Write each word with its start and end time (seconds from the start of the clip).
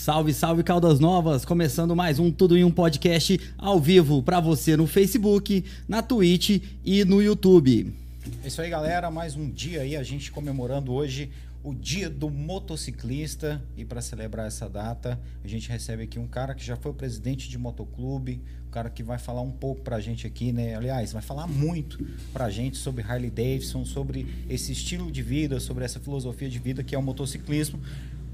Salve, 0.00 0.32
salve 0.32 0.62
Caldas 0.62 0.98
Novas! 0.98 1.44
Começando 1.44 1.94
mais 1.94 2.18
um 2.18 2.32
Tudo 2.32 2.56
em 2.56 2.64
um 2.64 2.70
podcast 2.70 3.38
ao 3.58 3.78
vivo 3.78 4.22
para 4.22 4.40
você 4.40 4.74
no 4.74 4.86
Facebook, 4.86 5.62
na 5.86 6.00
Twitch 6.00 6.62
e 6.82 7.04
no 7.04 7.20
YouTube. 7.20 7.92
É 8.42 8.48
isso 8.48 8.62
aí, 8.62 8.70
galera. 8.70 9.10
Mais 9.10 9.36
um 9.36 9.50
dia 9.50 9.82
aí, 9.82 9.94
a 9.94 10.02
gente 10.02 10.32
comemorando 10.32 10.90
hoje 10.90 11.30
o 11.62 11.74
Dia 11.74 12.08
do 12.08 12.30
Motociclista. 12.30 13.62
E 13.76 13.84
para 13.84 14.00
celebrar 14.00 14.46
essa 14.46 14.70
data, 14.70 15.20
a 15.44 15.46
gente 15.46 15.68
recebe 15.68 16.04
aqui 16.04 16.18
um 16.18 16.26
cara 16.26 16.54
que 16.54 16.64
já 16.64 16.76
foi 16.76 16.92
o 16.92 16.94
presidente 16.94 17.50
de 17.50 17.58
motoclube, 17.58 18.40
um 18.66 18.70
cara 18.70 18.88
que 18.88 19.02
vai 19.02 19.18
falar 19.18 19.42
um 19.42 19.52
pouco 19.52 19.82
pra 19.82 20.00
gente 20.00 20.26
aqui, 20.26 20.50
né? 20.50 20.76
Aliás, 20.76 21.12
vai 21.12 21.20
falar 21.20 21.46
muito 21.46 22.02
pra 22.32 22.48
gente 22.48 22.78
sobre 22.78 23.02
Harley 23.02 23.28
Davidson, 23.28 23.84
sobre 23.84 24.26
esse 24.48 24.72
estilo 24.72 25.12
de 25.12 25.20
vida, 25.20 25.60
sobre 25.60 25.84
essa 25.84 26.00
filosofia 26.00 26.48
de 26.48 26.58
vida 26.58 26.82
que 26.82 26.94
é 26.94 26.98
o 26.98 27.02
motociclismo. 27.02 27.78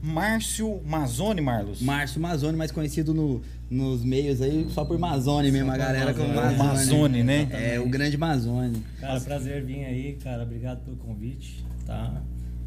Márcio 0.07 0.80
Mazzoni, 0.84 1.41
Marlos. 1.41 1.82
Márcio 1.82 2.20
Mazzoni, 2.20 2.56
mais 2.56 2.70
conhecido 2.70 3.12
no, 3.12 3.42
nos 3.69 4.05
meios 4.05 4.41
aí 4.41 4.64
só 4.70 4.84
por 4.84 4.97
Mazzoni 4.97 5.51
mesmo, 5.51 5.73
a 5.73 5.77
galera 5.77 6.14
com 6.14 6.23
Mazzoni. 6.23 6.56
Mazzoni. 6.56 6.69
Mazzoni, 6.69 7.23
né? 7.24 7.48
É, 7.51 7.80
o 7.80 7.88
grande 7.88 8.16
Mazzoni. 8.16 8.80
Cara, 9.00 9.20
prazer 9.20 9.64
vir 9.64 9.84
aí, 9.84 10.16
cara. 10.23 10.45
Obrigado 10.45 10.84
pelo 10.84 10.97
convite, 10.97 11.64
tá? 11.84 12.23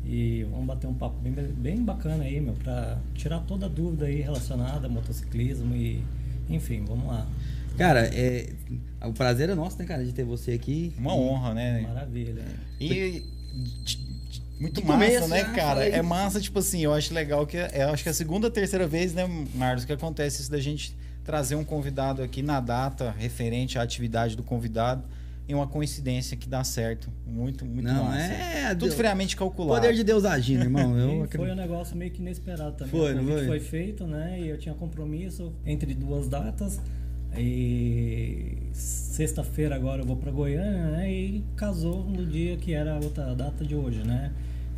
E 0.05 0.45
vamos 0.51 0.65
bater 0.65 0.87
um 0.87 0.93
papo 0.93 1.17
bem, 1.21 1.31
bem 1.31 1.81
bacana 1.81 2.25
aí, 2.25 2.41
meu, 2.41 2.55
pra 2.55 2.97
tirar 3.15 3.39
toda 3.41 3.67
a 3.67 3.69
dúvida 3.69 4.05
aí 4.05 4.21
relacionada 4.21 4.87
a 4.87 4.89
motociclismo 4.89 5.73
e, 5.73 6.03
enfim, 6.49 6.83
vamos 6.85 7.07
lá. 7.07 7.25
Cara, 7.77 8.01
é, 8.13 8.49
o 9.05 9.13
prazer 9.13 9.49
é 9.49 9.55
nosso, 9.55 9.79
né, 9.79 9.85
cara, 9.85 10.03
de 10.03 10.11
ter 10.11 10.25
você 10.25 10.51
aqui. 10.51 10.93
Uma 10.97 11.15
honra, 11.15 11.53
né? 11.53 11.81
Maravilha. 11.83 12.43
E 12.81 13.23
muito 14.59 14.85
massa, 14.85 15.05
começo, 15.05 15.27
né, 15.27 15.39
já 15.39 15.53
cara? 15.53 15.67
falei. 15.75 15.91
É 15.91 16.01
massa, 16.01 16.41
tipo 16.41 16.59
assim, 16.59 16.83
eu 16.83 16.93
acho 16.93 17.13
legal 17.13 17.47
que 17.47 17.57
é, 17.57 17.83
eu 17.83 17.89
acho 17.89 18.03
que 18.03 18.09
é 18.09 18.11
a 18.11 18.15
segunda, 18.15 18.49
terceira 18.49 18.85
vez, 18.87 19.13
né, 19.13 19.27
Marlos, 19.55 19.85
que 19.85 19.93
acontece 19.93 20.41
isso 20.41 20.51
da 20.51 20.59
gente 20.59 20.95
trazer 21.23 21.55
um 21.55 21.63
convidado 21.63 22.21
aqui 22.21 22.41
na 22.41 22.59
data 22.59 23.13
referente 23.17 23.77
à 23.77 23.81
atividade 23.83 24.35
do 24.35 24.43
convidado 24.43 25.03
em 25.47 25.53
uma 25.55 25.67
coincidência 25.67 26.37
que 26.37 26.47
dá 26.47 26.63
certo. 26.63 27.11
Muito, 27.25 27.65
muito 27.65 27.87
Não, 27.87 28.05
massa. 28.05 28.33
é. 28.33 28.75
Tudo 28.75 28.91
friamente 28.91 29.35
calculado. 29.35 29.81
Poder 29.81 29.95
de 29.95 30.03
Deus 30.03 30.23
agindo, 30.23 30.63
irmão. 30.63 30.95
Eu 30.99 31.27
foi 31.27 31.51
um 31.51 31.55
negócio 31.55 31.97
meio 31.97 32.11
que 32.11 32.21
inesperado 32.21 32.73
também. 32.73 32.91
Foi, 32.91 33.15
foi? 33.15 33.45
foi 33.47 33.59
feito, 33.59 34.05
né? 34.05 34.39
E 34.39 34.47
eu 34.49 34.59
tinha 34.59 34.75
compromisso 34.75 35.51
entre 35.65 35.95
duas 35.95 36.27
datas. 36.27 36.79
E 37.35 38.57
sexta-feira 38.73 39.75
agora 39.75 40.01
eu 40.01 40.05
vou 40.05 40.17
pra 40.17 40.31
Goiânia, 40.31 40.91
né? 40.91 41.11
E 41.11 41.43
casou 41.55 42.03
no 42.03 42.25
dia 42.25 42.57
que 42.57 42.73
era 42.73 42.93
a 42.93 42.97
outra 42.97 43.33
data 43.35 43.65
de 43.65 43.75
hoje, 43.75 44.03
né? 44.03 44.31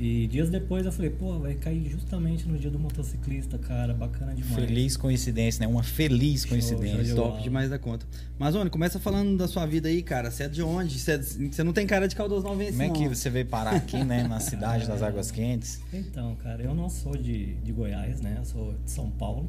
E 0.03 0.25
dias 0.25 0.49
depois 0.49 0.83
eu 0.83 0.91
falei, 0.91 1.11
pô, 1.11 1.37
vai 1.37 1.53
cair 1.53 1.87
justamente 1.87 2.47
no 2.47 2.57
dia 2.57 2.71
do 2.71 2.79
motociclista, 2.79 3.59
cara, 3.59 3.93
bacana 3.93 4.33
demais. 4.33 4.55
Feliz 4.55 4.97
coincidência, 4.97 5.63
né? 5.63 5.71
Uma 5.71 5.83
feliz 5.83 6.43
coincidência. 6.43 6.95
show 6.95 7.03
de 7.03 7.13
Top 7.13 7.43
demais 7.43 7.69
da 7.69 7.77
conta. 7.77 8.03
Mas, 8.39 8.55
Oni, 8.55 8.67
começa 8.71 8.99
falando 8.99 9.37
da 9.37 9.47
sua 9.47 9.67
vida 9.67 9.87
aí, 9.89 10.01
cara. 10.01 10.31
Você 10.31 10.41
é 10.45 10.49
de 10.49 10.63
onde? 10.63 10.97
Você, 10.97 11.11
é- 11.11 11.17
você 11.21 11.63
não 11.63 11.71
tem 11.71 11.85
cara 11.85 12.07
de 12.07 12.15
Caldas 12.15 12.43
Novense, 12.43 12.71
Como 12.71 12.81
é 12.81 12.89
que 12.89 13.07
você 13.07 13.29
veio 13.29 13.45
parar 13.45 13.75
aqui, 13.75 14.03
né? 14.03 14.23
Na 14.27 14.39
cidade 14.39 14.87
das 14.87 15.03
Águas 15.03 15.29
Quentes? 15.29 15.79
Então, 15.93 16.35
cara, 16.37 16.63
eu 16.63 16.73
não 16.73 16.89
sou 16.89 17.15
de, 17.15 17.53
de 17.57 17.71
Goiás, 17.71 18.21
né? 18.21 18.37
Eu 18.39 18.45
sou 18.45 18.73
de 18.83 18.89
São 18.89 19.07
Paulo, 19.11 19.47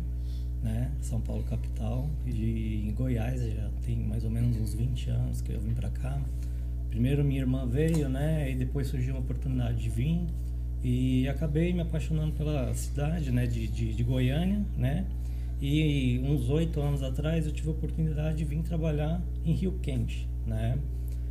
né? 0.62 0.90
São 1.00 1.18
Paulo 1.18 1.42
capital. 1.44 2.10
E 2.26 2.84
em 2.86 2.92
Goiás 2.92 3.40
já 3.40 3.70
tem 3.86 3.96
mais 3.96 4.22
ou 4.22 4.30
menos 4.30 4.54
uns 4.58 4.74
20 4.74 5.08
anos 5.08 5.40
que 5.40 5.50
eu 5.50 5.60
vim 5.62 5.72
pra 5.72 5.88
cá. 5.88 6.20
Primeiro 6.92 7.24
minha 7.24 7.40
irmã 7.40 7.66
veio, 7.66 8.06
né? 8.06 8.50
E 8.50 8.54
depois 8.54 8.86
surgiu 8.86 9.16
a 9.16 9.18
oportunidade 9.18 9.82
de 9.82 9.88
vir. 9.88 10.26
E 10.84 11.26
acabei 11.26 11.72
me 11.72 11.80
apaixonando 11.80 12.32
pela 12.34 12.72
cidade, 12.74 13.32
né? 13.32 13.46
De, 13.46 13.66
de, 13.66 13.94
de 13.94 14.02
Goiânia, 14.04 14.62
né? 14.76 15.06
E 15.58 16.20
uns 16.22 16.50
oito 16.50 16.82
anos 16.82 17.02
atrás 17.02 17.46
eu 17.46 17.52
tive 17.52 17.68
a 17.68 17.72
oportunidade 17.72 18.36
de 18.36 18.44
vir 18.44 18.60
trabalhar 18.62 19.22
em 19.42 19.52
Rio 19.52 19.78
Quente, 19.80 20.28
né? 20.46 20.78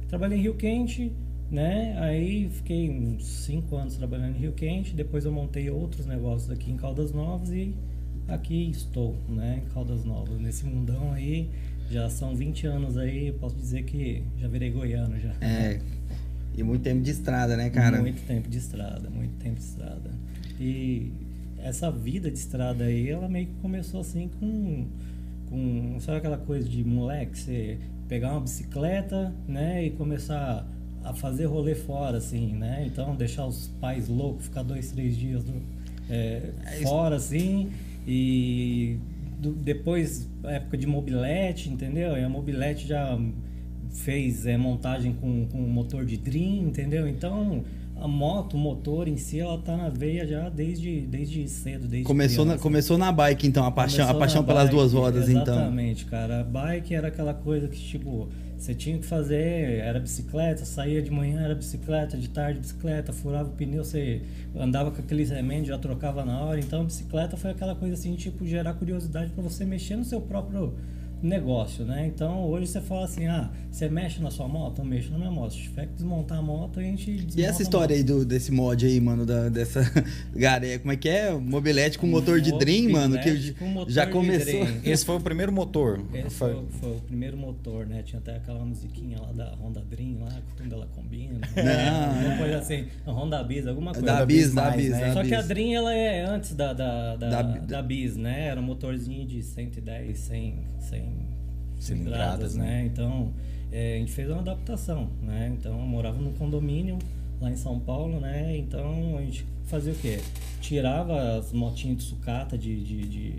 Trabalhei 0.07 0.39
em 0.39 0.41
Rio 0.41 0.55
Quente, 0.55 1.11
né? 1.51 1.95
Aí 1.99 2.49
fiquei 2.49 2.89
uns 2.89 3.23
cinco 3.23 3.75
anos 3.75 3.95
trabalhando 3.95 4.37
em 4.37 4.39
Rio 4.39 4.53
Quente. 4.53 4.95
Depois 4.95 5.25
eu 5.25 5.31
montei 5.31 5.69
outros 5.69 6.07
negócios 6.07 6.49
aqui 6.49 6.71
em 6.71 6.75
Caldas 6.75 7.13
Novas 7.13 7.51
e 7.51 7.75
aqui 8.27 8.67
estou, 8.71 9.15
né? 9.29 9.61
Em 9.63 9.69
Caldas 9.71 10.03
Novas, 10.03 10.39
nesse 10.39 10.65
mundão 10.65 11.13
aí. 11.13 11.51
Já 11.91 12.09
são 12.09 12.35
20 12.35 12.67
anos 12.67 12.97
aí, 12.97 13.31
posso 13.33 13.55
dizer 13.55 13.83
que 13.83 14.23
já 14.39 14.47
virei 14.47 14.71
goiano 14.71 15.19
já. 15.19 15.33
É. 15.41 15.79
E 16.55 16.63
muito 16.63 16.81
tempo 16.83 17.01
de 17.01 17.11
estrada, 17.11 17.55
né, 17.57 17.69
cara? 17.69 17.99
Muito 18.01 18.21
tempo 18.25 18.49
de 18.49 18.57
estrada, 18.57 19.09
muito 19.09 19.33
tempo 19.39 19.55
de 19.55 19.61
estrada. 19.65 20.11
E 20.59 21.11
essa 21.57 21.91
vida 21.91 22.29
de 22.31 22.37
estrada 22.37 22.85
aí, 22.85 23.09
ela 23.09 23.27
meio 23.27 23.47
que 23.47 23.53
começou 23.61 24.01
assim 24.01 24.29
com, 24.39 24.85
com 25.49 25.97
sabe 25.99 26.17
aquela 26.19 26.37
coisa 26.37 26.67
de 26.67 26.83
moleque, 26.83 27.37
você 27.37 27.77
pegar 28.07 28.31
uma 28.31 28.41
bicicleta, 28.41 29.33
né, 29.47 29.85
e 29.85 29.91
começar 29.91 30.67
a 31.03 31.13
fazer 31.13 31.45
rolê 31.45 31.73
fora, 31.75 32.17
assim, 32.17 32.53
né? 32.53 32.83
Então 32.85 33.15
deixar 33.15 33.45
os 33.45 33.67
pais 33.79 34.07
loucos, 34.07 34.45
ficar 34.45 34.63
dois, 34.63 34.91
três 34.91 35.15
dias 35.17 35.43
no- 35.45 35.61
é, 36.09 36.51
fora, 36.83 37.15
assim, 37.15 37.71
e 38.05 38.97
do- 39.41 39.53
depois 39.53 40.29
época 40.43 40.77
de 40.77 40.85
mobilete, 40.87 41.69
entendeu? 41.69 42.15
E 42.17 42.23
a 42.23 42.29
mobilete 42.29 42.87
já 42.87 43.19
fez 43.89 44.45
é, 44.45 44.57
montagem 44.57 45.13
com, 45.13 45.45
com 45.47 45.57
motor 45.59 46.05
de 46.05 46.15
Dream, 46.17 46.67
entendeu? 46.67 47.07
Então 47.07 47.63
a 47.99 48.07
moto, 48.07 48.55
o 48.55 48.57
motor 48.57 49.07
em 49.07 49.15
si, 49.17 49.39
ela 49.39 49.57
tá 49.59 49.77
na 49.77 49.89
veia 49.89 50.25
já 50.25 50.49
desde, 50.49 51.01
desde 51.01 51.47
cedo, 51.47 51.87
desde 51.87 52.07
Começou 52.07 52.43
na, 52.45 52.57
começou 52.57 52.97
na 52.97 53.11
bike, 53.11 53.45
então, 53.45 53.63
a 53.63 53.69
paixão, 53.71 54.09
a 54.09 54.13
paixão 54.15 54.43
pelas 54.43 54.63
bike, 54.63 54.75
duas 54.75 54.93
rodas, 54.93 55.29
então. 55.29 55.41
Exatamente, 55.43 56.05
cara. 56.05 56.39
A 56.39 56.43
bike 56.43 56.95
era 56.95 57.09
aquela 57.09 57.33
coisa 57.33 57.67
que, 57.67 57.77
tipo, 57.79 58.27
você 58.61 58.75
tinha 58.75 58.95
que 58.99 59.05
fazer, 59.07 59.79
era 59.79 59.99
bicicleta, 59.99 60.63
saía 60.65 61.01
de 61.01 61.09
manhã, 61.09 61.41
era 61.41 61.55
bicicleta, 61.55 62.15
de 62.15 62.29
tarde 62.29 62.59
bicicleta, 62.59 63.11
furava 63.11 63.49
o 63.49 63.53
pneu, 63.53 63.83
você 63.83 64.21
andava 64.55 64.91
com 64.91 65.01
aqueles 65.01 65.31
remendos, 65.31 65.67
já 65.67 65.79
trocava 65.79 66.23
na 66.23 66.39
hora. 66.41 66.59
Então, 66.59 66.85
bicicleta 66.85 67.35
foi 67.35 67.49
aquela 67.49 67.73
coisa 67.75 67.95
assim, 67.95 68.15
tipo, 68.15 68.45
gerar 68.45 68.75
curiosidade 68.75 69.31
para 69.31 69.41
você 69.41 69.65
mexer 69.65 69.95
no 69.95 70.05
seu 70.05 70.21
próprio 70.21 70.75
negócio, 71.27 71.85
né? 71.85 72.05
Então, 72.07 72.45
hoje 72.45 72.67
você 72.67 72.81
fala 72.81 73.05
assim, 73.05 73.27
ah, 73.27 73.49
você 73.71 73.87
mexe 73.89 74.21
na 74.21 74.31
sua 74.31 74.47
moto? 74.47 74.79
Eu 74.79 74.85
mexo 74.85 75.11
na 75.11 75.17
minha 75.17 75.31
moto. 75.31 75.53
Se 75.53 75.59
tiver 75.61 75.87
que 75.87 75.93
desmontar 75.93 76.39
a 76.39 76.41
moto, 76.41 76.79
a 76.79 76.83
gente 76.83 77.11
desmonta 77.11 77.39
E 77.39 77.43
essa 77.43 77.61
história 77.61 77.95
aí 77.95 78.03
do, 78.03 78.25
desse 78.25 78.51
mod 78.51 78.85
aí, 78.85 78.99
mano, 78.99 79.25
da, 79.25 79.49
dessa. 79.49 79.81
Cara, 80.39 80.79
como 80.79 80.91
é 80.91 80.97
que 80.97 81.07
é? 81.09 81.31
Mobilete 81.31 81.97
com 81.99 82.07
motor 82.07 82.41
de 82.41 82.57
Dream, 82.57 82.91
mano, 82.91 83.19
que 83.19 83.53
com 83.53 83.85
já 83.87 84.05
começou. 84.07 84.67
Esse 84.83 85.05
foi 85.05 85.15
o 85.15 85.19
primeiro 85.21 85.51
motor. 85.51 86.03
Esse 86.13 86.35
foi, 86.35 86.65
foi 86.79 86.91
o 86.91 87.01
primeiro 87.01 87.37
motor, 87.37 87.85
né? 87.85 88.01
Tinha 88.03 88.19
até 88.19 88.35
aquela 88.37 88.63
musiquinha 88.65 89.19
lá 89.21 89.31
da 89.31 89.55
Honda 89.55 89.81
Dream, 89.89 90.17
lá, 90.19 90.41
quando 90.57 90.73
ela 90.73 90.87
combina. 90.95 91.39
Alguma 92.17 92.37
coisa 92.37 92.57
assim, 92.57 92.85
a 93.05 93.11
Honda 93.11 93.43
Biz, 93.43 93.67
alguma 93.67 93.91
coisa. 93.91 94.05
Da 94.05 94.25
Bis, 94.25 94.53
da 94.53 94.71
Bis, 94.71 94.89
né? 94.89 95.13
Só 95.13 95.23
que 95.23 95.33
a. 95.33 95.41
Dream, 95.41 95.73
ela 95.73 95.93
é 95.93 96.23
antes 96.25 96.53
da, 96.55 96.73
da, 96.73 97.15
da, 97.15 97.29
Da- 97.29 97.41
da, 97.41 97.81
Bis, 97.81 98.15
né? 98.15 98.47
Era 98.47 98.59
um 98.59 98.63
motorzinho 98.63 99.25
de 99.25 99.41
110, 99.43 100.17
100, 100.17 100.55
100 100.79 101.10
cilindradas, 101.81 102.51
Cilindradas, 102.51 102.55
né? 102.55 102.85
Então, 102.85 103.31
é, 103.71 103.95
a 103.95 103.99
gente 103.99 104.11
fez 104.11 104.29
uma 104.29 104.39
adaptação, 104.39 105.09
né? 105.21 105.53
Então, 105.57 105.79
eu 105.79 105.85
morava 105.85 106.17
num 106.21 106.33
condomínio 106.33 106.97
lá 107.39 107.49
em 107.51 107.55
São 107.55 107.79
Paulo, 107.79 108.19
né? 108.19 108.55
Então, 108.57 109.17
a 109.17 109.21
gente 109.21 109.45
fazia 109.65 109.93
o 109.93 109.95
quê? 109.95 110.19
Tirava 110.61 111.37
as 111.37 111.51
motinhas 111.51 111.97
de 111.97 112.03
sucata 112.03 112.57
de, 112.57 112.83
de, 112.83 113.01
de, 113.07 113.35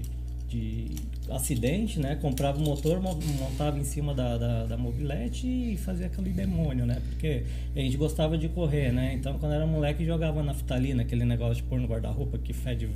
de 0.48 0.86
acidente, 1.30 2.00
né? 2.00 2.16
Comprava 2.16 2.58
o 2.58 2.62
motor, 2.62 3.00
mo- 3.00 3.18
montava 3.38 3.78
em 3.78 3.84
cima 3.84 4.12
da, 4.14 4.36
da, 4.36 4.64
da 4.66 4.76
mobilete 4.76 5.46
e 5.46 5.76
fazia 5.76 6.06
aquele 6.06 6.30
demônio, 6.30 6.84
né? 6.84 7.00
Porque 7.10 7.44
a 7.76 7.78
gente 7.78 7.96
gostava 7.96 8.36
de 8.36 8.48
correr, 8.48 8.90
né? 8.92 9.14
Então, 9.14 9.38
quando 9.38 9.52
era 9.52 9.66
moleque, 9.66 10.04
jogava 10.04 10.42
naftalina, 10.42 11.02
aquele 11.02 11.24
negócio 11.24 11.56
de 11.56 11.62
pôr 11.64 11.78
no 11.80 11.86
guarda-roupa 11.86 12.38
que 12.38 12.52
fede 12.52 12.88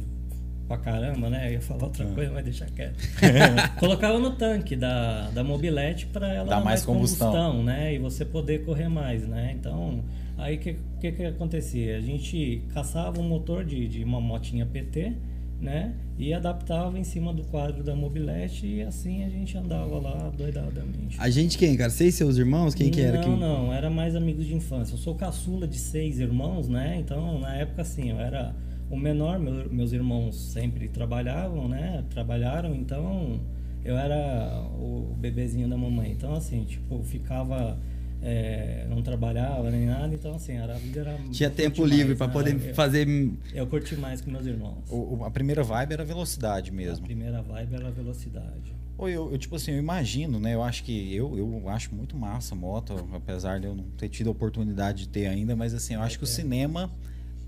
pra 0.66 0.76
caramba, 0.76 1.30
né? 1.30 1.48
Eu 1.48 1.52
ia 1.52 1.60
falar 1.60 1.84
outra 1.84 2.04
coisa, 2.06 2.32
mas 2.32 2.44
deixa 2.44 2.66
quieto. 2.66 2.96
Colocava 3.78 4.18
no 4.18 4.32
tanque 4.32 4.74
da, 4.76 5.30
da 5.30 5.44
mobilete 5.44 6.06
para 6.06 6.32
ela 6.32 6.48
Dar 6.48 6.64
mais 6.64 6.84
combustão. 6.84 7.62
né? 7.62 7.94
E 7.94 7.98
você 7.98 8.24
poder 8.24 8.64
correr 8.64 8.88
mais, 8.88 9.26
né? 9.26 9.54
Então, 9.58 10.02
aí 10.36 10.56
o 10.56 10.58
que, 10.58 10.76
que 11.00 11.12
que 11.12 11.24
acontecia? 11.24 11.96
A 11.96 12.00
gente 12.00 12.62
caçava 12.74 13.20
um 13.20 13.28
motor 13.28 13.64
de, 13.64 13.86
de 13.88 14.02
uma 14.02 14.20
motinha 14.20 14.66
PT, 14.66 15.12
né? 15.60 15.94
E 16.18 16.32
adaptava 16.32 16.98
em 16.98 17.04
cima 17.04 17.32
do 17.32 17.42
quadro 17.44 17.82
da 17.82 17.94
mobilete 17.94 18.66
e 18.66 18.82
assim 18.82 19.22
a 19.24 19.28
gente 19.28 19.56
andava 19.56 19.98
lá 19.98 20.32
doidadamente. 20.36 21.16
A 21.18 21.28
gente 21.30 21.56
quem, 21.58 21.76
cara? 21.76 21.90
Seis 21.90 22.14
seus 22.14 22.36
irmãos? 22.38 22.74
Quem 22.74 22.90
que 22.90 23.00
era? 23.00 23.18
Não, 23.18 23.22
que... 23.22 23.40
não, 23.40 23.72
era 23.72 23.88
mais 23.88 24.16
amigos 24.16 24.46
de 24.46 24.54
infância. 24.54 24.94
Eu 24.94 24.98
sou 24.98 25.14
caçula 25.14 25.66
de 25.66 25.78
seis 25.78 26.18
irmãos, 26.18 26.68
né? 26.68 26.96
Então, 26.98 27.38
na 27.38 27.54
época, 27.56 27.82
assim, 27.82 28.10
eu 28.10 28.18
era 28.18 28.54
o 28.90 28.96
menor, 28.96 29.38
meu- 29.38 29.70
meus 29.70 29.92
irmãos 29.92 30.36
sempre 30.36 30.88
trabalhavam, 30.88 31.68
né? 31.68 32.04
Trabalharam, 32.10 32.74
então 32.74 33.40
eu 33.84 33.96
era 33.96 34.62
o 34.78 35.14
bebezinho 35.18 35.68
da 35.68 35.76
mamãe. 35.76 36.12
Então, 36.12 36.34
assim, 36.34 36.64
tipo, 36.64 37.02
ficava 37.02 37.78
é, 38.22 38.86
não 38.88 39.02
trabalhava 39.02 39.70
nem 39.70 39.86
nada, 39.86 40.14
então 40.14 40.34
assim, 40.34 40.54
era, 40.54 40.74
a 40.74 40.78
vida 40.78 41.00
era. 41.00 41.18
Tinha 41.30 41.50
tempo 41.50 41.84
livre 41.84 42.14
para 42.14 42.26
né? 42.26 42.32
poder 42.32 42.68
eu, 42.68 42.74
fazer. 42.74 43.06
Eu 43.52 43.66
curti 43.66 43.94
mais 43.96 44.20
que 44.20 44.30
meus 44.30 44.46
irmãos. 44.46 44.78
O, 44.90 45.22
a 45.24 45.30
primeira 45.30 45.62
vibe 45.62 45.92
era 45.92 46.04
velocidade 46.04 46.72
mesmo. 46.72 47.04
A 47.04 47.06
primeira 47.06 47.42
vibe 47.42 47.74
era 47.74 47.90
velocidade. 47.90 48.74
Ou 48.98 49.08
eu, 49.08 49.30
eu, 49.30 49.38
tipo 49.38 49.56
assim, 49.56 49.72
eu 49.72 49.78
imagino, 49.78 50.40
né? 50.40 50.54
Eu 50.54 50.62
acho 50.62 50.82
que 50.82 51.14
eu, 51.14 51.36
eu 51.36 51.68
acho 51.68 51.94
muito 51.94 52.16
massa 52.16 52.54
a 52.54 52.58
moto, 52.58 52.94
apesar 53.12 53.60
de 53.60 53.66
eu 53.66 53.74
não 53.74 53.84
ter 53.90 54.08
tido 54.08 54.28
a 54.28 54.30
oportunidade 54.30 55.02
de 55.02 55.08
ter 55.08 55.26
ainda, 55.26 55.54
mas 55.54 55.74
assim, 55.74 55.94
eu 55.94 56.00
acho 56.00 56.16
que 56.16 56.24
o 56.24 56.26
cinema 56.26 56.90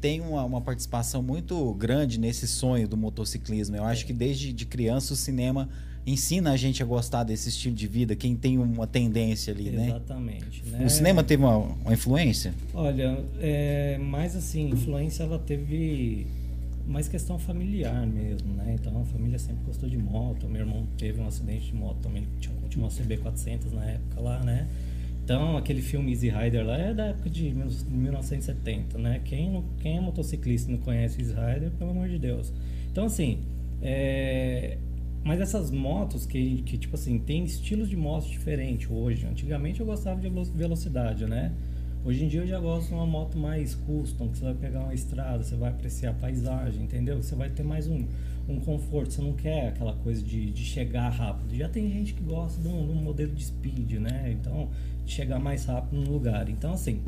tem 0.00 0.20
uma, 0.20 0.44
uma, 0.44 0.60
participação 0.60 1.22
muito 1.22 1.74
grande 1.74 2.18
nesse 2.18 2.46
sonho 2.46 2.86
do 2.86 2.96
motociclismo. 2.96 3.76
Eu 3.76 3.84
acho 3.84 4.06
que 4.06 4.12
desde 4.12 4.52
de 4.52 4.64
criança 4.66 5.12
o 5.12 5.16
cinema 5.16 5.68
ensina 6.06 6.52
a 6.52 6.56
gente 6.56 6.82
a 6.82 6.86
gostar 6.86 7.24
desse 7.24 7.48
estilo 7.50 7.74
de 7.74 7.86
vida, 7.86 8.16
quem 8.16 8.34
tem 8.34 8.58
uma 8.58 8.86
tendência 8.86 9.52
ali, 9.52 9.68
Exatamente, 9.68 9.78
né? 9.78 9.88
Exatamente. 9.88 10.66
Né? 10.66 10.84
O 10.84 10.90
cinema 10.90 11.22
teve 11.22 11.42
uma, 11.42 11.56
uma 11.56 11.92
influência? 11.92 12.54
Olha, 12.72 13.22
é, 13.40 13.98
mais 13.98 14.34
assim, 14.34 14.70
influência 14.70 15.22
ela 15.24 15.38
teve 15.38 16.26
mais 16.86 17.06
questão 17.06 17.38
familiar 17.38 18.06
mesmo, 18.06 18.54
né? 18.54 18.76
Então 18.80 19.02
a 19.02 19.04
família 19.04 19.38
sempre 19.38 19.62
gostou 19.66 19.88
de 19.88 19.98
moto. 19.98 20.48
Meu 20.48 20.62
irmão 20.62 20.86
teve 20.96 21.20
um 21.20 21.26
acidente 21.26 21.66
de 21.66 21.74
moto 21.74 21.98
também, 21.98 22.22
ele 22.22 22.30
tinha, 22.40 22.54
tinha 22.68 22.82
uma 22.82 22.90
CB400 22.90 23.72
na 23.72 23.84
época 23.84 24.20
lá, 24.20 24.42
né? 24.42 24.66
Então 25.28 25.58
aquele 25.58 25.82
filme 25.82 26.10
Easy 26.10 26.30
Rider 26.30 26.64
lá 26.64 26.78
é 26.78 26.94
da 26.94 27.04
época 27.08 27.28
de 27.28 27.50
1970, 27.50 28.96
né? 28.96 29.20
Quem, 29.22 29.50
não, 29.50 29.62
quem 29.78 29.98
é 29.98 30.00
motociclista 30.00 30.70
e 30.70 30.74
não 30.74 30.80
conhece 30.80 31.20
Easy 31.20 31.34
Rider, 31.34 31.70
pelo 31.72 31.90
amor 31.90 32.08
de 32.08 32.18
Deus. 32.18 32.50
Então 32.90 33.04
assim, 33.04 33.40
é, 33.82 34.78
mas 35.22 35.38
essas 35.38 35.70
motos 35.70 36.24
que, 36.24 36.62
que, 36.62 36.78
tipo 36.78 36.94
assim, 36.94 37.18
tem 37.18 37.44
estilos 37.44 37.90
de 37.90 37.96
motos 37.96 38.30
diferentes 38.30 38.90
hoje. 38.90 39.26
Antigamente 39.26 39.80
eu 39.80 39.84
gostava 39.84 40.18
de 40.18 40.30
velocidade, 40.30 41.26
né? 41.26 41.52
Hoje 42.06 42.24
em 42.24 42.28
dia 42.28 42.40
eu 42.40 42.46
já 42.46 42.58
gosto 42.58 42.88
de 42.88 42.94
uma 42.94 43.04
moto 43.04 43.36
mais 43.36 43.74
custom, 43.74 44.28
que 44.28 44.38
você 44.38 44.44
vai 44.44 44.54
pegar 44.54 44.80
uma 44.80 44.94
estrada, 44.94 45.44
você 45.44 45.56
vai 45.56 45.68
apreciar 45.68 46.12
a 46.12 46.14
paisagem, 46.14 46.84
entendeu? 46.84 47.22
Você 47.22 47.34
vai 47.34 47.50
ter 47.50 47.62
mais 47.62 47.86
um, 47.86 48.02
um 48.48 48.58
conforto, 48.60 49.12
você 49.12 49.20
não 49.20 49.34
quer 49.34 49.68
aquela 49.68 49.92
coisa 49.92 50.22
de, 50.22 50.50
de 50.50 50.64
chegar 50.64 51.10
rápido. 51.10 51.54
Já 51.54 51.68
tem 51.68 51.90
gente 51.92 52.14
que 52.14 52.22
gosta 52.22 52.62
de 52.62 52.68
um, 52.68 52.86
de 52.86 52.92
um 52.92 53.02
modelo 53.02 53.34
de 53.34 53.44
speed, 53.44 53.98
né? 54.00 54.34
Então, 54.40 54.70
chegar 55.10 55.38
mais 55.38 55.64
rápido 55.64 56.00
no 56.00 56.10
lugar. 56.10 56.48
Então, 56.48 56.72
assim, 56.72 57.00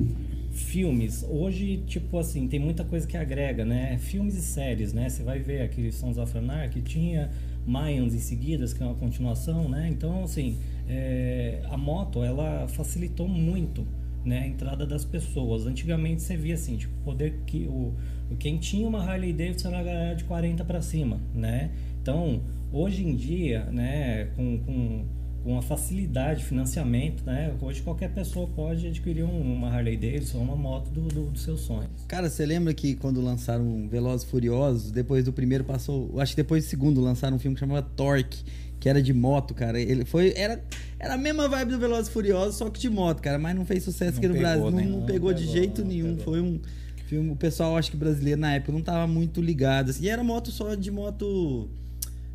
filmes, 0.50 1.24
hoje, 1.28 1.82
tipo 1.86 2.18
assim, 2.18 2.48
tem 2.48 2.58
muita 2.58 2.84
coisa 2.84 3.06
que 3.06 3.16
agrega, 3.16 3.64
né? 3.64 3.98
Filmes 3.98 4.34
e 4.34 4.42
séries, 4.42 4.92
né? 4.92 5.08
Você 5.08 5.22
vai 5.22 5.38
ver 5.38 5.62
aquele 5.62 5.92
Sons 5.92 6.18
of 6.18 6.36
Anarchy, 6.36 6.82
tinha 6.82 7.30
Mayans 7.66 8.14
em 8.14 8.18
seguidas, 8.18 8.72
que 8.72 8.82
é 8.82 8.86
uma 8.86 8.94
continuação, 8.94 9.68
né? 9.68 9.88
Então, 9.90 10.24
assim, 10.24 10.58
é, 10.88 11.62
a 11.70 11.76
moto, 11.76 12.22
ela 12.22 12.66
facilitou 12.68 13.28
muito 13.28 13.86
né, 14.24 14.40
a 14.40 14.46
entrada 14.46 14.86
das 14.86 15.04
pessoas. 15.04 15.66
Antigamente 15.66 16.22
você 16.22 16.36
via 16.36 16.54
assim, 16.54 16.76
tipo, 16.76 16.94
poder 17.04 17.40
que 17.46 17.66
o 17.66 17.94
quem 18.38 18.58
tinha 18.58 18.86
uma 18.86 19.02
Harley 19.02 19.32
Davidson 19.32 19.68
era 19.68 19.82
galera 19.82 20.14
de 20.14 20.24
40 20.24 20.64
para 20.64 20.80
cima, 20.80 21.20
né? 21.34 21.70
Então, 22.00 22.42
hoje 22.72 23.04
em 23.04 23.16
dia, 23.16 23.64
né, 23.64 24.26
com, 24.36 24.58
com, 24.58 25.04
com 25.42 25.56
a 25.56 25.62
facilidade 25.62 26.40
de 26.40 26.46
financiamento, 26.46 27.24
né? 27.24 27.54
Hoje 27.60 27.80
qualquer 27.82 28.12
pessoa 28.12 28.46
pode 28.46 28.86
adquirir 28.86 29.24
um, 29.24 29.40
uma 29.40 29.68
Harley 29.68 29.96
Davidson, 29.96 30.38
uma 30.38 30.56
moto 30.56 30.90
do, 30.90 31.02
do, 31.02 31.30
dos 31.30 31.42
seus 31.42 31.60
sonhos. 31.60 31.90
Cara, 32.06 32.28
você 32.28 32.44
lembra 32.44 32.74
que 32.74 32.94
quando 32.94 33.20
lançaram 33.20 33.88
Velozes 33.88 34.28
Furiosos, 34.28 34.90
depois 34.90 35.24
do 35.24 35.32
primeiro 35.32 35.64
passou, 35.64 36.20
acho 36.20 36.32
que 36.32 36.36
depois 36.36 36.64
do 36.64 36.68
segundo 36.68 37.00
lançaram 37.00 37.36
um 37.36 37.38
filme 37.38 37.54
que 37.54 37.60
chamava 37.60 37.82
Torque, 37.82 38.44
que 38.78 38.88
era 38.88 39.02
de 39.02 39.12
moto, 39.12 39.54
cara. 39.54 39.80
Ele 39.80 40.04
foi 40.04 40.32
era 40.36 40.62
era 40.98 41.14
a 41.14 41.18
mesma 41.18 41.48
vibe 41.48 41.72
do 41.72 41.78
Velozes 41.78 42.10
Furiosos, 42.12 42.56
só 42.56 42.68
que 42.68 42.78
de 42.78 42.90
moto, 42.90 43.22
cara, 43.22 43.38
mas 43.38 43.56
não 43.56 43.64
fez 43.64 43.82
sucesso 43.82 44.12
não 44.12 44.18
aqui 44.18 44.28
no 44.28 44.34
pegou, 44.34 44.48
Brasil, 44.48 44.70
né? 44.70 44.84
não, 44.84 44.98
não, 45.00 45.06
pegou, 45.06 45.32
de 45.32 45.46
jeito 45.46 45.82
nenhum, 45.82 46.18
foi 46.18 46.40
um 46.40 46.60
filme, 47.06 47.30
o 47.30 47.36
pessoal 47.36 47.76
acho 47.76 47.90
que 47.90 47.96
brasileiro 47.96 48.40
na 48.40 48.54
época 48.54 48.72
não 48.72 48.82
tava 48.82 49.06
muito 49.06 49.40
ligado, 49.40 49.90
assim, 49.90 50.04
e 50.04 50.08
era 50.08 50.22
moto 50.22 50.50
só 50.50 50.74
de 50.74 50.90
moto 50.90 51.68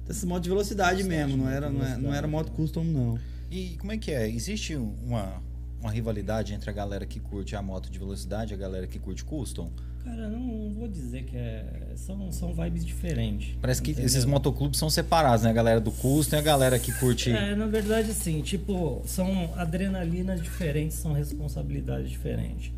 dessas 0.05 0.23
motos 0.23 0.43
de 0.43 0.49
velocidade, 0.49 1.03
velocidade 1.03 1.27
mesmo, 1.27 1.43
não 1.43 1.49
era 1.49 1.69
não 1.69 1.83
era, 1.83 1.97
não 1.97 2.13
era 2.13 2.27
moto 2.27 2.51
custom 2.51 2.83
não. 2.83 3.19
E 3.49 3.75
como 3.77 3.91
é 3.91 3.97
que 3.97 4.11
é? 4.11 4.29
Existe 4.29 4.75
uma 4.75 5.41
uma 5.85 5.91
rivalidade 5.91 6.53
entre 6.53 6.69
a 6.69 6.73
galera 6.73 7.05
que 7.05 7.19
curte 7.19 7.55
a 7.55 7.61
moto 7.61 7.91
de 7.91 7.99
velocidade 7.99 8.53
e 8.53 8.55
a 8.55 8.57
galera 8.57 8.87
que 8.87 8.97
curte 8.97 9.23
custom? 9.23 9.71
Cara, 10.03 10.27
não, 10.29 10.39
não, 10.39 10.73
vou 10.75 10.87
dizer 10.87 11.23
que 11.23 11.35
é. 11.35 11.65
São, 11.95 12.31
são 12.31 12.53
vibes 12.53 12.85
diferentes. 12.85 13.57
Parece 13.59 13.81
que 13.81 13.91
entendeu? 13.91 14.05
esses 14.05 14.23
motoclubes 14.23 14.77
são 14.77 14.87
separados, 14.89 15.43
né? 15.43 15.49
A 15.49 15.53
galera 15.53 15.81
do 15.81 15.91
custo 15.91 16.35
e 16.35 16.37
a 16.37 16.41
galera 16.41 16.77
que 16.77 16.91
curte. 16.93 17.31
É, 17.31 17.55
na 17.55 17.65
verdade, 17.65 18.11
assim, 18.11 18.41
tipo, 18.41 19.01
são 19.05 19.51
adrenalinas 19.55 20.41
diferentes, 20.41 20.97
são 20.97 21.11
responsabilidades 21.11 22.09
diferentes. 22.09 22.71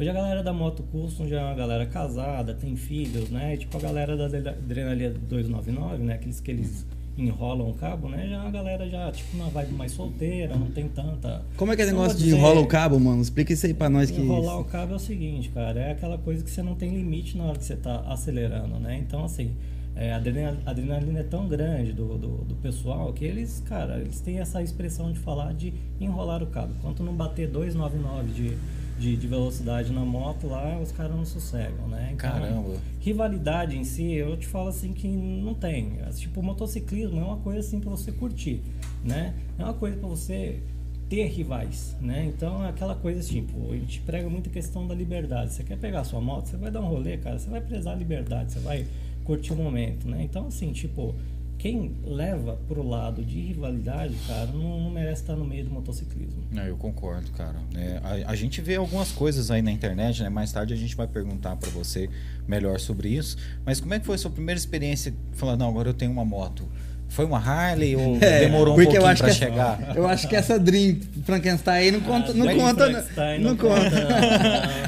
Hoje 0.00 0.08
a 0.08 0.14
galera 0.14 0.42
da 0.42 0.50
moto 0.50 0.82
custom 0.84 1.28
já 1.28 1.42
é 1.42 1.44
uma 1.44 1.54
galera 1.54 1.84
casada, 1.84 2.54
tem 2.54 2.74
filhos, 2.74 3.28
né? 3.28 3.58
Tipo 3.58 3.76
a 3.76 3.80
galera 3.80 4.16
da 4.16 4.24
adrenalina 4.48 5.10
299, 5.28 6.02
né? 6.02 6.14
Aqueles 6.14 6.40
que 6.40 6.50
eles 6.50 6.86
enrolam 7.18 7.68
o 7.68 7.74
cabo, 7.74 8.08
né? 8.08 8.26
Já 8.26 8.40
a 8.40 8.50
galera 8.50 8.88
já, 8.88 9.12
tipo, 9.12 9.36
uma 9.36 9.50
vibe 9.50 9.74
mais 9.74 9.92
solteira, 9.92 10.56
não 10.56 10.70
tem 10.70 10.88
tanta. 10.88 11.44
Como 11.54 11.70
é 11.70 11.76
que 11.76 11.82
é 11.82 11.84
o 11.84 11.88
negócio 11.88 12.16
de 12.16 12.30
enrola 12.30 12.62
o 12.62 12.66
cabo, 12.66 12.98
mano? 12.98 13.20
Explica 13.20 13.52
isso 13.52 13.66
aí 13.66 13.74
pra 13.74 13.90
nós 13.90 14.10
que. 14.10 14.18
Enrolar 14.18 14.58
o 14.58 14.64
cabo 14.64 14.94
é 14.94 14.96
o 14.96 14.98
seguinte, 14.98 15.50
cara, 15.50 15.78
é 15.78 15.92
aquela 15.92 16.16
coisa 16.16 16.42
que 16.42 16.50
você 16.50 16.62
não 16.62 16.74
tem 16.74 16.96
limite 16.96 17.36
na 17.36 17.44
hora 17.44 17.58
que 17.58 17.64
você 17.66 17.76
tá 17.76 18.02
acelerando, 18.06 18.80
né? 18.80 18.98
Então, 19.06 19.22
assim, 19.22 19.54
é, 19.94 20.14
a 20.14 20.16
adrenalina 20.16 21.20
é 21.20 21.24
tão 21.24 21.46
grande 21.46 21.92
do, 21.92 22.16
do, 22.16 22.28
do, 22.38 22.54
pessoal 22.54 23.12
que 23.12 23.22
eles, 23.22 23.62
cara, 23.68 23.98
eles 23.98 24.18
têm 24.20 24.38
essa 24.38 24.62
expressão 24.62 25.12
de 25.12 25.18
falar 25.18 25.52
de 25.52 25.74
enrolar 26.00 26.42
o 26.42 26.46
cabo. 26.46 26.72
Quanto 26.80 27.02
não 27.02 27.12
bater 27.12 27.48
299 27.48 28.32
de 28.32 28.79
de, 29.00 29.16
de, 29.16 29.26
velocidade 29.26 29.92
na 29.92 30.04
moto 30.04 30.46
lá, 30.46 30.78
os 30.78 30.92
caras 30.92 31.16
não 31.16 31.24
sossegam, 31.24 31.88
né? 31.88 32.10
Então, 32.12 32.30
Caramba. 32.30 32.76
Rivalidade 33.00 33.76
em 33.76 33.82
si, 33.82 34.12
eu 34.12 34.36
te 34.36 34.46
falo 34.46 34.68
assim 34.68 34.92
que 34.92 35.08
não 35.08 35.54
tem. 35.54 35.98
Tipo, 36.14 36.42
motociclismo 36.42 37.18
é 37.18 37.24
uma 37.24 37.38
coisa 37.38 37.60
assim 37.60 37.80
para 37.80 37.90
você 37.90 38.12
curtir, 38.12 38.60
né? 39.02 39.34
É 39.58 39.64
uma 39.64 39.72
coisa 39.72 39.96
para 39.96 40.08
você 40.08 40.60
ter 41.08 41.24
rivais, 41.24 41.96
né? 42.00 42.26
Então 42.26 42.64
é 42.64 42.68
aquela 42.68 42.94
coisa 42.94 43.26
tipo, 43.26 43.72
a 43.72 43.76
gente 43.76 44.00
prega 44.02 44.28
muito 44.28 44.48
a 44.48 44.52
questão 44.52 44.86
da 44.86 44.94
liberdade. 44.94 45.54
Você 45.54 45.64
quer 45.64 45.78
pegar 45.78 46.04
sua 46.04 46.20
moto, 46.20 46.46
você 46.46 46.56
vai 46.56 46.70
dar 46.70 46.80
um 46.80 46.88
rolê, 46.88 47.16
cara, 47.16 47.38
você 47.38 47.48
vai 47.48 47.60
prezar 47.60 47.94
a 47.94 47.96
liberdade, 47.96 48.52
você 48.52 48.60
vai 48.60 48.86
curtir 49.24 49.52
o 49.52 49.56
momento, 49.56 50.06
né? 50.06 50.22
Então 50.22 50.46
assim, 50.46 50.72
tipo, 50.72 51.14
quem 51.60 51.94
leva 52.02 52.58
pro 52.66 52.82
lado 52.82 53.22
de 53.22 53.38
rivalidade, 53.38 54.14
cara, 54.26 54.46
não, 54.46 54.80
não 54.80 54.90
merece 54.90 55.20
estar 55.20 55.36
no 55.36 55.44
meio 55.44 55.62
do 55.64 55.70
motociclismo. 55.70 56.42
É, 56.56 56.70
eu 56.70 56.76
concordo, 56.78 57.30
cara. 57.32 57.58
É, 57.74 58.24
a, 58.24 58.30
a, 58.30 58.34
gente 58.34 58.62
vê 58.62 58.76
algumas 58.76 59.12
coisas 59.12 59.50
aí 59.50 59.60
na 59.60 59.70
internet, 59.70 60.22
né? 60.22 60.30
Mais 60.30 60.50
tarde 60.50 60.72
a 60.72 60.76
gente 60.76 60.96
vai 60.96 61.06
perguntar 61.06 61.56
para 61.56 61.68
você 61.68 62.08
melhor 62.48 62.80
sobre 62.80 63.10
isso. 63.10 63.36
Mas 63.62 63.78
como 63.78 63.92
é 63.92 64.00
que 64.00 64.06
foi 64.06 64.14
a 64.14 64.18
sua 64.18 64.30
primeira 64.30 64.58
experiência 64.58 65.12
falando, 65.32 65.60
não, 65.60 65.68
agora 65.68 65.90
eu 65.90 65.94
tenho 65.94 66.10
uma 66.10 66.24
moto? 66.24 66.66
Foi 67.10 67.24
uma 67.24 67.38
Harley 67.38 67.96
ou 67.96 68.16
é, 68.22 68.40
demorou 68.40 68.74
um 68.74 68.76
pouquinho 68.82 69.02
para 69.02 69.32
chegar? 69.32 69.96
Eu 69.96 70.06
acho 70.06 70.28
que 70.28 70.36
essa 70.36 70.58
Dream 70.58 70.96
Frankenstein 71.24 71.74
aí 71.74 71.90
não 71.90 72.00
conta, 72.00 72.30
ah, 72.30 72.34
não, 72.34 72.46
conta 72.46 72.88
não, 72.88 73.40
não, 73.40 73.56
conta. 73.56 73.90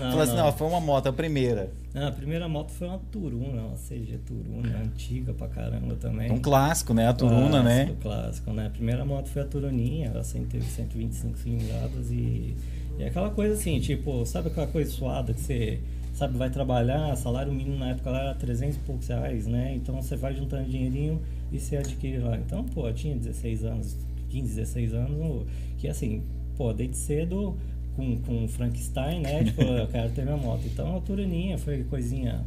Não, 0.00 0.10
não, 0.16 0.20
assim, 0.20 0.36
não, 0.36 0.52
foi 0.52 0.68
uma 0.68 0.80
moto, 0.80 1.08
a 1.08 1.12
primeira. 1.12 1.70
Não, 1.92 2.06
a 2.06 2.12
primeira 2.12 2.48
moto 2.48 2.70
foi 2.70 2.86
uma 2.88 2.98
Turuna, 3.10 3.62
uma 3.62 3.76
CG 3.76 4.18
Turuna, 4.24 4.78
antiga 4.78 5.34
pra 5.34 5.48
caramba 5.48 5.96
também. 5.96 6.30
Um 6.30 6.40
clássico, 6.40 6.94
né? 6.94 7.08
A 7.08 7.12
Turuna, 7.12 7.60
clássico, 7.60 7.64
né? 7.64 7.96
Clássico, 8.00 8.52
né? 8.52 8.66
A 8.66 8.70
primeira 8.70 9.04
moto 9.04 9.28
foi 9.28 9.42
a 9.42 9.44
Turuninha, 9.44 10.12
ela 10.14 10.22
teve 10.22 10.64
125 10.64 11.36
cilindradas 11.38 12.10
e, 12.10 12.56
e 12.98 13.04
aquela 13.04 13.30
coisa 13.30 13.54
assim, 13.54 13.80
tipo, 13.80 14.24
sabe 14.24 14.48
aquela 14.48 14.68
coisa 14.68 14.90
suada 14.90 15.34
que 15.34 15.40
você 15.40 15.80
sabe, 16.14 16.36
vai 16.36 16.50
trabalhar, 16.50 17.16
salário 17.16 17.52
mínimo 17.52 17.78
na 17.78 17.90
época 17.90 18.10
lá 18.10 18.20
era 18.20 18.34
300 18.34 18.76
e 18.76 18.78
poucos 18.80 19.08
reais, 19.08 19.46
né? 19.46 19.74
Então 19.74 20.00
você 20.00 20.16
vai 20.16 20.34
juntando 20.34 20.68
dinheirinho 20.68 21.20
e 21.52 21.60
você 21.60 21.76
adquire 21.76 22.18
lá. 22.18 22.36
Então, 22.38 22.64
pô, 22.64 22.88
eu 22.88 22.94
tinha 22.94 23.14
16 23.14 23.64
anos, 23.64 23.96
15, 24.30 24.54
16 24.54 24.94
anos, 24.94 25.46
que 25.78 25.86
assim, 25.86 26.22
pô, 26.56 26.72
desde 26.72 26.96
cedo 26.96 27.56
com, 27.94 28.16
com 28.22 28.48
Frankenstein, 28.48 29.20
né? 29.20 29.44
Tipo, 29.44 29.62
eu 29.62 29.86
quero 29.88 30.10
ter 30.12 30.24
minha 30.24 30.36
moto. 30.36 30.62
Então 30.66 30.96
a 30.96 31.00
Turaninha 31.00 31.58
foi 31.58 31.84
coisinha, 31.84 32.44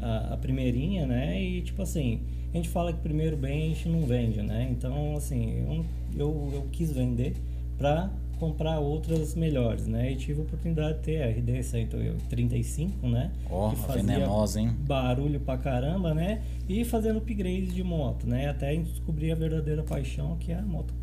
a, 0.00 0.34
a 0.34 0.36
primeirinha, 0.36 1.06
né? 1.06 1.40
E 1.40 1.62
tipo 1.62 1.82
assim, 1.82 2.20
a 2.52 2.56
gente 2.56 2.68
fala 2.68 2.92
que 2.92 3.00
primeiro 3.00 3.36
bem 3.36 3.64
a 3.64 3.74
gente 3.74 3.88
não 3.88 4.02
vende, 4.02 4.42
né? 4.42 4.68
Então, 4.70 5.16
assim, 5.16 5.64
eu, 5.66 5.84
eu, 6.18 6.50
eu 6.52 6.66
quis 6.72 6.90
vender 6.90 7.36
para 7.78 8.10
comprar 8.40 8.80
outras 8.80 9.34
melhores, 9.34 9.86
né? 9.86 10.10
E 10.10 10.16
tive 10.16 10.40
a 10.40 10.42
oportunidade 10.42 10.98
de 10.98 11.04
ter 11.04 11.22
a 11.22 11.28
RD 11.28 11.62
135, 11.62 13.06
né? 13.06 13.30
Ó, 13.50 13.68
oh, 13.68 13.92
venenosa, 13.92 14.60
hein? 14.60 14.74
Barulho 14.80 15.38
pra 15.38 15.58
caramba, 15.58 16.14
né? 16.14 16.42
E 16.66 16.82
fazendo 16.84 17.18
upgrades 17.18 17.74
de 17.74 17.84
moto, 17.84 18.26
né? 18.26 18.48
Até 18.48 18.74
descobrir 18.74 19.30
a 19.30 19.34
verdadeira 19.34 19.82
paixão 19.82 20.36
que 20.38 20.50
é 20.50 20.58
a 20.58 20.62
moto. 20.62 20.94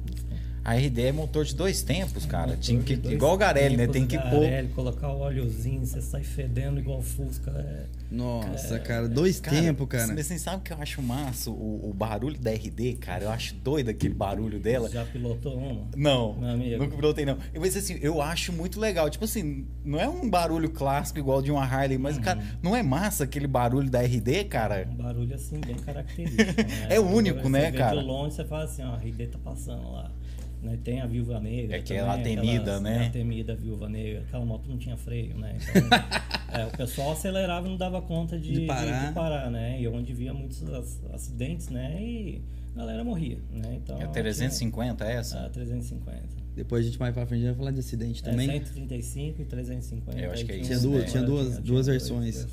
A 0.68 0.76
RD 0.76 1.02
é 1.02 1.12
motor 1.14 1.46
de 1.46 1.56
dois 1.56 1.82
tempos, 1.82 2.26
cara. 2.26 2.48
Motor 2.48 2.60
Tinha 2.60 2.82
que, 2.82 2.94
igual 2.94 3.36
o 3.36 3.38
Garelli, 3.38 3.78
né? 3.78 3.88
Tem 3.88 4.06
que 4.06 4.18
pôr. 4.18 4.42
Garelli, 4.42 4.68
colocar 4.76 5.08
o 5.14 5.22
óleozinho, 5.22 5.86
você 5.86 6.02
sai 6.02 6.24
fedendo 6.24 6.78
igual 6.78 7.02
Fusca. 7.02 7.52
É... 7.52 7.86
Nossa, 8.12 8.78
cara, 8.78 9.08
dois 9.08 9.40
tempos, 9.40 9.88
cara. 9.88 10.14
Mas 10.14 10.28
você 10.28 10.38
sabe 10.38 10.64
que 10.64 10.74
eu 10.74 10.78
acho 10.82 11.02
massa 11.02 11.50
o, 11.50 11.90
o 11.90 11.94
barulho 11.94 12.38
da 12.38 12.52
RD, 12.52 12.96
cara? 13.00 13.24
Eu 13.24 13.30
acho 13.30 13.56
doido 13.56 13.90
aquele 13.90 14.14
barulho 14.14 14.60
dela. 14.60 14.90
Já 14.90 15.06
pilotou 15.06 15.58
uma? 15.58 15.88
Não, 15.96 16.38
Meu 16.38 16.50
amigo. 16.50 16.84
nunca 16.84 16.98
pilotei 16.98 17.26
não. 17.26 17.38
Eu, 17.54 17.62
mas 17.62 17.78
assim, 17.78 17.98
eu 18.02 18.22
acho 18.22 18.52
muito 18.52 18.78
legal. 18.78 19.10
Tipo 19.10 19.24
assim, 19.24 19.66
não 19.86 19.98
é 19.98 20.10
um 20.10 20.30
barulho 20.30 20.70
clássico 20.70 21.18
igual 21.18 21.42
de 21.42 21.50
uma 21.50 21.64
Harley, 21.64 21.98
mas, 21.98 22.18
cara, 22.18 22.44
não 22.62 22.76
é 22.76 22.84
massa 22.84 23.24
aquele 23.24 23.48
barulho 23.48 23.90
da 23.90 24.02
RD, 24.02 24.44
cara? 24.50 24.86
Um 24.92 24.96
barulho 24.96 25.34
assim, 25.34 25.62
bem 25.66 25.78
característico. 25.78 26.44
né? 26.44 26.88
É 26.90 27.00
único, 27.00 27.44
Você 27.44 27.50
né, 27.50 27.72
vê 27.72 27.78
cara? 27.78 27.98
De 27.98 28.06
longe 28.06 28.36
você 28.36 28.44
fala 28.44 28.66
assim, 28.66 28.84
ó, 28.84 28.94
a 28.94 28.98
RD 28.98 29.28
tá 29.28 29.40
passando 29.42 29.92
lá. 29.94 30.12
Né? 30.68 30.78
Tem 30.84 31.02
a 31.02 31.06
Viúva 31.06 31.40
Negra. 31.40 31.78
É 31.78 31.82
que 31.82 31.94
é 31.94 32.00
também, 32.00 32.14
a 32.14 32.24
temida, 32.24 32.62
aquelas- 32.62 32.82
né? 32.82 33.06
A 33.08 33.10
temida 33.10 33.56
Viúva 33.56 33.90
Negra. 33.90 34.22
Aquela 34.28 34.46
moto 34.46 34.70
não 34.70 34.78
tinha 34.78 34.98
freio, 34.98 35.38
né? 35.38 35.58
Então, 35.58 35.90
é, 36.62 36.66
o 36.66 36.72
pessoal 36.78 37.12
acelerava 37.14 37.66
e 37.68 37.70
não 37.70 37.78
dava 37.78 38.02
conta 38.02 38.38
de, 38.40 38.52
De 38.52 38.60
de- 38.62 38.66
parar. 38.66 39.08
de 39.08 39.14
parar, 39.14 39.50
né? 39.50 39.82
E 39.82 39.88
onde 39.88 40.14
via 40.14 40.34
muitos 40.34 40.62
ac- 40.74 41.00
acidentes, 41.14 41.70
né? 41.70 41.96
E 42.02 42.42
a 42.76 42.80
galera 42.80 43.04
morria, 43.04 43.38
né? 43.52 43.76
Então, 43.84 44.00
É 44.00 44.04
a 44.04 44.08
350 44.08 45.06
essa? 45.06 45.36
Tinha, 45.38 45.48
a 45.48 45.50
350. 45.50 46.38
Depois 46.56 46.84
a 46.84 46.88
gente 46.90 47.00
mais 47.00 47.14
pra 47.14 47.24
frente 47.28 47.46
vai 47.46 47.54
falar 47.54 47.70
de 47.72 47.80
acidente 47.80 48.22
É, 48.26 48.32
também. 48.32 48.48
135 48.48 49.42
e 49.44 49.46
350. 49.46 50.20
Eu 50.20 50.32
acho 50.32 50.44
que 50.46 50.52
é 50.52 50.56
isso, 50.58 50.66
Tinha 50.68 50.80
duas- 50.80 51.04
né? 51.04 51.10
tinha 51.12 51.24
duas- 51.24 51.48
Tinha 51.50 51.62
duas 51.62 51.86
versões. 51.88 52.36
isso. 52.36 52.48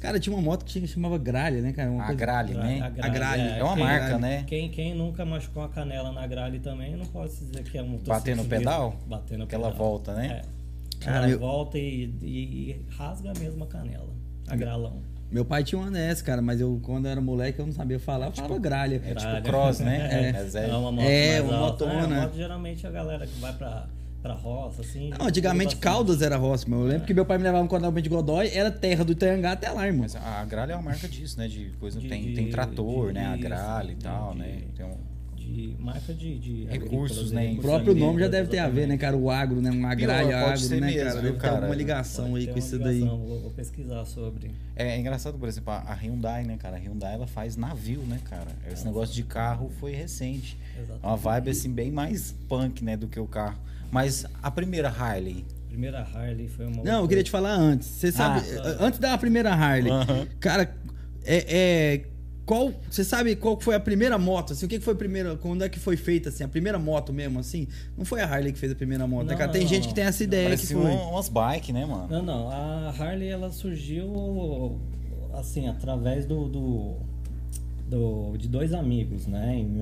Cara, 0.00 0.18
tinha 0.18 0.34
uma 0.34 0.42
moto 0.42 0.64
que 0.64 0.72
tinha- 0.72 0.86
chamava 0.88 1.16
Gralha, 1.18 1.62
né, 1.62 1.72
cara? 1.72 1.88
Uma 1.90 2.02
A 2.02 2.06
coisa- 2.06 2.18
Grale, 2.20 2.54
né? 2.54 2.80
A 2.80 3.06
A 3.06 3.08
Grale. 3.08 3.42
É 3.42 3.62
uma 3.62 3.74
quem- 3.74 3.84
marca, 3.84 4.18
né? 4.18 4.44
Quem, 4.46 4.68
quem 4.70 4.94
nunca 4.94 5.24
machucou 5.24 5.62
a 5.62 5.68
canela 5.68 6.10
na 6.12 6.26
gralha 6.26 6.58
também, 6.58 6.96
não 6.96 7.06
pode 7.06 7.30
dizer 7.36 7.62
que 7.62 7.78
é 7.78 7.82
um 7.82 7.96
Bater 7.98 8.36
no 8.36 8.44
pedal? 8.44 8.98
Bater 9.06 9.38
no 9.38 9.44
Aquela 9.44 9.70
pedal. 9.70 9.78
volta, 9.86 10.14
né? 10.14 10.42
É. 10.42 11.04
Cara, 11.04 11.18
Ela 11.18 11.30
eu- 11.30 11.38
volta 11.38 11.78
e, 11.78 12.12
e- 12.22 12.70
e 12.70 12.82
rasga 12.90 13.32
mesmo 13.38 13.62
a 13.64 13.66
canela. 13.68 14.12
A 14.48 14.56
gralão. 14.56 15.00
Meu 15.30 15.44
pai 15.44 15.64
tinha 15.64 15.80
uma 15.80 15.90
NES, 15.90 16.22
cara, 16.22 16.40
mas 16.40 16.60
eu, 16.60 16.78
quando 16.82 17.06
eu 17.06 17.10
era 17.10 17.20
moleque, 17.20 17.58
eu 17.58 17.66
não 17.66 17.72
sabia 17.72 17.98
falar, 17.98 18.26
eu 18.26 18.32
falava 18.32 18.58
gralha. 18.58 18.96
É 19.04 19.08
tipo 19.14 19.20
Gralha. 19.20 19.42
cross, 19.42 19.80
né? 19.80 20.08
É, 20.12 20.32
Mas 20.32 20.54
é- 20.54 20.68
é 20.70 20.74
uma 20.76 20.92
moto 20.92 21.04
É, 21.04 21.40
mais 21.40 21.50
uma 21.50 21.58
alta. 21.58 21.86
motona. 21.86 22.02
É, 22.02 22.06
uma 22.18 22.20
moto, 22.26 22.36
geralmente 22.36 22.86
a 22.86 22.90
galera 22.90 23.26
que 23.26 23.40
vai 23.40 23.52
pra, 23.52 23.86
pra 24.22 24.32
roça, 24.34 24.82
assim. 24.82 25.10
Não, 25.18 25.26
antigamente. 25.26 25.76
Caldas 25.76 26.22
era 26.22 26.36
roça, 26.36 26.68
meu. 26.68 26.80
Eu 26.80 26.86
lembro 26.86 27.06
que 27.06 27.12
meu 27.14 27.26
pai 27.26 27.36
me 27.38 27.42
levava 27.44 27.62
no 27.64 27.68
Coronel 27.68 27.90
de 27.92 28.08
Godói, 28.08 28.48
era 28.54 28.70
terra 28.70 29.04
do 29.04 29.10
Itaiangá 29.12 29.52
até 29.52 29.70
lá, 29.70 29.86
irmão. 29.86 30.02
Mas 30.02 30.14
a 30.14 30.44
Grale 30.44 30.70
é 30.72 30.76
uma 30.76 30.82
marca 30.82 31.08
disso, 31.08 31.36
né? 31.38 31.48
De 31.48 31.70
coisa, 31.80 31.98
De- 31.98 32.08
tem, 32.08 32.22
de- 32.26 32.34
tem 32.34 32.48
trator, 32.50 33.08
de- 33.08 33.14
né? 33.14 33.26
A 33.26 33.36
Grale 33.36 33.92
e 33.92 33.96
tal, 33.96 34.32
de- 34.32 34.38
né? 34.38 34.58
Tem 34.76 34.86
um... 34.86 34.96
De 35.44 35.76
marca 35.78 36.12
de. 36.14 36.38
de 36.38 36.64
Recursos, 36.64 37.18
agrícolas, 37.18 37.32
né? 37.32 37.54
O 37.58 37.62
próprio 37.62 37.94
nome 37.94 38.20
já 38.20 38.28
deve 38.28 38.48
ter 38.48 38.58
a 38.58 38.68
ver, 38.68 38.88
né, 38.88 38.96
cara? 38.96 39.16
O 39.16 39.30
agro, 39.30 39.60
né? 39.60 39.70
Uma 39.70 39.94
Pior, 39.94 40.06
gralha 40.06 40.38
pode 40.38 40.44
agro, 40.44 40.58
ser 40.58 40.80
né, 40.80 40.86
mesmo, 40.86 41.02
cara? 41.04 41.14
Deve 41.20 41.32
ter 41.32 41.38
cara? 41.38 41.54
alguma 41.56 41.74
ligação 41.74 42.24
Pode 42.30 42.36
aí 42.38 42.46
ter 42.46 42.52
com 42.52 42.58
uma 42.58 42.66
isso 42.66 42.78
daí. 42.78 43.00
Vou, 43.00 43.40
vou 43.40 43.50
pesquisar 43.50 44.04
sobre. 44.06 44.50
É, 44.74 44.96
é 44.96 44.98
engraçado, 44.98 45.38
por 45.38 45.48
exemplo, 45.48 45.72
a 45.72 45.94
Hyundai, 45.94 46.44
né, 46.44 46.56
cara? 46.56 46.76
A 46.76 46.78
Hyundai, 46.78 47.14
ela 47.14 47.26
faz 47.26 47.56
navio, 47.56 48.00
né, 48.00 48.18
cara? 48.24 48.48
Esse 48.72 48.84
negócio 48.84 49.14
de 49.14 49.22
carro 49.22 49.70
foi 49.78 49.92
recente. 49.92 50.56
É 50.76 50.80
uma 50.80 50.84
Exatamente. 50.84 51.22
vibe, 51.22 51.50
assim, 51.50 51.72
bem 51.72 51.90
mais 51.90 52.34
punk, 52.48 52.82
né, 52.82 52.96
do 52.96 53.06
que 53.06 53.20
o 53.20 53.26
carro. 53.26 53.58
Mas 53.92 54.26
a 54.42 54.50
primeira 54.50 54.88
Harley... 54.88 55.44
Primeira 55.68 56.00
Harley 56.02 56.46
foi 56.48 56.66
uma. 56.66 56.84
Não, 56.84 57.02
eu 57.02 57.08
queria 57.08 57.24
te 57.24 57.32
falar 57.32 57.52
antes. 57.54 57.88
Você 57.88 58.12
sabe, 58.12 58.40
Ah. 58.60 58.76
antes 58.78 58.98
da 59.00 59.18
primeira 59.18 59.52
Harley, 59.52 59.90
Aham. 59.90 60.26
cara, 60.38 60.72
é, 61.24 61.44
é, 61.48 62.04
qual, 62.46 62.72
você 62.90 63.02
sabe 63.02 63.34
qual 63.36 63.58
foi 63.58 63.74
a 63.74 63.80
primeira 63.80 64.18
moto, 64.18 64.52
assim, 64.52 64.66
o 64.66 64.68
que 64.68 64.78
foi 64.80 64.92
a 64.94 64.96
primeira, 64.96 65.36
quando 65.36 65.64
é 65.64 65.68
que 65.68 65.78
foi 65.78 65.96
feita, 65.96 66.28
assim, 66.28 66.44
a 66.44 66.48
primeira 66.48 66.78
moto 66.78 67.12
mesmo, 67.12 67.38
assim? 67.40 67.66
Não 67.96 68.04
foi 68.04 68.20
a 68.20 68.26
Harley 68.26 68.52
que 68.52 68.58
fez 68.58 68.70
a 68.72 68.74
primeira 68.74 69.06
moto, 69.06 69.24
né, 69.26 69.32
Não, 69.32 69.38
cara? 69.38 69.50
Tem 69.50 69.62
não, 69.62 69.68
gente 69.68 69.82
não. 69.84 69.88
que 69.88 69.94
tem 69.94 70.04
essa 70.04 70.22
ideia 70.22 70.56
que 70.56 70.66
foi. 70.66 70.76
um- 70.90 71.10
umas 71.10 71.28
bike, 71.28 71.72
né, 71.72 71.86
mano? 71.86 72.06
Não, 72.08 72.22
não. 72.22 72.50
A 72.50 72.90
Harley 72.90 73.28
ela 73.28 73.50
surgiu 73.50 74.78
assim 75.32 75.68
através 75.68 76.26
do, 76.26 76.48
do, 76.48 76.94
do- 77.88 78.36
de 78.36 78.48
dois 78.48 78.72
amigos, 78.74 79.26
né? 79.26 79.56
Em 79.56 79.80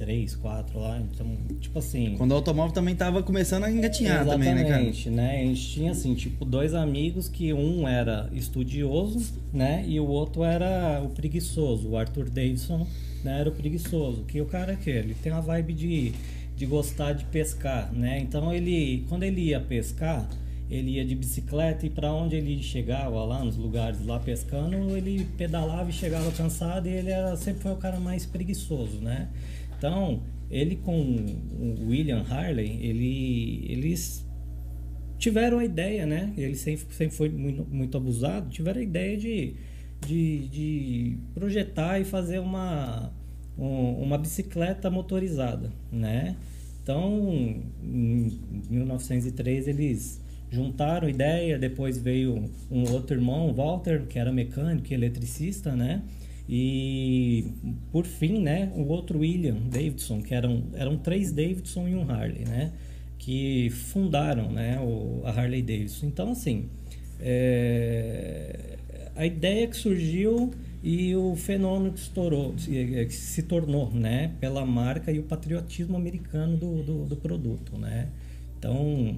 1903, 0.00 0.36
4 0.36 0.78
lá. 0.78 0.98
Então, 0.98 1.36
tipo 1.60 1.78
assim. 1.78 2.14
Quando 2.16 2.32
o 2.32 2.34
automóvel 2.34 2.72
também 2.72 2.94
tava 2.94 3.22
começando 3.22 3.64
a 3.64 3.70
engatinhar 3.70 4.24
também, 4.26 4.54
né, 4.54 4.62
cara? 4.62 4.82
Exatamente, 4.82 5.10
né? 5.10 5.40
A 5.42 5.46
gente 5.46 5.68
tinha 5.68 5.92
assim, 5.92 6.14
tipo, 6.14 6.44
dois 6.44 6.74
amigos 6.74 7.28
que 7.28 7.52
um 7.52 7.86
era 7.86 8.28
estudioso, 8.32 9.34
né? 9.52 9.84
E 9.86 10.00
o 10.00 10.06
outro 10.06 10.42
era 10.42 11.02
o 11.04 11.10
preguiçoso. 11.10 11.90
O 11.90 11.96
Arthur 11.96 12.30
Davidson 12.30 12.86
né, 13.22 13.40
era 13.40 13.48
o 13.48 13.52
preguiçoso. 13.52 14.24
Que 14.24 14.40
o 14.40 14.46
cara 14.46 14.72
é 14.72 14.76
que 14.76 14.90
ele 14.90 15.14
tem 15.14 15.32
uma 15.32 15.42
vibe 15.42 15.74
de, 15.74 16.12
de 16.56 16.66
gostar 16.66 17.12
de 17.12 17.24
pescar, 17.26 17.92
né? 17.92 18.18
Então 18.20 18.52
ele, 18.52 19.04
quando 19.08 19.22
ele 19.22 19.42
ia 19.42 19.60
pescar, 19.60 20.28
ele 20.70 20.92
ia 20.92 21.04
de 21.04 21.16
bicicleta 21.16 21.84
e 21.84 21.90
para 21.90 22.12
onde 22.12 22.36
ele 22.36 22.62
chegava 22.62 23.24
lá 23.24 23.44
nos 23.44 23.56
lugares 23.56 24.06
lá 24.06 24.20
pescando, 24.20 24.96
ele 24.96 25.26
pedalava 25.36 25.90
e 25.90 25.92
chegava 25.92 26.30
cansado 26.30 26.86
e 26.86 26.92
ele 26.92 27.10
era 27.10 27.36
sempre 27.36 27.62
foi 27.62 27.72
o 27.72 27.76
cara 27.76 27.98
mais 27.98 28.24
preguiçoso, 28.24 28.98
né? 28.98 29.28
Então, 29.80 30.22
ele 30.50 30.76
com 30.76 30.92
o 31.00 31.88
William 31.88 32.22
Harley, 32.28 32.78
ele, 32.82 33.64
eles 33.66 34.26
tiveram 35.18 35.58
a 35.58 35.64
ideia, 35.64 36.04
né? 36.04 36.34
Ele 36.36 36.54
sempre, 36.54 36.84
sempre 36.94 37.16
foi 37.16 37.30
muito, 37.30 37.66
muito 37.70 37.96
abusado, 37.96 38.50
tiveram 38.50 38.80
a 38.80 38.82
ideia 38.82 39.16
de, 39.16 39.54
de, 40.06 40.48
de 40.48 41.16
projetar 41.32 41.98
e 41.98 42.04
fazer 42.04 42.40
uma, 42.40 43.10
um- 43.58 44.02
uma 44.02 44.18
bicicleta 44.18 44.90
motorizada, 44.90 45.72
né? 45.90 46.36
Então, 46.82 47.30
em 47.82 48.38
1903 48.68 49.66
eles 49.66 50.20
juntaram 50.50 51.08
ideia, 51.08 51.58
depois 51.58 51.96
veio 51.96 52.50
um 52.70 52.90
outro 52.92 53.16
irmão, 53.16 53.50
Walter, 53.54 54.06
que 54.06 54.18
era 54.18 54.30
mecânico 54.30 54.88
e 54.90 54.94
eletricista, 54.94 55.74
né? 55.74 56.02
E 56.52 57.44
por 57.92 58.04
fim, 58.04 58.40
né, 58.40 58.72
o 58.74 58.88
outro 58.88 59.20
William 59.20 59.54
Davidson, 59.70 60.20
que 60.20 60.34
eram, 60.34 60.64
eram 60.74 60.96
três 60.98 61.30
Davidson 61.30 61.86
e 61.86 61.94
um 61.94 62.10
Harley, 62.10 62.44
né? 62.44 62.72
Que 63.20 63.70
fundaram 63.70 64.50
né, 64.50 64.80
o, 64.80 65.22
a 65.24 65.30
Harley 65.30 65.62
Davidson. 65.62 66.06
Então, 66.06 66.32
assim, 66.32 66.64
é, 67.20 68.78
a 69.14 69.24
ideia 69.24 69.68
que 69.68 69.76
surgiu 69.76 70.50
e 70.82 71.14
o 71.14 71.36
fenômeno 71.36 71.92
que 71.92 72.00
estourou, 72.00 72.58
se- 72.58 72.70
que 73.06 73.14
se 73.14 73.42
tornou, 73.44 73.88
né? 73.92 74.32
Pela 74.40 74.66
marca 74.66 75.12
e 75.12 75.20
o 75.20 75.22
patriotismo 75.22 75.96
americano 75.96 76.56
do, 76.56 76.82
do, 76.82 77.04
do 77.04 77.16
produto, 77.16 77.78
né? 77.78 78.08
Então, 78.58 79.16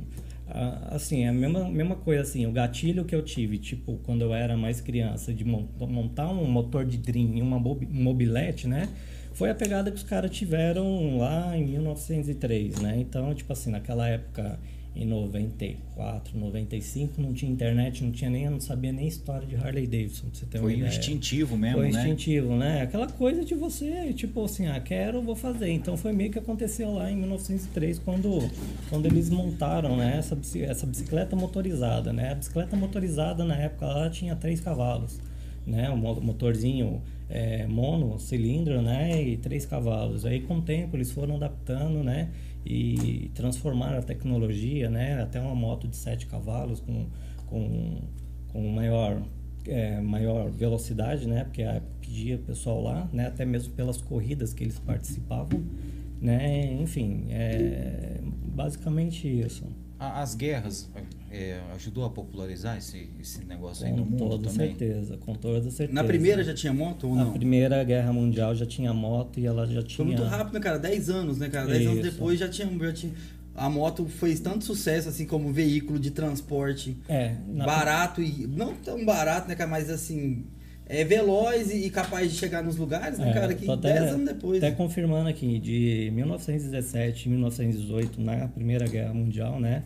assim, 0.90 1.24
é 1.24 1.28
a 1.28 1.32
mesma, 1.32 1.68
mesma 1.68 1.96
coisa, 1.96 2.22
assim, 2.22 2.46
o 2.46 2.52
gatilho 2.52 3.04
que 3.04 3.14
eu 3.14 3.22
tive, 3.22 3.58
tipo, 3.58 3.98
quando 4.04 4.22
eu 4.22 4.34
era 4.34 4.56
mais 4.56 4.80
criança, 4.80 5.32
de 5.32 5.44
mon- 5.44 5.66
montar 5.80 6.28
um 6.30 6.44
motor 6.50 6.84
de 6.84 6.98
Dream 6.98 7.36
em 7.36 7.42
uma 7.42 7.58
mobi- 7.58 7.86
mobilete, 7.90 8.66
né? 8.68 8.88
Foi 9.34 9.48
a 9.50 9.54
pegada 9.54 9.90
que 9.90 9.96
os 9.96 10.02
caras 10.02 10.30
tiveram 10.30 11.16
lá 11.18 11.56
em 11.56 11.64
1903, 11.66 12.78
né? 12.80 12.96
Então, 12.98 13.34
tipo 13.34 13.52
assim, 13.52 13.70
naquela 13.70 14.06
época, 14.08 14.58
em 14.94 15.06
94, 15.06 16.38
95, 16.38 17.20
não 17.20 17.32
tinha 17.32 17.50
internet, 17.50 18.04
não 18.04 18.12
tinha 18.12 18.28
nem, 18.30 18.48
não 18.50 18.60
sabia 18.60 18.92
nem 18.92 19.06
história 19.08 19.46
de 19.46 19.56
Harley 19.56 19.86
Davidson, 19.86 20.26
pra 20.26 20.34
você 20.38 20.46
ter 20.46 20.58
uma 20.58 20.64
Foi 20.64 20.74
um 20.74 20.76
ideia. 20.78 20.88
instintivo 20.90 21.56
mesmo, 21.56 21.78
Foi 21.78 21.90
né? 21.90 21.98
instintivo, 22.00 22.56
né? 22.56 22.82
Aquela 22.82 23.06
coisa 23.06 23.44
de 23.44 23.54
você, 23.54 24.12
tipo 24.12 24.44
assim, 24.44 24.66
ah, 24.66 24.78
quero, 24.80 25.22
vou 25.22 25.34
fazer. 25.34 25.70
Então 25.70 25.96
foi 25.96 26.12
meio 26.12 26.30
que 26.30 26.38
aconteceu 26.38 26.92
lá 26.92 27.10
em 27.10 27.16
1903, 27.16 27.98
quando, 28.00 28.50
quando 28.90 29.06
eles 29.06 29.30
montaram 29.30 29.96
né, 29.96 30.16
essa, 30.18 30.38
essa 30.60 30.86
bicicleta 30.86 31.34
motorizada, 31.34 32.12
né? 32.12 32.32
A 32.32 32.34
bicicleta 32.34 32.76
motorizada 32.76 33.44
na 33.44 33.56
época 33.56 33.86
ela 33.86 34.10
tinha 34.10 34.36
três 34.36 34.60
cavalos, 34.60 35.18
né? 35.66 35.88
Um 35.90 35.96
mo- 35.96 36.20
motorzinho 36.20 37.00
é, 37.30 37.66
mono, 37.66 38.18
cilindro, 38.18 38.82
né? 38.82 39.22
E 39.22 39.38
três 39.38 39.64
cavalos. 39.64 40.26
Aí 40.26 40.40
com 40.40 40.58
o 40.58 40.62
tempo 40.62 40.96
eles 40.98 41.10
foram 41.10 41.36
adaptando, 41.36 42.04
né? 42.04 42.28
E 42.64 43.30
transformaram 43.34 43.98
a 43.98 44.02
tecnologia, 44.02 44.88
né? 44.88 45.20
Até 45.20 45.40
uma 45.40 45.54
moto 45.54 45.88
de 45.88 45.96
sete 45.96 46.26
cavalos 46.26 46.80
com, 46.80 47.06
com, 47.46 48.00
com 48.48 48.68
maior 48.68 49.22
é, 49.66 50.00
maior 50.00 50.50
velocidade, 50.50 51.26
né? 51.26 51.44
Porque 51.44 51.62
a 51.62 51.74
época 51.74 51.92
pedia 52.00 52.36
o 52.36 52.40
pessoal 52.40 52.82
lá, 52.82 53.08
né? 53.12 53.26
Até 53.26 53.44
mesmo 53.44 53.72
pelas 53.74 54.00
corridas 54.00 54.52
que 54.52 54.64
eles 54.64 54.78
participavam, 54.78 55.62
né? 56.20 56.72
Enfim, 56.80 57.26
é 57.30 58.20
basicamente 58.22 59.26
isso. 59.28 59.64
As 59.98 60.34
guerras 60.34 60.90
é, 61.32 61.60
ajudou 61.74 62.04
a 62.04 62.10
popularizar 62.10 62.76
esse, 62.76 63.08
esse 63.20 63.44
negócio 63.44 63.86
aí 63.86 63.92
no 63.92 64.04
Com 64.04 64.10
mundo 64.10 64.28
toda 64.28 64.48
também? 64.50 64.68
certeza, 64.68 65.16
com 65.16 65.34
toda 65.34 65.70
certeza. 65.70 65.92
Na 65.92 66.04
primeira 66.04 66.44
já 66.44 66.52
tinha 66.54 66.72
moto 66.72 67.08
ou 67.08 67.14
não? 67.16 67.32
Primeira 67.32 67.82
Guerra 67.82 68.12
Mundial 68.12 68.54
já 68.54 68.66
tinha 68.66 68.92
moto 68.92 69.40
e 69.40 69.46
ela 69.46 69.66
já 69.66 69.82
tinha... 69.82 69.96
Foi 69.96 70.04
muito 70.06 70.22
rápido, 70.22 70.54
né, 70.54 70.60
cara? 70.60 70.78
10 70.78 71.10
anos, 71.10 71.38
né, 71.38 71.48
cara? 71.48 71.66
10 71.66 71.86
anos 71.86 72.02
depois 72.02 72.38
já 72.38 72.48
tinha, 72.48 72.68
já 72.78 72.92
tinha. 72.92 73.12
A 73.54 73.68
moto 73.68 74.06
fez 74.06 74.40
tanto 74.40 74.64
sucesso 74.64 75.08
assim 75.10 75.26
como 75.26 75.52
veículo 75.52 75.98
de 75.98 76.10
transporte 76.10 76.96
É, 77.08 77.34
na 77.48 77.64
barato 77.66 78.22
e. 78.22 78.46
Não 78.46 78.74
tão 78.76 79.04
barato, 79.04 79.46
né, 79.48 79.54
cara? 79.54 79.68
Mas 79.68 79.90
assim. 79.90 80.44
é 80.86 81.04
veloz 81.04 81.70
e, 81.70 81.88
capaz 81.90 82.30
de 82.32 82.38
chegar 82.38 82.62
nos 82.64 82.76
lugares, 82.76 83.18
né, 83.18 83.30
É, 83.30 83.32
cara? 83.34 83.54
Que 83.54 83.70
até- 83.70 83.92
10 84.00 84.12
anos 84.14 84.26
depois. 84.26 84.62
Até 84.62 84.70
confirmando 84.74 85.28
aqui, 85.28 85.58
de 85.58 86.10
1917 86.14 87.26
e 87.26 87.28
1918, 87.30 88.20
na 88.20 88.48
Primeira 88.48 88.86
Guerra 88.86 89.12
Mundial, 89.14 89.60
né? 89.60 89.82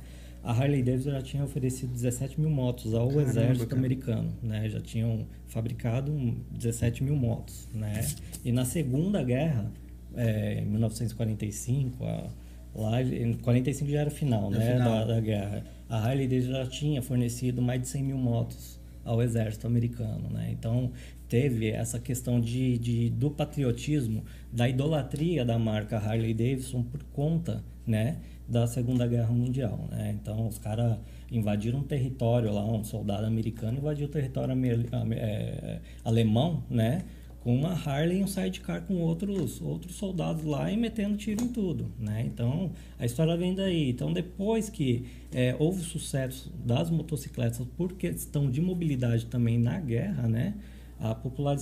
A 0.47 0.53
Harley 0.53 0.81
Davidson 0.81 1.11
já 1.11 1.23
tinha 1.23 1.43
oferecido 1.43 1.93
17 1.93 2.41
mil 2.41 2.49
motos 2.49 2.95
ao 2.95 3.09
Caramba, 3.09 3.29
exército 3.29 3.67
cara. 3.67 3.81
americano, 3.81 4.33
né? 4.41 4.69
Já 4.69 4.81
tinham 4.81 5.27
fabricado 5.49 6.13
um 6.13 6.37
17 6.53 7.03
mil 7.03 7.17
motos, 7.17 7.69
né? 7.75 8.07
E 8.45 8.53
na 8.53 8.65
Segunda 8.65 9.25
Guerra, 9.25 9.69
é, 10.15 10.61
em 10.61 10.67
1945, 10.67 12.05
a, 12.05 12.31
lá, 12.77 13.03
em 13.03 13.33
45 13.35 13.91
já 13.91 14.03
era 14.03 14.11
final, 14.11 14.49
né? 14.49 14.75
final. 14.75 15.05
Da, 15.05 15.15
da 15.15 15.21
guerra. 15.21 15.65
A 15.89 15.99
Harley 15.99 16.29
Davidson 16.29 16.53
já 16.53 16.67
tinha 16.67 17.03
fornecido 17.03 17.61
mais 17.61 17.81
de 17.81 17.89
100 17.89 18.05
mil 18.05 18.19
motos 18.19 18.79
ao 19.05 19.21
exército 19.21 19.67
americano, 19.67 20.31
né? 20.31 20.51
Então 20.53 20.93
teve 21.29 21.71
essa 21.71 21.99
questão 21.99 22.41
de, 22.41 22.79
de 22.79 23.11
do 23.11 23.33
patriotismo, 23.33 24.23
da 24.53 24.69
idolatria 24.69 25.45
da 25.45 25.59
marca 25.59 25.99
Harley 25.99 26.33
Davidson 26.33 26.85
por 26.85 27.03
conta, 27.13 27.65
né, 27.85 28.19
da 28.49 28.67
Segunda 28.67 29.07
Guerra 29.07 29.33
Mundial, 29.33 29.89
né? 29.91 30.17
Então 30.21 30.47
os 30.47 30.59
caras 30.59 30.99
invadiram 31.31 31.81
um 31.81 31.83
território 31.83 32.53
lá, 32.53 32.65
um 32.65 32.85
soldado 32.85 33.27
americano 33.27 33.79
invadiu 33.79 34.07
o 34.07 34.11
território 34.11 34.55
é, 35.13 35.81
alemão, 36.05 36.63
né? 36.71 37.05
Com 37.41 37.55
uma 37.55 37.73
Harley 37.73 38.19
e 38.19 38.25
um 38.25 38.27
sidecar 38.27 38.83
com 38.83 38.95
outros 39.03 39.61
outros 39.61 39.95
soldados 39.95 40.45
lá 40.45 40.71
e 40.71 40.77
metendo 40.77 41.17
tiro 41.17 41.45
em 41.45 41.49
tudo, 41.49 41.93
né? 41.99 42.25
Então 42.27 42.73
a 42.99 43.05
história 43.07 43.37
vem 43.37 43.55
daí. 43.55 43.91
Então 43.91 44.13
depois 44.13 44.69
que 44.69 45.07
é, 45.33 45.55
houve 45.59 45.83
sucesso 45.83 46.53
das 46.65 46.91
motocicletas 46.91 47.65
por 47.77 47.93
questão 47.95 48.51
de 48.51 48.61
mobilidade 48.61 49.27
também 49.27 49.59
na 49.59 49.79
guerra, 49.79 50.29
né? 50.29 50.55
A 50.99 51.15
popula- 51.15 51.57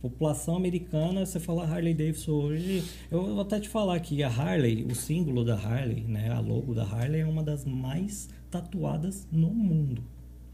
população 0.00 0.56
americana, 0.56 1.24
você 1.26 1.38
fala 1.38 1.64
Harley 1.64 1.94
Davidson 1.94 2.32
hoje, 2.32 2.82
eu 3.10 3.22
vou 3.22 3.40
até 3.40 3.60
te 3.60 3.68
falar 3.68 4.00
que 4.00 4.22
a 4.22 4.28
Harley, 4.28 4.84
o 4.90 4.94
símbolo 4.94 5.44
da 5.44 5.54
Harley, 5.54 6.04
né? 6.08 6.30
A 6.30 6.40
logo 6.40 6.74
da 6.74 6.84
Harley 6.84 7.20
é 7.20 7.26
uma 7.26 7.42
das 7.42 7.64
mais 7.64 8.28
tatuadas 8.50 9.26
no 9.30 9.50
mundo. 9.50 10.02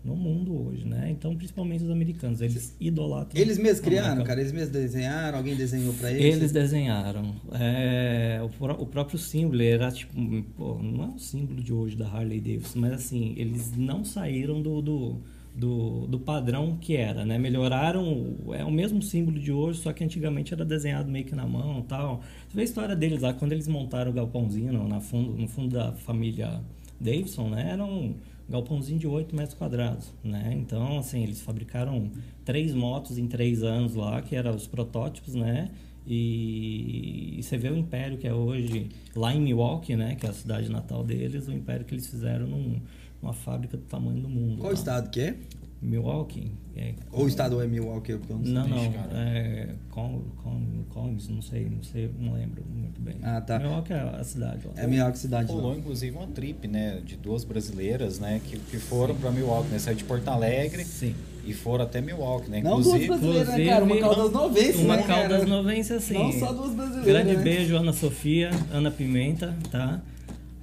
No 0.05 0.15
mundo 0.15 0.69
hoje, 0.69 0.87
né? 0.87 1.09
Então, 1.11 1.35
principalmente 1.35 1.83
os 1.83 1.91
americanos, 1.91 2.41
eles 2.41 2.77
idolatram. 2.79 3.41
Eles 3.41 3.59
mesmos 3.59 3.81
criaram, 3.81 4.23
cara? 4.23 4.41
Eles 4.41 4.53
mesmos 4.53 4.71
desenharam? 4.71 5.39
Alguém 5.39 5.57
desenhou 5.57 5.93
pra 5.95 6.13
eles? 6.13 6.37
Eles 6.37 6.53
desenharam. 6.53 7.35
É, 7.53 8.41
o, 8.41 8.83
o 8.83 8.87
próprio 8.87 9.19
símbolo 9.19 9.61
era 9.61 9.91
tipo, 9.91 10.13
pô, 10.57 10.79
não 10.81 11.05
é 11.05 11.09
um 11.09 11.19
símbolo 11.19 11.61
de 11.61 11.73
hoje 11.73 11.97
da 11.97 12.07
Harley 12.07 12.41
Davidson, 12.41 12.79
mas 12.79 12.93
assim, 12.93 13.35
eles 13.37 13.77
não 13.77 14.05
saíram 14.05 14.63
do, 14.63 14.81
do, 14.81 15.17
do, 15.57 16.07
do 16.07 16.19
padrão 16.19 16.77
que 16.77 16.97
era, 16.97 17.25
né? 17.25 17.39
Melhoraram, 17.39 18.37
é 18.53 18.63
o 18.63 18.71
mesmo 18.71 19.01
símbolo 19.01 19.39
de 19.39 19.51
hoje, 19.51 19.81
só 19.81 19.93
que 19.93 20.05
antigamente 20.05 20.53
era 20.53 20.65
desenhado 20.65 21.11
meio 21.11 21.25
que 21.25 21.35
na 21.35 21.47
mão 21.47 21.83
tal. 21.83 22.21
Você 22.47 22.57
vê 22.57 22.61
a 22.61 22.65
história 22.65 22.95
deles 22.95 23.23
lá, 23.23 23.33
quando 23.33 23.53
eles 23.53 23.67
montaram 23.67 24.11
o 24.11 24.15
galpãozinho 24.15 24.73
no, 24.73 25.01
fundo, 25.01 25.33
no 25.33 25.49
fundo 25.49 25.75
da 25.75 25.93
família 25.93 26.61
Davidson, 27.01 27.49
né? 27.49 27.71
Era 27.73 27.85
um 27.85 28.15
galpãozinho 28.49 28.99
de 28.99 29.07
8 29.07 29.35
metros 29.35 29.55
quadrados, 29.55 30.13
né? 30.23 30.53
Então, 30.55 30.99
assim, 30.99 31.23
eles 31.23 31.41
fabricaram 31.41 32.11
três 32.45 32.75
motos 32.75 33.17
em 33.17 33.27
três 33.27 33.63
anos 33.63 33.95
lá, 33.95 34.21
que 34.21 34.37
eram 34.37 34.55
os 34.55 34.67
protótipos, 34.67 35.35
né? 35.35 35.71
E, 36.07 37.39
e 37.39 37.43
você 37.43 37.57
vê 37.57 37.71
o 37.71 37.77
império 37.77 38.19
que 38.19 38.29
é 38.29 38.33
hoje 38.33 38.91
lá 39.15 39.35
em 39.35 39.41
Milwaukee, 39.41 39.97
né? 39.97 40.17
Que 40.17 40.27
é 40.27 40.29
a 40.29 40.35
cidade 40.35 40.71
natal 40.71 41.03
deles, 41.03 41.49
o 41.49 41.53
império 41.53 41.87
que 41.87 41.95
eles 41.95 42.07
fizeram 42.07 42.47
num, 42.47 42.79
numa 43.23 43.33
fábrica 43.33 43.77
do 43.77 43.85
tamanho 43.85 44.21
do 44.21 44.29
mundo. 44.29 44.59
Qual 44.59 44.69
lá. 44.73 44.75
estado 44.75 45.11
que 45.11 45.21
é? 45.21 45.37
Milwaukee. 45.81 46.51
É, 46.75 46.95
Ou 47.13 47.25
o 47.25 47.29
estado 47.29 47.61
é 47.63 47.67
Milwaukee? 47.67 48.13
Eu 48.13 48.21
não 48.29 48.45
sei. 48.45 48.53
não, 48.55 48.69
não, 48.69 48.93
cara. 48.93 49.09
é 49.15 49.75
Con, 49.91 50.23
Con, 50.43 50.63
Collins, 50.91 51.29
não 51.29 51.41
sei, 51.43 51.69
não 51.69 51.83
sei, 51.83 52.11
não 52.19 52.33
lembro 52.33 52.63
muito 52.75 53.01
bem. 53.01 53.17
Ah, 53.23 53.41
tá. 53.41 53.59
Milwaukee 53.59 53.93
é 53.93 54.01
a 54.01 54.25
cidade 54.25 54.67
lá. 54.67 54.73
É 54.77 54.87
Milwaukee 54.87 55.19
cidade. 55.19 55.53
Rolou 55.53 55.73
Lá. 55.73 55.79
inclusive 55.79 56.17
uma 56.17 56.27
trip, 56.29 56.67
né, 56.67 57.01
de 57.05 57.17
duas 57.17 57.45
brasileiras, 57.45 58.19
né, 58.19 58.41
que, 58.45 58.59
que 58.59 58.79
foram 58.79 59.15
para 59.15 59.31
Milwaukee, 59.31 59.69
né, 59.71 59.79
saíram 59.79 59.99
de 59.99 60.05
Porto 60.05 60.29
Alegre 60.29 60.85
Sim. 60.85 61.15
e 61.47 61.53
foram 61.55 61.85
até 61.85 62.01
Milwaukee, 62.01 62.51
né, 62.51 62.63
Não 62.63 62.81
duas 62.81 62.87
inclusive. 63.03 63.09
brasileiras, 63.09 63.49
né, 63.49 63.65
cara? 63.67 63.85
Uma 63.85 63.99
caldas 63.99 64.33
novense, 64.33 64.79
Uma 64.83 64.97
né, 64.97 65.03
caldas 65.03 65.47
novense, 65.49 65.93
assim. 65.93 66.15
Não 66.15 66.33
só 66.33 66.53
duas 66.53 66.73
brasileiras, 66.75 67.07
Grande 67.07 67.37
né? 67.37 67.43
beijo, 67.43 67.77
Ana 67.77 67.93
Sofia, 67.93 68.51
Ana 68.73 68.91
Pimenta, 68.91 69.55
tá? 69.71 70.01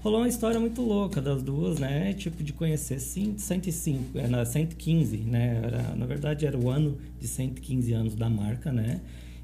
Rolou 0.03 0.19
uma 0.19 0.27
história 0.27 0.59
muito 0.59 0.81
louca 0.81 1.21
das 1.21 1.41
duas, 1.41 1.79
né? 1.79 2.13
Tipo, 2.13 2.43
de 2.43 2.51
conhecer 2.51 2.99
cin- 2.99 3.37
105, 3.37 4.17
é, 4.19 4.27
na 4.27 4.43
115, 4.43 5.17
né? 5.17 5.61
Era, 5.63 5.95
na 5.95 6.05
verdade, 6.05 6.45
era 6.45 6.57
o 6.57 6.69
ano 6.69 6.97
de 7.19 7.27
115 7.27 7.93
anos 7.93 8.13
da 8.13 8.29
marca, 8.29 8.69
né? 8.71 8.99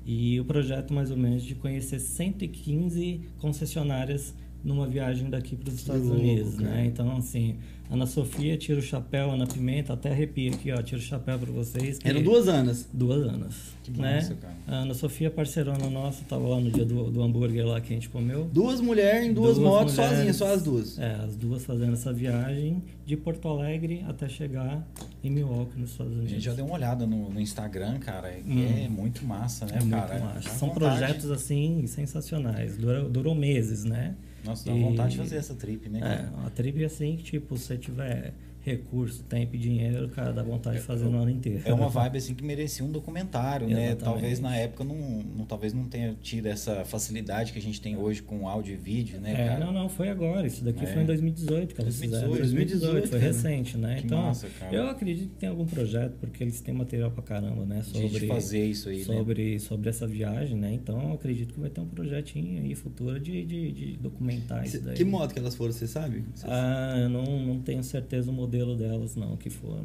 E 0.05 0.37
o 0.39 0.43
projeto, 0.43 0.93
mais 0.93 1.11
ou 1.11 1.17
menos, 1.17 1.43
de 1.43 1.55
conhecer 1.55 1.99
115 1.99 3.21
concessionárias 3.39 4.33
numa 4.61 4.85
viagem 4.85 5.29
daqui 5.29 5.55
para 5.55 5.69
os 5.69 5.75
Estados 5.75 6.03
louco, 6.07 6.19
Unidos, 6.21 6.55
cara. 6.55 6.69
né? 6.71 6.85
Então, 6.87 7.15
assim, 7.15 7.55
Ana 7.91 8.05
Sofia 8.05 8.55
tira 8.55 8.77
o 8.79 8.83
chapéu, 8.83 9.31
Ana 9.31 9.47
Pimenta, 9.47 9.93
até 9.93 10.11
arrepia 10.11 10.51
aqui, 10.51 10.71
ó, 10.71 10.79
tira 10.81 10.99
o 10.99 11.03
chapéu 11.03 11.39
para 11.39 11.51
vocês. 11.51 11.97
que- 11.97 12.07
Eram 12.07 12.21
duas 12.21 12.47
anos. 12.47 12.87
Duas 12.93 13.23
anos. 13.27 13.55
Que 13.83 13.89
né? 13.99 14.15
massa, 14.17 14.35
cara. 14.35 14.53
A 14.67 14.75
Ana 14.83 14.93
Sofia, 14.93 15.31
parceirona 15.31 15.89
nossa, 15.89 16.23
tava 16.25 16.47
lá 16.47 16.59
no 16.59 16.69
dia 16.69 16.85
do, 16.85 17.09
do 17.09 17.23
hambúrguer 17.23 17.65
lá 17.65 17.81
que 17.81 17.91
a 17.91 17.95
gente 17.95 18.07
comeu. 18.07 18.47
Duas 18.53 18.79
mulheres 18.79 19.25
em 19.27 19.33
duas, 19.33 19.55
Duas 19.57 19.67
motos 19.67 19.93
mulheres. 19.95 20.15
sozinhas, 20.17 20.35
só 20.35 20.53
as 20.53 20.61
duas. 20.61 20.99
É, 20.99 21.15
as 21.15 21.35
duas 21.35 21.65
fazendo 21.65 21.93
essa 21.93 22.13
viagem 22.13 22.83
de 23.07 23.17
Porto 23.17 23.47
Alegre 23.47 24.05
até 24.07 24.29
chegar 24.29 24.87
em 25.23 25.31
Milwaukee, 25.31 25.79
nos 25.79 25.89
Estados 25.89 26.11
A 26.11 26.15
Unidos. 26.15 26.31
gente 26.31 26.43
já 26.43 26.53
deu 26.53 26.65
uma 26.65 26.75
olhada 26.75 27.07
no, 27.07 27.27
no 27.31 27.41
Instagram, 27.41 27.97
cara, 27.97 28.31
e 28.37 28.43
Hum. 28.51 28.83
é 28.85 28.87
muito 28.87 29.25
massa, 29.25 29.65
né, 29.65 29.71
É 29.77 29.79
muito 29.79 29.89
cara? 29.95 30.19
massa. 30.19 30.47
Dá 30.49 30.55
São 30.55 30.69
vontade- 30.69 30.97
projetos 30.99 31.31
assim 31.31 31.87
sensacionais. 31.87 32.77
Durou, 32.77 33.09
durou 33.09 33.33
meses, 33.33 33.83
né? 33.83 34.13
Nossa, 34.43 34.65
dá 34.69 34.75
E- 34.75 34.81
vontade 34.81 35.11
de 35.11 35.17
fazer 35.17 35.35
essa 35.37 35.53
trip, 35.55 35.89
né, 35.89 35.99
É, 36.31 36.35
uma 36.39 36.49
trip 36.49 36.83
assim 36.85 37.15
que, 37.17 37.23
tipo, 37.23 37.57
se 37.57 37.65
você 37.65 37.77
tiver 37.77 38.33
recurso, 38.69 39.23
tempo 39.23 39.55
e 39.55 39.59
dinheiro, 39.59 40.09
cara, 40.09 40.31
dá 40.31 40.43
vontade 40.43 40.77
de 40.77 40.83
fazer 40.83 41.05
no 41.05 41.17
ano 41.19 41.31
inteiro. 41.31 41.61
É 41.65 41.73
uma 41.73 41.89
vibe 41.89 42.17
assim 42.17 42.33
que 42.33 42.43
merecia 42.43 42.85
um 42.85 42.91
documentário, 42.91 43.67
né? 43.67 43.87
Exatamente. 43.87 44.03
Talvez 44.03 44.39
na 44.39 44.55
época 44.55 44.83
não, 44.83 44.95
não- 44.95 45.45
talvez 45.45 45.73
não 45.73 45.85
tenha 45.85 46.15
tido 46.21 46.45
essa 46.47 46.85
facilidade 46.85 47.51
que 47.51 47.59
a 47.59 47.61
gente 47.61 47.81
tem 47.81 47.97
hoje 47.97 48.21
com 48.21 48.47
áudio 48.47 48.73
e 48.73 48.77
vídeo, 48.77 49.19
né, 49.19 49.33
É, 49.33 49.47
cara? 49.49 49.65
não, 49.65 49.71
não, 49.73 49.89
foi 49.89 50.09
agora. 50.09 50.45
Isso 50.47 50.63
daqui 50.63 50.83
É. 50.83 50.87
foi 50.87 51.01
em 51.01 51.05
2018 51.05 51.73
que 51.75 51.81
elas 51.81 51.95
2018, 51.99 52.31
fizeram. 52.33 52.37
2018, 52.37 53.07
foi 53.09 53.19
cara. 53.19 53.31
recente, 53.31 53.77
né? 53.77 53.95
Que 53.99 54.05
então, 54.05 54.21
massa, 54.21 54.47
cara. 54.59 54.75
eu 54.75 54.87
acredito 54.89 55.29
que 55.29 55.35
tem 55.35 55.49
algum 55.49 55.65
projeto, 55.65 56.13
porque 56.19 56.43
eles 56.43 56.61
têm 56.61 56.73
material 56.73 57.11
pra 57.11 57.23
caramba, 57.23 57.65
né? 57.65 57.81
De- 57.81 57.91
de 57.91 57.99
Sobre, 58.09 58.27
fazer 58.27 58.65
isso 58.65 58.89
aí, 58.89 58.97
né? 58.99 59.03
sobre, 59.03 59.59
sobre 59.59 59.89
essa 59.89 60.07
viagem, 60.07 60.55
né? 60.57 60.73
Então, 60.73 61.01
eu 61.01 61.13
acredito 61.13 61.53
que 61.53 61.59
vai 61.59 61.69
ter 61.69 61.81
um 61.81 61.87
projetinho 61.87 62.61
aí 62.63 62.75
futuro 62.75 63.19
de, 63.19 63.45
de, 63.45 63.71
de 63.71 63.97
documentar 63.97 64.65
isso 64.65 64.81
daí. 64.81 64.95
Que 64.95 65.03
moto 65.03 65.33
que 65.33 65.39
elas 65.39 65.55
foram, 65.55 65.71
você 65.71 65.87
sabe? 65.87 66.23
Ah, 66.43 66.95
eu 66.99 67.09
não, 67.09 67.23
não 67.45 67.59
tenho 67.59 67.83
certeza 67.83 68.29
o 68.29 68.33
modelo 68.33 68.58
delas, 68.75 69.15
não, 69.15 69.35
que 69.37 69.49
foram. 69.49 69.83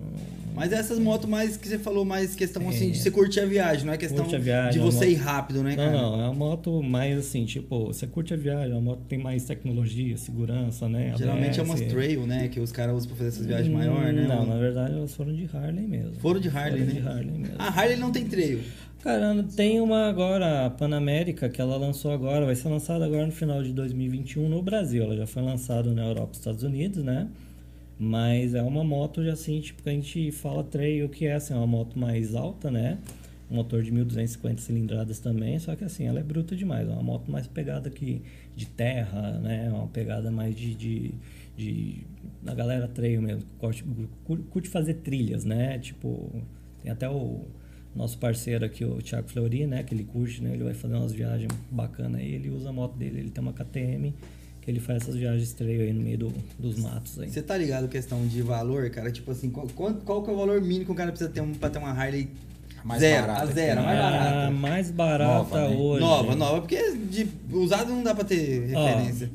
Mas 0.55 0.73
essas 0.73 0.99
motos 0.99 1.29
mais 1.29 1.57
que 1.57 1.67
você 1.69 1.79
falou, 1.79 2.05
mais 2.05 2.35
questão 2.35 2.69
assim, 2.69 2.89
É. 2.89 2.93
de 2.93 2.99
você 2.99 3.11
curtir 3.11 3.41
a 3.41 3.47
viagem, 3.47 3.85
não 3.87 3.93
é 3.93 3.97
questão 3.97 4.25
a 4.25 4.39
viagem, 4.39 4.73
de 4.73 4.79
é 4.79 4.83
você 4.83 5.07
moto- 5.07 5.09
ir 5.11 5.15
rápido, 5.15 5.63
né, 5.63 5.71
Não, 5.71 5.85
cara? 5.85 5.93
não, 5.93 6.15
é 6.21 6.25
uma 6.29 6.35
moto 6.35 6.83
mais 6.83 7.19
assim, 7.19 7.45
tipo, 7.45 7.87
você 7.87 8.07
curte 8.07 8.33
a 8.35 8.37
viagem, 8.37 8.71
é 8.71 8.75
uma 8.75 8.81
moto 8.81 9.01
que 9.03 9.09
tem 9.09 9.19
mais 9.19 9.45
tecnologia, 9.45 10.17
segurança, 10.17 10.89
né? 10.89 11.15
Geralmente 11.17 11.59
é 11.59 11.63
ABS. 11.63 11.71
umas 11.71 11.81
trail, 11.83 12.27
né? 12.27 12.49
Que 12.49 12.61
os 12.61 12.73
caras 12.73 12.95
usam 12.97 13.09
pra 13.09 13.17
fazer 13.17 13.29
essas 13.29 13.47
viagens 13.47 13.73
maiores, 13.73 14.15
né? 14.15 14.27
Não, 14.27 14.47
na 14.47 14.57
verdade 14.57 14.93
elas 14.95 15.15
foram 15.15 15.35
de 15.35 15.49
Harley 15.53 15.87
mesmo. 15.87 16.15
Foram 16.21 16.41
de 16.41 16.49
Harley, 16.49 16.81
Foram 16.85 16.95
né? 16.95 17.01
de 17.01 17.07
Harley 17.09 17.31
mesmo. 17.39 17.55
A 17.59 17.69
Harley 17.69 17.97
não 17.97 18.13
tem 18.13 18.25
trail. 18.27 18.61
Cara, 19.03 19.45
tem 19.55 19.83
uma 19.83 20.09
agora, 20.09 20.65
a 20.65 20.71
Panamérica, 20.71 21.47
que 21.51 21.61
ela 21.61 21.77
lançou 21.77 22.11
agora, 22.11 22.47
vai 22.47 22.55
ser 22.55 22.69
lançada 22.71 23.05
agora 23.05 23.27
no 23.27 23.33
final 23.33 23.63
de 23.63 23.71
2021 23.71 24.49
no 24.49 24.63
Brasil. 24.63 25.03
Ela 25.03 25.15
já 25.15 25.27
foi 25.27 25.43
lançada 25.43 25.93
na 25.93 26.07
Europa 26.07 26.31
e 26.33 26.37
Estados 26.39 26.63
Unidos, 26.63 27.05
né? 27.05 27.29
Mas 28.05 28.55
é 28.55 28.63
uma 28.63 28.85
moto 28.85 29.25
já 29.25 29.33
assim, 29.33 29.61
tipo, 29.61 29.83
que 29.83 29.89
a 29.89 29.93
gente 29.93 30.31
fala 30.31 30.63
trail, 30.63 31.09
que 31.09 31.25
é 31.25 31.35
assim, 31.35 31.55
é 31.55 31.57
uma 31.57 31.67
moto 31.67 31.99
mais 31.99 32.35
alta, 32.35 32.71
né? 32.71 32.99
Um 33.51 33.57
motor 33.57 33.83
de 33.83 33.91
1250 33.91 34.61
cilindradas 34.61 35.19
também, 35.21 35.59
só 35.59 35.75
que 35.75 35.85
assim, 35.85 36.07
ela 36.07 36.21
é 36.21 36.23
bruta 36.23 36.55
demais. 36.55 36.87
É 36.87 36.93
uma 36.93 37.03
moto 37.03 37.31
mais 37.31 37.47
pegada 37.47 37.89
que 37.89 38.21
de 38.55 38.67
terra, 38.67 39.39
né? 39.39 39.71
Uma 39.71 39.87
pegada 39.87 40.31
mais 40.31 40.55
de. 40.55 40.75
de, 40.75 41.15
de 41.57 42.07
da 42.43 42.55
galera 42.55 42.87
trail 42.87 43.23
mesmo, 43.23 43.43
curte, 43.59 43.83
curte 44.51 44.69
fazer 44.69 44.95
trilhas, 44.95 45.47
né? 45.47 45.79
Tipo, 45.79 46.31
tem 46.83 46.93
até 46.93 47.09
o 47.09 47.41
nosso 47.97 48.19
parceiro 48.19 48.67
aqui, 48.67 48.85
o 48.85 49.01
Thiago 49.01 49.29
Fleury, 49.31 49.67
né? 49.67 49.83
Que 49.83 49.95
ele 49.95 50.05
curte, 50.05 50.43
né? 50.43 50.53
Ele 50.53 50.65
vai 50.65 50.75
fazer 50.75 50.95
umas 50.95 51.13
viagens 51.13 51.51
bacanas 51.71 52.21
aí, 52.21 52.35
ele 52.35 52.51
usa 52.51 52.69
a 52.69 52.73
moto 52.73 52.99
dele, 52.99 53.21
ele 53.21 53.31
tem 53.31 53.43
uma 53.43 53.55
KTM, 53.55 54.13
que 54.65 54.71
ele 54.71 54.81
faz 54.81 55.03
essas 55.03 55.15
viagens 55.17 55.53
trail 55.53 55.83
aí 55.83 55.93
no 55.93 56.01
meio 56.03 56.17
do- 56.19 56.33
dos 56.59 56.79
matos 56.79 57.19
aí. 57.21 57.29
Você 57.29 57.43
tá 57.43 57.57
ligado 57.57 57.87
questão 57.89 58.27
de 58.27 58.41
valor, 58.41 58.89
cara? 58.91 59.13
Tipo 59.13 59.31
assim, 59.33 59.51
qual, 59.51 59.67
qual, 59.75 59.93
qual 59.95 60.23
que 60.25 60.31
é 60.31 60.33
o 60.33 60.37
valor 60.37 60.61
mínimo 60.63 60.87
que 60.87 60.93
o 60.93 60.95
cara 60.95 61.11
precisa 61.11 61.29
ter 61.31 61.41
um, 61.43 61.53
pra 61.53 61.69
ter 61.69 61.79
uma 61.79 61.91
Harley 61.91 62.29
Mais 62.83 63.01
zero? 63.01 63.27
barata 63.27 63.43
a 63.43 63.47
zero, 63.53 63.81
a 63.81 63.83
mais 63.85 63.97
né? 63.97 64.03
barata. 64.03 64.47
A 64.47 64.51
mais 64.51 64.91
barata 64.91 65.35
Nova, 65.35 65.69
né? 65.69 65.77
hoje. 65.77 66.01
Nova, 66.01 66.35
nova, 66.35 66.61
porque 66.63 66.97
de 66.97 67.29
usado 67.53 67.91
não 67.91 68.03
dá 68.03 68.15
pra 68.15 68.25
ter 68.25 68.73
Ó, 68.75 68.87
referência. 68.87 69.31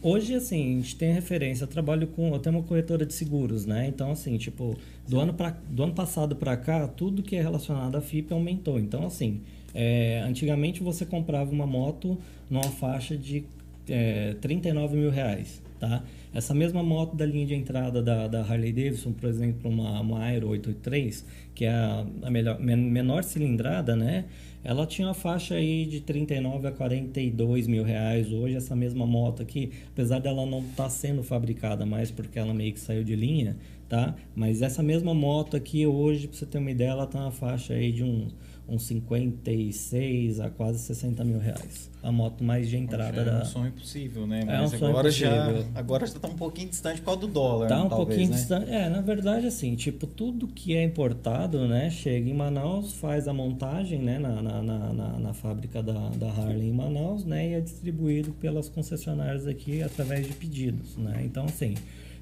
Hoje, 0.00 0.34
assim, 0.34 0.74
a 0.74 0.80
gente 0.82 0.96
tem 0.96 1.12
referência, 1.14 1.64
eu 1.64 1.68
trabalho 1.68 2.06
com, 2.08 2.32
eu 2.34 2.38
tenho 2.38 2.56
uma 2.56 2.62
corretora 2.62 3.06
de 3.06 3.14
seguros, 3.14 3.64
né? 3.64 3.86
Então, 3.88 4.10
assim, 4.12 4.36
tipo, 4.36 4.76
do 5.08 5.18
ano, 5.18 5.32
pra, 5.32 5.56
do 5.70 5.82
ano 5.82 5.94
passado 5.94 6.36
para 6.36 6.56
cá, 6.58 6.86
tudo 6.86 7.22
que 7.22 7.34
é 7.36 7.40
relacionado 7.42 7.96
à 7.96 8.02
FIP 8.02 8.30
aumentou. 8.32 8.78
Então, 8.78 9.06
assim, 9.06 9.40
é, 9.74 10.22
antigamente 10.26 10.82
você 10.82 11.06
comprava 11.06 11.50
uma 11.50 11.66
moto 11.66 12.18
numa 12.50 12.64
faixa 12.64 13.16
de 13.16 13.44
é, 13.88 14.34
39 14.40 14.96
mil 14.96 15.10
reais, 15.10 15.62
tá? 15.78 16.02
Essa 16.34 16.52
mesma 16.52 16.82
moto 16.82 17.14
da 17.14 17.24
linha 17.24 17.46
de 17.46 17.54
entrada 17.54 18.02
da, 18.02 18.26
da 18.26 18.42
Harley 18.42 18.72
Davidson, 18.72 19.12
por 19.12 19.28
exemplo, 19.28 19.70
uma, 19.70 20.00
uma 20.00 20.24
Aero 20.24 20.48
883, 20.48 21.24
que 21.54 21.64
é 21.64 21.70
a, 21.70 22.04
a 22.22 22.30
melhor, 22.30 22.58
menor 22.60 23.22
cilindrada, 23.22 23.94
né? 23.94 24.24
Ela 24.64 24.86
tinha 24.86 25.06
uma 25.06 25.14
faixa 25.14 25.56
aí 25.56 25.84
de 25.84 26.00
39 26.00 26.66
a 26.66 26.72
42 26.72 27.66
mil 27.66 27.84
reais. 27.84 28.32
Hoje, 28.32 28.56
essa 28.56 28.74
mesma 28.74 29.06
moto 29.06 29.42
aqui, 29.42 29.70
apesar 29.92 30.18
dela 30.20 30.46
não 30.46 30.60
estar 30.60 30.84
tá 30.84 30.88
sendo 30.88 31.22
fabricada 31.22 31.84
mais 31.84 32.10
porque 32.10 32.38
ela 32.38 32.54
meio 32.54 32.72
que 32.72 32.80
saiu 32.80 33.04
de 33.04 33.14
linha, 33.14 33.56
tá? 33.88 34.14
Mas 34.34 34.62
essa 34.62 34.82
mesma 34.82 35.12
moto 35.12 35.54
aqui 35.54 35.86
hoje, 35.86 36.26
para 36.26 36.38
você 36.38 36.46
ter 36.46 36.58
uma 36.58 36.70
ideia, 36.70 36.90
ela 36.90 37.06
tá 37.06 37.20
na 37.20 37.30
faixa 37.30 37.74
aí 37.74 37.92
de 37.92 38.02
uns 38.02 38.34
uns 38.66 38.86
56 38.86 40.40
a 40.40 40.50
quase 40.50 40.78
60 40.78 41.22
mil 41.24 41.38
reais. 41.38 41.90
A 42.02 42.10
moto 42.10 42.42
mais 42.42 42.68
de 42.68 42.76
entrada 42.76 43.20
é 43.20 43.24
da. 43.24 43.38
É 43.38 43.42
um 43.42 43.44
sonho 43.44 43.68
impossível, 43.68 44.26
né? 44.26 44.42
Mas 44.44 44.72
é 44.72 44.84
um 44.84 44.88
agora 44.88 45.10
já 45.10 45.64
agora 45.74 46.06
já 46.06 46.16
está 46.16 46.28
um 46.28 46.36
pouquinho 46.36 46.68
distante 46.68 47.00
por 47.00 47.06
causa 47.06 47.20
do 47.20 47.28
dólar. 47.28 47.68
Tá 47.68 47.82
um 47.82 47.88
talvez, 47.88 48.06
pouquinho 48.08 48.30
né? 48.30 48.36
distante. 48.36 48.70
É, 48.70 48.88
na 48.88 49.00
verdade, 49.00 49.46
assim, 49.46 49.74
tipo, 49.74 50.06
tudo 50.06 50.46
que 50.48 50.74
é 50.74 50.82
importado, 50.82 51.66
né, 51.66 51.90
chega 51.90 52.28
em 52.28 52.34
Manaus, 52.34 52.94
faz 52.94 53.28
a 53.28 53.32
montagem, 53.32 53.98
né, 54.00 54.18
na, 54.18 54.42
na, 54.42 54.62
na, 54.62 54.92
na, 54.92 55.18
na 55.18 55.34
fábrica 55.34 55.82
da, 55.82 56.10
da 56.10 56.28
Harley 56.28 56.68
em 56.68 56.72
Manaus, 56.72 57.24
né, 57.24 57.50
e 57.50 57.54
é 57.54 57.60
distribuído 57.60 58.32
pelas 58.32 58.68
concessionárias 58.68 59.46
aqui 59.46 59.82
através 59.82 60.26
de 60.26 60.32
pedidos, 60.34 60.96
né? 60.96 61.22
Então, 61.24 61.44
assim. 61.44 61.74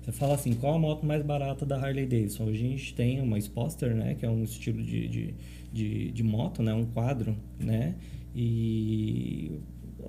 Você 0.03 0.11
fala 0.11 0.35
assim, 0.35 0.53
qual 0.55 0.75
a 0.75 0.79
moto 0.81 1.07
mais 1.07 1.23
barata 1.23 1.65
da 1.65 1.77
Harley 1.77 2.05
Davidson? 2.05 2.47
Hoje 2.47 2.67
a 2.67 2.69
gente 2.71 2.93
tem 2.93 3.21
uma 3.21 3.39
Sposter, 3.39 3.95
né? 3.95 4.17
Que 4.19 4.27
é 4.27 4.29
um 4.29 4.43
estilo 4.43 4.83
de, 4.83 5.07
de, 5.07 5.35
de, 5.73 6.11
de 6.13 6.23
moto, 6.23 6.63
né? 6.63 6.73
Um 6.75 6.87
quadro, 6.87 7.37
né? 7.59 7.95
E 8.35 9.61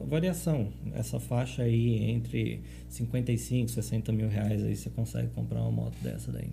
variação, 0.07 0.69
essa 0.93 1.19
faixa 1.19 1.63
aí 1.63 2.09
entre 2.09 2.61
55 2.89 3.69
60 3.69 4.11
mil 4.11 4.27
reais 4.27 4.63
aí 4.63 4.75
você 4.75 4.89
consegue 4.89 5.27
comprar 5.29 5.61
uma 5.61 5.71
moto 5.71 5.95
dessa 6.01 6.31
daí. 6.31 6.51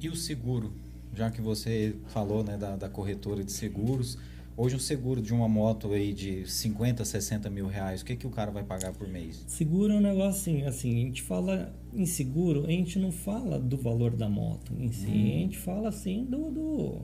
E 0.00 0.08
o 0.08 0.16
seguro? 0.16 0.72
Já 1.14 1.30
que 1.30 1.40
você 1.40 1.96
falou 2.08 2.42
né, 2.42 2.56
da, 2.56 2.76
da 2.76 2.88
corretora 2.88 3.42
de 3.42 3.52
seguros, 3.52 4.18
Hoje 4.56 4.76
um 4.76 4.80
seguro 4.80 5.22
de 5.22 5.32
uma 5.32 5.48
moto 5.48 5.90
aí 5.90 6.12
de 6.12 6.46
50, 6.46 7.02
60 7.02 7.48
mil 7.48 7.66
reais, 7.66 8.02
o 8.02 8.04
que, 8.04 8.14
que 8.14 8.26
o 8.26 8.30
cara 8.30 8.50
vai 8.50 8.62
pagar 8.62 8.92
por 8.92 9.08
mês? 9.08 9.42
Seguro 9.46 9.90
é 9.90 9.96
um 9.96 10.00
negócio 10.00 10.52
assim, 10.52 10.64
assim, 10.66 11.02
a 11.02 11.06
gente 11.06 11.22
fala 11.22 11.74
em 11.94 12.04
seguro, 12.04 12.66
a 12.66 12.70
gente 12.70 12.98
não 12.98 13.10
fala 13.10 13.58
do 13.58 13.78
valor 13.78 14.14
da 14.14 14.28
moto 14.28 14.74
em 14.78 14.92
si, 14.92 15.06
hum. 15.06 15.12
a 15.12 15.38
gente 15.38 15.56
fala 15.56 15.88
assim 15.88 16.24
do, 16.24 16.50
do, 16.50 17.00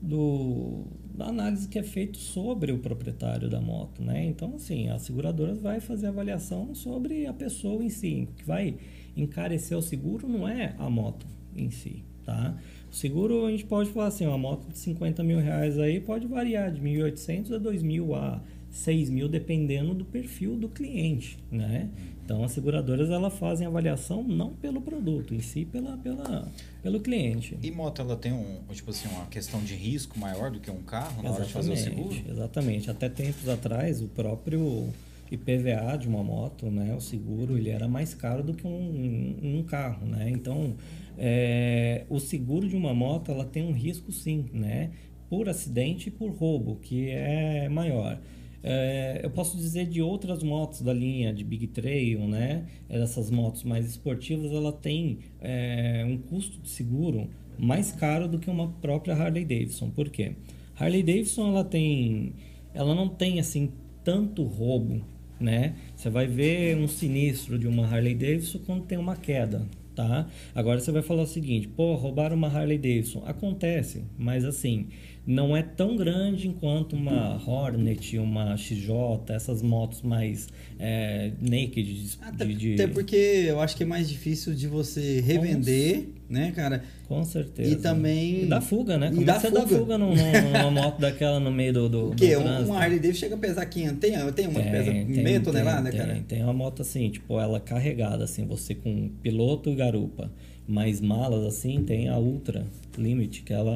do, 0.00 0.84
da 1.14 1.26
análise 1.26 1.68
que 1.68 1.78
é 1.78 1.82
feita 1.82 2.18
sobre 2.18 2.72
o 2.72 2.78
proprietário 2.78 3.48
da 3.48 3.60
moto, 3.60 4.02
né? 4.02 4.24
Então, 4.24 4.54
assim, 4.54 4.88
a 4.88 4.98
seguradora 4.98 5.54
vai 5.54 5.80
fazer 5.80 6.06
avaliação 6.06 6.74
sobre 6.74 7.26
a 7.26 7.32
pessoa 7.32 7.82
em 7.82 7.90
si, 7.90 8.28
o 8.30 8.34
que 8.34 8.44
vai 8.44 8.76
encarecer 9.16 9.76
o 9.76 9.82
seguro 9.82 10.28
não 10.28 10.46
é 10.46 10.74
a 10.78 10.88
moto 10.88 11.26
em 11.56 11.70
si, 11.70 12.04
tá? 12.24 12.56
O 12.90 12.94
seguro 12.94 13.46
a 13.46 13.50
gente 13.50 13.64
pode 13.64 13.90
falar 13.90 14.06
assim, 14.06 14.26
uma 14.26 14.38
moto 14.38 14.68
de 14.68 14.78
50 14.78 15.22
mil 15.24 15.40
reais 15.40 15.78
aí 15.78 16.00
pode 16.00 16.26
variar 16.26 16.70
de 16.70 16.80
1.800 16.80 17.56
a 17.56 17.60
2.000 17.60 18.14
a 18.14 18.40
6 18.70 19.10
mil, 19.10 19.28
dependendo 19.28 19.94
do 19.94 20.04
perfil 20.04 20.56
do 20.56 20.68
cliente, 20.68 21.38
né? 21.50 21.88
Então, 22.24 22.44
as 22.44 22.52
seguradoras, 22.52 23.08
ela 23.08 23.30
fazem 23.30 23.66
avaliação 23.66 24.22
não 24.22 24.52
pelo 24.52 24.82
produto, 24.82 25.34
em 25.34 25.40
si, 25.40 25.64
pela, 25.64 25.96
pela, 25.96 26.46
pelo 26.82 27.00
cliente. 27.00 27.56
E 27.62 27.70
moto, 27.70 28.02
ela 28.02 28.16
tem 28.16 28.32
um, 28.32 28.60
tipo 28.70 28.90
assim, 28.90 29.08
uma 29.08 29.24
questão 29.26 29.60
de 29.64 29.74
risco 29.74 30.18
maior 30.18 30.50
do 30.50 30.60
que 30.60 30.70
um 30.70 30.82
carro 30.82 31.22
na 31.22 31.30
exatamente, 31.30 31.34
hora 31.34 31.46
de 31.46 31.52
fazer 31.52 31.72
o 31.72 31.76
seguro? 31.76 32.16
Exatamente. 32.28 32.90
Até 32.90 33.08
tempos 33.08 33.48
atrás, 33.48 34.02
o 34.02 34.08
próprio 34.08 34.92
IPVA 35.30 35.96
de 35.98 36.06
uma 36.06 36.22
moto, 36.22 36.66
né? 36.66 36.94
O 36.94 37.00
seguro, 37.00 37.56
ele 37.56 37.70
era 37.70 37.88
mais 37.88 38.12
caro 38.12 38.42
do 38.42 38.52
que 38.52 38.66
um, 38.66 39.38
um 39.42 39.62
carro, 39.62 40.06
né? 40.06 40.28
Então, 40.28 40.74
é, 41.16 42.04
o 42.08 42.20
seguro 42.20 42.68
de 42.68 42.76
uma 42.76 42.92
moto 42.92 43.30
ela 43.30 43.44
tem 43.44 43.64
um 43.64 43.72
risco 43.72 44.12
sim, 44.12 44.46
né? 44.52 44.90
Por 45.30 45.48
acidente 45.48 46.08
e 46.08 46.12
por 46.12 46.30
roubo, 46.30 46.76
que 46.76 47.08
é 47.08 47.68
maior. 47.70 48.18
É, 48.62 49.20
eu 49.22 49.30
posso 49.30 49.56
dizer 49.56 49.86
de 49.86 50.02
outras 50.02 50.42
motos 50.42 50.82
da 50.82 50.92
linha 50.92 51.32
de 51.32 51.44
Big 51.44 51.68
Trail, 51.68 52.26
né? 52.26 52.66
Essas 52.88 53.30
motos 53.30 53.64
mais 53.64 53.86
esportivas, 53.86 54.52
ela 54.52 54.72
tem 54.72 55.18
é, 55.40 56.04
um 56.06 56.18
custo 56.18 56.60
de 56.60 56.68
seguro 56.68 57.28
mais 57.58 57.92
caro 57.92 58.28
do 58.28 58.38
que 58.38 58.48
uma 58.48 58.68
própria 58.68 59.14
Harley 59.14 59.44
Davidson. 59.44 59.90
Por 59.90 60.08
quê? 60.08 60.32
Harley 60.76 61.02
Davidson 61.02 61.48
ela 61.48 61.64
tem, 61.64 62.34
ela 62.72 62.94
não 62.94 63.08
tem 63.08 63.40
assim 63.40 63.72
tanto 64.04 64.44
roubo, 64.44 65.04
né? 65.40 65.74
Você 65.94 66.08
vai 66.08 66.26
ver 66.26 66.76
um 66.76 66.88
sinistro 66.88 67.58
de 67.58 67.66
uma 67.66 67.84
Harley 67.84 68.14
Davidson 68.14 68.60
quando 68.64 68.84
tem 68.84 68.96
uma 68.96 69.16
queda, 69.16 69.66
tá? 69.94 70.28
Agora 70.54 70.78
você 70.78 70.92
vai 70.92 71.02
falar 71.02 71.22
o 71.22 71.26
seguinte, 71.26 71.66
pô, 71.68 71.94
roubaram 71.94 72.36
uma 72.36 72.48
Harley 72.48 72.78
Davidson. 72.78 73.22
Acontece, 73.26 74.04
mas 74.16 74.44
assim, 74.44 74.86
não 75.28 75.54
é 75.54 75.62
tão 75.62 75.94
grande 75.94 76.48
enquanto 76.48 76.96
uma 76.96 77.38
Hornet, 77.46 78.16
uma 78.18 78.56
XJ, 78.56 78.90
essas 79.28 79.60
motos 79.60 80.00
mais 80.00 80.48
é, 80.78 81.32
naked. 81.38 82.16
Até, 82.22 82.46
de, 82.46 82.54
de... 82.54 82.74
até 82.74 82.86
porque 82.86 83.44
eu 83.46 83.60
acho 83.60 83.76
que 83.76 83.82
é 83.82 83.86
mais 83.86 84.08
difícil 84.08 84.54
de 84.54 84.66
você 84.66 85.20
revender, 85.20 86.04
Com... 86.04 86.32
né, 86.32 86.50
cara? 86.52 86.82
Com 87.06 87.22
certeza. 87.24 87.70
E 87.70 87.76
também... 87.76 88.44
E 88.44 88.46
dá 88.46 88.62
fuga, 88.62 88.96
né? 88.96 89.10
Como 89.10 89.20
e 89.20 89.24
dá 89.26 89.34
é 89.34 89.40
você 89.40 89.48
fuga. 89.48 89.60
dá 89.60 89.68
fuga 89.68 89.98
num, 89.98 90.14
numa 90.14 90.70
moto 90.70 90.98
daquela 90.98 91.38
no 91.38 91.50
meio 91.50 91.74
do, 91.74 91.88
do 91.90 92.10
O 92.12 92.14
quê? 92.14 92.34
Um, 92.34 92.72
Harley 92.72 92.98
Davidson 92.98 93.20
chega 93.20 93.34
a 93.34 93.38
pesar 93.38 93.66
500. 93.66 93.98
Tem, 93.98 94.32
tem 94.32 94.48
uma 94.48 94.62
que 94.62 94.70
pesa 94.70 94.92
meia 94.92 95.40
tonelada, 95.40 95.82
né, 95.82 95.92
cara? 95.92 96.14
Tem, 96.14 96.22
tem 96.22 96.42
uma 96.42 96.54
moto 96.54 96.80
assim, 96.80 97.10
tipo, 97.10 97.38
ela 97.38 97.60
carregada, 97.60 98.24
assim, 98.24 98.46
você 98.46 98.74
com 98.74 99.10
piloto 99.22 99.68
e 99.68 99.74
garupa 99.74 100.30
mais 100.66 101.02
malas 101.02 101.44
assim, 101.44 101.82
tem 101.82 102.08
a 102.08 102.18
Ultra 102.18 102.66
Limit, 102.98 103.42
que 103.42 103.52
ela, 103.52 103.70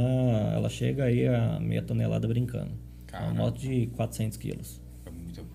ela 0.55 0.69
chega 0.69 1.05
aí 1.05 1.27
a 1.27 1.59
meia 1.61 1.83
tonelada 1.83 2.27
brincando. 2.29 2.73
É 3.13 3.19
uma 3.19 3.35
moto 3.35 3.59
de 3.59 3.87
400 3.89 4.37
quilos 4.39 4.82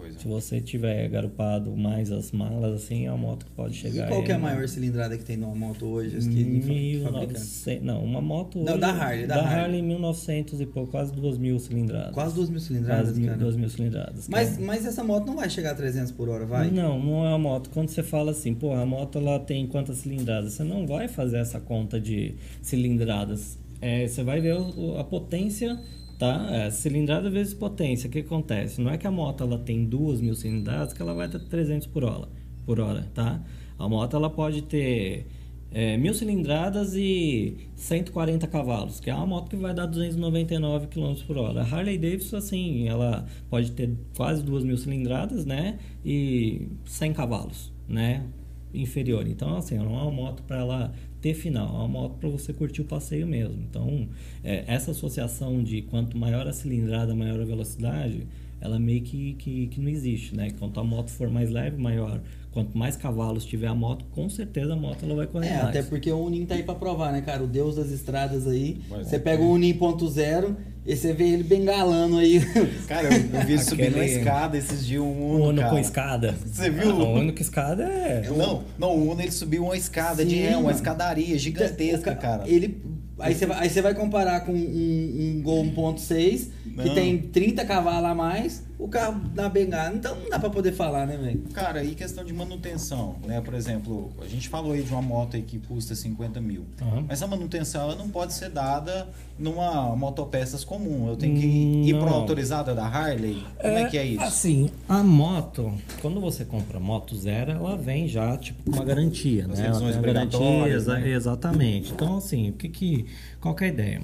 coisa. 0.07 0.19
Se 0.19 0.27
você 0.27 0.61
tiver 0.61 1.07
garupado 1.09 1.75
mais 1.75 2.11
as 2.11 2.31
malas, 2.31 2.83
assim, 2.83 3.05
é 3.05 3.11
uma 3.11 3.17
moto 3.17 3.45
que 3.45 3.51
pode 3.51 3.75
chegar. 3.75 4.05
E 4.05 4.09
qual 4.09 4.23
que 4.23 4.31
é 4.31 4.35
a 4.35 4.39
maior 4.39 4.67
cilindrada 4.67 5.17
que 5.17 5.23
tem 5.23 5.37
numa 5.37 5.55
moto 5.55 5.85
hoje? 5.85 6.17
Que 6.17 6.43
1900, 6.43 7.85
não, 7.85 8.03
uma 8.03 8.21
moto. 8.21 8.59
Não, 8.59 8.77
da 8.77 8.89
Harley. 8.89 9.27
Da, 9.27 9.35
da 9.35 9.41
Harley, 9.41 9.63
Harley 9.63 9.81
1900 9.81 10.61
e 10.61 10.65
pouco, 10.65 10.91
quase 10.91 11.13
2 11.13 11.37
mil 11.37 11.59
cilindradas. 11.59 12.13
Quase 12.13 12.35
2 12.35 12.49
mil 12.49 12.59
cilindradas? 12.59 13.17
Quase 13.17 13.37
2 13.37 13.55
mil 13.55 13.69
cilindradas. 13.69 14.27
Mas, 14.27 14.57
mas 14.57 14.85
essa 14.85 15.03
moto 15.03 15.25
não 15.27 15.35
vai 15.35 15.49
chegar 15.49 15.71
a 15.71 15.75
300 15.75 16.11
por 16.11 16.29
hora, 16.29 16.45
vai? 16.45 16.71
Não, 16.71 16.99
não 16.99 17.25
é 17.25 17.29
uma 17.29 17.39
moto. 17.39 17.69
Quando 17.69 17.89
você 17.89 18.03
fala 18.03 18.31
assim, 18.31 18.53
pô, 18.53 18.73
a 18.73 18.85
moto 18.85 19.17
ela 19.17 19.39
tem 19.39 19.67
quantas 19.67 19.99
cilindradas? 19.99 20.53
Você 20.53 20.63
não 20.63 20.85
vai 20.85 21.07
fazer 21.07 21.37
essa 21.37 21.59
conta 21.59 21.99
de 21.99 22.35
cilindradas. 22.61 23.57
É, 23.81 24.07
você 24.07 24.23
vai 24.23 24.41
ver 24.41 24.57
a 24.97 25.03
potência 25.03 25.79
tá? 26.17 26.47
É, 26.51 26.69
cilindrada 26.71 27.30
vezes 27.30 27.53
potência, 27.53 28.08
o 28.08 28.12
que 28.12 28.19
acontece? 28.19 28.82
Não 28.82 28.91
é 28.91 28.97
que 28.97 29.08
a 29.08 29.12
moto 29.12 29.43
ela 29.43 29.60
tem 29.60 29.86
duas 29.86 30.19
mil 30.19 30.36
cilindradas 30.36 30.93
que 30.93 31.01
ela 31.01 31.13
vai 31.13 31.27
ter 31.27 31.39
300 31.39 31.88
por 31.88 32.03
hora, 32.03 32.27
por 32.65 32.80
hora, 32.80 33.08
tá? 33.13 33.41
A 33.77 33.88
moto 33.88 34.15
ela 34.15 34.30
pode 34.30 34.63
ter 34.63 35.27
é, 35.71 35.97
mil 35.97 36.13
cilindradas 36.13 36.95
e 36.95 37.58
140 37.75 38.47
cavalos, 38.47 38.99
que 38.99 39.10
é 39.10 39.13
uma 39.13 39.25
moto 39.25 39.49
que 39.49 39.56
vai 39.56 39.73
dar 39.73 39.86
299 39.86 40.88
km 40.88 41.13
por 41.25 41.38
hora. 41.38 41.62
A 41.62 41.63
Harley 41.63 41.97
Davidson, 41.97 42.38
assim, 42.38 42.88
ela 42.88 43.25
pode 43.49 43.71
ter 43.71 43.91
quase 44.15 44.43
duas 44.43 44.63
mil 44.63 44.77
cilindradas, 44.77 45.45
né? 45.45 45.77
E 46.06 46.67
100 46.86 47.13
cavalos, 47.13 47.71
né? 47.88 48.25
Inferior. 48.73 49.27
Então, 49.27 49.58
assim, 49.58 49.77
não 49.77 49.97
é 49.99 50.01
uma 50.03 50.12
moto 50.12 50.43
para 50.43 50.58
ela 50.58 50.93
ter 51.21 51.34
final, 51.34 51.67
é 51.67 51.77
uma 51.80 51.88
moto 51.88 52.17
para 52.19 52.30
você 52.30 52.53
curtir 52.53 52.82
o 52.82 52.86
passeio 52.86 53.25
mesmo. 53.27 53.58
Então, 53.69 54.08
é, 54.43 54.63
essa 54.67 54.91
associação 54.91 55.63
de 55.63 55.82
quanto 55.82 56.17
maior 56.17 56.47
a 56.47 56.53
cilindrada, 56.53 57.15
maior 57.15 57.39
a 57.39 57.45
velocidade, 57.45 58.27
ela 58.60 58.80
meio 58.80 59.01
que, 59.01 59.34
que, 59.34 59.67
que 59.67 59.80
não 59.80 59.89
existe, 59.89 60.36
né? 60.36 60.51
Quanto 60.58 60.80
a 60.80 60.84
moto 60.84 61.10
for 61.10 61.30
mais 61.30 61.49
leve, 61.49 61.77
maior 61.77 62.21
Quanto 62.57 62.75
mais 62.75 62.95
cavalos 62.95 63.45
tiver 63.45 63.67
a 63.67 63.75
moto, 63.75 64.03
com 64.05 64.27
certeza 64.27 64.73
a 64.73 64.75
moto 64.75 65.05
ela 65.05 65.13
vai 65.13 65.27
correr 65.27 65.45
é, 65.45 65.57
mais. 65.57 65.67
até 65.67 65.83
porque 65.83 66.11
o 66.11 66.25
Unim 66.25 66.43
tá 66.43 66.55
aí 66.55 66.63
para 66.63 66.73
provar, 66.73 67.11
né, 67.11 67.21
cara? 67.21 67.43
O 67.43 67.45
deus 67.45 67.75
das 67.75 67.91
estradas 67.91 68.47
aí. 68.47 68.81
Mas 68.89 69.09
você 69.09 69.17
é. 69.17 69.19
pega 69.19 69.43
o 69.43 69.51
Unim 69.51 69.75
ponto 69.75 70.09
zero 70.09 70.57
e 70.83 70.95
você 70.95 71.13
vê 71.13 71.25
ele 71.25 71.43
bengalando 71.43 72.17
aí. 72.17 72.41
Cara, 72.89 73.13
eu, 73.13 73.39
eu 73.39 73.45
vi 73.45 73.53
ele 73.53 73.63
subir 73.63 73.93
uma 73.93 74.03
escada 74.03 74.57
esses 74.57 74.87
dias, 74.87 75.03
um 75.03 75.35
Uno, 75.35 75.49
Uno 75.49 75.69
com 75.69 75.77
escada. 75.77 76.35
Você 76.43 76.71
viu? 76.71 76.95
o 76.95 77.13
Uno 77.13 77.31
com 77.31 77.41
escada 77.41 77.83
é... 77.83 78.27
Não, 78.27 78.63
não, 78.79 78.89
o 78.97 79.11
Uno 79.11 79.21
ele 79.21 79.31
subiu 79.31 79.63
uma 79.63 79.77
escada 79.77 80.23
Sim, 80.23 80.29
de 80.29 80.35
ré, 80.37 80.57
uma 80.57 80.71
escadaria 80.71 81.37
gigantesca, 81.37 82.15
cara. 82.15 82.49
Ele 82.49 82.81
Aí 83.19 83.33
você 83.33 83.45
vai, 83.45 83.59
aí 83.59 83.69
você 83.69 83.81
vai 83.81 83.93
comparar 83.93 84.41
com 84.41 84.51
um, 84.51 85.37
um 85.37 85.41
Gol 85.43 85.63
1.6 85.65 86.49
que 86.81 86.89
tem 86.91 87.17
30 87.19 87.65
cavalos 87.65 88.09
a 88.09 88.15
mais, 88.15 88.63
o 88.79 88.87
carro 88.87 89.19
dá 89.33 89.49
bengala. 89.49 89.95
Então 89.95 90.15
não 90.15 90.29
dá 90.29 90.37
pra 90.39 90.49
poder 90.49 90.71
falar, 90.71 91.05
né, 91.07 91.17
velho? 91.17 91.39
Cara, 91.53 91.83
e 91.83 91.95
questão 91.95 92.23
de 92.23 92.31
manutenção, 92.33 93.15
né? 93.25 93.41
Por 93.41 93.53
exemplo, 93.53 94.11
a 94.21 94.27
gente 94.27 94.47
falou 94.49 94.73
aí 94.73 94.83
de 94.83 94.91
uma 94.91 95.01
moto 95.01 95.35
aí 95.35 95.41
que 95.41 95.57
custa 95.59 95.95
50 95.95 96.39
mil. 96.39 96.65
Aham. 96.81 97.05
Mas 97.07 97.21
a 97.23 97.27
manutenção 97.27 97.81
ela 97.81 97.95
não 97.95 98.09
pode 98.09 98.33
ser 98.33 98.49
dada 98.49 99.07
numa 99.37 99.95
motopeças 99.95 100.63
comum. 100.63 101.07
Eu 101.07 101.15
tenho 101.15 101.39
que 101.39 101.47
Hum, 101.47 101.83
ir 101.85 101.99
para 101.99 102.11
autorizada 102.11 102.73
da 102.75 102.85
Harley. 102.85 103.43
Como 103.59 103.77
é, 103.77 103.85
que 103.89 103.97
é 103.97 104.05
isso? 104.05 104.21
Assim, 104.23 104.69
a 104.87 105.01
moto, 105.03 105.73
quando 106.01 106.19
você 106.19 106.43
compra 106.45 106.79
moto 106.79 107.15
zero, 107.15 107.51
ela 107.51 107.75
vem 107.77 108.07
já 108.07 108.35
tipo 108.37 108.63
com 108.63 108.71
uma 108.77 108.85
garantia, 108.85 109.45
As 109.51 109.59
né? 109.59 109.65
Revisões 109.67 109.95
obrigatórias, 109.97 110.87
né? 110.87 111.09
exatamente. 111.09 111.91
Então, 111.93 112.17
assim, 112.17 112.49
o 112.49 112.53
que 112.53 112.69
que 112.69 113.05
qual 113.39 113.55
que 113.55 113.63
é 113.63 113.67
a 113.67 113.69
ideia? 113.69 114.01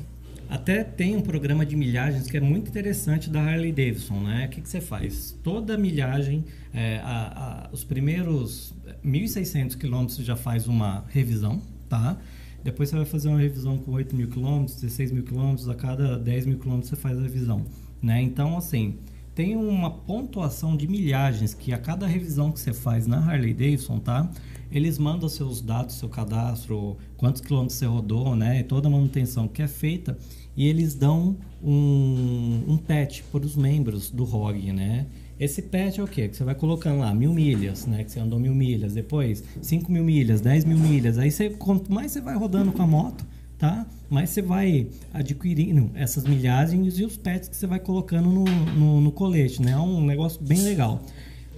Até 0.53 0.83
tem 0.83 1.15
um 1.17 1.21
programa 1.21 1.65
de 1.65 1.75
milhagens 1.75 2.27
que 2.27 2.37
é 2.37 2.39
muito 2.39 2.69
interessante 2.69 3.27
da 3.27 3.41
Harley 3.41 3.71
Davidson, 3.71 4.19
né? 4.19 4.45
O 4.45 4.49
que, 4.49 4.61
que 4.61 4.69
você 4.69 4.79
faz? 4.79 5.35
Toda 5.43 5.75
milhagem, 5.75 6.45
é, 6.71 6.97
a- 7.03 7.65
a- 7.65 7.69
os 7.73 7.83
primeiros 7.83 8.71
1.600 9.03 9.75
quilômetros 9.75 10.19
já 10.23 10.35
faz 10.35 10.67
uma 10.67 11.05
revisão, 11.09 11.59
tá? 11.89 12.17
Depois 12.63 12.89
você 12.89 12.95
vai 12.97 13.05
fazer 13.05 13.29
uma 13.29 13.39
revisão 13.39 13.79
com 13.79 13.93
8 13.93 14.15
mil 14.15 14.27
quilômetros, 14.27 14.75
16 14.79 15.11
mil 15.11 15.23
quilômetros, 15.23 15.67
a 15.67 15.73
cada 15.73 16.19
10 16.19 16.45
mil 16.45 16.59
quilômetros 16.59 16.91
você 16.91 16.95
faz 16.97 17.17
a 17.17 17.21
revisão, 17.23 17.65
né? 17.99 18.21
Então, 18.21 18.55
assim, 18.55 18.97
tem 19.33 19.55
uma 19.55 19.89
pontuação 19.89 20.77
de 20.77 20.87
milhagens 20.87 21.55
que 21.55 21.73
a 21.73 21.79
cada 21.79 22.05
revisão 22.05 22.51
que 22.51 22.59
você 22.59 22.71
faz 22.71 23.07
na 23.07 23.17
Harley 23.17 23.55
Davidson, 23.55 23.97
tá? 23.97 24.29
Eles 24.71 24.99
mandam 24.99 25.27
seus 25.27 25.61
dados, 25.61 25.95
seu 25.95 26.09
cadastro, 26.09 26.95
quantos 27.17 27.41
quilômetros 27.41 27.77
você 27.77 27.85
rodou, 27.87 28.35
né? 28.35 28.59
E 28.59 28.63
toda 28.63 28.87
a 28.87 28.91
manutenção 28.91 29.47
que 29.47 29.61
é 29.63 29.67
feita. 29.67 30.15
E 30.55 30.67
eles 30.67 30.93
dão 30.93 31.35
um, 31.63 32.63
um 32.67 32.77
patch 32.77 33.21
para 33.31 33.45
os 33.45 33.55
membros 33.55 34.09
do 34.09 34.23
ROG, 34.23 34.71
né? 34.71 35.07
Esse 35.39 35.61
patch 35.61 35.97
é 35.97 36.03
o 36.03 36.07
quê? 36.07 36.27
Que 36.27 36.37
você 36.37 36.43
vai 36.43 36.55
colocando 36.55 36.99
lá 36.99 37.13
mil 37.13 37.33
milhas, 37.33 37.85
né? 37.85 38.03
Que 38.03 38.11
você 38.11 38.19
andou 38.19 38.39
mil 38.39 38.53
milhas. 38.53 38.93
Depois, 38.93 39.43
cinco 39.61 39.91
mil 39.91 40.03
milhas, 40.03 40.41
10 40.41 40.65
mil 40.65 40.77
milhas. 40.77 41.17
Aí, 41.17 41.31
você, 41.31 41.49
quanto 41.49 41.91
mais 41.91 42.11
você 42.11 42.21
vai 42.21 42.35
rodando 42.35 42.71
com 42.71 42.81
a 42.81 42.87
moto, 42.87 43.25
tá? 43.57 43.85
Mais 44.09 44.29
você 44.29 44.41
vai 44.41 44.87
adquirindo 45.11 45.89
essas 45.95 46.23
milhagens 46.23 46.99
e 46.99 47.03
os 47.03 47.17
pets 47.17 47.49
que 47.49 47.55
você 47.55 47.65
vai 47.65 47.79
colocando 47.79 48.29
no, 48.29 48.45
no, 48.45 49.01
no 49.01 49.11
colete, 49.11 49.61
né? 49.61 49.71
É 49.71 49.77
um 49.77 50.05
negócio 50.05 50.41
bem 50.41 50.61
legal. 50.61 51.01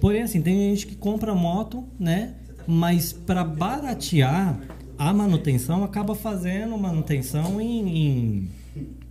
Porém, 0.00 0.22
assim, 0.22 0.40
tem 0.40 0.70
gente 0.70 0.86
que 0.86 0.94
compra 0.94 1.34
moto, 1.34 1.84
né? 1.98 2.34
Mas 2.66 3.12
para 3.12 3.44
baratear 3.44 4.58
a 4.98 5.12
manutenção, 5.12 5.84
acaba 5.84 6.14
fazendo 6.14 6.76
manutenção 6.78 7.60
em, 7.60 7.88
em, 7.88 8.48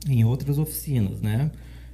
em 0.07 0.23
outras 0.23 0.57
oficinas, 0.57 1.21
né? 1.21 1.51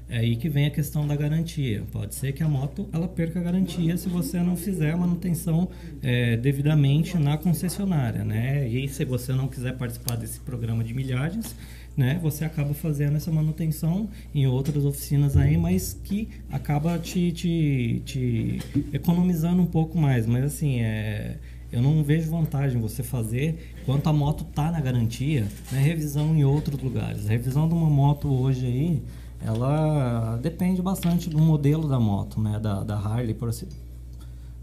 É 0.09 0.17
aí 0.17 0.35
que 0.35 0.49
vem 0.49 0.65
a 0.65 0.69
questão 0.69 1.07
da 1.07 1.15
garantia. 1.15 1.83
Pode 1.89 2.15
ser 2.15 2.33
que 2.33 2.43
a 2.43 2.47
moto 2.47 2.85
ela 2.91 3.07
perca 3.07 3.39
a 3.39 3.41
garantia 3.41 3.95
se 3.95 4.09
você 4.09 4.41
não 4.41 4.57
fizer 4.57 4.91
a 4.91 4.97
manutenção 4.97 5.69
é, 6.03 6.35
devidamente 6.35 7.17
na 7.17 7.37
concessionária, 7.37 8.25
né? 8.25 8.67
E 8.67 8.89
se 8.89 9.05
você 9.05 9.31
não 9.31 9.47
quiser 9.47 9.77
participar 9.77 10.17
desse 10.17 10.41
programa 10.41 10.83
de 10.83 10.93
milhagens, 10.93 11.55
né? 11.95 12.19
Você 12.21 12.43
acaba 12.43 12.73
fazendo 12.73 13.15
essa 13.15 13.31
manutenção 13.31 14.09
em 14.35 14.45
outras 14.45 14.83
oficinas 14.83 15.37
aí, 15.37 15.55
mas 15.55 15.97
que 16.03 16.27
acaba 16.51 16.99
te, 16.99 17.31
te, 17.31 18.01
te 18.03 18.59
economizando 18.91 19.61
um 19.61 19.65
pouco 19.65 19.97
mais. 19.97 20.25
Mas 20.25 20.43
assim, 20.43 20.81
é, 20.81 21.37
eu 21.71 21.81
não 21.81 22.03
vejo 22.03 22.29
vantagem 22.29 22.81
você 22.81 23.01
fazer 23.01 23.75
quanto 23.85 24.07
a 24.07 24.13
moto 24.13 24.43
tá 24.43 24.71
na 24.71 24.81
garantia, 24.81 25.47
né? 25.71 25.79
Revisão 25.79 26.35
em 26.35 26.43
outros 26.43 26.81
lugares. 26.81 27.25
A 27.25 27.29
revisão 27.29 27.67
de 27.67 27.73
uma 27.73 27.89
moto 27.89 28.27
hoje 28.27 28.65
aí 28.65 29.01
ela 29.43 30.37
depende 30.41 30.81
bastante 30.81 31.29
do 31.29 31.39
modelo 31.39 31.87
da 31.87 31.99
moto, 31.99 32.39
né? 32.39 32.59
Da, 32.59 32.83
da 32.83 32.95
Harley, 32.95 33.33
por 33.33 33.49
assim. 33.49 33.67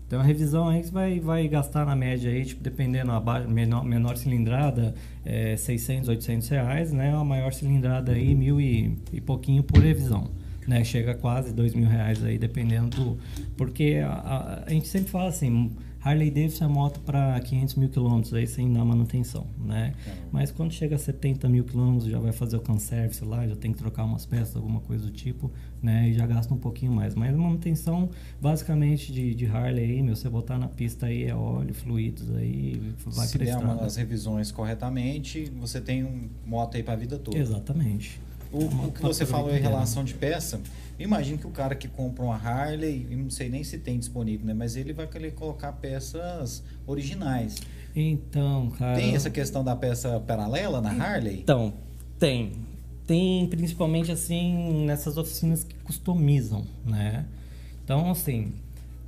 Tem 0.08 0.18
uma 0.18 0.24
revisão 0.24 0.68
aí 0.68 0.82
que 0.82 0.90
vai, 0.90 1.20
vai 1.20 1.46
gastar 1.48 1.84
na 1.84 1.94
média 1.94 2.30
aí, 2.30 2.44
tipo, 2.44 2.62
dependendo 2.62 3.12
a 3.12 3.40
menor, 3.40 3.84
menor 3.84 4.16
cilindrada, 4.16 4.94
é, 5.24 5.54
600, 5.56 6.08
800 6.08 6.48
reais, 6.48 6.92
né? 6.92 7.14
A 7.14 7.24
maior 7.24 7.52
cilindrada 7.52 8.12
aí, 8.12 8.34
mil 8.34 8.60
e, 8.60 8.96
e 9.12 9.20
pouquinho 9.20 9.62
por 9.62 9.82
revisão. 9.82 10.30
Né? 10.66 10.84
Chega 10.84 11.12
a 11.12 11.14
quase 11.14 11.52
dois 11.52 11.74
mil 11.74 11.88
reais 11.88 12.22
aí, 12.24 12.38
dependendo 12.38 12.96
do... 12.96 13.18
Porque 13.56 14.00
a, 14.02 14.12
a, 14.12 14.64
a 14.66 14.70
gente 14.70 14.86
sempre 14.86 15.10
fala 15.10 15.28
assim, 15.28 15.72
Harley 16.00 16.30
Davidson 16.30 16.64
é 16.64 16.68
moto 16.68 17.00
para 17.00 17.38
500 17.40 17.74
mil 17.74 17.88
quilômetros 17.88 18.32
aí 18.32 18.46
sem 18.46 18.72
dar 18.72 18.84
manutenção, 18.84 19.46
né? 19.58 19.94
Mas 20.30 20.50
quando 20.52 20.72
chega 20.72 20.94
a 20.94 20.98
70 20.98 21.48
mil 21.48 21.64
quilômetros 21.64 22.08
já 22.10 22.18
vai 22.20 22.30
fazer 22.32 22.56
o 22.56 22.60
can-service 22.60 23.24
lá, 23.24 23.46
já 23.46 23.56
tem 23.56 23.72
que 23.72 23.78
trocar 23.78 24.04
umas 24.04 24.24
peças, 24.24 24.54
alguma 24.56 24.80
coisa 24.80 25.04
do 25.06 25.10
tipo, 25.10 25.50
né? 25.82 26.08
E 26.08 26.14
já 26.14 26.26
gasta 26.26 26.54
um 26.54 26.56
pouquinho 26.56 26.92
mais. 26.92 27.14
Mas 27.16 27.34
a 27.34 27.36
manutenção 27.38 28.10
basicamente 28.40 29.12
de, 29.12 29.34
de 29.34 29.46
Harley 29.46 29.84
aí, 29.84 30.02
meu, 30.02 30.14
você 30.14 30.28
botar 30.28 30.56
na 30.56 30.68
pista 30.68 31.06
aí 31.06 31.24
é 31.24 31.34
óleo, 31.34 31.74
fluidos 31.74 32.30
aí, 32.36 32.80
vai 33.04 33.26
Se 33.26 33.36
der 33.36 33.56
uma- 33.58 33.74
as 33.84 33.96
revisões 33.96 34.52
corretamente, 34.52 35.50
você 35.60 35.80
tem 35.80 36.04
um 36.04 36.28
moto 36.46 36.76
aí 36.76 36.82
para 36.82 36.94
a 36.94 36.96
vida 36.96 37.18
toda. 37.18 37.36
Exatamente. 37.36 38.20
O, 38.52 38.64
Uma 38.64 38.86
o 38.86 38.92
que 38.92 39.02
você 39.02 39.26
falou 39.26 39.54
em 39.54 39.60
relação 39.60 40.02
de 40.04 40.14
peça, 40.14 40.60
imagino 40.98 41.38
que 41.38 41.46
o 41.46 41.50
cara 41.50 41.74
que 41.74 41.88
compra 41.88 42.24
uma 42.24 42.36
Harley, 42.36 43.06
não 43.10 43.30
sei 43.30 43.48
nem 43.48 43.62
se 43.62 43.78
tem 43.78 43.98
disponível, 43.98 44.46
né? 44.46 44.54
Mas 44.54 44.76
ele 44.76 44.92
vai 44.92 45.06
querer 45.06 45.32
colocar 45.32 45.72
peças 45.72 46.62
originais. 46.86 47.56
Então, 47.94 48.70
cara. 48.70 48.96
Tem 48.96 49.14
essa 49.14 49.30
questão 49.30 49.64
da 49.64 49.74
peça 49.74 50.20
paralela 50.20 50.80
na 50.80 50.90
Harley? 50.90 51.40
Então, 51.40 51.72
tem. 52.18 52.52
Tem 53.06 53.46
principalmente 53.48 54.12
assim 54.12 54.84
nessas 54.84 55.16
oficinas 55.16 55.64
que 55.64 55.74
customizam, 55.76 56.66
né? 56.84 57.24
Então, 57.82 58.10
assim, 58.10 58.52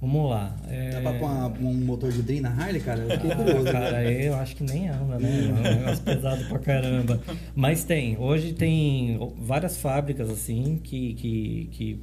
vamos 0.00 0.30
lá. 0.30 0.56
É... 0.68 0.90
Dá 0.90 1.00
pra 1.00 1.12
pôr 1.18 1.26
uma- 1.26 1.48
um 1.48 1.74
motor 1.84 2.10
de 2.10 2.22
Dream 2.22 2.42
na 2.42 2.50
Harley, 2.50 2.80
cara? 2.80 3.00
Eu 3.00 3.10
fiquei 3.10 3.30
curioso. 3.34 3.68
Ah, 3.68 3.72
cara, 3.72 3.90
velho. 4.02 4.20
eu 4.22 4.34
acho 4.36 4.56
que 4.56 4.62
nem 4.64 4.88
anda, 4.88 5.18
né? 5.18 5.28
É 5.48 5.52
um 5.52 5.76
negócio 5.78 6.02
pesado 6.04 6.44
pra 6.46 6.58
caramba. 6.58 7.20
Mas 7.54 7.84
tem. 7.84 8.16
Hoje 8.18 8.52
tem 8.52 9.18
várias 9.38 9.76
fábricas, 9.78 10.30
assim, 10.30 10.80
que, 10.82 11.14
que, 11.14 11.68
que 11.72 12.02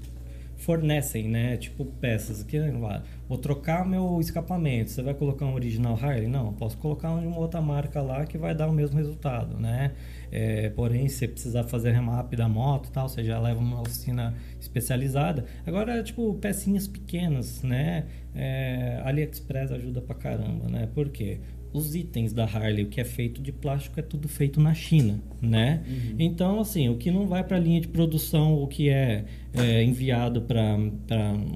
fornecem, 0.58 1.28
né? 1.28 1.58
Tipo, 1.58 1.86
peças. 1.86 2.44
Que, 2.44 2.60
lá, 2.60 3.04
vou 3.28 3.38
trocar 3.38 3.88
meu 3.88 4.20
escapamento. 4.20 4.92
Você 4.92 5.02
vai 5.02 5.14
colocar 5.14 5.46
um 5.46 5.54
original 5.54 5.98
Harley? 6.02 6.28
Não, 6.28 6.54
posso 6.54 6.78
colocar 6.78 7.12
um 7.12 7.22
de 7.22 7.28
uma 7.28 7.38
outra 7.38 7.62
marca 7.62 8.02
lá 8.02 8.26
que 8.26 8.38
vai 8.38 8.54
dar 8.54 8.68
o 8.68 8.74
mesmo 8.74 8.98
resultado, 8.98 9.58
né? 9.58 9.94
É, 10.32 10.70
porém, 10.72 11.08
se 11.08 11.28
precisar 11.28 11.64
fazer 11.64 11.92
remap 11.92 12.34
da 12.36 12.50
moto 12.50 12.92
tal, 12.92 13.08
você 13.08 13.24
já 13.24 13.40
leva 13.40 13.60
uma 13.60 13.82
oficina 13.82 14.34
especializada. 14.60 15.46
Agora, 15.66 16.04
tipo, 16.04 16.34
pecinhas 16.36 16.88
pequenas, 16.88 17.64
né? 17.64 18.06
É, 18.36 19.02
AliExpress 19.06 19.72
ajuda 19.72 20.02
pra 20.02 20.16
caramba, 20.16 20.68
né? 20.68 20.88
Por 20.94 21.10
quê? 21.10 21.40
Os 21.74 21.96
itens 21.96 22.34
da 22.34 22.46
Harley, 22.46 22.84
o 22.84 22.88
que 22.88 23.00
é 23.02 23.04
feito 23.04 23.42
de 23.42 23.52
plástico, 23.52 24.00
é 24.00 24.04
tudo 24.04 24.28
feito 24.28 24.60
na 24.60 24.74
China, 24.74 25.22
né? 25.42 25.84
Então, 26.18 26.60
assim, 26.60 26.90
o 26.90 26.98
que 26.98 27.12
não 27.12 27.28
vai 27.28 27.44
para 27.44 27.58
a 27.58 27.60
linha 27.60 27.82
de 27.82 27.88
produção, 27.88 28.62
o 28.62 28.68
que 28.68 28.90
é, 28.90 29.26
é 29.54 29.84
enviado 29.84 30.42
para 30.42 30.78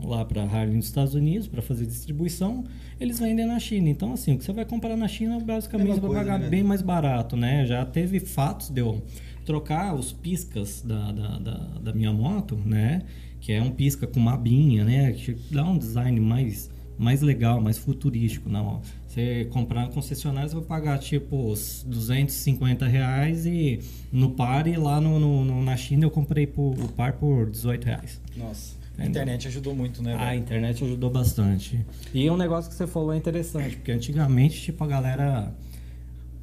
lá 0.03 0.25
para 0.25 0.43
Harley 0.43 0.75
nos 0.75 0.85
Estados 0.85 1.15
Unidos 1.15 1.47
para 1.47 1.61
fazer 1.61 1.85
distribuição, 1.85 2.63
eles 2.99 3.19
vendem 3.19 3.47
na 3.47 3.59
China. 3.59 3.89
Então, 3.89 4.13
assim, 4.13 4.33
o 4.33 4.37
que 4.37 4.43
você 4.43 4.53
vai 4.53 4.65
comprar 4.65 4.95
na 4.95 5.07
China, 5.07 5.39
basicamente, 5.39 5.95
você 5.95 5.99
vai 6.01 6.13
pagar 6.13 6.39
né? 6.39 6.49
bem 6.49 6.61
mais 6.61 6.81
barato, 6.81 7.35
né? 7.35 7.65
Já 7.65 7.83
teve 7.83 8.19
fatos 8.19 8.69
de 8.69 8.81
eu 8.81 9.01
trocar 9.43 9.95
os 9.95 10.11
piscas 10.11 10.81
da, 10.81 11.11
da, 11.11 11.39
da, 11.39 11.57
da 11.81 11.93
minha 11.93 12.13
moto, 12.13 12.55
né? 12.63 13.01
Que 13.39 13.53
é 13.53 13.61
um 13.61 13.71
pisca 13.71 14.05
com 14.05 14.19
uma 14.19 14.33
abinha, 14.33 14.83
né? 14.83 15.11
Que 15.13 15.35
dá 15.49 15.63
um 15.63 15.77
design 15.77 16.19
mais, 16.19 16.69
mais 16.97 17.21
legal, 17.21 17.59
mais 17.59 17.77
futurístico. 17.77 18.49
Não, 18.49 18.81
você 19.13 19.45
comprar 19.51 19.81
na 19.81 19.87
concessionária, 19.89 20.47
você 20.49 20.55
vai 20.55 20.63
pagar 20.63 20.97
tipo 20.97 21.35
os 21.51 21.83
250 21.85 22.87
reais 22.87 23.45
e 23.45 23.79
no 24.11 24.31
par 24.31 24.67
e 24.67 24.77
lá 24.77 25.01
no, 25.01 25.19
no- 25.19 25.43
no- 25.43 25.61
na 25.63 25.75
China 25.75 26.05
eu 26.05 26.11
comprei 26.11 26.47
por, 26.47 26.71
o 26.79 26.87
par 26.89 27.13
por 27.13 27.49
18 27.49 27.85
reais. 27.85 28.21
Nossa. 28.37 28.79
A 28.97 29.05
internet 29.05 29.47
ajudou 29.47 29.73
muito, 29.75 30.01
né? 30.03 30.13
A 30.13 30.17
velho? 30.29 30.39
internet 30.39 30.83
ajudou 30.83 31.09
bastante. 31.09 31.83
E 32.13 32.29
um 32.29 32.37
negócio 32.37 32.69
que 32.69 32.75
você 32.77 32.85
falou 32.87 33.11
é 33.13 33.17
interessante, 33.17 33.75
porque 33.77 33.91
antigamente, 33.91 34.61
tipo, 34.61 34.83
a 34.83 34.87
galera 34.87 35.53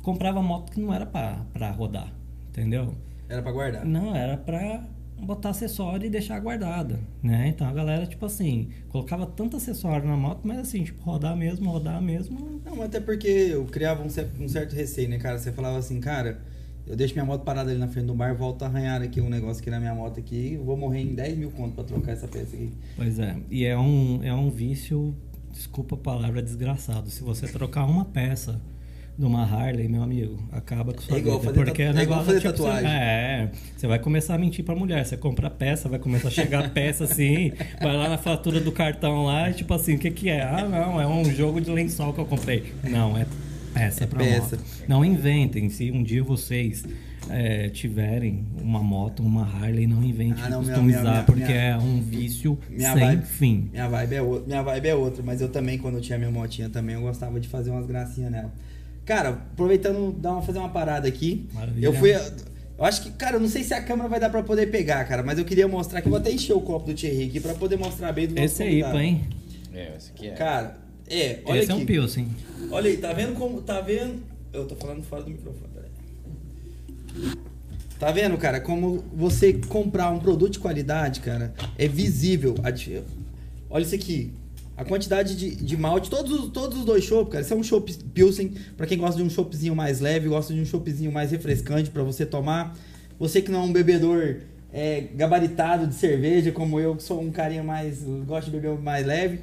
comprava 0.02 0.42
moto 0.42 0.72
que 0.72 0.80
não 0.80 0.92
era 0.92 1.06
pra 1.06 1.70
rodar, 1.76 2.12
entendeu? 2.50 2.94
Era 3.28 3.42
pra 3.42 3.52
guardar. 3.52 3.84
Não, 3.84 4.14
era 4.16 4.36
pra 4.36 4.84
botar 5.20 5.50
acessório 5.50 6.06
e 6.06 6.10
deixar 6.10 6.38
guardada, 6.40 7.00
né? 7.22 7.48
Então 7.48 7.66
a 7.66 7.72
galera, 7.72 8.06
tipo 8.06 8.24
assim, 8.26 8.68
colocava 8.88 9.26
tanto 9.26 9.56
acessório 9.56 10.06
na 10.06 10.16
moto, 10.16 10.40
mas 10.44 10.58
assim, 10.58 10.84
tipo, 10.84 11.02
rodar 11.02 11.36
mesmo, 11.36 11.70
rodar 11.70 12.00
mesmo. 12.00 12.60
Não, 12.64 12.82
até 12.82 13.00
porque 13.00 13.28
eu 13.28 13.64
criava 13.66 14.02
um, 14.02 14.06
um 14.06 14.48
certo 14.48 14.74
receio, 14.74 15.08
né, 15.08 15.18
cara? 15.18 15.38
Você 15.38 15.52
falava 15.52 15.78
assim, 15.78 16.00
cara, 16.00 16.40
eu 16.86 16.96
deixo 16.96 17.14
minha 17.14 17.24
moto 17.24 17.42
parada 17.42 17.70
ali 17.70 17.78
na 17.78 17.88
frente 17.88 18.06
do 18.06 18.14
bar, 18.14 18.34
volto 18.34 18.62
a 18.62 18.66
arranhar 18.66 19.02
aqui 19.02 19.20
um 19.20 19.28
negócio 19.28 19.60
aqui 19.60 19.70
na 19.70 19.78
minha 19.78 19.94
moto 19.94 20.18
aqui, 20.18 20.54
eu 20.54 20.64
vou 20.64 20.76
morrer 20.76 21.00
em 21.00 21.14
10 21.14 21.36
mil 21.36 21.50
conto 21.50 21.74
pra 21.74 21.84
trocar 21.84 22.12
essa 22.12 22.26
peça 22.26 22.56
aqui. 22.56 22.72
Pois 22.96 23.18
é, 23.18 23.36
e 23.50 23.64
é 23.64 23.76
um, 23.76 24.20
é 24.22 24.32
um 24.32 24.48
vício, 24.48 25.14
desculpa 25.52 25.96
a 25.96 25.98
palavra, 25.98 26.42
desgraçado. 26.42 27.10
Se 27.10 27.22
você 27.22 27.46
trocar 27.46 27.84
uma 27.84 28.04
peça 28.04 28.60
de 29.18 29.24
uma 29.24 29.42
Harley, 29.42 29.88
meu 29.88 30.02
amigo, 30.02 30.38
acaba 30.52 30.92
com 30.94 31.00
sua 31.00 31.16
É 31.16 31.18
igual 31.20 31.40
vida. 31.40 31.50
fazer 31.52 31.64
porque 31.64 31.82
tatu- 31.84 31.96
o 31.96 32.00
é 32.00 32.02
igual 32.04 32.18
negócio, 32.20 32.24
fazer 32.26 32.40
tipo, 32.40 32.62
você- 32.62 32.62
tatuagem. 32.72 32.90
é, 32.90 33.50
você 33.76 33.86
vai 33.88 33.98
começar 33.98 34.34
a 34.34 34.38
mentir 34.38 34.64
pra 34.64 34.76
mulher. 34.76 35.04
Você 35.04 35.16
compra 35.16 35.50
peça, 35.50 35.88
vai 35.88 35.98
começar 35.98 36.28
a 36.28 36.30
chegar 36.30 36.70
peça 36.72 37.02
assim, 37.04 37.52
vai 37.82 37.96
lá 37.96 38.08
na 38.08 38.16
fatura 38.18 38.60
do 38.60 38.70
cartão 38.70 39.24
lá, 39.24 39.50
e 39.50 39.54
tipo 39.54 39.74
assim, 39.74 39.94
o 39.96 39.98
que 39.98 40.10
que 40.12 40.28
é? 40.28 40.42
Ah, 40.42 40.68
não, 40.68 41.00
é 41.00 41.06
um 41.06 41.24
jogo 41.24 41.60
de 41.60 41.68
lençol 41.70 42.12
que 42.14 42.20
eu 42.20 42.26
comprei. 42.26 42.72
Não, 42.88 43.16
é 43.18 43.26
peça 43.74 44.04
É 44.04 44.06
pra 44.06 44.20
peça. 44.20 44.56
moto. 44.56 44.64
Não 44.86 45.04
inventem. 45.04 45.68
Se 45.68 45.90
um 45.90 46.02
dia 46.02 46.22
vocês 46.22 46.84
é, 47.30 47.68
tiverem 47.70 48.46
uma 48.62 48.82
moto, 48.82 49.22
uma 49.24 49.42
Harley, 49.42 49.86
não 49.88 50.02
inventem 50.02 50.42
Ah, 50.44 50.48
não, 50.48 50.60
customizar, 50.64 51.02
minha- 51.02 51.12
minha- 51.12 51.24
porque 51.24 51.42
minha- 51.44 51.54
é 51.60 51.76
um 51.76 52.00
vício 52.00 52.56
Minha 52.70 52.92
sem 52.94 53.00
vibe, 53.04 53.26
fim. 53.26 53.68
Minha 53.72 53.88
vibe, 53.88 54.14
é 54.14 54.22
outra, 54.22 54.46
minha 54.46 54.62
vibe 54.62 54.88
é 54.88 54.94
outra, 54.94 55.22
mas 55.24 55.40
eu 55.40 55.48
também, 55.48 55.76
quando 55.76 55.96
eu 55.96 56.00
tinha 56.00 56.16
minha 56.16 56.30
motinha 56.30 56.70
também, 56.70 56.94
eu 56.94 57.02
gostava 57.02 57.38
de 57.40 57.48
fazer 57.48 57.70
umas 57.70 57.84
gracinhas 57.84 58.30
nela. 58.30 58.50
Cara, 59.08 59.30
aproveitando, 59.30 60.12
dar 60.12 60.32
uma, 60.32 60.42
fazer 60.42 60.58
uma 60.58 60.68
parada 60.68 61.08
aqui. 61.08 61.48
Maravilha. 61.54 61.86
Eu 61.86 61.94
fui. 61.94 62.10
Eu 62.12 62.84
acho 62.84 63.02
que, 63.02 63.10
cara, 63.12 63.36
eu 63.36 63.40
não 63.40 63.48
sei 63.48 63.64
se 63.64 63.72
a 63.72 63.82
câmera 63.82 64.06
vai 64.06 64.20
dar 64.20 64.28
pra 64.28 64.42
poder 64.42 64.66
pegar, 64.66 65.02
cara, 65.06 65.22
mas 65.22 65.38
eu 65.38 65.46
queria 65.46 65.66
mostrar 65.66 66.02
que 66.02 66.08
eu 66.08 66.10
vou 66.10 66.20
até 66.20 66.30
encher 66.30 66.52
o 66.52 66.60
copo 66.60 66.84
do 66.84 66.94
Thierry 66.94 67.24
aqui 67.24 67.40
pra 67.40 67.54
poder 67.54 67.78
mostrar 67.78 68.12
bem 68.12 68.26
do 68.26 68.34
nosso 68.34 68.44
Esse 68.44 68.62
é 68.62 68.66
convidado. 68.66 68.94
IPA, 68.94 69.02
hein? 69.02 69.28
É, 69.72 69.96
esse 69.96 70.10
aqui 70.10 70.26
é. 70.26 70.30
Cara, 70.32 70.78
é, 71.08 71.40
olha 71.46 71.58
Esse 71.58 71.72
aqui. 71.72 71.80
é 71.80 71.82
um 71.82 71.86
Pilsen. 71.86 72.28
Olha 72.70 72.90
aí, 72.90 72.98
tá 72.98 73.14
vendo 73.14 73.32
como. 73.34 73.62
Tá 73.62 73.80
vendo. 73.80 74.22
Eu 74.52 74.66
tô 74.66 74.76
falando 74.76 75.02
fora 75.02 75.22
do 75.22 75.30
microfone, 75.30 75.70
peraí. 75.72 77.32
Tá 77.98 78.12
vendo, 78.12 78.36
cara, 78.36 78.60
como 78.60 79.02
você 79.10 79.54
comprar 79.54 80.10
um 80.10 80.18
produto 80.18 80.52
de 80.52 80.58
qualidade, 80.58 81.20
cara, 81.20 81.54
é 81.78 81.88
visível. 81.88 82.56
Olha 83.70 83.82
isso 83.82 83.94
aqui. 83.94 84.34
A 84.78 84.84
quantidade 84.84 85.34
de, 85.36 85.56
de 85.56 85.76
malte, 85.76 86.08
todos, 86.08 86.30
os- 86.32 86.52
todos 86.52 86.78
os 86.78 86.84
dois 86.84 87.02
chopp, 87.02 87.30
cara. 87.32 87.42
Isso 87.42 87.52
é 87.52 87.56
um 87.56 87.62
chopp 87.64 87.92
Pilsen, 88.14 88.54
pra 88.76 88.86
quem 88.86 88.96
gosta 88.96 89.16
de 89.16 89.24
um 89.26 89.28
choppzinho 89.28 89.74
mais 89.74 89.98
leve, 89.98 90.28
gosta 90.28 90.54
de 90.54 90.60
um 90.60 90.64
choppzinho 90.64 91.10
mais 91.10 91.32
refrescante 91.32 91.90
pra 91.90 92.04
você 92.04 92.24
tomar. 92.24 92.76
Você 93.18 93.42
que 93.42 93.50
não 93.50 93.62
é 93.62 93.64
um 93.64 93.72
bebedor 93.72 94.36
é, 94.72 95.00
gabaritado 95.16 95.84
de 95.86 95.94
cerveja, 95.94 96.52
como 96.52 96.78
eu, 96.78 96.94
que 96.94 97.02
sou 97.02 97.20
um 97.20 97.32
carinha 97.32 97.64
mais. 97.64 98.04
gosto 98.24 98.52
de 98.52 98.56
beber 98.58 98.78
mais 98.78 99.04
leve. 99.04 99.40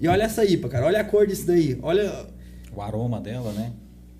E 0.00 0.06
olha 0.06 0.22
essa 0.22 0.44
IPA, 0.44 0.68
cara. 0.68 0.86
Olha 0.86 1.00
a 1.00 1.04
cor 1.04 1.26
disso 1.26 1.44
daí. 1.46 1.76
Olha 1.82 2.26
O 2.72 2.80
aroma 2.80 3.20
dela, 3.20 3.50
né? 3.52 3.72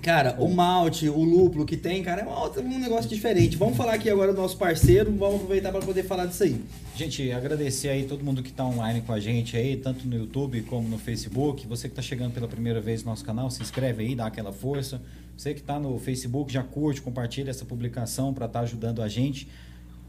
Cara, 0.02 0.36
o 0.40 0.48
malte, 0.48 1.08
o 1.08 1.22
lúpulo 1.22 1.64
que 1.64 1.76
tem, 1.76 2.02
cara, 2.02 2.22
é 2.22 2.60
um 2.60 2.78
negócio 2.80 3.08
diferente. 3.08 3.56
Vamos 3.56 3.76
falar 3.76 3.94
aqui 3.94 4.08
agora 4.10 4.32
do 4.32 4.40
nosso 4.40 4.56
parceiro, 4.56 5.12
vamos 5.12 5.36
aproveitar 5.36 5.70
para 5.72 5.80
poder 5.82 6.02
falar 6.04 6.26
disso 6.26 6.42
aí. 6.44 6.60
Gente, 6.98 7.30
agradecer 7.30 7.90
aí 7.90 8.06
todo 8.06 8.24
mundo 8.24 8.42
que 8.42 8.50
está 8.50 8.64
online 8.64 9.02
com 9.02 9.12
a 9.12 9.20
gente 9.20 9.56
aí, 9.56 9.76
tanto 9.76 10.04
no 10.04 10.16
YouTube 10.16 10.62
como 10.62 10.88
no 10.88 10.98
Facebook. 10.98 11.64
Você 11.68 11.86
que 11.86 11.92
está 11.92 12.02
chegando 12.02 12.32
pela 12.32 12.48
primeira 12.48 12.80
vez 12.80 13.04
no 13.04 13.10
nosso 13.10 13.24
canal, 13.24 13.48
se 13.52 13.62
inscreve 13.62 14.02
aí, 14.02 14.16
dá 14.16 14.26
aquela 14.26 14.52
força. 14.52 15.00
Você 15.36 15.54
que 15.54 15.60
está 15.60 15.78
no 15.78 15.96
Facebook, 16.00 16.52
já 16.52 16.64
curte, 16.64 17.00
compartilha 17.00 17.50
essa 17.50 17.64
publicação 17.64 18.34
para 18.34 18.46
estar 18.46 18.62
ajudando 18.62 19.00
a 19.00 19.06
gente. 19.06 19.46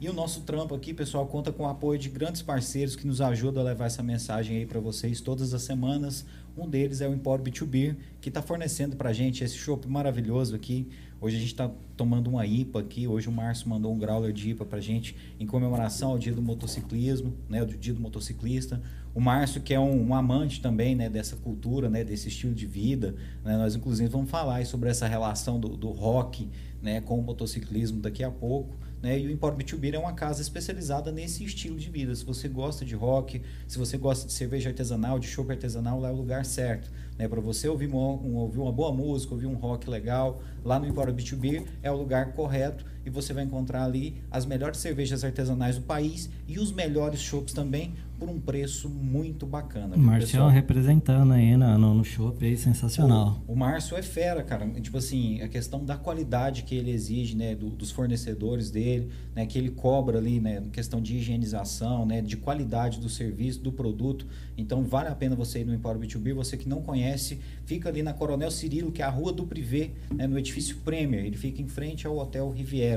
E 0.02 0.10
o 0.10 0.14
nosso 0.14 0.42
trampo 0.42 0.74
aqui, 0.74 0.92
pessoal, 0.92 1.28
conta 1.28 1.52
com 1.52 1.62
o 1.62 1.68
apoio 1.68 2.00
de 2.00 2.10
grandes 2.10 2.42
parceiros 2.42 2.96
que 2.96 3.06
nos 3.06 3.22
ajudam 3.22 3.62
a 3.62 3.68
levar 3.68 3.86
essa 3.86 4.02
mensagem 4.02 4.58
aí 4.58 4.66
para 4.66 4.80
vocês 4.80 5.22
todas 5.22 5.54
as 5.54 5.62
semanas. 5.62 6.26
Um 6.58 6.68
deles 6.68 7.02
é 7.02 7.08
o 7.08 7.14
Empório 7.14 7.46
B2B, 7.46 7.98
que 8.20 8.30
está 8.30 8.42
fornecendo 8.42 8.96
para 8.96 9.12
a 9.12 9.14
gente 9.14 9.44
esse 9.44 9.56
chopp 9.56 9.88
maravilhoso 9.88 10.56
aqui. 10.56 10.88
Hoje 11.22 11.36
a 11.36 11.40
gente 11.40 11.50
está 11.50 11.70
tomando 11.98 12.30
uma 12.30 12.46
IPA 12.46 12.80
aqui. 12.80 13.06
Hoje 13.06 13.28
o 13.28 13.32
Márcio 13.32 13.68
mandou 13.68 13.94
um 13.94 13.98
growler 13.98 14.32
de 14.32 14.52
IPA 14.52 14.66
para 14.66 14.80
gente 14.80 15.16
em 15.38 15.46
comemoração 15.46 16.12
ao 16.12 16.18
dia 16.18 16.34
do 16.34 16.42
motociclismo, 16.42 17.34
né, 17.50 17.66
do 17.66 17.76
dia 17.76 17.94
do 17.94 18.00
motociclista. 18.00 18.82
O 19.14 19.20
Márcio, 19.20 19.60
que 19.60 19.74
é 19.74 19.80
um, 19.80 20.08
um 20.08 20.16
amante 20.16 20.62
também 20.62 20.96
né, 20.96 21.10
dessa 21.10 21.36
cultura, 21.36 21.90
né, 21.90 22.06
desse 22.06 22.30
estilo 22.30 22.54
de 22.54 22.66
vida. 22.66 23.16
né, 23.44 23.58
nós, 23.58 23.76
inclusive, 23.76 24.08
vamos 24.08 24.30
falar 24.30 24.66
sobre 24.66 24.90
essa 24.90 25.08
relação 25.08 25.60
do, 25.60 25.76
do 25.76 25.90
rock 25.90 26.48
né, 26.82 27.02
com 27.02 27.20
o 27.20 27.22
motociclismo 27.22 28.00
daqui 28.00 28.24
a 28.24 28.32
pouco. 28.32 28.78
Né? 29.02 29.20
E 29.20 29.28
o 29.28 29.32
Empório 29.32 29.58
B2B 29.58 29.94
é 29.94 30.00
uma 30.00 30.14
casa 30.14 30.42
especializada 30.42 31.12
nesse 31.12 31.44
estilo 31.44 31.78
de 31.78 31.90
vida. 31.90 32.16
Se 32.16 32.24
você 32.24 32.48
gosta 32.48 32.86
de 32.86 32.96
rock, 32.96 33.42
se 33.68 33.78
você 33.78 33.98
gosta 33.98 34.26
de 34.26 34.32
cerveja 34.32 34.70
artesanal, 34.70 35.20
de 35.20 35.28
chopp 35.28 35.52
artesanal, 35.52 36.00
lá 36.00 36.10
é 36.10 36.12
o 36.12 36.16
lugar 36.16 36.46
certo. 36.46 36.90
Né? 37.20 37.28
Para 37.28 37.42
você 37.42 37.68
ouvir, 37.68 37.88
mo- 37.90 38.20
um- 38.24 38.38
ouvir 38.38 38.60
uma 38.60 38.72
boa 38.72 38.94
música, 38.94 39.34
ouvir 39.34 39.46
um 39.46 39.56
rock 39.56 39.90
legal, 39.90 40.42
lá 40.64 40.80
no 40.80 40.88
Empório 40.88 41.14
B2B 41.14 41.66
é 41.84 41.92
o 41.92 41.98
lugar 41.98 42.32
correto 42.34 42.86
e 43.06 43.10
você 43.10 43.34
vai 43.34 43.44
encontrar 43.44 43.84
ali 43.86 44.16
as 44.30 44.46
melhores 44.46 44.78
cervejas 44.80 45.24
artesanais 45.24 45.76
do 45.78 45.82
país 45.84 46.30
e 46.48 46.60
os 46.60 46.72
melhores 46.72 47.20
chopps 47.22 47.54
também 47.54 47.94
por 48.20 48.28
um 48.30 48.38
preço 48.38 48.90
muito 48.90 49.46
bacana. 49.46 49.96
viu, 49.96 50.04
Marcião 50.04 50.28
pessoal? 50.28 50.50
representando 50.50 51.32
aí 51.32 51.56
no, 51.56 51.78
no, 51.78 51.94
no 51.94 52.04
shopping 52.04 52.48
aí, 52.48 52.58
sensacional. 52.58 53.42
O, 53.48 53.54
o 53.54 53.56
Márcio 53.56 53.96
é 53.96 54.02
fera, 54.02 54.44
cara. 54.44 54.68
Tipo 54.82 54.98
assim, 54.98 55.42
a 55.42 55.48
questão 55.48 55.86
da 55.86 55.96
qualidade 55.96 56.64
que 56.64 56.76
ele 56.76 56.92
exige, 56.92 57.34
né, 57.38 57.56
do- 57.56 57.70
dos 57.70 57.92
fornecedores 57.92 58.70
dele, 58.70 59.10
né, 59.34 59.46
que 59.46 59.58
ele 59.58 59.70
cobra 59.70 60.18
ali, 60.18 60.38
né, 60.42 60.62
questão 60.74 61.02
de 61.02 61.16
higienização, 61.16 62.06
né, 62.06 62.22
de 62.22 62.36
qualidade 62.36 63.00
do 63.00 63.08
serviço, 63.08 63.62
do 63.62 63.72
produto. 63.72 64.28
Então 64.58 64.84
vale 64.84 65.08
a 65.08 65.16
pena 65.16 65.34
você 65.34 65.60
ir 65.62 65.66
no 65.66 65.74
Empório 65.74 66.02
B2B. 66.02 66.34
Você 66.34 66.58
que 66.58 66.68
não 66.68 66.82
conhece, 66.82 67.40
fica 67.66 67.88
ali 67.88 68.04
na 68.04 68.12
Coronel 68.12 68.52
Cirilo, 68.52 68.92
que 68.92 69.02
é 69.02 69.06
a 69.06 69.10
rua 69.10 69.32
do 69.32 69.46
Privé, 69.46 69.92
né, 70.14 70.28
no 70.28 70.38
edifício 70.38 70.76
Premier. 70.84 71.24
Ele 71.24 71.38
fica 71.38 71.62
em 71.62 71.68
frente 71.70 72.06
ao 72.06 72.18
Hotel 72.18 72.50
Riviera. 72.52 72.89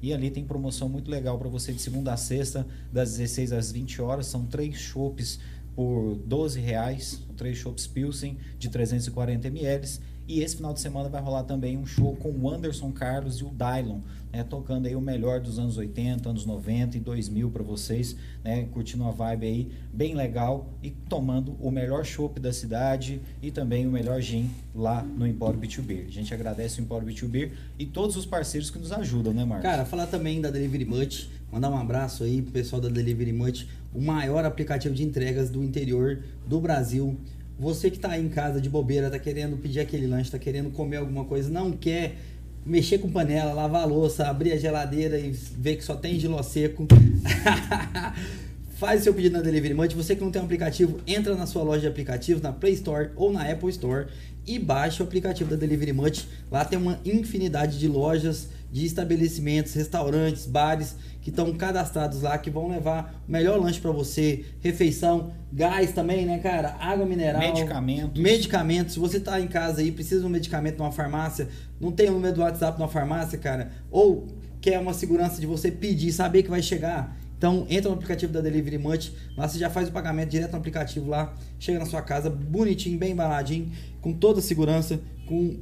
E 0.00 0.12
ali 0.12 0.30
tem 0.30 0.44
promoção 0.44 0.88
muito 0.88 1.10
legal 1.10 1.38
para 1.38 1.48
você 1.48 1.72
de 1.72 1.80
segunda 1.80 2.12
a 2.12 2.16
sexta, 2.16 2.66
das 2.92 3.16
16 3.16 3.52
às 3.52 3.72
20 3.72 4.00
horas. 4.00 4.26
São 4.26 4.44
três 4.46 4.76
chopps 4.76 5.40
por 5.74 6.16
12 6.26 6.60
reais, 6.60 7.20
três 7.36 7.58
chopps 7.58 7.86
Pilsen 7.86 8.36
de 8.58 8.68
340 8.68 9.48
ml. 9.48 9.88
E 10.28 10.42
esse 10.42 10.56
final 10.56 10.74
de 10.74 10.80
semana 10.80 11.08
vai 11.08 11.22
rolar 11.22 11.44
também 11.44 11.78
um 11.78 11.86
show 11.86 12.14
com 12.16 12.30
o 12.30 12.50
Anderson 12.50 12.92
Carlos 12.92 13.36
e 13.36 13.44
o 13.44 13.48
Dylon, 13.48 14.00
né, 14.30 14.44
tocando 14.44 14.84
aí 14.84 14.94
o 14.94 15.00
melhor 15.00 15.40
dos 15.40 15.58
anos 15.58 15.78
80, 15.78 16.28
anos 16.28 16.44
90 16.44 16.98
e 16.98 17.00
2000 17.00 17.50
para 17.50 17.62
vocês, 17.62 18.14
né, 18.44 18.68
curtindo 18.70 19.04
uma 19.04 19.12
vibe 19.12 19.46
aí 19.46 19.72
bem 19.90 20.14
legal 20.14 20.68
e 20.82 20.90
tomando 20.90 21.56
o 21.58 21.70
melhor 21.70 22.04
chopp 22.04 22.38
da 22.38 22.52
cidade 22.52 23.22
e 23.40 23.50
também 23.50 23.86
o 23.86 23.90
melhor 23.90 24.20
gin 24.20 24.50
lá 24.74 25.02
no 25.02 25.26
Empório 25.26 25.58
B2B. 25.58 26.08
A 26.08 26.10
gente 26.10 26.34
agradece 26.34 26.78
o 26.78 26.84
Empório 26.84 27.08
B2B 27.08 27.52
e 27.78 27.86
todos 27.86 28.14
os 28.14 28.26
parceiros 28.26 28.70
que 28.70 28.78
nos 28.78 28.92
ajudam, 28.92 29.32
né, 29.32 29.46
Marcos? 29.46 29.62
Cara, 29.62 29.86
falar 29.86 30.08
também 30.08 30.42
da 30.42 30.50
Delivery 30.50 30.84
Much, 30.84 31.30
mandar 31.50 31.70
um 31.70 31.78
abraço 31.78 32.22
aí 32.22 32.42
pro 32.42 32.52
pessoal 32.52 32.82
da 32.82 32.90
Delivery 32.90 33.32
Much, 33.32 33.66
o 33.94 34.02
maior 34.02 34.44
aplicativo 34.44 34.94
de 34.94 35.02
entregas 35.02 35.48
do 35.48 35.64
interior 35.64 36.22
do 36.46 36.60
Brasil. 36.60 37.18
Você 37.58 37.90
que 37.90 37.98
tá 37.98 38.12
aí 38.12 38.24
em 38.24 38.28
casa 38.28 38.60
de 38.60 38.68
bobeira, 38.70 39.10
tá 39.10 39.18
querendo 39.18 39.56
pedir 39.56 39.80
aquele 39.80 40.06
lanche, 40.06 40.30
tá 40.30 40.38
querendo 40.38 40.70
comer 40.70 40.98
alguma 40.98 41.24
coisa, 41.24 41.50
não 41.50 41.72
quer 41.72 42.16
mexer 42.64 42.98
com 42.98 43.10
panela, 43.10 43.52
lavar 43.52 43.82
a 43.82 43.84
louça, 43.84 44.28
abrir 44.28 44.52
a 44.52 44.56
geladeira 44.56 45.18
e 45.18 45.30
ver 45.30 45.76
que 45.76 45.84
só 45.84 45.96
tem 45.96 46.20
giló 46.20 46.42
seco. 46.42 46.86
Faz 48.76 49.02
seu 49.02 49.12
pedido 49.12 49.36
na 49.36 49.42
Delivery 49.42 49.74
Munch. 49.74 49.96
Você 49.96 50.14
que 50.14 50.22
não 50.22 50.30
tem 50.30 50.40
um 50.40 50.44
aplicativo, 50.44 51.00
entra 51.04 51.34
na 51.34 51.46
sua 51.46 51.64
loja 51.64 51.80
de 51.80 51.86
aplicativos, 51.88 52.40
na 52.40 52.52
Play 52.52 52.74
Store 52.74 53.10
ou 53.16 53.32
na 53.32 53.50
Apple 53.50 53.70
Store 53.70 54.06
e 54.46 54.56
baixa 54.56 55.02
o 55.02 55.06
aplicativo 55.06 55.50
da 55.50 55.56
Delivery 55.56 55.92
Munch. 55.92 56.28
Lá 56.48 56.64
tem 56.64 56.78
uma 56.78 57.00
infinidade 57.04 57.76
de 57.76 57.88
lojas, 57.88 58.50
de 58.70 58.86
estabelecimentos, 58.86 59.74
restaurantes, 59.74 60.46
bares 60.46 60.94
que 61.20 61.30
estão 61.30 61.52
cadastrados 61.52 62.22
lá, 62.22 62.38
que 62.38 62.50
vão 62.50 62.68
levar 62.68 63.22
o 63.28 63.30
melhor 63.30 63.60
lanche 63.60 63.80
para 63.80 63.90
você, 63.90 64.44
refeição, 64.60 65.32
gás 65.52 65.92
também, 65.92 66.24
né, 66.24 66.38
cara? 66.38 66.76
Água 66.80 67.04
mineral. 67.04 67.40
Medicamentos. 67.40 68.22
Medicamentos. 68.22 68.94
Se 68.94 69.00
você 69.00 69.20
tá 69.20 69.40
em 69.40 69.48
casa 69.48 69.80
aí, 69.80 69.90
precisa 69.90 70.20
de 70.20 70.26
um 70.26 70.30
medicamento 70.30 70.78
numa 70.78 70.92
farmácia, 70.92 71.48
não 71.80 71.92
tem 71.92 72.08
o 72.08 72.12
número 72.12 72.34
do 72.34 72.40
WhatsApp 72.40 72.78
numa 72.78 72.88
farmácia, 72.88 73.38
cara, 73.38 73.72
ou 73.90 74.26
quer 74.60 74.78
uma 74.78 74.94
segurança 74.94 75.40
de 75.40 75.46
você 75.46 75.70
pedir, 75.70 76.12
saber 76.12 76.42
que 76.42 76.50
vai 76.50 76.62
chegar. 76.62 77.16
Então, 77.36 77.66
entra 77.70 77.88
no 77.88 77.94
aplicativo 77.94 78.32
da 78.32 78.40
Delivery 78.40 78.78
Munch, 78.78 79.14
lá 79.36 79.46
você 79.46 79.58
já 79.58 79.70
faz 79.70 79.88
o 79.88 79.92
pagamento 79.92 80.30
direto 80.30 80.52
no 80.52 80.58
aplicativo 80.58 81.08
lá, 81.08 81.32
chega 81.58 81.78
na 81.78 81.86
sua 81.86 82.02
casa 82.02 82.28
bonitinho, 82.28 82.98
bem 82.98 83.12
embaladinho, 83.12 83.70
com 84.00 84.12
toda 84.12 84.40
a 84.40 84.42
segurança, 84.42 85.00
com 85.24 85.56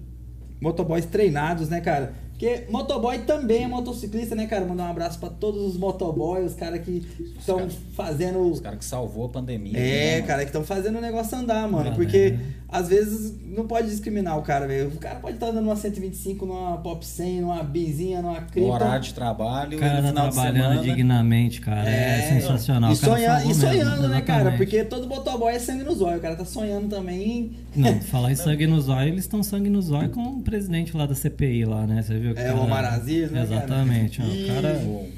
motoboys 0.59 1.05
treinados, 1.05 1.69
né, 1.69 1.83
cara? 1.83 2.14
Porque 2.38 2.64
motoboy 2.70 3.18
também 3.20 3.64
é 3.64 3.66
motociclista, 3.66 4.35
né, 4.35 4.46
cara? 4.46 4.66
Mandar 4.66 4.85
um 4.85 4.90
abraço 4.90 5.18
pra 5.18 5.31
todos 5.31 5.62
os 5.62 5.79
motoboys, 5.79 6.53
os 6.53 6.55
caras 6.55 6.83
que 6.85 7.03
estão 7.38 7.66
fazendo 7.94 8.40
Os 8.51 8.61
caras 8.61 8.79
que 8.79 8.85
salvou 8.85 9.25
a 9.25 9.29
pandemia. 9.31 9.79
é, 9.79 10.20
né, 10.20 10.27
cara, 10.27 10.40
que 10.42 10.49
estão 10.51 10.62
fazendo 10.62 10.99
o 10.99 11.01
negócio 11.01 11.37
andar, 11.38 11.62
mano. 11.62 11.77
Galera. 11.79 11.94
Porque 11.96 12.37
às 12.68 12.88
vezes 12.88 13.35
não 13.42 13.66
pode 13.66 13.88
discriminar 13.88 14.37
o 14.38 14.42
cara, 14.42 14.66
velho. 14.66 14.88
O 14.88 14.99
cara 14.99 15.14
pode 15.18 15.37
estar 15.37 15.46
andando 15.46 15.64
numa 15.64 15.77
125, 15.77 16.44
numa 16.44 16.77
Pop 16.77 17.07
100, 17.07 17.40
numa 17.40 17.62
Bizinha, 17.62 18.20
numa 18.20 18.42
Cripta. 18.42 18.70
horário 18.70 19.03
de 19.05 19.14
trabalho, 19.14 19.79
O 19.79 19.81
cara 19.81 19.96
no 19.96 20.03
tá 20.03 20.09
final 20.09 20.29
de 20.29 20.35
trabalhando 20.35 20.68
semana. 20.81 20.83
dignamente, 20.83 21.61
cara. 21.62 21.88
É, 21.88 22.20
sensacional. 22.35 22.92
E, 22.92 22.96
sonha- 22.96 23.44
e 23.46 23.55
sonhando, 23.55 23.90
mesmo, 24.03 24.09
né, 24.09 24.20
cara? 24.20 24.53
Porque 24.59 24.85
todo 24.85 25.07
motoboy 25.09 25.55
é 25.55 25.59
sangue 25.59 25.85
no 25.85 25.94
zóio. 25.94 26.18
O 26.18 26.20
cara 26.20 26.37
tá 26.37 26.44
sonhando 26.44 26.88
também. 26.88 27.53
Não, 27.75 27.99
falar 28.03 28.33
em 28.33 28.37
sangue 28.37 28.66
no 28.66 28.79
zóio, 28.81 29.09
eles 29.09 29.20
estão 29.25 29.42
sangue 29.42 29.70
no 29.70 29.81
zóio 29.81 30.11
com 30.11 30.20
o 30.22 30.42
presidente 30.42 30.94
lá 30.96 31.07
da 31.07 31.14
CPI 31.14 31.64
lá, 31.64 31.87
né? 31.87 32.03
Você 32.03 32.18
viu 32.18 32.26
que 32.35 32.41
É, 32.41 32.53
o 32.53 32.59
Omar 32.61 32.85
Aziz, 32.85 33.31
né, 33.31 33.45
cara? 33.47 33.57
Exatamente. 33.57 34.21
ó, 34.21 34.25
E- 34.25 34.45
O 34.45 34.47
cara... 34.55 34.79
O- 34.79 35.09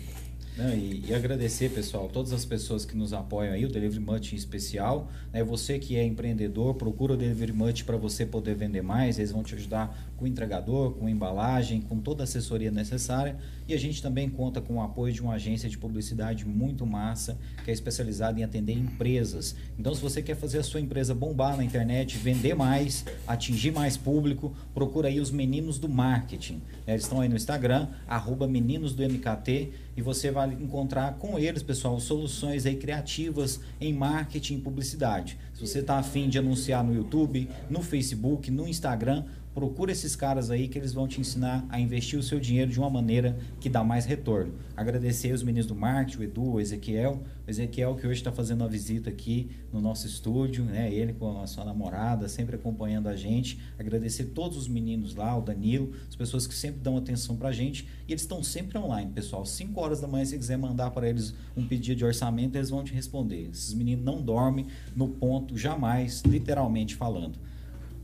Não, 0.57 0.75
e, 0.75 1.05
e, 1.09 1.14
agradecer, 1.14 1.71
pessoal, 1.71 2.09
todas 2.12 2.33
as 2.33 2.44
pessoas 2.44 2.85
que 2.85 2.97
nos 2.97 3.12
apoiam 3.12 3.53
aí, 3.55 3.64
o 3.64 3.68
Delivery 3.68 4.01
Much 4.05 4.33
em 4.33 4.37
especial. 4.37 5.09
Né? 5.33 5.44
Você 5.44 5.79
que 5.79 5.97
é 5.97 6.05
empreendedor, 6.05 6.75
procura 6.75 7.12
o 7.12 7.16
Delivery 7.16 7.53
Much 7.53 7.85
para 7.85 7.97
você 7.97 8.27
poder 8.27 8.57
vender 8.57 8.83
mais. 8.83 9.18
Eles 9.18 9.31
vão 9.31 9.44
te 9.44 9.55
ajudar 9.55 10.08
com 10.18 10.24
o 10.24 10.28
entregador, 10.28 10.92
com 10.92 11.09
embalagem, 11.09 11.81
com 11.81 11.98
toda 12.00 12.22
a 12.22 12.24
assessoria 12.24 12.70
necessária. 12.70 13.37
E 13.69 13.73
a 13.73 13.79
gente 13.79 14.02
também 14.02 14.29
conta 14.29 14.60
com 14.60 14.77
o 14.77 14.83
apoio 14.83 15.12
de 15.12 15.23
uma 15.23 15.35
agência 15.35 15.69
de 15.69 15.79
publicidade 15.79 16.44
muito 16.44 16.85
massa, 16.85 17.38
que 17.64 17.71
é 17.71 17.75
especializada 17.75 18.40
em 18.40 18.42
atender 18.42 18.73
empresas. 18.73 19.54
Então, 19.79 19.94
se 19.94 20.02
você 20.02 20.21
quer 20.21 20.35
fazer 20.35 20.58
a 20.58 20.62
sua 20.62 20.81
empresa 20.81 21.14
bombar 21.14 21.56
na 21.56 21.64
internet, 21.64 22.19
vender 22.19 22.54
mais, 22.54 23.04
atingir 23.27 23.71
mais 23.71 23.96
público, 23.96 24.54
procura 24.75 25.08
aí 25.08 25.21
os 25.21 25.31
meninos 25.31 25.79
do 25.79 25.88
marketing. 25.88 26.60
Eles 26.87 27.02
estão 27.02 27.21
aí 27.21 27.29
no 27.29 27.37
Instagram, 27.37 27.88
arroba 28.06 28.48
meninos 28.48 28.94
do 28.94 29.02
MKT 29.02 29.71
e 29.98 30.00
você 30.00 30.31
vai 30.31 30.52
encontrar 30.52 31.14
com 31.14 31.38
eles, 31.38 31.62
pessoal, 31.62 31.98
soluções 31.98 32.64
aí 32.64 32.77
criativas 32.77 33.60
em 33.81 33.92
marketing 33.92 34.54
e 34.54 34.60
publicidade. 34.60 35.37
Se 35.52 35.66
você 35.66 35.81
está 35.81 35.98
afim 35.98 36.29
de 36.29 36.38
anunciar 36.38 36.85
no 36.85 36.94
YouTube, 36.94 37.48
no 37.69 37.83
Facebook, 37.83 38.48
no 38.48 38.69
Instagram, 38.69 39.25
procura 39.59 39.90
esses 39.90 40.15
caras 40.15 40.52
aí 40.52 40.69
que 40.69 40.79
eles 40.79 40.92
vão 40.92 41.09
te 41.09 41.21
ensinar 41.21 41.67
a 41.69 41.81
investir 41.81 42.17
o 42.17 42.23
seu 42.23 42.38
dinheiro 42.38 42.71
de 42.71 42.79
uma 42.79 42.88
maneira 42.88 43.37
que 43.59 43.69
dá 43.69 43.83
mais 43.83 44.06
retorno. 44.06 44.54
Agradecer 44.77 45.33
os 45.33 45.42
meninos 45.42 45.67
do 45.67 45.75
marketing, 45.75 46.19
o 46.19 46.23
Edu, 46.23 46.52
o 46.52 46.61
Ezequiel. 46.61 47.25
O 47.44 47.50
Ezequiel 47.50 47.96
que 47.96 48.06
hoje 48.06 48.21
está 48.21 48.31
fazendo 48.31 48.61
uma 48.61 48.69
visita 48.69 49.11
aqui 49.11 49.50
no 49.73 49.81
nosso 49.81 50.06
estúdio, 50.06 50.65
né? 50.65 50.92
Ele 50.94 51.13
com 51.13 51.40
a 51.40 51.46
sua 51.48 51.65
namorada, 51.65 52.29
sempre 52.29 52.54
acompanhando 52.54 53.09
a 53.09 53.17
gente. 53.17 53.59
Agradecer 53.77 54.27
todos 54.27 54.56
os 54.56 54.69
meninos 54.69 55.17
lá, 55.17 55.37
o 55.37 55.42
Danilo, 55.42 55.92
as 56.09 56.15
pessoas 56.15 56.46
que 56.46 56.54
sempre 56.54 56.79
dão 56.81 56.96
atenção 56.96 57.37
para 57.37 57.48
a 57.48 57.52
gente. 57.52 57.88
E 58.06 58.13
eles 58.13 58.23
estão 58.23 58.44
sempre 58.44 58.79
online, 58.79 59.11
pessoal. 59.11 59.44
5 59.44 59.81
horas 59.81 60.00
da 60.00 60.06
manhã, 60.06 60.25
se 60.25 60.38
quiser 60.38 60.56
mandar 60.56 60.92
para 60.92 61.09
eles 61.09 61.35
um 61.56 61.67
pedido 61.67 61.98
de 61.98 62.04
orçamento, 62.04 62.54
eles 62.54 62.71
vão 62.71 62.85
te 62.85 62.94
responder. 62.94 63.48
Esses 63.50 63.75
meninos 63.75 64.04
não 64.04 64.23
dormem 64.23 64.69
no 64.94 65.09
ponto, 65.09 65.59
jamais, 65.59 66.23
literalmente 66.23 66.94
falando. 66.94 67.48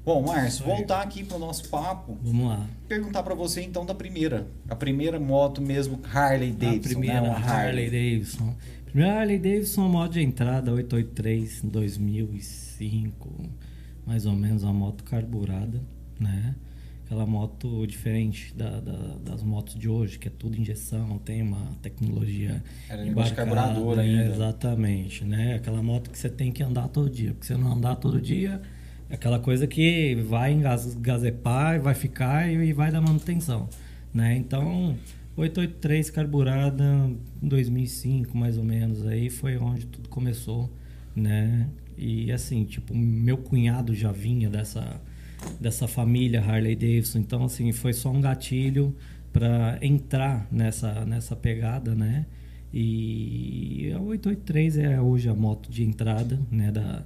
Bom, 0.04 0.22
Márcio, 0.22 0.66
voltar 0.66 1.00
aqui 1.00 1.24
para 1.24 1.38
o 1.38 1.40
nosso 1.40 1.66
papo. 1.70 2.18
Vamos 2.22 2.46
lá. 2.46 2.68
Perguntar 2.86 3.22
para 3.22 3.34
você 3.34 3.62
então 3.62 3.86
da 3.86 3.94
primeira, 3.94 4.46
a 4.68 4.76
primeira 4.76 5.18
moto 5.18 5.62
mesmo 5.62 5.98
Harley 6.12 6.52
Davidson. 6.52 6.90
A 6.90 6.92
primeira 6.92 7.20
né? 7.22 7.28
Harley. 7.30 7.46
Harley 7.48 7.90
Davidson. 7.90 8.54
Primeira 8.84 9.20
Harley 9.20 9.38
Davidson, 9.38 9.88
moto 9.88 10.12
de 10.12 10.20
entrada 10.20 10.70
883 10.72 11.62
2005, 11.62 13.50
mais 14.06 14.26
ou 14.26 14.34
menos 14.34 14.62
uma 14.62 14.74
moto 14.74 15.02
carburada, 15.04 15.80
né? 16.20 16.54
Aquela 17.06 17.24
moto 17.24 17.86
diferente 17.86 18.54
da, 18.54 18.80
da, 18.80 19.16
das 19.24 19.42
motos 19.42 19.74
de 19.74 19.88
hoje, 19.88 20.18
que 20.18 20.28
é 20.28 20.30
tudo 20.30 20.58
injeção, 20.58 21.18
tem 21.18 21.40
uma 21.40 21.76
tecnologia 21.80 22.62
Era 22.90 23.06
embarcada, 23.06 23.36
carburador 23.36 23.98
ainda. 23.98 24.26
Exatamente, 24.26 25.24
né? 25.24 25.54
Aquela 25.54 25.82
moto 25.82 26.10
que 26.10 26.18
você 26.18 26.28
tem 26.28 26.52
que 26.52 26.62
andar 26.62 26.88
todo 26.88 27.08
dia, 27.08 27.32
porque 27.32 27.46
se 27.46 27.54
não 27.54 27.72
andar 27.72 27.96
todo 27.96 28.20
dia 28.20 28.60
Aquela 29.14 29.38
coisa 29.38 29.66
que 29.66 30.16
vai 30.28 30.52
engazepar, 30.52 31.80
vai 31.80 31.94
ficar 31.94 32.50
e 32.50 32.72
vai 32.72 32.90
dar 32.90 33.00
manutenção, 33.00 33.68
né? 34.12 34.36
Então, 34.36 34.96
883 35.36 36.10
carburada 36.10 37.10
2005, 37.40 38.36
mais 38.36 38.58
ou 38.58 38.64
menos, 38.64 39.06
aí 39.06 39.30
foi 39.30 39.56
onde 39.56 39.86
tudo 39.86 40.08
começou, 40.08 40.68
né? 41.14 41.68
E 41.96 42.32
assim, 42.32 42.64
tipo, 42.64 42.92
meu 42.92 43.38
cunhado 43.38 43.94
já 43.94 44.10
vinha 44.10 44.50
dessa 44.50 45.00
dessa 45.60 45.86
família 45.86 46.40
Harley 46.40 46.74
Davidson, 46.74 47.18
então 47.18 47.44
assim, 47.44 47.70
foi 47.70 47.92
só 47.92 48.10
um 48.10 48.20
gatilho 48.20 48.96
para 49.32 49.78
entrar 49.80 50.48
nessa 50.50 51.04
nessa 51.04 51.36
pegada, 51.36 51.94
né? 51.94 52.26
E 52.72 53.92
a 53.94 54.00
883 54.00 54.78
é 54.78 55.00
hoje 55.00 55.28
a 55.28 55.34
moto 55.34 55.70
de 55.70 55.84
entrada, 55.84 56.40
né, 56.50 56.72
da 56.72 57.04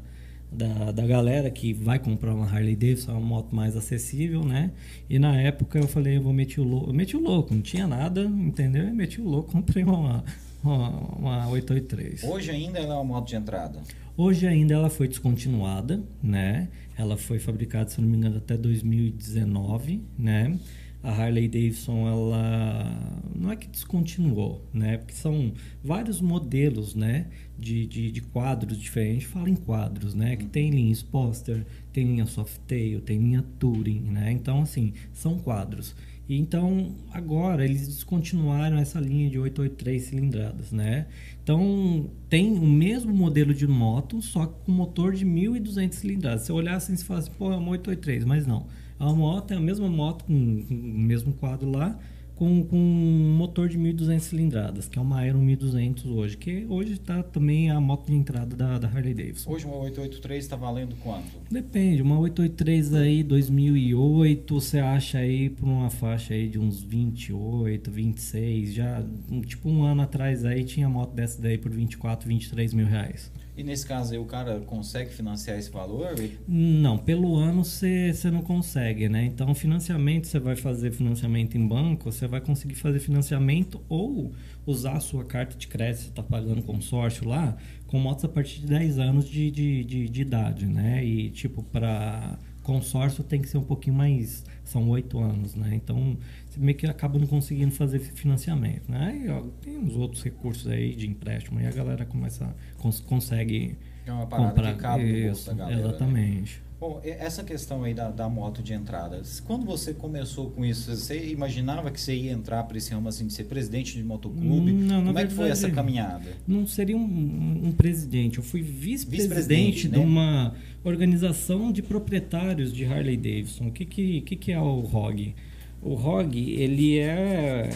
da, 0.51 0.92
da 0.92 1.07
galera 1.07 1.51
que 1.51 1.72
vai 1.72 1.99
comprar 1.99 2.34
uma 2.34 2.46
Harley 2.46 2.74
Davidson, 2.74 3.12
uma 3.12 3.20
moto 3.20 3.55
mais 3.55 3.76
acessível, 3.76 4.44
né? 4.44 4.70
E 5.09 5.18
na 5.18 5.40
época 5.40 5.78
eu 5.78 5.86
falei, 5.86 6.16
eu 6.16 6.22
vou 6.22 6.32
meter 6.32 6.61
o 6.61 6.64
louco. 6.64 6.90
Eu 6.90 6.94
meti 6.94 7.16
o 7.16 7.20
louco, 7.20 7.55
não 7.55 7.62
tinha 7.62 7.86
nada, 7.86 8.24
entendeu? 8.24 8.84
Eu 8.84 8.94
meti 8.94 9.20
o 9.20 9.28
louco, 9.28 9.53
comprei 9.53 9.84
uma, 9.84 10.24
uma, 10.62 10.88
uma 10.88 11.49
883. 11.49 12.24
Hoje 12.24 12.51
ainda 12.51 12.78
ela 12.78 12.94
é 12.94 12.96
uma 12.96 13.05
moto 13.05 13.28
de 13.28 13.36
entrada? 13.36 13.80
Hoje 14.16 14.46
ainda 14.46 14.74
ela 14.74 14.90
foi 14.90 15.07
descontinuada, 15.07 16.03
né? 16.22 16.68
Ela 16.96 17.16
foi 17.16 17.38
fabricada, 17.38 17.88
se 17.90 18.01
não 18.01 18.09
me 18.09 18.16
engano, 18.16 18.38
até 18.38 18.57
2019, 18.57 20.03
né? 20.18 20.59
A 21.03 21.12
Harley 21.12 21.46
Davidson 21.46 22.09
ela 22.09 23.22
não 23.34 23.53
é 23.53 23.57
que 23.57 23.68
descontinuou, 23.68 24.64
né? 24.72 24.99
Porque 24.99 25.14
são 25.14 25.53
vários 25.82 26.20
modelos, 26.20 26.94
né? 26.94 27.26
De, 27.57 27.86
de, 27.86 28.11
de 28.11 28.20
quadros 28.20 28.78
diferentes. 28.78 29.28
Fala 29.28 29.49
em 29.49 29.55
quadros, 29.55 30.14
né? 30.14 30.36
Que 30.36 30.46
tem 30.46 30.70
linha 30.70 30.92
Sposter, 30.92 31.64
tem 31.92 32.05
linha 32.05 32.26
Softail, 32.26 33.01
tem 33.01 33.18
linha 33.18 33.44
Touring, 33.59 34.01
né? 34.01 34.32
Então, 34.32 34.62
assim, 34.62 34.92
são 35.12 35.38
quadros. 35.38 35.94
E 36.28 36.36
então, 36.36 36.94
agora, 37.11 37.64
eles 37.64 37.86
descontinuaram 37.86 38.76
essa 38.76 39.01
linha 39.01 39.30
de 39.30 39.38
883 39.38 40.03
cilindradas, 40.03 40.72
né? 40.72 41.07
Então, 41.42 42.11
tem 42.28 42.53
o 42.53 42.66
mesmo 42.66 43.14
modelo 43.14 43.55
de 43.55 43.66
moto, 43.66 44.20
só 44.20 44.46
com 44.46 44.70
motor 44.70 45.14
de 45.14 45.24
1.200 45.24 45.92
cilindradas. 45.94 46.42
Se 46.42 46.49
você 46.49 46.53
olhar 46.53 46.76
assim, 46.76 46.94
você 46.94 47.05
fala 47.05 47.20
assim, 47.20 47.30
pô, 47.38 47.51
é 47.51 47.57
uma 47.57 47.70
883, 47.70 48.24
mas 48.26 48.46
não. 48.46 48.66
A 48.99 49.12
moto 49.12 49.53
é 49.53 49.57
a 49.57 49.61
mesma 49.61 49.88
moto, 49.88 50.24
com, 50.24 50.64
com 50.64 50.74
o 50.74 50.76
mesmo 50.76 51.32
quadro 51.32 51.70
lá, 51.70 51.99
com, 52.38 52.64
com 52.64 52.76
um 52.76 53.34
motor 53.36 53.68
de 53.68 53.76
1.200 53.76 54.20
cilindradas, 54.20 54.88
que 54.88 54.96
é 54.96 55.03
uma 55.03 55.26
Iron 55.26 55.44
1.200 55.44 56.07
hoje, 56.07 56.36
que 56.36 56.64
hoje 56.68 56.92
está 56.92 57.20
também 57.20 57.68
a 57.68 57.80
moto 57.80 58.07
de 58.07 58.14
entrada 58.14 58.55
da, 58.55 58.78
da 58.78 58.88
Harley 58.88 59.12
Davidson. 59.12 59.51
Hoje 59.51 59.66
uma 59.66 59.76
883 59.76 60.44
está 60.44 60.55
valendo 60.55 60.94
quanto? 61.03 61.26
Depende, 61.51 62.01
uma 62.01 62.16
883 62.18 62.94
aí 62.94 63.22
2008, 63.24 64.55
você 64.55 64.78
acha 64.78 65.18
aí 65.18 65.51
por 65.51 65.66
uma 65.66 65.90
faixa 65.90 66.34
aí 66.34 66.49
de 66.49 66.61
uns 66.61 66.80
28, 66.80 67.90
26, 67.90 68.72
já 68.72 69.05
tipo 69.44 69.68
um 69.68 69.82
ano 69.82 70.03
atrás 70.03 70.44
aí 70.44 70.62
tinha 70.62 70.88
moto 70.88 71.12
dessa 71.14 71.42
daí 71.42 71.59
por 71.59 71.72
24, 71.72 72.28
23 72.28 72.72
mil 72.72 72.86
reais. 72.86 73.32
E 73.59 73.64
nesse 73.64 73.84
caso 73.84 74.12
aí, 74.12 74.18
o 74.20 74.24
cara 74.24 74.61
consegue 74.61 75.11
financiar 75.11 75.59
esse 75.59 75.68
valor? 75.68 76.14
Não, 76.46 76.96
pelo 76.96 77.34
ano 77.34 77.64
você 77.64 78.30
não 78.30 78.40
consegue, 78.40 79.09
né? 79.09 79.24
Então, 79.24 79.52
financiamento, 79.52 80.28
você 80.28 80.38
vai 80.38 80.54
fazer 80.54 80.92
financiamento 80.92 81.59
em 81.59 81.66
banco, 81.66 82.12
você 82.12 82.28
vai 82.28 82.40
conseguir 82.40 82.76
fazer 82.76 83.00
financiamento 83.00 83.82
ou 83.88 84.30
usar 84.64 84.92
a 84.92 85.00
sua 85.00 85.24
carta 85.24 85.56
de 85.59 85.66
crédito, 85.66 86.02
você 86.02 86.09
está 86.11 86.22
pagando 86.22 86.62
consórcio 86.62 87.26
lá, 87.26 87.56
com 87.88 87.98
motos 87.98 88.24
a 88.24 88.28
partir 88.28 88.61
de 88.61 88.68
10 88.68 89.00
anos 89.00 89.28
de, 89.28 89.50
de, 89.50 89.82
de, 89.82 90.09
de 90.09 90.22
idade, 90.22 90.64
né? 90.64 91.04
E, 91.04 91.28
tipo, 91.30 91.64
para 91.64 92.38
consórcio 92.62 93.24
tem 93.24 93.40
que 93.40 93.48
ser 93.48 93.59
um 93.59 93.64
pouquinho 93.64 93.96
mais 93.96 94.44
são 94.62 94.88
oito 94.90 95.18
anos, 95.18 95.54
né? 95.54 95.70
Então, 95.74 96.16
meio 96.59 96.76
que 96.76 96.86
acaba 96.86 97.18
não 97.18 97.26
conseguindo 97.26 97.72
fazer 97.72 97.98
financiamento, 98.00 98.90
né? 98.90 99.22
E, 99.24 99.28
ó, 99.28 99.42
tem 99.62 99.78
uns 99.78 99.94
outros 99.94 100.22
recursos 100.22 100.66
aí 100.66 100.94
de 100.94 101.06
empréstimo 101.06 101.61
e 101.61 101.66
a 101.66 101.70
galera 101.70 102.04
começa 102.04 102.54
cons 102.76 103.00
consegue 103.00 103.76
é 104.06 104.12
uma 104.12 104.26
parada 104.26 104.48
comprar 104.48 104.74
que 104.74 104.80
cabe 104.80 105.12
no 105.12 105.26
bolso 105.26 105.46
da 105.46 105.54
galera. 105.54 105.76
Né? 105.76 105.88
Exatamente. 105.88 106.56
Né? 106.56 106.68
Bom, 106.80 107.00
essa 107.02 107.42
questão 107.42 107.82
aí 107.82 107.92
da, 107.92 108.09
da 108.09 108.28
moto 108.28 108.62
de 108.62 108.72
entrada, 108.72 109.20
quando 109.44 109.66
você 109.66 109.92
começou 109.92 110.50
com 110.50 110.64
isso, 110.64 110.94
você 110.94 111.28
imaginava 111.28 111.90
que 111.90 112.00
você 112.00 112.14
ia 112.14 112.30
entrar 112.30 112.62
para 112.62 112.78
esse 112.78 112.94
ramo 112.94 113.09
assim 113.09 113.26
de 113.26 113.32
ser 113.32 113.44
presidente 113.44 113.96
de 113.96 114.04
motoclube? 114.04 114.70
Não, 114.70 115.04
Como 115.04 115.18
é 115.18 115.26
que 115.26 115.32
foi 115.32 115.50
essa 115.50 115.68
caminhada? 115.68 116.36
Não 116.46 116.68
seria 116.68 116.96
um, 116.96 117.62
um 117.64 117.72
presidente, 117.72 118.38
eu 118.38 118.44
fui 118.44 118.62
vice-presidente 118.62 119.72
vice 119.72 119.88
de 119.88 119.98
né? 119.98 120.04
uma 120.04 120.54
organização 120.84 121.72
de 121.72 121.82
proprietários 121.82 122.72
de 122.72 122.84
Harley 122.84 123.16
Davidson. 123.16 123.66
O 123.66 123.72
que, 123.72 123.84
que, 123.84 124.20
que, 124.20 124.36
que 124.36 124.52
é 124.52 124.61
o 124.61 124.78
ROG? 124.80 125.34
O 125.83 125.95
ROG, 125.95 126.37
ele 126.37 126.99
é 126.99 127.70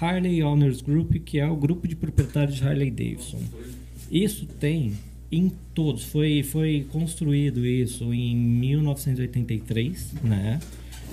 Harley 0.00 0.42
Owners 0.42 0.80
Group, 0.80 1.16
que 1.24 1.38
é 1.38 1.48
o 1.48 1.56
grupo 1.56 1.86
de 1.86 1.94
proprietários 1.94 2.56
de 2.56 2.64
Harley 2.64 2.90
Davidson. 2.90 3.40
Isso 4.10 4.46
tem 4.46 4.94
em 5.30 5.50
todos. 5.74 6.04
Foi, 6.04 6.42
foi 6.42 6.86
construído 6.90 7.64
isso 7.64 8.12
em 8.12 8.36
1983, 8.36 10.14
né? 10.22 10.60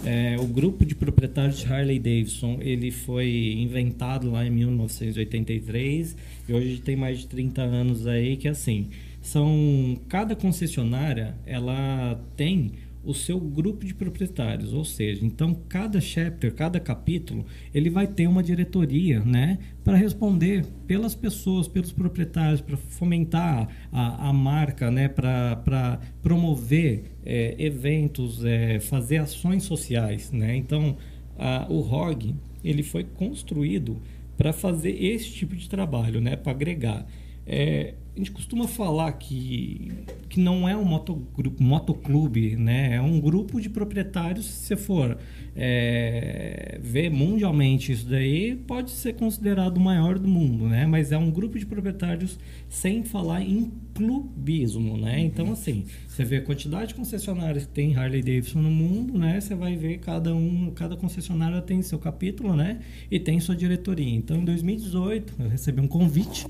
É, 0.05 0.37
o 0.39 0.47
grupo 0.47 0.85
de 0.85 0.95
proprietários 0.95 1.59
de 1.59 1.65
Harley 1.65 1.99
Davidson 1.99 2.59
ele 2.61 2.89
foi 2.89 3.55
inventado 3.57 4.31
lá 4.31 4.45
em 4.45 4.49
1983 4.49 6.15
e 6.47 6.53
hoje 6.53 6.79
tem 6.79 6.95
mais 6.95 7.19
de 7.19 7.27
30 7.27 7.61
anos 7.61 8.07
aí 8.07 8.37
que 8.37 8.47
assim 8.47 8.87
são 9.21 9.99
cada 10.07 10.37
concessionária 10.37 11.35
ela 11.45 12.17
tem 12.37 12.71
o 13.03 13.13
seu 13.13 13.39
grupo 13.39 13.85
de 13.85 13.93
proprietários, 13.93 14.73
ou 14.73 14.83
seja, 14.83 15.25
então 15.25 15.53
cada 15.67 16.01
chapter, 16.01 16.53
cada 16.53 16.79
capítulo, 16.79 17.45
ele 17.73 17.89
vai 17.89 18.05
ter 18.05 18.27
uma 18.27 18.43
diretoria, 18.43 19.21
né, 19.21 19.57
para 19.83 19.95
responder 19.95 20.65
pelas 20.85 21.15
pessoas, 21.15 21.67
pelos 21.67 21.91
proprietários, 21.91 22.61
para 22.61 22.75
fomentar 22.77 23.69
a, 23.91 24.29
a 24.29 24.33
marca, 24.33 24.91
né, 24.91 25.07
para 25.07 25.99
promover 26.21 27.15
é, 27.25 27.55
eventos, 27.57 28.43
é, 28.43 28.79
fazer 28.79 29.17
ações 29.17 29.63
sociais, 29.63 30.31
né. 30.31 30.55
Então, 30.55 30.97
a, 31.37 31.65
o 31.69 31.79
ROG 31.79 32.35
ele 32.63 32.83
foi 32.83 33.03
construído 33.03 34.01
para 34.37 34.53
fazer 34.53 34.91
esse 35.03 35.31
tipo 35.31 35.55
de 35.55 35.67
trabalho, 35.67 36.21
né? 36.21 36.35
Para 36.35 36.51
agregar. 36.53 37.05
É, 37.45 37.93
gente 38.19 38.31
costuma 38.31 38.67
falar 38.67 39.11
que, 39.13 39.91
que 40.29 40.39
não 40.39 40.67
é 40.67 40.75
um 40.75 40.83
motogrupo, 40.83 41.61
motoclube, 41.63 42.55
né? 42.55 42.95
É 42.95 43.01
um 43.01 43.19
grupo 43.19 43.59
de 43.59 43.69
proprietários, 43.69 44.45
se 44.45 44.67
você 44.67 44.75
for 44.75 45.17
é, 45.55 46.79
ver 46.81 47.09
mundialmente 47.09 47.91
isso 47.91 48.07
daí, 48.07 48.55
pode 48.55 48.91
ser 48.91 49.13
considerado 49.13 49.77
o 49.77 49.79
maior 49.79 50.19
do 50.19 50.27
mundo, 50.27 50.67
né? 50.67 50.85
Mas 50.85 51.11
é 51.11 51.17
um 51.17 51.31
grupo 51.31 51.57
de 51.57 51.65
proprietários 51.65 52.37
sem 52.67 53.03
falar 53.03 53.41
em 53.41 53.71
clubismo, 53.93 54.97
né? 54.97 55.19
Então, 55.19 55.51
assim, 55.51 55.85
você 56.07 56.23
vê 56.23 56.37
a 56.37 56.41
quantidade 56.41 56.89
de 56.89 56.95
concessionárias 56.95 57.65
que 57.65 57.71
tem 57.71 57.95
Harley 57.95 58.21
Davidson 58.21 58.59
no 58.59 58.71
mundo, 58.71 59.17
né? 59.17 59.39
Você 59.39 59.55
vai 59.55 59.75
ver 59.75 59.99
cada 59.99 60.35
um, 60.35 60.71
cada 60.71 60.95
concessionária 60.95 61.61
tem 61.61 61.81
seu 61.81 61.99
capítulo, 61.99 62.55
né? 62.55 62.79
E 63.09 63.19
tem 63.19 63.39
sua 63.39 63.55
diretoria. 63.55 64.15
Então, 64.15 64.37
em 64.37 64.45
2018, 64.45 65.33
eu 65.39 65.49
recebi 65.49 65.81
um 65.81 65.87
convite 65.87 66.45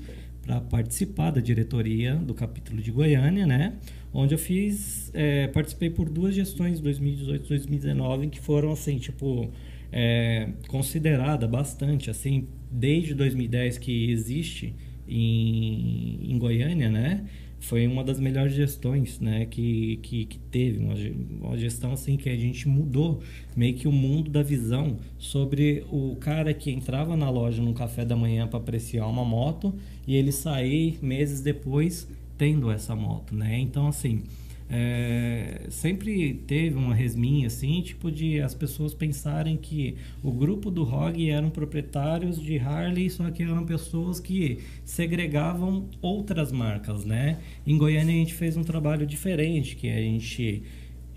para 0.50 0.60
participar 0.60 1.30
da 1.30 1.40
diretoria 1.40 2.16
do 2.16 2.34
capítulo 2.34 2.82
de 2.82 2.90
Goiânia, 2.90 3.46
né? 3.46 3.74
Onde 4.12 4.34
eu 4.34 4.38
fiz, 4.38 5.08
é, 5.14 5.46
participei 5.46 5.88
por 5.88 6.10
duas 6.10 6.34
gestões, 6.34 6.80
2018 6.80 7.44
e 7.44 7.48
2019, 7.48 8.26
que 8.26 8.40
foram 8.40 8.72
assim, 8.72 8.98
tipo, 8.98 9.48
é, 9.92 10.48
considerada 10.66 11.46
bastante, 11.46 12.10
assim, 12.10 12.48
desde 12.68 13.14
2010 13.14 13.78
que 13.78 14.10
existe 14.10 14.74
em, 15.06 16.32
em 16.32 16.36
Goiânia, 16.36 16.90
né? 16.90 17.24
Foi 17.60 17.86
uma 17.86 18.02
das 18.02 18.18
melhores 18.18 18.54
gestões 18.54 19.20
né, 19.20 19.44
que, 19.44 19.98
que, 20.02 20.24
que, 20.24 20.38
teve, 20.38 20.78
uma, 20.78 20.94
uma 21.40 21.58
gestão 21.58 21.92
assim 21.92 22.16
que 22.16 22.28
a 22.28 22.36
gente 22.36 22.66
mudou 22.66 23.20
meio 23.54 23.74
que 23.74 23.86
o 23.86 23.92
mundo 23.92 24.30
da 24.30 24.42
visão 24.42 24.96
sobre 25.18 25.84
o 25.92 26.16
cara 26.16 26.54
que 26.54 26.70
entrava 26.70 27.16
na 27.16 27.28
loja 27.28 27.62
no 27.62 27.74
café 27.74 28.04
da 28.04 28.16
manhã 28.16 28.48
para 28.48 28.58
apreciar 28.58 29.06
uma 29.06 29.24
moto 29.24 29.74
e 30.06 30.16
ele 30.16 30.32
sair 30.32 30.98
meses 31.02 31.42
depois 31.42 32.08
tendo 32.38 32.70
essa 32.70 32.96
moto, 32.96 33.34
né? 33.34 33.58
Então 33.60 33.86
assim, 33.86 34.22
é, 34.72 35.66
sempre 35.68 36.32
teve 36.46 36.76
uma 36.76 36.94
resminha 36.94 37.48
assim, 37.48 37.82
tipo 37.82 38.08
de 38.08 38.40
as 38.40 38.54
pessoas 38.54 38.94
pensarem 38.94 39.56
que 39.56 39.96
o 40.22 40.30
grupo 40.30 40.70
do 40.70 40.84
ROG 40.84 41.28
eram 41.28 41.50
proprietários 41.50 42.40
de 42.40 42.56
Harley, 42.56 43.10
só 43.10 43.28
que 43.32 43.42
eram 43.42 43.66
pessoas 43.66 44.20
que 44.20 44.60
segregavam 44.84 45.88
outras 46.00 46.52
marcas, 46.52 47.04
né? 47.04 47.38
Em 47.66 47.76
Goiânia 47.76 48.14
a 48.14 48.18
gente 48.18 48.34
fez 48.34 48.56
um 48.56 48.62
trabalho 48.62 49.04
diferente, 49.04 49.74
que 49.74 49.88
a 49.90 50.00
gente 50.00 50.62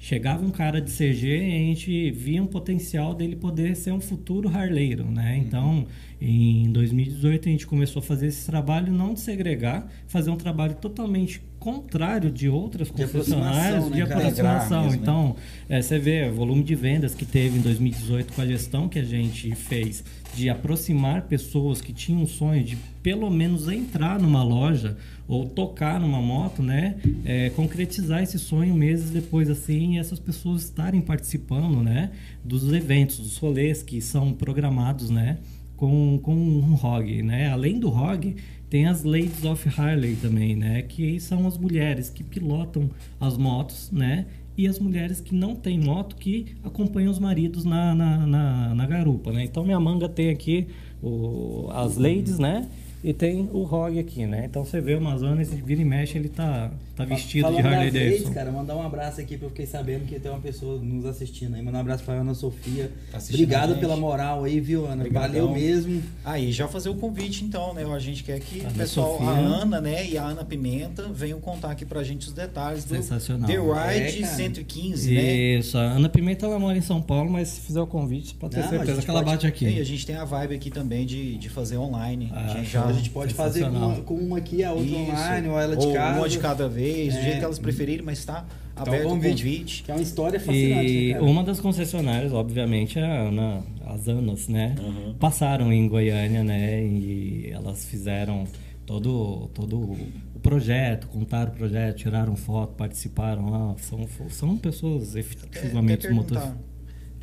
chegava 0.04 0.44
um 0.44 0.52
cara 0.52 0.82
de 0.82 0.92
CG 0.92 1.28
e 1.28 1.56
a 1.56 1.60
gente 1.60 2.12
via 2.12 2.44
um 2.44 2.48
potencial 2.48 3.14
dele 3.14 3.36
poder 3.38 3.76
ser 3.76 3.92
um 3.92 4.02
futuro 4.02 4.50
harleiro, 4.50 5.06
né? 5.10 5.36
Uhum. 5.36 5.44
Então, 5.44 5.88
em 6.20 6.72
2018 6.72 7.48
a 7.48 7.52
gente 7.52 7.68
começou 7.68 8.02
a 8.02 8.04
fazer 8.04 8.28
esse 8.28 8.46
trabalho 8.46 8.92
não 8.92 9.14
de 9.14 9.22
segregar, 9.22 9.88
fazer 10.08 10.30
um 10.30 10.36
trabalho 10.36 10.76
totalmente 10.76 11.42
contrário 11.64 12.30
de 12.30 12.50
outras 12.50 12.92
concessionárias 12.92 13.90
de 13.90 14.02
aproximação. 14.02 14.84
Né, 14.84 14.90
de 14.90 14.98
então, 14.98 15.38
é, 15.70 15.82
você 15.82 15.98
vê 15.98 16.28
o 16.28 16.34
volume 16.34 16.62
de 16.62 16.76
vendas 16.76 17.16
que 17.16 17.26
teve 17.26 17.58
em 17.58 17.62
2018 17.62 18.34
com 18.34 18.42
a 18.42 18.46
gestão 18.46 18.90
que 18.90 19.00
a 19.00 19.04
gente 19.04 19.56
fez 19.56 20.04
de 20.36 20.50
aproximar 20.50 21.22
pessoas 21.22 21.80
que 21.80 21.94
tinham 21.94 22.24
um 22.24 22.28
sonho 22.28 22.62
de 22.66 22.76
pelo 23.02 23.30
menos 23.30 23.70
entrar 23.70 24.20
numa 24.20 24.44
loja 24.44 24.98
ou 25.26 25.46
tocar 25.46 26.02
numa 26.02 26.22
moto, 26.22 26.62
né? 26.62 26.98
É, 27.24 27.50
concretizar 27.52 28.22
esse 28.22 28.38
sonho 28.38 28.76
meses 28.76 29.10
depois, 29.10 29.50
assim, 29.50 29.96
e 29.96 30.00
essas 30.00 30.20
pessoas 30.20 30.64
estarem 30.64 31.00
participando, 31.00 31.82
né? 31.82 32.12
Dos 32.44 32.74
eventos, 32.74 33.20
dos 33.20 33.38
rolês 33.38 33.82
que 33.82 34.02
são 34.02 34.34
programados, 34.34 35.10
né? 35.10 35.38
Com, 35.78 36.20
com 36.22 36.36
um 36.36 36.76
ROG, 36.76 37.22
né? 37.22 37.50
Além 37.50 37.80
do 37.80 37.88
ROG, 37.88 38.36
tem 38.74 38.88
as 38.88 39.04
Ladies 39.04 39.46
of 39.46 39.70
Harley 39.80 40.16
também, 40.16 40.56
né? 40.56 40.82
Que 40.82 41.20
são 41.20 41.46
as 41.46 41.60
mulheres 41.60 42.10
que 42.10 42.24
pilotam 42.24 42.90
as 43.22 43.38
motos, 43.38 43.92
né? 43.92 44.26
E 44.58 44.68
as 44.68 44.80
mulheres 44.80 45.22
que 45.22 45.36
não 45.36 45.54
têm 45.54 45.80
moto 45.80 46.16
que 46.16 46.56
acompanham 46.64 47.12
os 47.12 47.20
maridos 47.20 47.66
na, 47.66 47.94
na, 47.94 48.26
na, 48.26 48.74
na 48.74 48.88
garupa, 48.88 49.32
né? 49.32 49.44
Então 49.44 49.64
minha 49.64 49.80
manga 49.80 50.10
tem 50.10 50.32
aqui 50.32 50.66
o, 51.04 51.70
as 51.72 51.98
ladies, 51.98 52.40
né? 52.40 52.68
E 53.04 53.14
tem 53.14 53.48
o 53.54 53.62
Rogue 53.62 54.00
aqui, 54.00 54.26
né? 54.26 54.46
Então 54.50 54.66
você 54.66 54.82
vê 54.82 54.96
o 54.96 54.98
Amazonas, 54.98 55.54
vira 55.54 55.84
e 55.84 55.86
mexe, 55.86 56.18
ele 56.18 56.30
tá, 56.30 56.72
tá 56.96 57.06
vestido 57.06 57.44
Falando 57.44 57.62
de 57.62 57.68
Harley 57.68 57.92
Davidson. 57.92 58.34
cara, 58.34 58.52
mandar 58.52 58.76
um 58.76 58.82
abraço 58.82 59.20
aqui, 59.20 59.34
porque 59.34 59.46
eu 59.46 59.50
fiquei 59.50 59.66
sabendo 59.66 60.06
que 60.06 60.20
tem 60.20 60.32
uma 60.32 60.40
pessoa 60.40 60.80
nos 60.80 61.06
assistindo 61.06 61.56
aí. 61.56 61.62
Mandar 61.62 61.80
um 61.80 61.82
abraço 61.82 62.04
pra 62.04 62.16
Ana 62.16 62.34
Sofia. 62.34 62.92
Tá 63.12 63.18
Obrigado 63.30 63.76
pela 63.80 63.96
moral 63.96 64.44
aí, 64.44 64.60
viu, 64.60 64.86
Ana? 64.86 65.04
Obrigadão. 65.04 65.48
Valeu 65.48 65.52
mesmo. 65.52 66.04
Aí, 66.24 66.52
já 66.52 66.68
fazer 66.68 66.90
o 66.90 66.96
convite 66.96 67.44
então, 67.44 67.74
né? 67.74 67.84
A 67.84 68.00
gente 68.00 68.24
quer 68.24 68.40
que 68.40 68.60
o 68.60 68.72
pessoal, 68.72 69.18
Sofia. 69.18 69.30
a 69.30 69.38
Ana, 69.38 69.82
né, 69.82 70.08
e 70.08 70.18
a 70.18 70.24
Ana 70.24 70.44
Pimenta 70.44 71.08
venham 71.10 71.40
contar 71.40 71.72
aqui 71.72 71.86
pra 71.86 72.04
gente 72.04 72.28
os 72.28 72.34
detalhes 72.34 72.84
do 72.86 72.96
Sensacional. 72.96 73.48
The 73.48 73.58
Ride 73.58 74.24
é, 74.24 74.28
115, 74.28 75.14
né? 75.14 75.22
Isso, 75.60 75.78
a 75.78 75.82
Ana 75.82 76.10
Pimenta 76.10 76.46
ela 76.46 76.60
mora 76.60 76.78
em 76.78 76.82
São 76.82 77.02
Paulo, 77.02 77.30
mas 77.30 77.50
se 77.50 77.62
fizer 77.62 77.82
o 77.82 77.88
convite, 77.88 78.36
pode 78.36 78.56
ter 78.56 78.62
Não, 78.62 78.70
certeza 78.70 79.02
que 79.02 79.10
ela 79.10 79.20
pode... 79.20 79.32
bate 79.32 79.48
aqui. 79.48 79.66
E 79.66 79.80
a 79.80 79.84
gente 79.84 80.06
tem 80.06 80.16
a 80.16 80.26
vibe 80.26 80.56
aqui 80.56 80.70
também 80.70 81.06
de, 81.06 81.38
de 81.38 81.50
fazer 81.50 81.78
online. 81.78 82.32
Ah, 82.34 82.46
a 82.46 82.48
gente 82.58 82.70
já 82.70 82.86
a 82.86 82.94
gente 82.94 83.10
pode 83.10 83.34
fazer 83.34 83.62
com 83.62 83.70
uma, 83.70 83.96
com 84.02 84.14
uma 84.16 84.38
aqui, 84.38 84.64
a 84.64 84.72
outra 84.72 84.86
Isso. 84.86 84.96
online, 84.96 85.48
ou 85.50 85.60
ela 85.60 85.76
de 85.76 85.86
ou 85.86 85.94
casa. 85.94 86.20
Uma 86.20 86.30
de 86.30 86.40
cada 86.40 86.68
vez, 86.70 86.83
é. 86.92 87.06
do 87.06 87.22
jeito 87.22 87.40
que 87.40 87.46
elas 87.46 87.60
preferirem, 87.60 88.06
mas 88.06 88.20
está 88.20 88.46
então, 88.72 88.84
aberto 88.84 89.06
o 89.06 89.10
convite. 89.10 89.44
convite. 89.44 89.84
Que 89.84 89.92
é 89.92 89.96
uma 89.96 90.04
história 90.04 90.40
fascinante. 90.40 90.92
E 90.92 91.14
né, 91.14 91.20
uma 91.22 91.44
das 91.44 91.60
concessionárias, 91.60 92.34
obviamente, 92.34 93.00
é 93.00 93.04
a 93.04 93.22
Ana, 93.22 93.64
as 93.86 94.08
Anas, 94.08 94.48
né? 94.48 94.76
Uhum. 94.80 95.14
Passaram 95.16 95.72
em 95.72 95.88
Goiânia, 95.88 96.44
né? 96.44 96.84
E 96.84 97.50
elas 97.52 97.86
fizeram 97.86 98.46
todo, 98.86 99.50
todo 99.54 99.78
o 99.78 100.40
projeto, 100.42 101.08
contaram 101.08 101.52
o 101.52 101.56
projeto, 101.56 101.98
tiraram 101.98 102.36
foto, 102.36 102.74
participaram 102.76 103.50
lá. 103.50 103.76
São, 103.78 104.08
são 104.30 104.58
pessoas 104.58 105.16
efetivamente 105.16 106.10
motoristas 106.10 106.54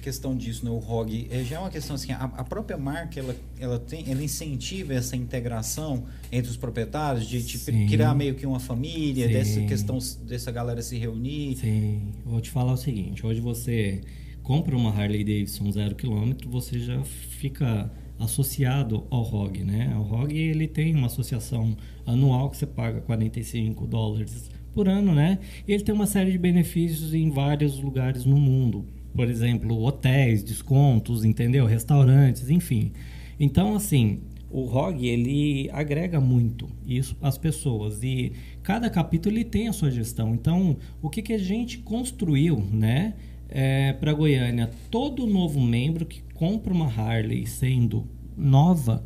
questão 0.01 0.37
disso, 0.37 0.65
né? 0.65 0.71
O 0.71 0.79
ROG 0.79 1.29
é, 1.31 1.45
já 1.45 1.57
é 1.57 1.59
uma 1.59 1.71
questão 1.71 1.95
assim, 1.95 2.13
a, 2.13 2.25
a, 2.25 2.45
própria 2.45 2.77
marca 2.77 3.21
ela, 3.21 3.37
ela, 3.59 3.79
tem, 3.79 4.11
ela 4.11 4.23
incentiva 4.23 4.95
essa 4.95 5.17
integração 5.17 6.05
entre 6.33 6.51
os 6.51 6.57
proprietários, 6.57 7.27
de, 7.27 7.43
de 7.43 7.87
criar 7.87 8.15
meio 8.15 8.35
que 8.35 8.47
uma 8.47 8.61
família, 8.61 9.27
Sim. 9.27 9.33
dessa 9.33 9.61
questão 9.63 9.99
dessa 10.27 10.51
galera 10.51 10.83
se 10.83 10.97
reunir. 10.97 11.57
Sim, 11.57 12.13
vou 12.25 12.41
te 12.41 12.51
falar 12.51 12.73
o 12.73 12.77
seguinte, 12.77 13.25
hoje 13.25 13.41
você 13.41 14.01
compra 14.43 14.77
uma 14.77 14.91
Harley 14.91 15.23
Davidson 15.23 15.71
zero 15.71 15.95
quilômetro, 15.95 16.51
você 16.51 16.79
já 16.79 17.03
fica 17.05 17.91
associado 18.19 19.07
ao 19.11 19.23
ROG, 19.23 19.65
né? 19.65 19.97
O 19.97 20.03
ROG 20.03 20.33
ele 20.33 20.69
tem 20.69 20.95
uma 20.95 21.07
associação 21.07 21.77
anual 22.05 22.51
que 22.51 22.57
você 22.57 22.67
paga 22.67 23.01
45 23.01 23.87
dólares 23.87 24.51
por 24.75 24.89
ano, 24.89 25.15
né? 25.15 25.39
E 25.67 25.73
ele 25.73 25.83
tem 25.83 25.95
uma 25.95 26.07
série 26.07 26.31
de 26.31 26.39
benefícios 26.39 27.15
em 27.15 27.31
vários 27.31 27.81
lugares 27.81 28.25
no 28.25 28.37
mundo 28.37 28.87
por 29.15 29.29
exemplo, 29.29 29.83
hotéis, 29.83 30.43
descontos, 30.43 31.25
entendeu? 31.25 31.67
Restaurantes, 31.67 32.51
enfim. 32.51 32.93
Então, 33.39 33.75
assim, 33.75 34.21
o 34.51 34.65
ROG 34.65 35.07
ele 35.07 35.71
agrega 35.73 36.21
muito 36.21 36.69
isso 36.85 37.17
às 37.23 37.39
pessoas 37.39 38.03
e 38.03 38.33
cada 38.63 38.91
capítulo 38.91 39.37
ele 39.37 39.45
tem 39.45 39.69
a 39.69 39.73
sua 39.73 39.91
gestão. 39.91 40.35
Então, 40.35 40.77
o 41.01 41.09
que, 41.09 41.23
que 41.23 41.33
a 41.33 41.39
gente 41.39 41.79
construiu, 41.79 42.61
né, 42.73 43.15
é, 43.49 43.93
para 43.93 44.13
Goiânia? 44.13 44.71
Todo 44.91 45.27
novo 45.27 45.61
membro 45.61 46.05
que 46.05 46.23
compra 46.35 46.73
uma 46.73 46.87
Harley 46.87 47.47
sendo 47.47 48.07
nova 48.37 49.05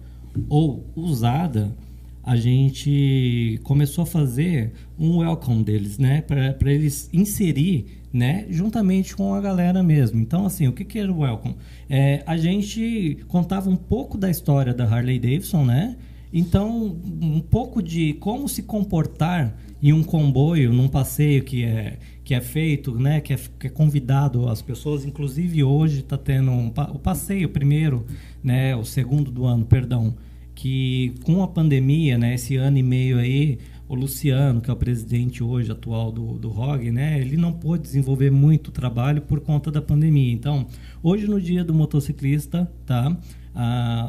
ou 0.49 0.87
usada, 0.97 1.77
a 2.25 2.37
gente 2.37 3.61
começou 3.63 4.03
a 4.03 4.07
fazer 4.07 4.73
um 4.99 5.19
welcome 5.19 5.63
deles, 5.63 5.99
né, 5.99 6.23
para 6.23 6.73
eles 6.73 7.09
inserir 7.13 8.05
né? 8.15 8.47
Juntamente 8.49 9.17
com 9.17 9.35
a 9.35 9.41
galera 9.41 9.83
mesmo. 9.83 10.21
Então, 10.21 10.47
assim, 10.47 10.69
o 10.69 10.73
que, 10.73 10.85
que 10.85 11.01
era 11.01 11.13
o 11.13 11.19
Welcome? 11.19 11.57
É, 11.91 12.23
a 12.25 12.37
gente 12.37 13.19
contava 13.27 13.69
um 13.69 13.75
pouco 13.75 14.17
da 14.17 14.31
história 14.31 14.73
da 14.73 14.85
Harley 14.85 15.19
Davidson, 15.19 15.65
né? 15.65 15.97
Então, 16.33 16.97
um 17.21 17.41
pouco 17.41 17.83
de 17.83 18.15
como 18.15 18.49
se 18.49 18.63
comportar 18.63 19.57
em 19.83 19.93
um 19.93 20.05
comboio, 20.05 20.73
num 20.73 20.87
passeio 20.87 21.43
que 21.43 21.65
é, 21.65 21.99
que 22.23 22.35
é 22.35 22.41
feito, 22.41 22.97
né? 22.97 23.21
Que 23.21 23.33
é, 23.33 23.37
que 23.59 23.67
é 23.67 23.71
convidado 23.71 24.49
as 24.49 24.63
pessoas. 24.63 25.05
Inclusive, 25.05 25.65
hoje 25.65 25.99
está 25.99 26.17
tendo 26.17 26.53
um, 26.53 26.69
o 26.69 26.99
passeio 27.01 27.49
primeiro, 27.49 28.07
né? 28.45 28.77
O 28.77 28.85
segundo 28.85 29.33
do 29.33 29.45
ano, 29.45 29.65
perdão. 29.65 30.15
Que 30.55 31.15
com 31.25 31.43
a 31.43 31.49
pandemia, 31.49 32.17
né? 32.17 32.35
Esse 32.35 32.57
ano 32.57 32.79
e 32.79 32.83
meio 32.83 33.19
aí 33.19 33.59
o 33.89 33.95
Luciano, 33.95 34.61
que 34.61 34.71
é 34.71 34.73
o 34.73 34.77
presidente 34.77 35.43
hoje 35.43 35.71
atual 35.71 36.11
do, 36.11 36.39
do 36.39 36.49
ROG, 36.49 36.91
né, 36.91 37.21
ele 37.21 37.37
não 37.37 37.53
pôde 37.53 37.83
desenvolver 37.83 38.31
muito 38.31 38.71
trabalho 38.71 39.23
por 39.23 39.41
conta 39.41 39.71
da 39.71 39.83
pandemia. 39.83 40.33
Então, 40.33 40.67
hoje 41.03 41.27
no 41.27 41.41
dia 41.41 41.63
do 41.63 41.75
motociclista, 41.75 42.71
tá? 42.87 43.17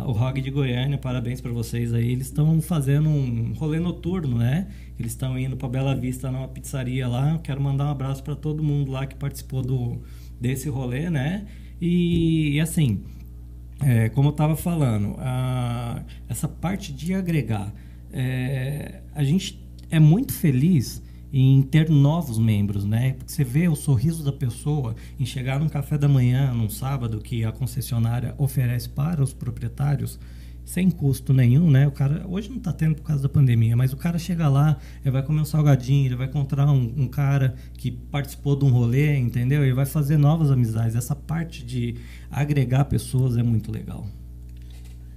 O 0.07 0.11
ROG 0.11 0.41
de 0.41 0.49
Goiânia, 0.49 0.97
parabéns 0.97 1.39
para 1.39 1.51
vocês 1.51 1.93
aí, 1.93 2.11
eles 2.11 2.27
estão 2.27 2.59
fazendo 2.61 3.09
um 3.09 3.53
rolê 3.53 3.79
noturno, 3.79 4.37
né? 4.37 4.67
Eles 4.97 5.11
estão 5.11 5.37
indo 5.37 5.55
para 5.55 5.69
Bela 5.69 5.93
Vista 5.93 6.31
numa 6.31 6.47
pizzaria 6.47 7.07
lá. 7.07 7.37
Quero 7.43 7.61
mandar 7.61 7.85
um 7.85 7.91
abraço 7.91 8.23
para 8.23 8.35
todo 8.35 8.63
mundo 8.63 8.91
lá 8.91 9.05
que 9.05 9.15
participou 9.15 9.61
do 9.61 10.01
desse 10.41 10.67
rolê, 10.67 11.11
né? 11.11 11.45
E, 11.79 12.53
e 12.53 12.59
assim, 12.59 13.03
é, 13.85 14.09
como 14.09 14.29
eu 14.29 14.31
estava 14.31 14.55
falando, 14.55 15.15
a, 15.19 16.01
essa 16.27 16.47
parte 16.47 16.91
de 16.91 17.13
agregar, 17.13 17.71
é, 18.11 19.01
a 19.13 19.23
gente 19.23 19.63
é 19.91 19.99
muito 19.99 20.33
feliz 20.33 21.03
em 21.31 21.61
ter 21.61 21.87
novos 21.87 22.39
membros, 22.39 22.83
né? 22.83 23.13
Porque 23.13 23.31
você 23.31 23.43
vê 23.43 23.67
o 23.67 23.75
sorriso 23.75 24.23
da 24.23 24.31
pessoa 24.31 24.95
em 25.19 25.25
chegar 25.25 25.59
num 25.59 25.69
café 25.69 25.99
da 25.99 26.07
manhã, 26.07 26.51
num 26.51 26.69
sábado, 26.69 27.19
que 27.19 27.45
a 27.45 27.51
concessionária 27.51 28.33
oferece 28.39 28.89
para 28.89 29.21
os 29.21 29.33
proprietários, 29.33 30.19
sem 30.65 30.89
custo 30.89 31.31
nenhum, 31.33 31.69
né? 31.69 31.87
O 31.87 31.91
cara 31.91 32.25
hoje 32.27 32.49
não 32.49 32.57
está 32.57 32.73
tendo 32.73 32.95
por 32.95 33.03
causa 33.03 33.21
da 33.21 33.29
pandemia, 33.29 33.77
mas 33.77 33.93
o 33.93 33.97
cara 33.97 34.17
chega 34.17 34.49
lá, 34.49 34.77
ele 35.01 35.11
vai 35.11 35.21
comer 35.21 35.41
um 35.41 35.45
salgadinho, 35.45 36.07
ele 36.07 36.15
vai 36.15 36.27
encontrar 36.27 36.69
um, 36.71 36.93
um, 36.97 37.07
cara 37.07 37.55
que 37.77 37.91
participou 37.91 38.55
de 38.55 38.65
um 38.65 38.69
rolê, 38.69 39.15
entendeu? 39.17 39.63
Ele 39.63 39.73
vai 39.73 39.85
fazer 39.85 40.17
novas 40.17 40.49
amizades. 40.49 40.95
Essa 40.95 41.15
parte 41.15 41.63
de 41.63 41.95
agregar 42.31 42.85
pessoas 42.85 43.37
é 43.37 43.43
muito 43.43 43.71
legal. 43.71 44.07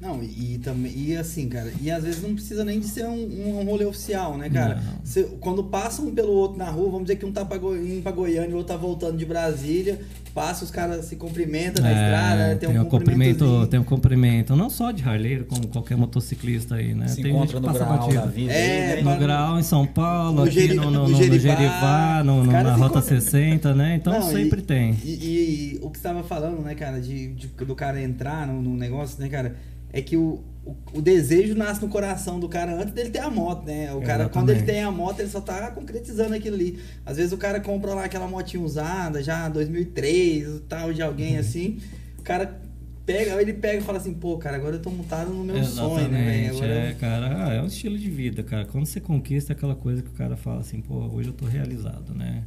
Não, 0.01 0.22
e, 0.22 0.55
e, 0.55 0.59
também 0.59 0.92
e 0.96 1.16
assim, 1.16 1.49
cara, 1.49 1.72
e 1.80 1.90
às 1.90 2.05
vezes 2.05 2.22
não 2.22 2.32
precisa 2.32 2.64
nem 2.64 2.78
de 2.78 2.86
ser 2.86 3.05
um, 3.05 3.59
um 3.59 3.64
rolê 3.64 3.84
oficial, 3.84 4.38
né, 4.38 4.49
cara? 4.49 4.80
Você, 5.03 5.24
quando 5.40 5.64
passa 5.64 6.01
um 6.01 6.14
pelo 6.14 6.32
outro 6.32 6.57
na 6.57 6.70
rua, 6.70 6.90
vamos 6.90 7.03
dizer 7.09 7.16
que 7.16 7.26
um 7.26 7.32
tá 7.32 7.44
pra, 7.44 7.57
indo 7.57 8.01
pra 8.01 8.12
Goiânia 8.12 8.51
e 8.51 8.53
o 8.53 8.59
outro 8.59 8.72
tá 8.72 8.78
voltando 8.78 9.16
de 9.16 9.24
Brasília, 9.24 10.01
passa, 10.31 10.64
os 10.64 10.70
caras 10.70 11.05
se 11.05 11.16
cumprimentam 11.16 11.83
na 11.83 11.91
é, 11.91 11.93
estrada, 11.93 12.37
né? 12.37 12.55
tem, 12.55 12.70
tem 12.70 12.81
um, 12.81 12.85
cumprimento. 12.85 13.66
Tem 13.66 13.81
um 13.81 13.85
cumprimento, 13.85 14.57
não 14.57 14.70
só 14.70 14.91
de 14.91 15.03
harleiro, 15.03 15.45
como 15.45 15.66
qualquer 15.68 15.97
motociclista 15.97 16.76
aí, 16.76 16.95
né? 16.95 17.09
Se 17.09 17.22
tem 17.22 17.31
encontra 17.31 17.61
no 17.61 17.72
grau 17.72 18.09
da 18.12 18.26
vida. 18.26 18.53
É, 18.53 18.95
aí, 18.95 19.05
né? 19.05 19.12
no 19.14 19.18
grau 19.18 19.59
em 19.59 19.62
São 19.62 19.87
Paulo, 19.87 20.33
no 20.33 20.43
aqui 20.45 20.53
Geri, 20.53 20.74
no, 20.74 20.91
no, 20.91 21.09
no, 21.09 21.16
Gerivá, 21.16 22.22
no, 22.24 22.45
no, 22.45 22.53
na 22.53 22.74
Rota 22.74 23.01
60, 23.01 23.74
né? 23.74 23.97
Então 23.97 24.12
não, 24.12 24.22
sempre 24.22 24.61
e, 24.61 24.64
tem. 24.64 24.99
E, 25.05 25.09
e, 25.09 25.74
e, 25.74 25.79
o 25.83 25.91
que 25.91 25.99
você 25.99 26.09
tava 26.09 26.22
falando, 26.22 26.62
né, 26.62 26.74
cara, 26.74 27.01
de, 27.01 27.29
de 27.35 27.49
do 27.49 27.74
cara 27.74 28.01
entrar 28.01 28.47
no, 28.47 28.62
no 28.62 28.76
negócio, 28.76 29.20
né, 29.20 29.29
cara? 29.29 29.55
é 29.93 30.03
que 30.03 30.16
o, 30.16 30.41
o, 30.69 30.99
o, 30.99 31.03
desejo 31.03 31.55
nasce 31.55 31.81
no 31.81 31.89
coração 31.89 32.39
do 32.39 32.49
cara 32.49 32.75
antes 32.75 32.93
dele 32.93 33.11
ter 33.11 33.21
a 33.21 33.31
moto, 33.31 33.64
né? 33.64 33.93
O 33.93 34.01
cara, 34.01 34.25
Exatamente. 34.25 34.33
quando 34.33 34.51
ele 34.51 34.62
tem 34.62 34.83
a 34.83 34.91
moto, 34.91 35.21
ele 35.21 35.29
só 35.29 35.41
tá 35.41 35.71
concretizando 35.71 36.35
aquilo 36.35 36.57
ali. 36.57 36.79
Às 37.07 37.16
vezes 37.16 37.33
o 37.33 37.39
cara 37.39 37.59
compra 37.61 37.95
lá 37.95 38.05
aquela 38.05 38.27
motinha 38.27 38.62
usada, 38.62 39.23
já 39.23 39.49
2003, 39.49 40.62
tal, 40.69 40.93
de 40.93 41.03
alguém 41.03 41.35
uhum. 41.35 41.41
assim. 41.41 41.79
O 42.19 42.23
cara 42.23 42.61
pega, 43.07 43.41
ele 43.41 43.55
pega 43.55 43.79
e 43.79 43.81
fala 43.81 43.97
assim, 43.97 44.12
pô, 44.12 44.37
cara, 44.37 44.57
agora 44.57 44.77
eu 44.77 44.83
tô 44.83 44.91
montado 44.91 45.31
no 45.31 45.43
meu 45.43 45.57
Exatamente, 45.57 46.01
sonho, 46.01 46.09
né? 46.11 46.49
Agora... 46.51 46.66
É, 46.66 46.93
cara, 46.95 47.55
é 47.55 47.62
um 47.62 47.66
estilo 47.66 47.97
de 47.97 48.11
vida, 48.11 48.43
cara. 48.43 48.66
Quando 48.66 48.85
você 48.85 49.01
conquista 49.01 49.55
aquela 49.55 49.75
coisa 49.75 50.03
que 50.03 50.11
o 50.11 50.14
cara 50.14 50.37
fala 50.37 50.61
assim, 50.61 50.83
pô, 50.83 50.95
hoje 51.14 51.31
eu 51.31 51.35
tô 51.35 51.47
realizado, 51.47 52.14
né? 52.14 52.45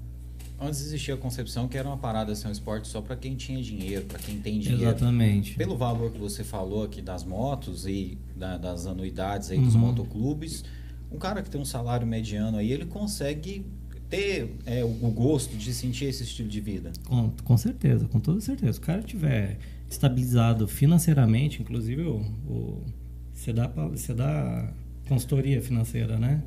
Antes 0.61 0.81
existia 0.81 1.15
a 1.15 1.17
concepção 1.17 1.67
que 1.67 1.75
era 1.75 1.87
uma 1.87 1.97
parada 1.97 2.31
assim, 2.33 2.47
um 2.47 2.51
esporte 2.51 2.87
só 2.87 3.01
para 3.01 3.15
quem 3.15 3.35
tinha 3.35 3.61
dinheiro, 3.63 4.05
para 4.05 4.19
quem 4.19 4.39
tem 4.39 4.59
dinheiro. 4.59 4.83
Exatamente. 4.83 5.55
Pelo 5.55 5.75
valor 5.75 6.11
que 6.11 6.19
você 6.19 6.43
falou 6.43 6.83
aqui 6.83 7.01
das 7.01 7.23
motos 7.23 7.87
e 7.87 8.15
da, 8.35 8.57
das 8.57 8.85
anuidades 8.85 9.49
aí 9.49 9.57
dos 9.57 9.73
uhum. 9.73 9.81
motoclubes, 9.81 10.63
um 11.11 11.17
cara 11.17 11.41
que 11.41 11.49
tem 11.49 11.59
um 11.59 11.65
salário 11.65 12.05
mediano 12.05 12.57
aí, 12.57 12.71
ele 12.71 12.85
consegue 12.85 13.65
ter 14.07 14.55
é, 14.65 14.83
o, 14.83 14.87
o, 14.87 15.09
gosto 15.09 15.55
de 15.55 15.73
sentir 15.73 16.05
esse 16.05 16.23
estilo 16.23 16.47
de 16.47 16.61
vida. 16.61 16.91
Com, 17.05 17.31
com 17.43 17.57
certeza, 17.57 18.07
com 18.07 18.19
toda 18.19 18.39
certeza. 18.39 18.73
Se 18.73 18.79
o 18.79 18.81
cara 18.83 19.01
tiver 19.01 19.57
estabilizado 19.89 20.67
financeiramente, 20.67 21.61
inclusive 21.61 22.03
o, 22.03 22.17
o 22.47 22.85
você 23.33 23.51
dá 23.51 23.67
você 23.67 24.13
dá 24.13 24.71
consultoria 25.07 25.61
financeira, 25.61 26.19
né? 26.19 26.43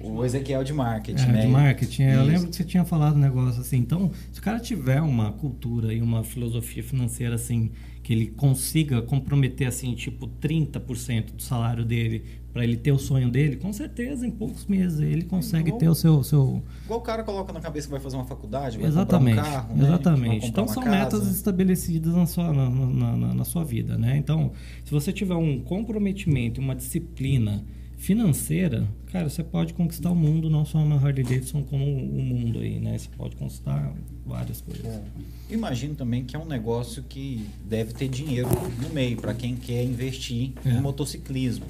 O 0.00 0.24
Ezequiel 0.24 0.64
de 0.64 0.72
marketing, 0.72 1.28
é, 1.28 1.32
né? 1.32 1.40
De 1.42 1.48
marketing. 1.48 2.02
Isso. 2.02 2.12
Eu 2.12 2.24
lembro 2.24 2.48
que 2.48 2.56
você 2.56 2.64
tinha 2.64 2.84
falado 2.84 3.16
um 3.16 3.20
negócio 3.20 3.60
assim. 3.60 3.78
Então, 3.78 4.10
se 4.32 4.40
o 4.40 4.42
cara 4.42 4.58
tiver 4.58 5.00
uma 5.00 5.32
cultura 5.32 5.92
e 5.92 6.00
uma 6.00 6.24
filosofia 6.24 6.82
financeira 6.82 7.34
assim, 7.34 7.70
que 8.02 8.12
ele 8.12 8.26
consiga 8.26 9.00
comprometer 9.02 9.66
assim, 9.66 9.94
tipo 9.94 10.28
30% 10.28 11.32
do 11.32 11.42
salário 11.42 11.84
dele 11.84 12.24
para 12.54 12.62
ele 12.62 12.76
ter 12.76 12.92
o 12.92 12.98
sonho 12.98 13.28
dele, 13.28 13.56
com 13.56 13.72
certeza 13.72 14.24
em 14.24 14.30
poucos 14.30 14.66
meses 14.66 15.00
ele 15.00 15.24
consegue 15.24 15.70
igual, 15.70 15.80
ter 15.80 15.88
o 15.88 15.94
seu, 15.94 16.22
seu. 16.22 16.62
Igual 16.84 17.00
o 17.00 17.02
cara 17.02 17.24
coloca 17.24 17.52
na 17.52 17.60
cabeça 17.60 17.88
que 17.88 17.90
vai 17.90 18.00
fazer 18.00 18.14
uma 18.14 18.26
faculdade, 18.26 18.78
vai 18.78 18.86
exatamente, 18.86 19.36
comprar 19.36 19.50
um 19.50 19.54
carro, 19.54 19.74
né? 19.74 19.84
Exatamente. 19.84 20.46
Então 20.46 20.68
são 20.68 20.84
casa. 20.84 20.96
metas 20.96 21.34
estabelecidas 21.34 22.14
na 22.14 22.26
sua, 22.26 22.52
na, 22.52 22.70
na, 22.70 23.34
na, 23.34 23.44
sua 23.44 23.64
vida, 23.64 23.98
né? 23.98 24.16
Então, 24.16 24.52
se 24.84 24.92
você 24.92 25.12
tiver 25.12 25.34
um 25.34 25.58
comprometimento, 25.58 26.60
uma 26.60 26.76
disciplina 26.76 27.64
financeira, 28.04 28.86
cara, 29.06 29.30
você 29.30 29.42
pode 29.42 29.72
conquistar 29.72 30.10
o 30.10 30.14
mundo, 30.14 30.50
não 30.50 30.66
só 30.66 30.76
uma 30.76 30.96
Harley 30.96 31.24
Davidson, 31.24 31.62
como 31.62 31.82
o 31.84 32.22
mundo 32.22 32.58
aí, 32.58 32.78
né? 32.78 32.98
Você 32.98 33.08
pode 33.16 33.34
conquistar 33.34 33.94
várias 34.26 34.60
coisas. 34.60 34.84
É. 34.84 35.02
Imagino 35.48 35.94
também 35.94 36.22
que 36.22 36.36
é 36.36 36.38
um 36.38 36.44
negócio 36.44 37.02
que 37.02 37.48
deve 37.64 37.94
ter 37.94 38.08
dinheiro 38.08 38.50
no 38.82 38.90
meio 38.90 39.16
para 39.16 39.32
quem 39.32 39.56
quer 39.56 39.82
investir 39.82 40.52
é. 40.66 40.68
em 40.68 40.80
motociclismo. 40.82 41.64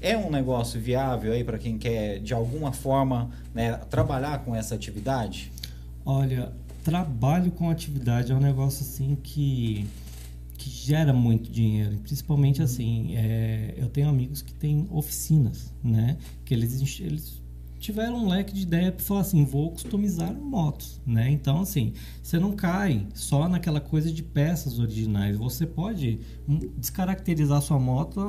É 0.00 0.16
um 0.16 0.30
negócio 0.30 0.80
viável 0.80 1.32
aí 1.32 1.42
para 1.42 1.58
quem 1.58 1.76
quer 1.76 2.20
de 2.20 2.32
alguma 2.32 2.72
forma 2.72 3.30
né, 3.52 3.72
trabalhar 3.90 4.44
com 4.44 4.54
essa 4.54 4.76
atividade? 4.76 5.50
Olha, 6.06 6.52
trabalho 6.84 7.50
com 7.50 7.68
atividade 7.68 8.30
é 8.30 8.34
um 8.36 8.40
negócio 8.40 8.82
assim 8.84 9.16
que 9.20 9.84
que 10.62 10.70
gera 10.70 11.12
muito 11.12 11.50
dinheiro. 11.50 11.98
Principalmente 11.98 12.62
assim, 12.62 13.16
é, 13.16 13.74
eu 13.76 13.88
tenho 13.88 14.08
amigos 14.08 14.42
que 14.42 14.54
têm 14.54 14.86
oficinas, 14.90 15.74
né? 15.82 16.16
Que 16.44 16.54
eles, 16.54 17.00
eles 17.00 17.42
tiveram 17.80 18.24
um 18.24 18.28
leque 18.28 18.54
de 18.54 18.62
ideia 18.62 18.92
para 18.92 19.04
falar 19.04 19.22
assim, 19.22 19.44
vou 19.44 19.72
customizar 19.72 20.32
motos, 20.32 21.00
né? 21.04 21.28
Então 21.32 21.60
assim, 21.60 21.94
você 22.22 22.38
não 22.38 22.52
cai 22.52 23.04
só 23.12 23.48
naquela 23.48 23.80
coisa 23.80 24.12
de 24.12 24.22
peças 24.22 24.78
originais. 24.78 25.36
Você 25.36 25.66
pode 25.66 26.20
descaracterizar 26.76 27.60
sua 27.60 27.80
moto 27.80 28.28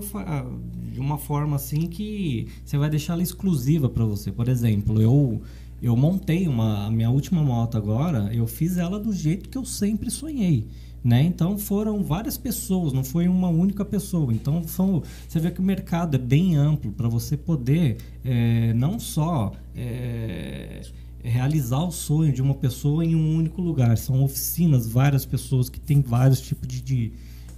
de 0.91 0.99
uma 0.99 1.19
forma 1.19 1.55
assim 1.55 1.87
que 1.87 2.47
você 2.65 2.79
vai 2.79 2.89
deixar 2.89 3.13
ela 3.13 3.21
exclusiva 3.21 3.87
para 3.87 4.05
você. 4.05 4.31
Por 4.31 4.49
exemplo, 4.49 4.99
eu 4.99 5.39
eu 5.79 5.95
montei 5.95 6.47
uma 6.47 6.87
a 6.87 6.89
minha 6.89 7.11
última 7.11 7.43
moto 7.43 7.77
agora, 7.77 8.33
eu 8.33 8.47
fiz 8.47 8.77
ela 8.77 8.99
do 8.99 9.13
jeito 9.13 9.49
que 9.49 9.57
eu 9.57 9.65
sempre 9.65 10.09
sonhei. 10.09 10.67
Né? 11.03 11.23
Então 11.23 11.57
foram 11.57 12.01
várias 12.01 12.37
pessoas, 12.37 12.93
não 12.93 13.03
foi 13.03 13.27
uma 13.27 13.49
única 13.49 13.83
pessoa. 13.83 14.33
Então 14.33 14.63
são, 14.65 15.03
você 15.27 15.37
vê 15.37 15.51
que 15.51 15.59
o 15.59 15.63
mercado 15.63 16.15
é 16.15 16.17
bem 16.17 16.55
amplo 16.55 16.93
para 16.93 17.09
você 17.09 17.35
poder 17.35 17.97
é, 18.23 18.73
não 18.73 18.97
só 18.97 19.51
é, 19.75 20.81
realizar 21.21 21.83
o 21.83 21.91
sonho 21.91 22.31
de 22.31 22.41
uma 22.41 22.53
pessoa 22.53 23.03
em 23.03 23.15
um 23.15 23.35
único 23.35 23.61
lugar. 23.61 23.97
São 23.97 24.23
oficinas, 24.23 24.87
várias 24.87 25.25
pessoas 25.25 25.67
que 25.67 25.79
têm 25.79 26.01
vários 26.01 26.39
tipos 26.39 26.67
de, 26.67 26.81
de 26.81 27.11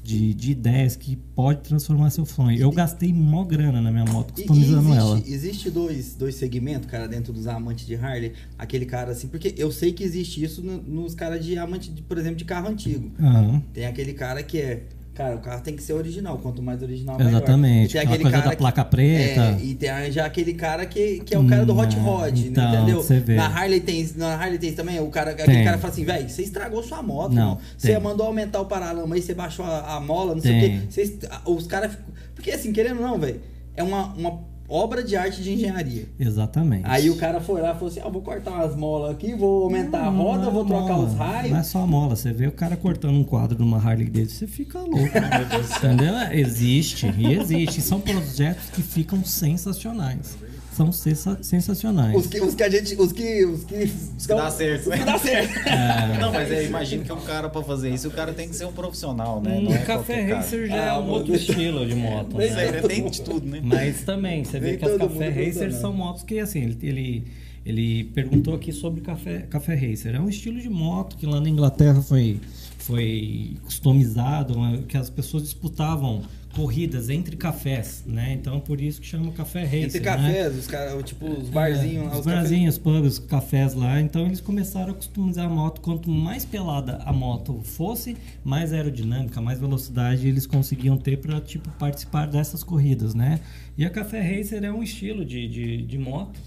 de, 0.05 0.35
de 0.35 0.51
ideias 0.51 0.95
que 0.95 1.15
pode 1.15 1.61
transformar 1.61 2.11
seu 2.11 2.25
sonho. 2.25 2.59
Eu 2.59 2.71
gastei 2.71 3.11
mó 3.11 3.43
grana 3.43 3.81
na 3.81 3.91
minha 3.91 4.05
moto 4.05 4.33
customizando 4.33 4.89
existe, 4.89 4.97
ela. 4.99 5.23
Existe 5.25 5.71
dois, 5.71 6.13
dois 6.13 6.35
segmentos, 6.35 6.87
cara, 6.87 7.07
dentro 7.07 7.33
dos 7.33 7.47
amantes 7.47 7.87
de 7.87 7.95
Harley. 7.95 8.33
Aquele 8.55 8.85
cara 8.85 9.13
assim, 9.13 9.27
porque 9.27 9.55
eu 9.57 9.71
sei 9.71 9.91
que 9.93 10.03
existe 10.03 10.43
isso 10.43 10.61
nos 10.61 11.15
caras 11.15 11.43
de 11.43 11.57
amante, 11.57 11.89
de, 11.89 12.03
por 12.03 12.19
exemplo, 12.19 12.37
de 12.37 12.45
carro 12.45 12.69
antigo. 12.69 13.11
Uhum. 13.19 13.59
Tem 13.73 13.87
aquele 13.87 14.13
cara 14.13 14.43
que 14.43 14.59
é 14.59 14.83
Cara, 15.16 15.38
o 15.38 15.39
carro 15.39 15.61
tem 15.61 15.78
que 15.78 15.82
ser 15.82 15.93
original. 15.93 16.38
Quanto 16.39 16.61
mais 16.61 16.84
original, 16.84 17.18
melhor. 17.18 17.30
Exatamente. 17.30 17.93
Tem 17.93 18.01
aquele 18.01 18.30
cara 18.30 18.49
da 18.49 18.55
placa 18.57 18.84
preta. 18.84 19.41
É, 19.41 19.57
e 19.63 19.74
tem 19.74 20.11
já 20.11 20.26
aquele 20.26 20.53
cara 20.53 20.86
que, 20.86 21.22
que 21.22 21.34
é 21.34 21.39
o 21.39 21.47
cara 21.47 21.66
do 21.66 21.76
Hot 21.76 21.95
Rod, 21.95 22.38
então, 22.38 22.74
entendeu? 22.74 23.01
Você 23.01 23.22
vê. 23.22 23.36
Na 23.36 23.47
Harley 23.47 23.80
tem, 23.80 24.05
na 24.18 24.36
Harley 24.36 24.59
tem 24.59 24.74
também, 24.74 24.99
o 24.99 25.07
cara, 25.07 25.32
aquele 25.32 25.63
cara 25.63 25.78
fala 25.78 25.93
assim, 25.93 26.03
velho, 26.03 26.30
você 26.30 26.43
estragou 26.43 26.84
sua 26.84 27.01
moto, 27.01 27.32
não. 27.32 27.57
Você 27.78 27.97
mandou 27.97 28.28
aumentar 28.28 28.59
o 28.59 28.66
paralama 28.66 29.16
aí, 29.16 29.22
você 29.22 29.34
baixou 29.34 29.63
a, 29.66 29.95
a 29.95 29.99
mola, 30.01 30.36
não 30.36 30.41
tem. 30.41 30.59
sei 30.59 30.78
o 30.78 30.82
quê. 30.82 30.88
Cês, 30.91 31.18
os 31.45 31.66
caras. 31.66 31.97
Porque 32.36 32.51
assim, 32.51 32.74
querendo 32.74 32.97
ou 32.97 33.07
não, 33.07 33.18
velho, 33.18 33.39
é 33.74 33.82
uma, 33.82 34.13
uma 34.16 34.43
obra 34.68 35.03
de 35.03 35.16
arte 35.16 35.41
de 35.41 35.53
engenharia. 35.53 36.05
Exatamente. 36.20 36.84
Aí 36.86 37.09
o 37.09 37.18
cara 37.18 37.39
foi 37.39 37.61
lá 37.61 37.72
e 37.72 37.74
falou 37.74 37.88
assim: 37.88 38.01
ah, 38.03 38.09
vou 38.09 38.22
cortar 38.22 38.51
umas 38.51 38.76
molas 38.76 39.11
aqui, 39.11 39.34
vou 39.34 39.63
aumentar 39.63 39.99
não, 39.99 40.07
a 40.07 40.24
roda, 40.24 40.49
vou 40.49 40.66
trocar 40.66 40.93
mola. 40.93 41.07
os 41.07 41.13
raios. 41.13 41.51
Não 41.51 41.59
é 41.59 41.63
só 41.63 41.80
a 41.80 41.88
mola, 41.88 42.16
você 42.16 42.32
vê 42.32 42.47
o 42.47 42.51
cara 42.51 42.76
cortando 42.76 43.16
um 43.16 43.24
quadro 43.24 43.55
de 43.55 43.63
uma 43.63 43.78
Harley 43.78 44.09
dele, 44.09 44.30
você 44.30 44.47
fica 44.47 44.80
louco. 44.80 44.95
Entendeu? 45.78 46.16
Existe, 46.32 47.13
e 47.18 47.34
existe. 47.34 47.82
São 47.82 47.99
projetos 47.99 48.70
que 48.70 48.82
ficam 48.82 49.24
sensacionais 49.24 50.38
são 50.76 50.91
sensacionais. 50.91 52.15
Os 52.15 52.28
que, 52.28 52.41
os 52.41 52.53
que 52.53 52.63
a 52.63 52.69
gente. 52.69 52.95
Os 52.95 53.11
que. 53.11 53.45
Os 53.45 53.63
que, 53.63 53.84
os 54.17 54.28
que 54.28 54.34
dá 54.34 54.51
certo. 54.51 54.89
Os 54.89 54.95
que 54.95 55.05
dá 55.05 55.17
certo. 55.17 55.55
É. 55.65 56.17
Não, 56.19 56.32
mas 56.32 56.51
eu 56.51 56.65
imagino 56.65 57.03
que 57.03 57.11
um 57.11 57.21
cara 57.21 57.49
pra 57.49 57.63
fazer 57.63 57.89
isso, 57.89 58.07
o 58.07 58.11
cara 58.11 58.34
tem 58.34 58.49
que 58.49 58.55
ser 58.55 58.65
um 58.65 58.71
profissional, 58.73 59.41
né? 59.41 59.57
Um 59.57 59.73
é 59.73 59.80
café 59.80 60.34
racer 60.34 60.67
já 60.67 60.76
é 60.76 60.89
ah, 60.89 60.93
é 60.95 60.99
um 60.99 61.09
outro 61.09 61.34
estilo 61.34 61.86
de 61.86 61.95
moto. 61.95 62.38
Né? 62.38 62.82
Tem 62.88 63.09
de 63.09 63.21
tudo, 63.21 63.47
né? 63.47 63.61
Mas 63.63 64.03
também, 64.03 64.43
você 64.43 64.59
vê 64.59 64.78
que 64.78 64.86
as 64.86 64.97
café 64.97 65.30
racer 65.30 65.73
são 65.73 65.93
motos 65.93 66.23
que 66.23 66.39
assim, 66.39 66.63
ele, 66.63 66.78
ele 66.84 67.23
Ele 67.65 68.03
perguntou 68.13 68.53
aqui 68.53 68.71
sobre 68.71 69.01
café, 69.01 69.39
café 69.49 69.73
racer. 69.73 70.13
É 70.13 70.19
um 70.19 70.30
estilo 70.30 70.59
de 70.59 70.69
moto 70.69 71.15
que 71.15 71.26
lá 71.26 71.39
na 71.41 71.49
Inglaterra 71.49 72.01
foi, 72.01 72.39
foi 72.78 73.57
customizado, 73.63 74.59
né, 74.59 74.84
que 74.88 74.97
as 74.97 75.09
pessoas 75.09 75.43
disputavam 75.43 76.21
corridas 76.55 77.09
entre 77.09 77.35
cafés, 77.35 78.03
né? 78.05 78.33
Então 78.33 78.59
por 78.59 78.79
isso 78.79 79.01
que 79.01 79.07
chama 79.07 79.31
café 79.33 79.63
racer. 79.63 79.83
Entre 79.85 79.99
né? 79.99 80.05
cafés, 80.05 80.55
os 80.57 80.67
caras, 80.67 81.03
tipo, 81.03 81.25
os 81.29 81.49
barzinhos 81.49 81.97
É, 82.05 82.07
lá, 82.07 82.11
os 82.13 82.19
os 82.19 82.25
cafés- 82.25 82.41
barzinhos, 82.41 82.77
pubs, 82.77 83.13
os 83.13 83.19
cafés 83.19 83.73
lá. 83.73 83.99
Então 83.99 84.25
eles 84.25 84.39
começaram 84.39 84.91
a 84.91 84.95
customizar 84.95 85.45
a 85.45 85.49
moto. 85.49 85.81
Quanto 85.81 86.09
mais 86.09 86.45
pelada 86.45 86.97
a 87.05 87.11
moto 87.11 87.59
fosse, 87.63 88.15
mais 88.43 88.71
aerodinâmica, 88.71 89.41
mais 89.41 89.59
velocidade 89.59 90.27
eles 90.27 90.47
conseguiam 90.47 90.97
ter 90.97 91.17
para 91.17 91.41
tipo, 91.41 91.69
participar 91.71 92.25
dessas 92.27 92.63
corridas, 92.63 93.13
né? 93.13 93.39
E 93.77 93.83
a 93.83 93.89
Café 93.89 94.21
Racer 94.21 94.63
é 94.63 94.71
um 94.71 94.81
estilo 94.81 95.25
de, 95.25 95.47
de, 95.47 95.81
de 95.81 95.97
moto. 95.97 96.39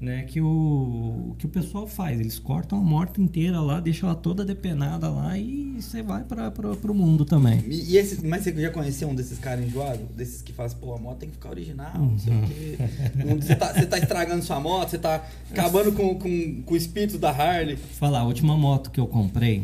Né, 0.00 0.24
que, 0.24 0.38
o, 0.38 1.34
que 1.38 1.46
o 1.46 1.48
pessoal 1.48 1.86
faz, 1.86 2.20
eles 2.20 2.38
cortam 2.38 2.78
a 2.78 2.82
moto 2.82 3.22
inteira 3.22 3.58
lá, 3.60 3.80
deixam 3.80 4.08
ela 4.10 4.18
toda 4.18 4.44
depenada 4.44 5.08
lá 5.08 5.38
e 5.38 5.76
você 5.80 6.02
vai 6.02 6.22
para 6.24 6.52
o 6.90 6.94
mundo 6.94 7.24
também. 7.24 7.64
E, 7.66 7.92
e 7.92 7.96
esse, 7.96 8.22
mas 8.26 8.42
você 8.42 8.52
já 8.60 8.70
conheceu 8.70 9.08
um 9.08 9.14
desses 9.14 9.38
caras 9.38 9.64
enjoados? 9.64 10.04
Desses 10.14 10.42
que 10.42 10.52
fazem, 10.52 10.76
pô, 10.78 10.94
a 10.94 10.98
moto 10.98 11.18
tem 11.20 11.28
que 11.30 11.36
ficar 11.36 11.48
original, 11.50 11.96
não 11.96 12.18
sei 12.18 12.34
o 12.34 12.42
quê. 12.42 12.78
Um- 13.24 13.40
Você 13.40 13.54
tá, 13.56 13.72
tá 13.72 13.98
estragando 13.98 14.44
sua 14.44 14.60
moto, 14.60 14.90
você 14.90 14.98
tá 14.98 15.24
acabando 15.50 15.92
com, 15.92 16.18
com, 16.18 16.62
com 16.62 16.74
o 16.74 16.76
espírito 16.76 17.16
da 17.16 17.30
Harley. 17.30 17.76
falar, 17.76 18.20
a 18.20 18.24
última 18.24 18.58
moto 18.58 18.90
que 18.90 19.00
eu 19.00 19.06
comprei, 19.06 19.62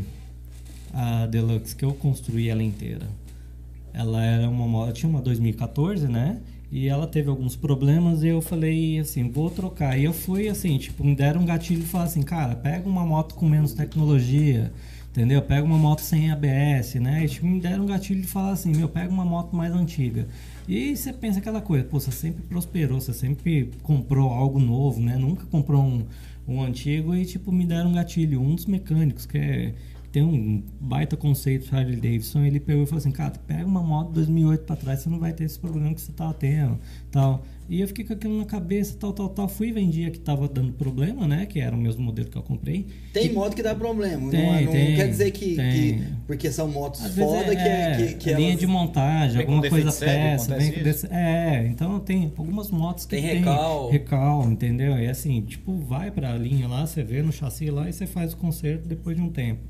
a 0.94 1.26
Deluxe, 1.26 1.76
que 1.76 1.84
eu 1.84 1.92
construí 1.92 2.48
ela 2.48 2.62
inteira. 2.62 3.06
Ela 3.92 4.24
era 4.24 4.48
uma 4.48 4.66
moto, 4.66 4.92
tinha 4.94 5.10
uma 5.10 5.20
2014, 5.20 6.06
né? 6.08 6.40
E 6.72 6.86
ela 6.86 7.06
teve 7.06 7.28
alguns 7.28 7.56
problemas 7.56 8.22
e 8.22 8.28
eu 8.28 8.40
falei 8.40 9.00
assim, 9.00 9.28
vou 9.28 9.50
trocar. 9.50 9.98
E 9.98 10.04
eu 10.04 10.12
fui 10.12 10.48
assim, 10.48 10.78
tipo, 10.78 11.04
me 11.04 11.16
deram 11.16 11.40
um 11.40 11.44
gatilho 11.44 11.82
e 11.82 11.86
falaram 11.86 12.10
assim, 12.10 12.22
cara, 12.22 12.54
pega 12.54 12.88
uma 12.88 13.04
moto 13.04 13.34
com 13.34 13.48
menos 13.48 13.72
tecnologia, 13.72 14.72
entendeu? 15.10 15.42
Pega 15.42 15.64
uma 15.64 15.76
moto 15.76 16.00
sem 16.00 16.30
ABS, 16.30 16.94
né? 16.94 17.24
E 17.24 17.28
tipo, 17.28 17.46
me 17.46 17.60
deram 17.60 17.82
um 17.82 17.86
gatilho 17.86 18.20
de 18.20 18.28
falar 18.28 18.52
assim, 18.52 18.70
meu, 18.70 18.88
pega 18.88 19.10
uma 19.12 19.24
moto 19.24 19.54
mais 19.56 19.72
antiga. 19.74 20.28
E 20.68 20.96
você 20.96 21.12
pensa 21.12 21.40
aquela 21.40 21.60
coisa, 21.60 21.84
pô, 21.84 21.98
você 21.98 22.12
sempre 22.12 22.42
prosperou, 22.42 23.00
você 23.00 23.12
sempre 23.12 23.70
comprou 23.82 24.30
algo 24.30 24.60
novo, 24.60 25.00
né? 25.00 25.16
Nunca 25.16 25.46
comprou 25.46 25.82
um, 25.82 26.04
um 26.46 26.62
antigo 26.62 27.16
e 27.16 27.24
tipo, 27.24 27.50
me 27.50 27.66
deram 27.66 27.90
um 27.90 27.94
gatilho. 27.94 28.40
Um 28.40 28.54
dos 28.54 28.66
mecânicos 28.66 29.26
que 29.26 29.38
é 29.38 29.74
tem 30.12 30.22
um 30.22 30.62
baita 30.80 31.16
conceito 31.16 31.74
Harley 31.74 31.96
Davidson, 31.96 32.40
ele 32.44 32.58
pegou 32.58 32.82
e 32.82 32.86
falou 32.86 32.98
assim, 32.98 33.12
cara, 33.12 33.32
pega 33.46 33.64
uma 33.66 33.82
moto 33.82 34.10
2008 34.12 34.64
para 34.64 34.76
trás, 34.76 35.00
você 35.00 35.08
não 35.10 35.18
vai 35.20 35.32
ter 35.32 35.44
esse 35.44 35.58
problema 35.58 35.94
que 35.94 36.00
você 36.00 36.12
tá 36.12 36.32
tendo, 36.32 36.78
tal. 37.10 37.44
E 37.68 37.80
eu 37.80 37.86
fiquei 37.86 38.04
com 38.04 38.14
aquilo 38.14 38.36
na 38.36 38.44
cabeça, 38.44 38.96
tal, 38.98 39.12
tal, 39.12 39.28
tal. 39.28 39.48
Fui 39.48 39.68
e 39.68 39.72
vendi 39.72 40.04
a 40.04 40.10
que 40.10 40.18
tava 40.18 40.48
dando 40.48 40.72
problema, 40.72 41.28
né? 41.28 41.46
Que 41.46 41.60
era 41.60 41.72
o 41.72 41.78
mesmo 41.78 42.02
modelo 42.02 42.28
que 42.28 42.36
eu 42.36 42.42
comprei. 42.42 42.88
Tem 43.12 43.26
E- 43.26 43.32
moto 43.32 43.54
que 43.54 43.62
dá 43.62 43.76
problema. 43.76 44.28
Tem, 44.28 44.44
não, 44.44 44.62
não 44.64 44.72
tem, 44.72 44.96
quer 44.96 45.08
dizer 45.08 45.30
que, 45.30 45.54
que- 45.54 46.02
Porque 46.26 46.50
são 46.50 46.66
motos 46.66 47.00
Às 47.04 47.14
vezes 47.14 47.30
foda 47.30 47.52
é, 47.52 47.54
que, 47.54 47.62
é, 47.62 48.06
que, 48.08 48.14
que 48.14 48.34
linha 48.34 48.48
elas- 48.48 48.58
de 48.60 48.66
montagem, 48.66 49.36
Vem 49.36 49.46
alguma 49.46 49.70
coisa 49.70 49.92
peça, 49.92 50.56
vem 50.56 50.72
desse, 50.82 51.06
É, 51.12 51.64
então 51.68 52.00
tem 52.00 52.32
algumas 52.36 52.72
motos 52.72 53.04
que 53.04 53.10
Tem 53.14 53.22
tem, 53.22 53.38
recal. 53.38 53.88
recal, 53.88 54.50
entendeu? 54.50 54.98
E 54.98 55.06
assim, 55.06 55.40
tipo, 55.42 55.76
vai 55.76 56.10
pra 56.10 56.36
linha 56.36 56.66
lá, 56.66 56.84
você 56.84 57.04
vê 57.04 57.22
no 57.22 57.30
chassi 57.32 57.70
lá 57.70 57.88
e 57.88 57.92
você 57.92 58.04
faz 58.04 58.32
o 58.32 58.36
conserto 58.36 58.88
depois 58.88 59.14
de 59.16 59.22
um 59.22 59.30
tempo. 59.30 59.60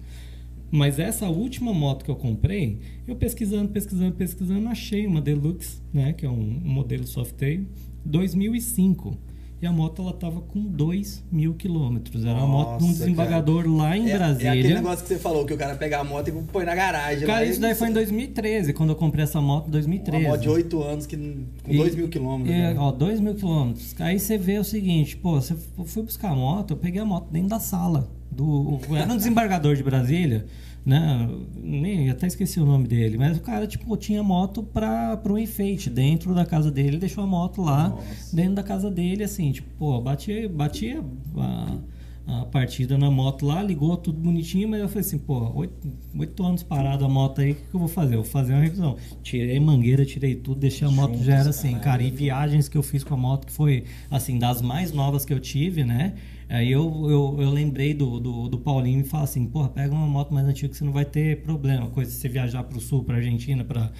Mas 0.70 0.98
essa 0.98 1.26
última 1.28 1.74
moto 1.74 2.04
que 2.04 2.10
eu 2.10 2.16
comprei, 2.16 2.78
eu 3.06 3.16
pesquisando, 3.16 3.68
pesquisando, 3.68 4.14
pesquisando, 4.14 4.68
achei 4.68 5.06
uma 5.06 5.20
Deluxe, 5.20 5.82
né, 5.92 6.12
que 6.12 6.24
é 6.24 6.30
um, 6.30 6.60
um 6.64 6.70
modelo 6.70 7.06
Softail, 7.06 7.66
2005. 8.04 9.16
E 9.62 9.66
a 9.66 9.72
moto 9.72 10.00
ela 10.00 10.14
tava 10.14 10.40
com 10.40 10.58
2 10.58 11.22
mil 11.30 11.52
quilômetros. 11.52 12.24
Era 12.24 12.38
uma 12.38 12.46
moto 12.46 12.78
de 12.78 12.84
um 12.84 12.92
desembargador 12.92 13.68
lá 13.68 13.94
em 13.94 14.08
é, 14.08 14.16
Brasília. 14.16 14.48
É 14.48 14.58
aquele 14.58 14.74
negócio 14.74 15.02
que 15.02 15.08
você 15.08 15.18
falou, 15.18 15.44
que 15.44 15.52
o 15.52 15.58
cara 15.58 15.74
pega 15.74 15.98
a 15.98 16.04
moto 16.04 16.28
e 16.28 16.32
põe 16.50 16.64
na 16.64 16.74
garagem. 16.74 17.26
Cara, 17.26 17.44
isso 17.44 17.60
daí 17.60 17.74
foi 17.74 17.90
em 17.90 17.92
2013, 17.92 18.72
quando 18.72 18.90
eu 18.90 18.96
comprei 18.96 19.22
essa 19.22 19.38
moto 19.38 19.68
em 19.68 19.70
2013. 19.70 20.24
Uma 20.24 20.30
moto 20.30 20.40
de 20.40 20.48
8 20.48 20.82
anos 20.82 21.04
que, 21.04 21.16
com 21.62 21.72
E- 21.72 21.76
2 21.76 21.94
mil 21.94 22.08
quilômetros. 22.08 22.56
É, 22.56 22.72
né? 22.72 22.80
ó, 22.80 22.90
2 22.90 23.20
mil 23.20 23.34
quilômetros. 23.34 23.94
Aí 24.00 24.18
você 24.18 24.38
vê 24.38 24.58
o 24.58 24.64
seguinte, 24.64 25.14
pô, 25.18 25.38
você 25.38 25.52
eu 25.52 25.84
fui 25.84 26.04
buscar 26.04 26.30
a 26.30 26.34
moto, 26.34 26.70
eu 26.70 26.78
peguei 26.78 27.02
a 27.02 27.04
moto 27.04 27.30
dentro 27.30 27.50
da 27.50 27.60
sala. 27.60 28.10
Do, 28.30 28.78
era 28.96 29.12
um 29.12 29.16
desembargador 29.16 29.74
de 29.74 29.82
Brasília, 29.82 30.46
né? 30.86 31.28
Nem, 31.56 32.08
até 32.10 32.26
esqueci 32.26 32.60
o 32.60 32.64
nome 32.64 32.86
dele, 32.86 33.18
mas 33.18 33.36
o 33.36 33.40
cara, 33.40 33.66
tipo, 33.66 33.96
tinha 33.96 34.22
moto 34.22 34.62
pra 34.62 35.20
um 35.28 35.36
enfeite 35.38 35.90
dentro 35.90 36.34
da 36.34 36.46
casa 36.46 36.70
dele, 36.70 36.96
deixou 36.96 37.24
a 37.24 37.26
moto 37.26 37.60
lá 37.60 37.88
Nossa. 37.88 38.34
dentro 38.34 38.54
da 38.54 38.62
casa 38.62 38.90
dele, 38.90 39.24
assim, 39.24 39.52
tipo, 39.52 39.68
pô, 39.78 40.00
batia, 40.00 40.48
batia 40.48 41.04
a, 41.36 41.78
a 42.26 42.44
partida 42.46 42.96
na 42.96 43.10
moto 43.10 43.44
lá, 43.44 43.62
ligou 43.62 43.96
tudo 43.96 44.18
bonitinho, 44.20 44.68
mas 44.68 44.80
eu 44.80 44.88
falei 44.88 45.00
assim, 45.00 45.18
pô, 45.18 45.50
oito, 45.56 45.88
oito 46.16 46.46
anos 46.46 46.62
parado 46.62 47.04
a 47.04 47.08
moto 47.08 47.40
aí, 47.40 47.50
o 47.52 47.54
que, 47.56 47.62
que 47.62 47.74
eu 47.74 47.80
vou 47.80 47.88
fazer? 47.88 48.14
Eu 48.14 48.22
vou 48.22 48.30
fazer 48.30 48.52
uma 48.54 48.62
revisão. 48.62 48.96
Tirei 49.22 49.58
mangueira, 49.58 50.04
tirei 50.06 50.34
tudo, 50.36 50.60
deixei 50.60 50.86
a 50.86 50.90
moto 50.90 51.12
Juntos, 51.12 51.26
já 51.26 51.34
era 51.34 51.50
assim, 51.50 51.72
caralho. 51.72 51.84
cara, 51.84 52.02
e 52.04 52.10
viagens 52.10 52.68
que 52.68 52.78
eu 52.78 52.82
fiz 52.82 53.02
com 53.02 53.14
a 53.14 53.16
moto, 53.16 53.46
que 53.46 53.52
foi, 53.52 53.84
assim, 54.10 54.38
das 54.38 54.62
mais 54.62 54.92
novas 54.92 55.24
que 55.24 55.32
eu 55.32 55.40
tive, 55.40 55.84
né? 55.84 56.14
Aí 56.50 56.72
eu, 56.72 57.08
eu, 57.08 57.36
eu 57.40 57.50
lembrei 57.50 57.94
do, 57.94 58.18
do, 58.18 58.48
do 58.48 58.58
Paulinho 58.58 59.02
e 59.02 59.04
falo 59.04 59.22
assim, 59.22 59.46
porra, 59.46 59.68
pega 59.68 59.94
uma 59.94 60.06
moto 60.06 60.34
mais 60.34 60.44
antiga 60.44 60.68
que 60.68 60.76
você 60.76 60.84
não 60.84 60.92
vai 60.92 61.04
ter 61.04 61.42
problema. 61.42 61.88
Coisa 61.90 62.10
você 62.10 62.28
viajar 62.28 62.64
pro 62.64 62.80
sul, 62.80 63.04
pra 63.04 63.16
Argentina, 63.16 63.64
pra, 63.64 63.92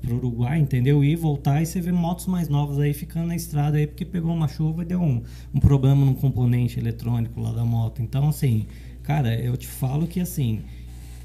pro 0.00 0.14
Uruguai, 0.14 0.60
entendeu? 0.60 1.02
E 1.02 1.16
voltar 1.16 1.60
e 1.60 1.66
você 1.66 1.80
vê 1.80 1.90
motos 1.90 2.28
mais 2.28 2.48
novas 2.48 2.78
aí 2.78 2.94
ficando 2.94 3.26
na 3.26 3.34
estrada 3.34 3.76
aí, 3.76 3.88
porque 3.88 4.04
pegou 4.04 4.32
uma 4.32 4.46
chuva 4.46 4.82
e 4.82 4.84
deu 4.84 5.00
um, 5.00 5.20
um 5.52 5.58
problema 5.58 6.06
no 6.06 6.14
componente 6.14 6.78
eletrônico 6.78 7.40
lá 7.40 7.50
da 7.50 7.64
moto. 7.64 8.00
Então, 8.00 8.28
assim, 8.28 8.66
cara, 9.02 9.34
eu 9.34 9.56
te 9.56 9.66
falo 9.66 10.06
que 10.06 10.20
assim, 10.20 10.60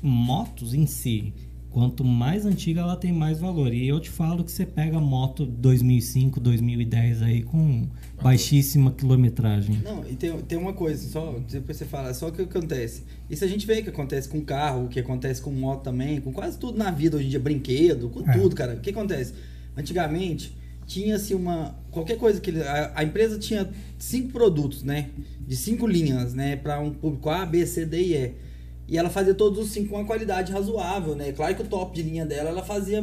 motos 0.01 0.74
em 0.74 0.88
si, 0.88 1.32
quanto 1.78 2.03
mais 2.03 2.43
antiga 2.43 2.82
ela 2.82 2.95
tem 2.95 3.11
mais 3.13 3.39
valor. 3.39 3.71
E 3.71 3.88
eu 3.88 3.99
te 3.99 4.09
falo 4.09 4.43
que 4.43 4.51
você 4.51 4.65
pega 4.65 4.99
moto 4.99 5.45
2005, 5.45 6.39
2010 6.39 7.21
aí 7.21 7.43
com 7.43 7.86
baixíssima 8.19 8.89
quilometragem. 8.89 9.80
Não, 9.84 10.03
e 10.09 10.15
tem, 10.15 10.36
tem 10.39 10.57
uma 10.57 10.73
coisa, 10.73 11.07
só 11.07 11.39
depois 11.47 11.78
você 11.78 11.86
fala, 11.86 12.11
só 12.15 12.32
que 12.32 12.41
o 12.41 12.47
que 12.47 12.57
acontece. 12.57 13.03
Isso 13.30 13.45
a 13.45 13.47
gente 13.47 13.67
vê 13.67 13.84
que 13.84 13.89
acontece 13.89 14.28
com 14.28 14.41
carro, 14.41 14.86
o 14.86 14.88
que 14.88 14.99
acontece 14.99 15.39
com 15.39 15.51
moto 15.51 15.84
também, 15.84 16.19
com 16.19 16.34
quase 16.34 16.57
tudo 16.57 16.80
na 16.80 16.89
vida 16.89 17.15
hoje 17.15 17.28
em 17.28 17.30
dia, 17.30 17.39
brinquedo, 17.39 18.09
com 18.09 18.28
É. 18.28 18.34
tudo, 18.34 18.55
cara. 18.55 18.73
O 18.73 18.80
que 18.80 18.89
acontece? 18.89 19.36
Antigamente 19.78 20.57
tinha-se 20.88 21.36
uma. 21.36 21.75
Qualquer 21.91 22.17
coisa 22.17 22.41
que. 22.41 22.49
ele- 22.49 22.63
A, 22.63 22.93
a 22.95 23.03
empresa 23.03 23.38
tinha 23.38 23.69
cinco 23.99 24.30
produtos, 24.30 24.82
né? 24.82 25.09
De 25.47 25.55
cinco 25.55 25.86
linhas, 25.86 26.34
né? 26.34 26.55
Para 26.55 26.80
um 26.80 26.91
público 26.91 27.30
A, 27.30 27.45
B, 27.45 27.67
C, 27.67 27.86
D 27.86 28.01
e 28.01 28.13
E. 28.15 28.32
E 28.88 28.97
ela 28.97 29.09
fazia 29.09 29.33
todos 29.33 29.59
os 29.59 29.71
cinco 29.71 29.89
com 29.89 29.95
uma 29.97 30.05
qualidade 30.05 30.51
razoável, 30.51 31.13
né? 31.15 31.31
Claro 31.33 31.55
que 31.55 31.61
o 31.61 31.65
top 31.67 31.93
de 31.95 32.07
linha 32.07 32.25
dela, 32.25 32.49
ela 32.49 32.63
fazia 32.63 33.01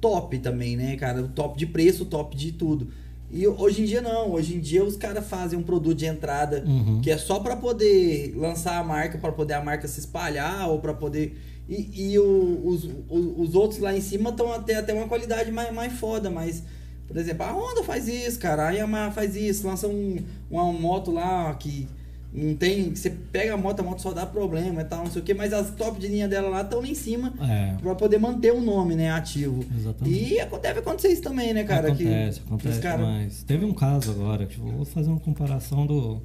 top 0.00 0.38
também, 0.38 0.76
né, 0.76 0.96
cara? 0.96 1.22
O 1.22 1.28
top 1.28 1.58
de 1.58 1.66
preço, 1.66 2.02
o 2.04 2.06
top 2.06 2.36
de 2.36 2.52
tudo. 2.52 2.88
E 3.30 3.46
hoje 3.46 3.82
em 3.82 3.84
dia 3.84 4.00
não, 4.02 4.32
hoje 4.32 4.56
em 4.56 4.60
dia 4.60 4.84
os 4.84 4.96
caras 4.96 5.24
fazem 5.28 5.56
um 5.58 5.62
produto 5.62 5.96
de 5.98 6.06
entrada 6.06 6.64
Uhum. 6.66 7.00
que 7.00 7.10
é 7.10 7.16
só 7.16 7.38
pra 7.38 7.54
poder 7.56 8.34
lançar 8.36 8.78
a 8.78 8.82
marca, 8.82 9.18
pra 9.18 9.30
poder 9.30 9.54
a 9.54 9.62
marca 9.62 9.86
se 9.86 10.00
espalhar 10.00 10.68
ou 10.68 10.80
pra 10.80 10.92
poder 10.94 11.38
e, 11.68 12.10
e 12.12 12.18
o- 12.18 12.60
os, 12.64 12.84
os, 13.08 13.48
os 13.48 13.54
outros 13.54 13.78
lá 13.78 13.96
em 13.96 14.00
cima 14.00 14.30
estão 14.30 14.52
até 14.52 14.74
até 14.74 14.92
uma 14.92 15.06
qualidade 15.06 15.52
mais, 15.52 15.72
mais 15.72 15.92
foda, 15.92 16.28
mas 16.28 16.64
por 17.06 17.16
exemplo, 17.16 17.44
a 17.44 17.52
Honda 17.52 17.84
faz 17.84 18.08
isso, 18.08 18.38
cara, 18.40 18.66
a 18.68 18.70
Yamaha 18.72 19.12
faz 19.12 19.36
isso, 19.36 19.64
lança 19.66 19.86
um, 19.86 20.16
uma 20.50 20.64
moto 20.72 21.12
lá 21.12 21.54
que 21.54 21.86
não 22.32 22.54
tem, 22.54 22.94
você 22.94 23.10
pega 23.10 23.54
a 23.54 23.56
moto, 23.56 23.80
a 23.80 23.82
moto 23.82 24.00
só 24.00 24.12
dá 24.12 24.24
problema 24.24 24.82
e 24.82 24.84
tal, 24.84 25.00
não 25.04 25.10
sei 25.10 25.20
o 25.20 25.24
que, 25.24 25.34
mas 25.34 25.52
as 25.52 25.70
top 25.72 25.98
de 25.98 26.06
linha 26.08 26.28
dela 26.28 26.48
lá 26.48 26.60
estão 26.62 26.80
lá 26.80 26.86
em 26.86 26.94
cima 26.94 27.32
É, 27.40 27.74
pra 27.82 27.94
poder 27.94 28.18
manter 28.18 28.52
o 28.52 28.60
nome, 28.60 28.94
né, 28.94 29.10
ativo. 29.10 29.64
exatamente. 29.76 30.34
E 30.34 30.58
deve 30.60 30.78
acontecer 30.78 31.08
isso 31.08 31.22
também, 31.22 31.52
né, 31.52 31.64
cara? 31.64 31.88
acontece, 31.88 32.40
que, 32.40 32.46
acontece 32.46 32.74
os 32.76 32.80
cara- 32.82 32.98
demais. 33.02 33.42
Teve 33.42 33.64
um 33.64 33.74
caso 33.74 34.12
agora, 34.12 34.46
tipo, 34.46 34.64
vou 34.70 34.84
fazer 34.84 35.10
uma 35.10 35.18
comparação 35.20 35.84
do, 35.86 36.22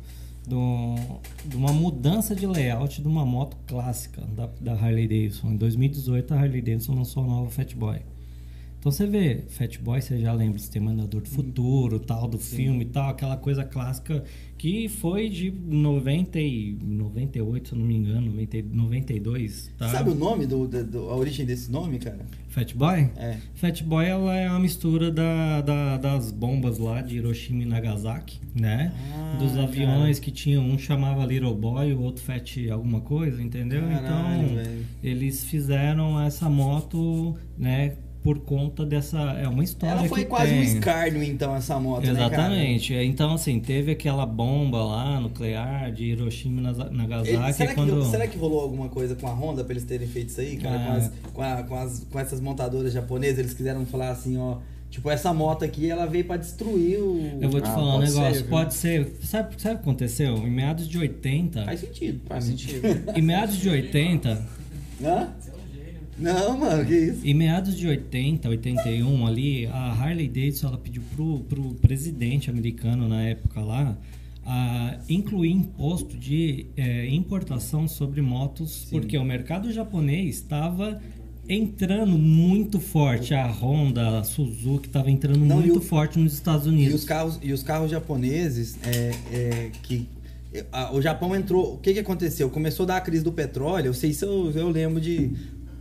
do, 0.47 0.95
de 1.43 1.55
uma 1.57 1.73
mudança 1.73 2.35
de 2.35 2.45
layout 2.45 3.01
de 3.01 3.07
uma 3.07 3.25
moto 3.25 3.57
clássica 3.65 4.21
da, 4.21 4.47
da 4.61 4.73
Harley 4.73 5.07
Davidson. 5.07 5.51
Em 5.53 5.57
2018, 5.57 6.33
a 6.33 6.37
Harley 6.37 6.61
Davidson 6.61 6.93
lançou 6.93 7.23
a 7.23 7.27
nova 7.27 7.49
Fat 7.49 7.73
Boy. 7.75 7.99
Então 8.85 8.91
você 8.91 9.07
vê, 9.07 9.45
Fat 9.47 9.79
Boy, 9.79 9.99
você 9.99 10.19
já 10.19 10.31
lembra 10.31 10.57
de 10.59 10.61
Exterminador 10.61 11.19
do 11.19 11.27
Futuro, 11.27 11.99
tal, 11.99 12.27
do 12.27 12.37
filme 12.37 12.83
e 12.83 12.85
tal, 12.85 13.09
aquela 13.09 13.35
coisa 13.35 13.63
clássica 13.63 14.23
que 14.59 14.87
foi 14.87 15.27
de 15.27 15.49
90 15.49 16.39
e 16.39 16.77
98, 16.83 17.69
se 17.69 17.73
eu 17.73 17.79
não 17.79 17.85
me 17.87 17.95
engano, 17.95 18.27
90, 18.27 18.57
e 18.57 18.61
92, 18.61 19.71
tá? 19.75 19.89
Sabe 19.89 20.11
o 20.11 20.15
nome, 20.15 20.45
do, 20.45 20.67
do- 20.67 20.83
do- 20.85 21.09
a 21.09 21.15
origem 21.15 21.47
desse 21.47 21.71
nome, 21.71 21.97
cara? 21.97 22.27
Fat 22.49 22.75
Boy? 22.75 23.09
É. 23.17 23.37
Fat 23.55 23.81
Boy 23.83 24.05
ela 24.05 24.35
é 24.37 24.47
uma 24.47 24.59
mistura 24.59 25.11
da, 25.11 25.61
da- 25.61 25.97
das 25.97 26.29
bombas 26.31 26.77
lá 26.77 27.01
de 27.01 27.17
Hiroshima 27.17 27.63
e 27.63 27.65
Nagasaki, 27.65 28.39
né? 28.53 28.93
Ah, 29.15 29.37
Dos 29.39 29.57
aviões 29.57 30.19
que 30.19 30.29
tinham 30.29 30.63
um 30.63 30.77
chamava 30.77 31.25
Little 31.25 31.55
Boy, 31.55 31.91
o 31.93 32.01
outro 32.03 32.23
Fat 32.23 32.55
alguma 32.71 33.01
coisa, 33.01 33.41
entendeu? 33.41 33.81
Caralho, 33.81 34.43
então 34.43 34.55
velho. 34.57 34.85
eles 35.03 35.43
fizeram 35.43 36.21
essa 36.21 36.47
moto, 36.47 37.35
né? 37.57 37.95
Por 38.25 38.39
conta 38.39 38.83
dessa. 38.83 39.19
É 39.39 39.47
uma 39.47 39.63
história. 39.63 39.99
Ela 39.99 40.07
foi 40.09 40.23
que 40.23 40.29
quase 40.31 40.49
tem. 40.49 40.59
um 40.59 40.63
escárnio, 40.63 41.21
então, 41.23 41.55
essa 41.55 41.79
moto, 41.79 42.07
né, 42.07 42.13
cara? 42.15 42.25
Exatamente. 42.25 42.93
Então, 42.95 43.35
assim, 43.35 43.59
teve 43.59 43.91
aquela 43.91 44.25
bomba 44.25 44.83
lá 44.83 45.19
nuclear 45.21 45.91
de 45.91 46.05
Hiroshima 46.05 46.59
e 46.59 46.63
Nagasaki. 46.97 47.35
Ele- 47.35 47.53
será, 47.53 47.75
quando... 47.75 48.01
que, 48.01 48.07
será 48.09 48.27
que 48.27 48.35
rolou 48.39 48.61
alguma 48.61 48.89
coisa 48.89 49.13
com 49.15 49.27
a 49.27 49.31
Honda 49.31 49.63
pra 49.63 49.73
eles 49.73 49.83
terem 49.83 50.07
feito 50.07 50.29
isso 50.29 50.41
aí, 50.41 50.57
cara? 50.57 50.75
Ah. 50.75 50.85
Com, 50.87 50.91
as, 50.95 51.11
com, 51.33 51.41
a- 51.43 51.63
com 51.63 51.75
as- 51.75 52.07
com 52.11 52.19
essas 52.19 52.41
montadoras 52.41 52.91
japonesas, 52.91 53.37
eles 53.37 53.53
quiseram 53.53 53.85
falar 53.85 54.09
assim, 54.09 54.35
ó. 54.39 54.57
Tipo, 54.89 55.09
essa 55.11 55.31
moto 55.33 55.63
aqui, 55.63 55.87
ela 55.89 56.07
veio 56.07 56.25
pra 56.25 56.37
destruir 56.37 56.97
o. 56.99 57.37
Eu 57.41 57.49
vou 57.49 57.61
te 57.61 57.67
Ah, 57.69 57.73
falar 57.73 57.95
um 57.95 57.99
pode 57.99 58.09
ser, 58.11 58.17
negócio, 58.19 58.41
viu? 58.41 58.49
pode 58.49 58.73
ser. 58.73 59.15
Sabe, 59.21 59.61
sabe 59.61 59.75
o 59.75 59.77
que 59.77 59.83
aconteceu? 59.83 60.35
Em 60.37 60.49
meados 60.49 60.87
de 60.87 60.97
80. 60.97 61.63
Faz 61.65 61.79
sentido. 61.81 62.21
Faz 62.27 62.43
sentido. 62.45 62.81
Em 63.15 63.21
meados 63.21 63.57
de 63.57 63.69
80. 63.69 64.41
Hã? 65.03 65.27
Não, 66.17 66.57
mano, 66.57 66.85
que 66.85 66.93
isso? 66.95 67.21
Em 67.27 67.33
meados 67.33 67.75
de 67.75 67.87
80, 67.87 68.47
81 68.47 69.27
ali, 69.27 69.65
a 69.67 69.91
Harley 69.91 70.27
Davidson 70.27 70.67
ela 70.67 70.77
pediu 70.77 71.01
pro, 71.15 71.39
pro 71.41 71.61
presidente 71.81 72.49
americano 72.49 73.07
na 73.07 73.21
época 73.23 73.59
lá 73.61 73.97
a 74.45 74.97
incluir 75.09 75.51
imposto 75.51 76.15
de 76.15 76.67
eh, 76.77 77.07
importação 77.09 77.87
sobre 77.87 78.21
motos, 78.21 78.87
porque 78.91 79.17
o 79.17 79.23
mercado 79.25 79.71
japonês 79.73 80.35
estava 80.35 81.01
entrando 81.49 82.17
muito 82.17 82.79
forte. 82.79 83.33
A 83.33 83.47
Honda, 83.51 84.19
a 84.19 84.23
Suzuki 84.23 84.87
estava 84.87 85.09
entrando 85.11 85.39
Não, 85.39 85.59
e 85.59 85.65
muito 85.65 85.79
o- 85.79 85.81
forte 85.81 86.17
nos 86.19 86.33
Estados 86.33 86.65
E 86.67 86.69
Unidos. 86.69 86.95
os 86.95 87.03
carros, 87.05 87.39
e 87.41 87.51
os 87.51 87.61
carros 87.63 87.89
japoneses, 87.91 88.77
é, 88.83 89.11
é, 89.31 89.71
que 89.83 90.07
a- 90.71 90.93
o 90.95 91.01
Japão 91.01 91.35
entrou. 91.35 91.73
O 91.73 91.77
que, 91.79 91.91
que 91.93 91.99
aconteceu? 91.99 92.49
Começou 92.49 92.83
a 92.83 92.87
dar 92.87 92.97
a 92.97 93.01
crise 93.01 93.23
do 93.23 93.31
petróleo. 93.31 93.87
Eu 93.87 93.93
sei 93.93 94.13
se 94.13 94.23
eu, 94.23 94.51
eu 94.51 94.69
lembro 94.69 95.01
de. 95.01 95.31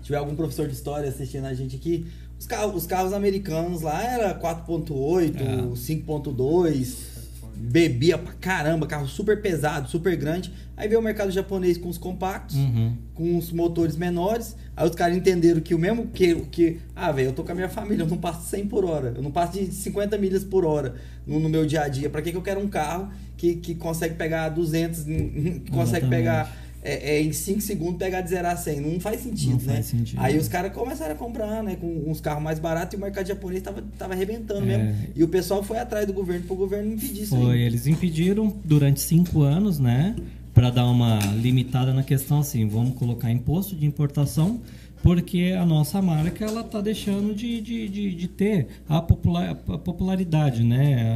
Se 0.04 0.08
tiver 0.08 0.18
algum 0.18 0.34
professor 0.36 0.68
de 0.68 0.74
história 0.74 1.08
assistindo 1.08 1.46
a 1.46 1.54
gente 1.54 1.76
aqui. 1.76 2.06
Os 2.38 2.46
carros, 2.46 2.74
os 2.76 2.86
carros 2.86 3.14
americanos 3.14 3.80
lá 3.80 4.02
era 4.04 4.34
4.8, 4.38 5.34
É. 5.40 5.74
5.2, 5.74 7.14
bebia 7.56 8.18
pra 8.18 8.34
caramba, 8.34 8.86
carro 8.86 9.08
super 9.08 9.40
pesado, 9.40 9.88
super 9.88 10.14
grande. 10.14 10.52
Aí 10.76 10.86
veio 10.88 11.00
o 11.00 11.02
mercado 11.02 11.30
japonês 11.30 11.78
com 11.78 11.88
os 11.88 11.96
compactos 11.96 12.54
Uhum. 12.56 12.96
com 13.14 13.38
os 13.38 13.50
motores 13.50 13.96
menores. 13.96 14.54
Aí 14.76 14.86
os 14.86 14.94
caras 14.94 15.16
entenderam 15.16 15.60
que 15.62 15.74
o 15.74 15.78
mesmo 15.78 16.08
que. 16.08 16.34
que 16.50 16.80
ah, 16.94 17.10
velho, 17.10 17.28
eu 17.28 17.32
tô 17.32 17.42
com 17.42 17.52
a 17.52 17.54
minha 17.54 17.68
família, 17.70 18.02
eu 18.02 18.08
não 18.08 18.18
passo 18.18 18.46
100 18.50 18.66
por 18.66 18.84
hora. 18.84 19.14
Eu 19.16 19.22
não 19.22 19.30
passo 19.30 19.52
de 19.58 19.72
50 19.72 20.18
milhas 20.18 20.44
por 20.44 20.66
hora 20.66 20.96
no, 21.26 21.40
no 21.40 21.48
meu 21.48 21.64
dia 21.64 21.80
a 21.82 21.88
dia. 21.88 22.10
Pra 22.10 22.20
que, 22.20 22.30
que 22.30 22.36
eu 22.36 22.42
quero 22.42 22.60
um 22.60 22.68
carro 22.68 23.08
que, 23.38 23.54
que 23.54 23.74
consegue 23.74 24.16
pegar 24.16 24.50
200, 24.50 25.00
que 25.64 25.70
consegue 25.70 26.06
Exatamente. 26.06 26.10
pegar. 26.10 26.63
É, 26.86 27.16
é, 27.16 27.22
em 27.22 27.32
5 27.32 27.62
segundos 27.62 27.96
pegar 27.96 28.20
de 28.20 28.28
0 28.28 28.46
a 28.46 28.54
100. 28.56 28.80
Não 28.82 29.00
faz 29.00 29.22
sentido, 29.22 29.52
Não 29.52 29.56
né? 29.56 29.72
faz 29.76 29.86
sentido. 29.86 30.18
Aí 30.20 30.36
os 30.36 30.48
caras 30.48 30.70
começaram 30.70 31.14
a 31.14 31.16
comprar, 31.16 31.62
né? 31.62 31.76
Com 31.80 32.04
uns 32.10 32.20
carros 32.20 32.42
mais 32.42 32.58
baratos 32.58 32.92
e 32.92 32.96
o 32.98 33.00
mercado 33.00 33.26
japonês 33.26 33.62
tava, 33.62 33.82
tava 33.98 34.12
arrebentando 34.12 34.70
É. 34.70 34.76
mesmo. 34.76 34.94
E 35.16 35.24
o 35.24 35.28
pessoal 35.28 35.62
foi 35.62 35.78
atrás 35.78 36.06
do 36.06 36.12
governo 36.12 36.44
pro 36.46 36.54
governo 36.54 36.92
impedir 36.92 37.22
isso 37.22 37.34
Foi, 37.36 37.54
aí. 37.54 37.62
eles 37.62 37.86
impediram 37.86 38.54
durante 38.62 39.00
cinco 39.00 39.40
anos, 39.40 39.78
né? 39.78 40.14
Para 40.52 40.68
dar 40.68 40.86
uma 40.86 41.18
limitada 41.40 41.92
na 41.94 42.02
questão 42.02 42.40
assim, 42.40 42.68
vamos 42.68 42.94
colocar 42.98 43.30
imposto 43.32 43.74
de 43.74 43.86
importação, 43.86 44.60
porque 45.02 45.54
a 45.58 45.64
nossa 45.64 46.00
marca 46.02 46.44
ela 46.44 46.62
tá 46.62 46.80
deixando 46.82 47.34
de, 47.34 47.60
de, 47.62 47.88
de, 47.88 48.14
de 48.14 48.28
ter 48.28 48.68
a, 48.88 49.00
popular, 49.00 49.50
a 49.68 49.78
popularidade, 49.78 50.62
né? 50.62 51.14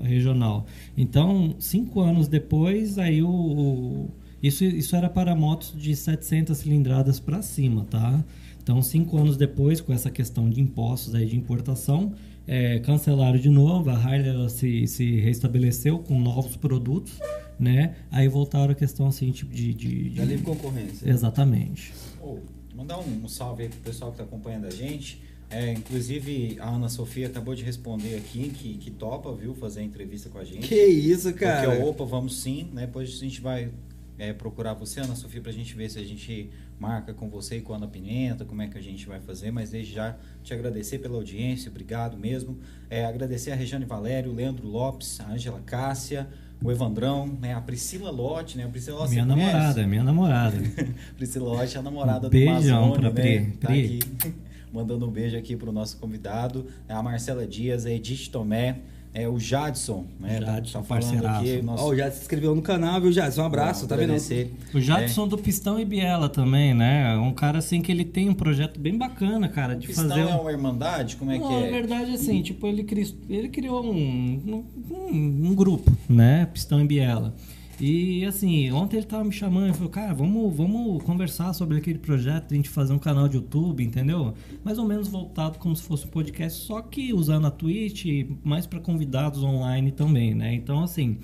A- 0.00 0.02
a 0.04 0.06
regional. 0.06 0.64
Então, 0.96 1.56
cinco 1.58 2.00
anos 2.00 2.28
depois, 2.28 2.98
aí 2.98 3.20
o, 3.20 3.28
o- 3.28 4.10
isso, 4.46 4.64
isso 4.64 4.94
era 4.96 5.08
para 5.08 5.34
motos 5.34 5.74
de 5.76 5.94
700 5.94 6.56
cilindradas 6.58 7.18
para 7.20 7.42
cima, 7.42 7.86
tá? 7.90 8.24
Então, 8.62 8.82
cinco 8.82 9.16
anos 9.16 9.36
depois, 9.36 9.80
com 9.80 9.92
essa 9.92 10.10
questão 10.10 10.50
de 10.50 10.60
impostos 10.60 11.14
aí 11.14 11.26
de 11.26 11.36
importação, 11.36 12.12
é, 12.46 12.78
cancelaram 12.80 13.38
de 13.38 13.48
novo, 13.48 13.90
a 13.90 13.94
Harley 13.94 14.28
ela 14.28 14.48
se, 14.48 14.86
se 14.88 15.20
restabeleceu 15.20 15.98
com 16.00 16.18
novos 16.20 16.56
produtos, 16.56 17.18
né? 17.58 17.94
Aí 18.10 18.26
voltaram 18.28 18.72
a 18.72 18.74
questão 18.74 19.06
assim, 19.06 19.30
tipo 19.30 19.54
de... 19.54 19.72
de, 19.72 20.10
de- 20.10 20.16
Da 20.16 20.24
livre 20.24 20.44
concorrência. 20.44 21.08
Exatamente. 21.08 21.92
Ô, 22.20 22.38
mandar 22.74 22.98
um, 22.98 23.24
um 23.24 23.28
salve 23.28 23.64
aí 23.64 23.68
pro 23.68 23.78
pessoal 23.80 24.10
que 24.10 24.18
tá 24.18 24.24
acompanhando 24.24 24.66
a 24.66 24.70
gente. 24.70 25.22
É, 25.48 25.72
inclusive, 25.72 26.56
a 26.60 26.68
Ana 26.70 26.88
Sofia 26.88 27.28
acabou 27.28 27.54
de 27.54 27.62
responder 27.62 28.16
aqui 28.16 28.50
que, 28.50 28.74
que 28.78 28.90
topa, 28.90 29.32
viu, 29.32 29.54
fazer 29.54 29.78
a 29.80 29.82
entrevista 29.84 30.28
com 30.28 30.38
a 30.38 30.44
gente. 30.44 30.66
Que 30.66 30.84
isso, 30.86 31.32
cara. 31.34 31.70
Porque, 31.70 31.82
opa, 31.84 32.04
vamos 32.04 32.42
sim, 32.42 32.66
né? 32.72 32.82
Depois 32.86 33.08
a 33.10 33.12
gente 33.24 33.40
vai 33.40 33.70
é, 34.18 34.32
procurar 34.32 34.74
você, 34.74 35.00
Ana 35.00 35.14
Sofia, 35.14 35.40
pra 35.40 35.52
gente 35.52 35.74
ver 35.74 35.90
se 35.90 35.98
a 35.98 36.04
gente 36.04 36.50
marca 36.78 37.12
com 37.14 37.28
você 37.28 37.58
e 37.58 37.60
com 37.60 37.72
a 37.72 37.76
Ana 37.76 37.86
Pimenta, 37.88 38.44
como 38.44 38.62
é 38.62 38.68
que 38.68 38.76
a 38.78 38.82
gente 38.82 39.06
vai 39.06 39.20
fazer, 39.20 39.50
mas 39.50 39.70
desde 39.70 39.94
já 39.94 40.16
te 40.42 40.52
agradecer 40.54 40.98
pela 40.98 41.16
audiência, 41.16 41.70
obrigado 41.70 42.16
mesmo. 42.16 42.58
É, 42.88 43.04
agradecer 43.04 43.50
a 43.50 43.54
Regiane 43.54 43.84
Valério, 43.84 44.30
o 44.30 44.34
Leandro 44.34 44.66
Lopes, 44.66 45.20
a 45.20 45.30
Ângela 45.30 45.60
Cássia, 45.64 46.28
o 46.62 46.70
Evandrão, 46.72 47.26
né? 47.26 47.52
A 47.54 47.60
Priscila 47.60 48.10
Lotte, 48.10 48.56
né? 48.56 48.64
A 48.64 48.68
Priscila 48.68 49.00
Lotte, 49.00 49.10
minha 49.12 49.26
conhece? 49.26 49.46
namorada, 49.52 49.80
é 49.82 49.86
minha 49.86 50.02
namorada. 50.04 50.56
Priscila 51.16 51.48
Lotte, 51.48 51.76
a 51.76 51.82
namorada 51.82 52.18
Um 52.26 52.30
do 52.30 52.30
beijão 52.30 52.80
Mazone, 52.88 53.00
pra 53.00 53.10
Pri. 53.10 53.40
né? 53.40 53.52
Tá 53.60 53.66
Pri. 53.68 53.84
aqui 54.20 54.34
mandando 54.72 55.06
um 55.06 55.10
beijo 55.10 55.36
aqui 55.36 55.56
pro 55.56 55.70
nosso 55.72 55.96
convidado, 55.98 56.66
é 56.88 56.92
a 56.94 57.02
Marcela 57.02 57.46
Dias, 57.46 57.86
a 57.86 57.90
Edith 57.90 58.28
Tomé, 58.30 58.80
é 59.18 59.26
o 59.28 59.38
Jadson, 59.38 60.04
né? 60.20 60.38
Tá- 60.40 60.46
Jadson, 60.56 60.78
tá 60.80 60.84
falando 60.84 61.02
parceiraço. 61.02 61.40
aqui, 61.40 61.62
nosso 61.62 61.84
Ó, 61.84 61.88
o 61.90 61.96
Jadson 61.96 62.16
se 62.16 62.22
inscreveu 62.22 62.54
no 62.54 62.60
canal, 62.62 63.00
viu, 63.00 63.10
Jadson? 63.10 63.42
Um 63.42 63.46
abraço, 63.46 63.86
tá 63.86 63.96
vendo? 63.96 64.04
agradecer. 64.04 64.52
O 64.74 64.80
Jadson 64.80 65.26
do 65.26 65.38
Pistão 65.38 65.80
e 65.80 65.84
Biela 65.84 66.28
também, 66.28 66.74
né? 66.74 67.16
Um 67.16 67.32
cara 67.32 67.58
assim 67.58 67.80
que 67.80 67.90
ele 67.90 68.04
tem 68.04 68.28
um 68.28 68.34
projeto 68.34 68.78
bem 68.78 68.96
bacana, 68.96 69.48
cara, 69.48 69.74
de 69.74 69.86
Pistão 69.86 70.08
fazer 70.08 70.20
é 70.20 70.26
um... 70.34 70.40
uma 70.42 70.50
irmandade? 70.52 71.16
Como 71.16 71.30
é 71.30 71.38
Não, 71.38 71.48
que 71.48 71.54
na 71.54 71.66
é? 71.66 71.70
verdade, 71.70 72.10
assim, 72.12 72.42
tipo, 72.42 72.66
ele, 72.66 72.84
cri- 72.84 73.16
ele 73.30 73.48
criou 73.48 73.84
um, 73.84 74.64
um, 74.90 75.48
um 75.48 75.54
grupo, 75.54 75.90
né? 76.08 76.46
Pistão 76.52 76.80
e 76.80 76.86
Biela. 76.86 77.34
E, 77.80 78.24
assim, 78.24 78.70
ontem 78.72 78.96
ele 78.96 79.06
tava 79.06 79.24
me 79.24 79.32
chamando 79.32 79.70
e 79.70 79.74
falou, 79.74 79.90
cara, 79.90 80.14
vamos, 80.14 80.56
vamos 80.56 81.02
conversar 81.02 81.52
sobre 81.52 81.76
aquele 81.76 81.98
projeto, 81.98 82.52
a 82.52 82.56
gente 82.56 82.70
fazer 82.70 82.92
um 82.92 82.98
canal 82.98 83.28
de 83.28 83.36
YouTube, 83.36 83.84
entendeu? 83.84 84.34
Mais 84.64 84.78
ou 84.78 84.86
menos 84.86 85.08
voltado 85.08 85.58
como 85.58 85.76
se 85.76 85.82
fosse 85.82 86.06
um 86.06 86.10
podcast, 86.10 86.62
só 86.62 86.80
que 86.80 87.12
usando 87.12 87.46
a 87.46 87.50
Twitch, 87.50 88.06
mais 88.42 88.66
para 88.66 88.80
convidados 88.80 89.42
online 89.42 89.92
também, 89.92 90.34
né? 90.34 90.54
Então, 90.54 90.82
assim, 90.82 91.18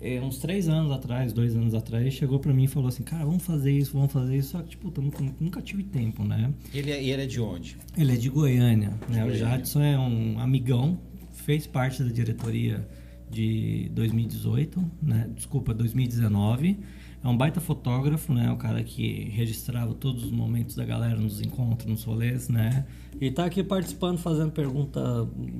é, 0.00 0.20
uns 0.20 0.38
três 0.38 0.68
anos 0.68 0.92
atrás, 0.92 1.32
dois 1.32 1.56
anos 1.56 1.74
atrás, 1.74 2.02
ele 2.02 2.12
chegou 2.12 2.38
pra 2.38 2.52
mim 2.52 2.64
e 2.64 2.68
falou 2.68 2.88
assim, 2.88 3.02
cara, 3.02 3.24
vamos 3.24 3.42
fazer 3.42 3.72
isso, 3.72 3.92
vamos 3.92 4.12
fazer 4.12 4.36
isso, 4.36 4.50
só 4.50 4.62
que, 4.62 4.70
tipo, 4.70 4.92
nunca, 5.00 5.24
nunca 5.40 5.60
tive 5.60 5.82
tempo, 5.82 6.22
né? 6.22 6.52
Ele 6.72 6.92
é, 6.92 7.02
ele 7.02 7.22
é 7.22 7.26
de 7.26 7.40
onde? 7.40 7.76
Ele 7.96 8.12
é 8.12 8.16
de 8.16 8.28
Goiânia, 8.28 8.90
né? 9.08 9.24
O 9.24 9.26
Goiânia. 9.26 9.36
Jadson 9.36 9.82
é 9.82 9.98
um 9.98 10.38
amigão, 10.38 10.96
fez 11.32 11.66
parte 11.66 12.04
da 12.04 12.10
diretoria 12.10 12.86
de 13.30 13.88
2018, 13.94 14.84
né? 15.02 15.28
Desculpa, 15.34 15.72
2019. 15.74 16.78
É 17.22 17.26
um 17.26 17.36
baita 17.36 17.60
fotógrafo, 17.60 18.32
né? 18.32 18.48
O 18.52 18.56
cara 18.56 18.80
que 18.84 19.28
registrava 19.34 19.92
todos 19.92 20.22
os 20.24 20.30
momentos 20.30 20.76
da 20.76 20.84
galera 20.84 21.16
nos 21.16 21.40
encontros, 21.40 21.90
nos 21.90 22.04
rolês, 22.04 22.48
né? 22.48 22.84
E 23.20 23.28
tá 23.28 23.44
aqui 23.44 23.64
participando, 23.64 24.18
fazendo 24.18 24.52
pergunta 24.52 25.00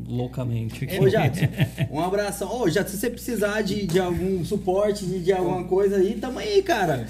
loucamente. 0.06 0.84
aqui. 0.84 0.98
Ô, 1.00 1.08
Jadson, 1.08 1.46
um 1.90 1.98
abração. 1.98 2.60
Ô, 2.60 2.68
Jadson, 2.70 2.92
se 2.94 2.98
você 3.00 3.10
precisar 3.10 3.62
de, 3.62 3.86
de 3.86 3.98
algum 3.98 4.44
suporte, 4.44 5.04
de, 5.04 5.18
de 5.18 5.32
alguma 5.32 5.64
coisa 5.64 5.96
aí, 5.96 6.14
tamo 6.14 6.38
aí, 6.38 6.62
cara. 6.62 7.04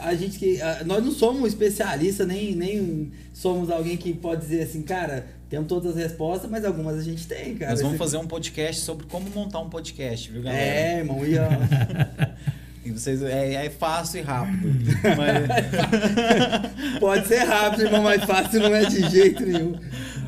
A 0.00 0.12
gente 0.16 0.40
que. 0.40 0.60
a- 0.60 0.82
nós 0.84 1.04
não 1.04 1.12
somos 1.12 1.48
especialistas, 1.50 2.26
nem, 2.26 2.56
nem 2.56 3.12
somos 3.32 3.70
alguém 3.70 3.96
que 3.96 4.12
pode 4.12 4.40
dizer 4.40 4.62
assim, 4.62 4.82
cara, 4.82 5.24
temos 5.48 5.66
todas 5.68 5.90
as 5.92 5.96
respostas, 5.96 6.50
mas 6.50 6.64
algumas 6.64 6.96
a 6.98 7.02
gente 7.02 7.26
tem, 7.26 7.56
cara. 7.56 7.70
Nós 7.72 7.80
vamos 7.80 7.94
Esse- 7.94 8.04
fazer 8.04 8.16
um 8.18 8.26
podcast 8.26 8.82
sobre 8.82 9.06
como 9.06 9.28
montar 9.30 9.60
um 9.60 9.68
podcast, 9.70 10.30
viu, 10.30 10.42
galera? 10.42 10.62
É, 10.62 10.98
irmão, 10.98 11.24
e 11.26 11.38
ó, 11.38 11.48
E 12.84 12.90
vocês, 12.90 13.20
é, 13.22 13.66
é 13.66 13.70
fácil 13.70 14.20
e 14.20 14.22
rápido. 14.22 14.68
Mas- 15.16 16.96
pode 17.00 17.26
ser 17.26 17.40
rápido, 17.44 17.82
irmão, 17.84 18.02
mas 18.02 18.24
fácil 18.24 18.60
não 18.60 18.74
é 18.74 18.84
de 18.86 19.08
jeito 19.10 19.44
nenhum. 19.44 19.78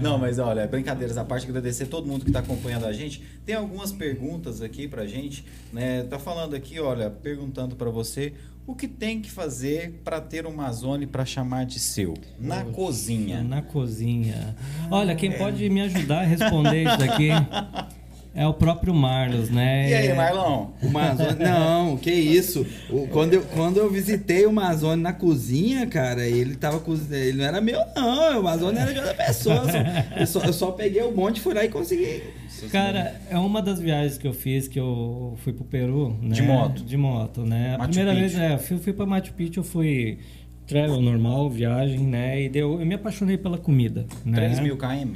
Não, 0.03 0.19
mas 0.19 0.39
olha, 0.39 0.67
brincadeiras 0.67 1.17
à 1.17 1.25
parte, 1.25 1.47
agradecer 1.47 1.87
todo 1.87 2.07
mundo 2.07 2.23
que 2.25 2.31
está 2.31 2.41
acompanhando 2.41 2.87
a 2.87 2.93
gente. 2.93 3.23
Tem 3.47 3.55
algumas 3.55 3.93
perguntas 3.93 4.61
aqui 4.63 4.89
pra 4.89 5.07
gente, 5.07 5.45
né? 5.73 6.03
Tá 6.05 6.19
falando 6.19 6.55
aqui, 6.55 6.79
olha, 6.81 7.09
perguntando 7.11 7.77
para 7.77 7.89
você 7.91 8.33
o 8.71 8.75
que 8.75 8.87
tem 8.87 9.21
que 9.21 9.31
fazer 9.31 10.01
para 10.05 10.21
ter 10.21 10.47
uma 10.47 10.61
Amazone 10.61 11.07
para 11.07 11.25
chamar 11.25 11.67
de 11.67 11.81
seu 11.81 12.15
na 12.39 12.65
cozinha. 12.65 13.43
Na 13.43 13.61
cozinha. 13.61 14.55
Olha, 14.91 15.17
quem 15.17 15.33
pode 15.33 15.69
me 15.69 15.81
ajudar 15.81 16.21
a 16.21 16.25
responder 16.25 16.85
isso 16.85 17.03
aqui 17.03 17.31
é 18.35 18.47
o 18.47 18.55
próprio 18.55 18.95
Marlos, 18.95 19.51
né? 19.51 19.91
E 19.91 19.95
aí, 19.95 20.15
Marlon? 20.15 20.69
O 20.83 20.89
Mazone, 20.89 21.39
não, 21.43 21.97
que 21.97 22.11
isso. 22.13 22.65
O- 22.89 23.07
quando, 23.09 23.35
eu, 23.35 23.43
quando 23.55 23.79
eu 23.79 23.91
visitei 23.91 24.47
o 24.47 24.53
Mazone 24.53 25.03
na 25.03 25.13
cozinha, 25.13 25.87
cara, 25.87 26.27
ele 26.27 26.55
tava 26.55 26.79
cozinhando. 26.81 27.15
Ele 27.17 27.39
não 27.39 27.45
era 27.45 27.61
meu, 27.61 27.81
não. 27.97 28.41
O 28.41 28.43
Mazone 28.45 28.79
era 28.79 28.93
de 28.93 28.99
outra 28.99 29.15
pessoa. 29.15 29.57
Eu 29.57 29.67
só, 29.69 30.19
eu 30.21 30.27
só, 30.27 30.41
eu 30.47 30.53
só 30.53 30.71
peguei 30.73 31.03
o 31.03 31.13
monte, 31.15 31.41
fui 31.41 31.55
lá 31.55 31.65
e 31.65 31.69
consegui. 31.69 32.23
Cara, 32.71 33.19
é 33.31 33.39
uma 33.39 33.63
das 33.63 33.81
viagens 33.81 34.19
que 34.19 34.27
eu 34.29 34.35
fiz 34.35 34.69
que 34.69 34.79
eu 34.79 35.35
fui 35.43 35.53
pro 35.53 35.65
Peru, 35.65 36.17
né? 36.21 36.35
De 36.35 36.43
moto. 36.43 36.85
De 36.85 36.97
moto, 36.97 37.41
né? 37.43 37.75
A 37.75 37.79
Machu 37.79 37.91
primeira 37.93 38.13
Picchu. 38.21 38.37
vez, 38.39 38.51
é, 38.51 38.55
eu 38.55 38.59
fui, 38.59 38.77
fui 38.79 38.93
pra 38.93 39.07
Machu 39.07 39.33
Picchu, 39.33 39.61
eu 39.61 39.65
fui 39.65 40.19
travel 40.67 41.01
normal, 41.01 41.49
viagem, 41.51 42.01
né? 42.01 42.43
E 42.43 42.49
deu, 42.49 42.79
eu 42.79 42.87
me 42.87 42.95
apaixonei 42.95 43.37
pela 43.39 43.57
comida. 43.59 44.07
Né? 44.25 44.37
3 44.37 44.61
mil 44.61 44.77
km? 44.77 45.15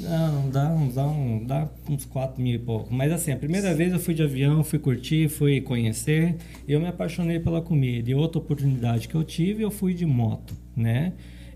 Não, 0.00 0.50
dá, 0.50 0.68
dá, 0.94 1.06
um, 1.06 1.44
dá 1.44 1.68
uns 1.88 2.04
4 2.04 2.40
mil 2.40 2.54
e 2.54 2.58
pouco. 2.58 2.92
Mas 2.92 3.12
assim, 3.12 3.32
a 3.32 3.36
primeira 3.36 3.74
vez 3.74 3.92
eu 3.92 3.98
fui 3.98 4.14
de 4.14 4.22
avião, 4.22 4.64
fui 4.64 4.78
curtir, 4.78 5.28
fui 5.28 5.60
conhecer. 5.60 6.36
Eu 6.66 6.80
me 6.80 6.86
apaixonei 6.86 7.38
pela 7.38 7.60
comida. 7.60 8.10
E 8.10 8.14
outra 8.14 8.38
oportunidade 8.38 9.08
que 9.08 9.14
eu 9.14 9.22
tive, 9.22 9.62
eu 9.62 9.70
fui 9.70 9.94
de 9.94 10.06
moto, 10.06 10.54
né? 10.76 11.12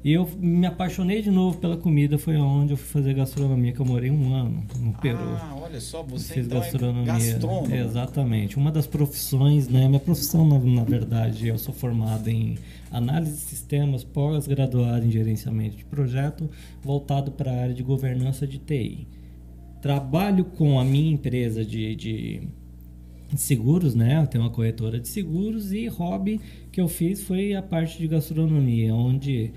E 0.07 0.13
eu 0.13 0.31
me 0.39 0.65
apaixonei 0.65 1.21
de 1.21 1.33
novo 1.33 1.59
pela 1.59 1.77
comida, 1.77 2.17
foi 2.17 2.37
onde 2.37 2.73
eu 2.73 2.77
fui 2.77 2.87
fazer 2.87 3.13
gastronomia, 3.13 3.73
que 3.73 3.81
eu 3.81 3.85
morei 3.85 4.09
um 4.09 4.33
ano 4.33 4.65
no 4.79 4.93
Peru. 4.93 5.19
Ah, 5.19 5.59
olha 5.61 5.81
só, 5.81 6.01
você 6.05 6.33
Fiz 6.33 6.47
então 6.47 6.61
gastronomia. 6.61 7.13
é 7.13 7.17
gastrônomo. 7.17 7.75
Exatamente. 7.75 8.57
Uma 8.57 8.71
das 8.71 8.87
profissões, 8.87 9.67
né? 9.67 9.89
Minha 9.89 9.99
profissão, 9.99 10.47
na, 10.47 10.61
na 10.61 10.85
verdade, 10.85 11.49
eu 11.49 11.59
sou 11.59 11.75
formado 11.75 12.29
em 12.29 12.57
análise 12.89 13.33
de 13.33 13.41
sistemas, 13.41 14.05
pós-graduado 14.05 15.05
em 15.05 15.11
gerenciamento 15.11 15.77
de 15.77 15.85
projeto, 15.85 16.49
voltado 16.85 17.33
para 17.33 17.51
a 17.51 17.63
área 17.63 17.75
de 17.75 17.83
governança 17.83 18.47
de 18.47 18.59
TI. 18.59 19.09
Trabalho 19.83 20.45
com 20.45 20.79
a 20.79 20.85
minha 20.85 21.11
empresa 21.15 21.65
de, 21.65 21.97
de 21.97 22.43
seguros, 23.35 23.97
né? 23.97 24.21
Eu 24.23 24.29
tenho 24.29 24.45
uma 24.45 24.51
corretora 24.51 25.01
de 25.01 25.09
seguros 25.09 25.73
e 25.73 25.89
hobby 25.89 26.41
que 26.71 26.81
eu 26.81 26.87
fiz 26.87 27.25
foi 27.25 27.57
a 27.57 27.63
parte 27.63 27.99
de 27.99 28.07
gastronomia, 28.07 28.95
onde 28.95 29.51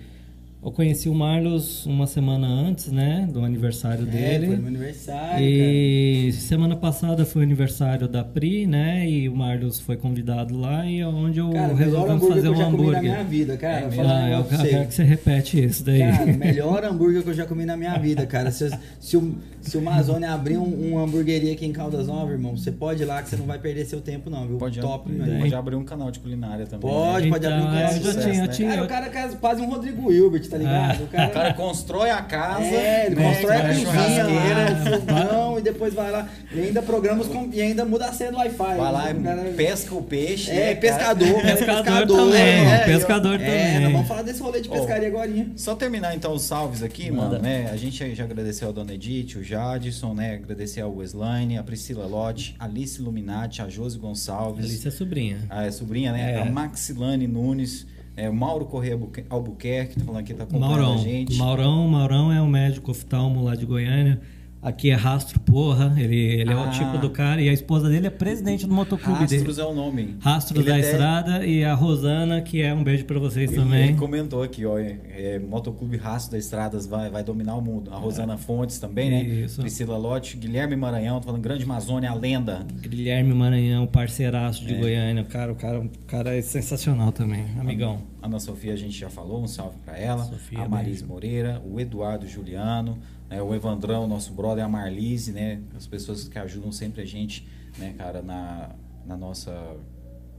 eu 0.61 0.71
conheci 0.71 1.07
o 1.07 1.13
Marlos 1.15 1.85
uma 1.85 2.05
semana 2.05 2.45
antes, 2.45 2.91
né, 2.91 3.27
do 3.31 3.43
aniversário 3.45 4.03
É, 4.03 4.11
dele. 4.11 4.47
foi 4.47 4.57
meu 4.57 4.67
aniversário, 4.67 5.45
E 5.45 6.31
semana 6.33 6.75
passada 6.75 7.25
foi 7.25 7.41
o 7.41 7.45
aniversário 7.45 8.07
da 8.09 8.23
Pri, 8.25 8.67
né? 8.67 9.09
E 9.09 9.29
o 9.29 9.35
Marlos 9.35 9.79
foi 9.79 9.95
convidado 9.95 10.57
lá 10.57 10.85
e 10.85 10.99
é 10.99 11.07
onde 11.07 11.39
eu 11.39 11.49
cara. 11.51 11.69
Cara, 11.69 11.73
melhor 11.85 12.09
hambúrguer 12.09 12.29
fazer 12.35 12.41
que 12.41 12.47
eu 12.47 12.51
um 12.51 12.55
já 12.57 12.65
comi 12.65 12.77
na 12.77 12.83
hambúrguer. 12.89 13.01
minha 13.01 13.23
vida, 13.23 13.57
cara. 13.57 13.85
É 13.85 13.91
Fala 13.91 13.91
mesmo? 13.91 14.03
um 14.03 14.09
Ah, 14.09 14.29
eu 14.31 14.43
quero 14.69 14.87
que 14.87 14.93
você 14.93 15.03
repete 15.03 15.63
isso 15.63 15.83
daí. 15.85 15.99
Cara, 15.99 16.25
melhor 16.37 16.83
hambúrguer 16.83 17.23
que 17.23 17.29
eu 17.29 17.33
já 17.33 17.45
comi 17.45 17.65
na 17.65 17.77
minha 17.77 17.97
vida, 17.97 18.25
cara. 18.25 18.51
Se, 18.51 18.69
se, 18.99 19.15
o, 19.15 19.35
se 19.61 19.77
o 19.77 19.81
Mazone 19.81 20.25
abrir 20.25 20.57
um, 20.57 20.91
uma 20.91 21.03
hamburgueria 21.03 21.53
aqui 21.53 21.65
em 21.65 21.71
Caldas 21.71 22.07
Novas, 22.07 22.33
irmão, 22.33 22.57
você 22.57 22.71
pode 22.71 23.01
ir 23.01 23.05
lá 23.05 23.21
que 23.23 23.29
você 23.29 23.37
não 23.37 23.45
vai 23.45 23.59
perder 23.59 23.85
seu 23.85 24.01
tempo, 24.01 24.29
não, 24.29 24.45
viu? 24.45 24.57
Pode, 24.57 24.79
Top, 24.81 25.09
pode, 25.09 25.55
abrir 25.55 25.75
um 25.77 25.85
canal 25.85 26.11
de 26.11 26.19
culinária 26.19 26.65
também. 26.65 26.81
Pode, 26.89 27.25
né? 27.25 27.31
pode 27.31 27.45
abrir 27.47 27.59
um 27.59 27.61
Então, 27.61 27.73
canal 27.75 27.93
de 27.93 27.97
eu 27.99 28.03
sucesso, 28.03 28.27
tinha, 28.27 28.35
eu 28.35 28.47
né? 28.47 28.47
tinha- 28.53 28.69
Cara, 28.69 28.83
o 28.83 28.87
cara 28.87 29.05
é 29.05 29.35
quase 29.35 29.61
um 29.61 29.69
Rodrigo 29.69 30.11
Hilbert, 30.11 30.48
tá 30.49 30.57
ligado? 30.57 30.99
Ah. 31.01 31.03
O 31.03 31.07
cara, 31.07 31.27
O 31.27 31.31
cara 31.31 31.53
constrói 31.53 32.09
a 32.09 32.21
casa, 32.21 32.63
é, 32.63 33.05
ele 33.07 33.15
né, 33.15 33.33
constrói 33.33 33.55
a 33.55 33.61
cozinha 33.67 34.23
lá, 34.27 34.97
o 34.97 35.01
fogão, 35.01 35.59
e 35.59 35.61
depois 35.61 35.93
vai 35.93 36.11
lá. 36.11 36.27
E 36.53 36.59
ainda 36.59 36.81
programas 36.81 37.27
com, 37.27 37.49
e 37.53 37.61
ainda 37.61 37.85
muda 37.85 38.07
a 38.07 38.13
senha 38.13 38.31
do 38.31 38.37
Wi-Fi. 38.37 38.57
vai 38.57 38.77
lá 38.77 39.11
O 39.11 39.23
cara- 39.23 39.49
e 39.49 39.53
pesca 39.53 39.95
o 39.95 40.01
peixe. 40.01 40.51
É, 40.51 40.55
né, 40.55 40.75
pescador, 40.75 41.27
né? 41.43 41.55
Pescador 41.55 42.07
também, 42.07 42.71
é, 42.71 42.85
pescador 42.85 43.35
é, 43.35 43.37
também. 43.45 43.79
nós 43.83 43.91
vamos 43.93 44.07
falar 44.07 44.21
desse 44.23 44.41
rolê 44.41 44.61
de 44.61 44.69
pescaria 44.69 45.07
agora. 45.07 45.29
Só 45.55 45.75
terminar 45.75 46.15
então 46.15 46.33
os 46.33 46.43
salves 46.43 46.81
aqui, 46.81 47.11
Manda. 47.11 47.37
mano, 47.37 47.43
né? 47.43 47.69
A 47.71 47.77
gente 47.77 48.15
já 48.15 48.23
agradeceu 48.23 48.69
a 48.69 48.71
Dona 48.71 48.93
Edith, 48.93 49.35
o 49.37 49.43
Jadson, 49.43 50.13
né? 50.13 50.35
Agradecer 50.35 50.81
ao 50.81 50.95
Weslaine, 50.95 51.57
a 51.57 51.63
Priscila 51.63 52.05
Lotti, 52.05 52.55
a 52.59 52.65
Alice 52.65 52.99
Illuminati, 52.99 53.61
a 53.61 53.69
Josi 53.69 53.97
Gonçalves, 53.97 54.65
Alice 54.65 54.87
é 54.87 54.91
sobrinha. 54.91 55.37
a 55.49 55.65
é 55.65 55.71
sobrinha, 55.71 56.11
né? 56.11 56.33
É. 56.33 56.41
A 56.41 56.45
Maxilane 56.45 57.27
Nunes, 57.27 57.85
é, 58.23 58.29
o 58.29 58.33
Mauro 58.33 58.65
Correia 58.65 58.93
Albuque- 58.95 59.25
Albuquerque, 59.29 59.95
tá 59.99 60.05
falando 60.05 60.19
aqui, 60.21 60.33
tá 60.33 60.43
acompanhando 60.43 60.69
Maurão. 60.69 60.93
a 60.93 60.97
gente. 60.97 61.35
Maurão, 61.37 61.87
Maurão 61.87 62.31
é 62.31 62.41
um 62.41 62.47
médico 62.47 62.91
oftalmo 62.91 63.43
lá 63.43 63.55
de 63.55 63.65
Goiânia. 63.65 64.19
Aqui 64.61 64.89
é 64.89 64.93
Rastro 64.93 65.39
Porra, 65.39 65.95
ele, 65.97 66.17
ele 66.17 66.51
é 66.51 66.53
Ah. 66.53 66.63
o 66.67 66.69
tipo 66.69 66.97
do 66.97 67.09
cara. 67.09 67.41
E 67.41 67.47
a 67.47 67.53
esposa 67.53 67.87
dele 67.87 68.07
é 68.07 68.09
presidente 68.09 68.67
do 68.67 68.73
motoclube 68.73 69.19
dele. 69.25 69.37
Rastros 69.37 69.57
é 69.57 69.63
o 69.63 69.73
nome. 69.73 70.17
Rastros 70.19 70.59
Ele 70.59 70.69
da 70.69 70.75
até- 70.77 70.91
Estrada 70.91 71.45
e 71.45 71.63
a 71.63 71.73
Rosana, 71.73 72.41
que 72.41 72.61
é 72.61 72.73
um 72.73 72.83
beijo 72.83 73.05
pra 73.05 73.17
vocês 73.19 73.49
Ele, 73.51 73.61
também. 73.61 73.89
ele 73.89 73.97
comentou 73.97 74.43
aqui, 74.43 74.65
ó, 74.65 74.77
é, 74.77 74.97
é, 75.15 75.39
Motoclube 75.39 75.95
Rastro 75.95 76.33
das 76.35 76.43
Estradas 76.43 76.85
vai, 76.85 77.09
vai 77.09 77.23
dominar 77.23 77.55
o 77.55 77.61
mundo. 77.61 77.89
A 77.93 77.95
Rosana 77.97 78.37
Fontes 78.37 78.79
também, 78.79 79.09
né? 79.09 79.23
Isso. 79.23 79.61
Priscila 79.61 79.97
Lotti, 79.97 80.35
Guilherme 80.35 80.75
Maranhão, 80.75 81.19
tô 81.21 81.27
falando 81.27 81.41
Grande 81.41 81.63
Amazônia, 81.63 82.09
a 82.11 82.13
lenda. 82.13 82.65
Guilherme 82.81 83.33
Maranhão, 83.33 83.87
parceiraço 83.87 84.63
É. 84.65 84.67
de 84.67 84.73
Goiânia. 84.75 85.23
Cara, 85.23 85.53
o 85.53 85.55
cara, 85.55 85.79
o 85.79 85.89
cara 86.05 86.35
é 86.35 86.41
sensacional 86.41 87.13
também, 87.13 87.45
amigão. 87.57 88.01
Ana 88.21 88.39
Sofia 88.41 88.73
a 88.73 88.75
gente 88.75 88.99
já 88.99 89.09
falou, 89.09 89.41
um 89.41 89.47
salve 89.47 89.77
pra 89.85 89.97
ela. 89.97 90.25
Sofia, 90.25 90.59
a 90.63 90.67
Maris 90.67 90.97
beijo. 91.01 91.05
Moreira, 91.07 91.61
o 91.65 91.79
Eduardo 91.79 92.27
Juliano, 92.27 92.97
né, 93.29 93.41
o 93.41 93.53
Evandrão, 93.53 94.07
nosso 94.07 94.33
brother, 94.33 94.63
a 94.63 94.67
Marlise, 94.67 95.31
né? 95.31 95.61
As 95.75 95.85
pessoas 95.85 96.27
que 96.27 96.39
ajudam 96.39 96.71
sempre 96.71 97.01
a 97.01 97.05
gente, 97.05 97.47
né, 97.77 97.93
cara, 97.97 98.21
na, 98.21 98.71
na 99.05 99.15
nossa, 99.15 99.77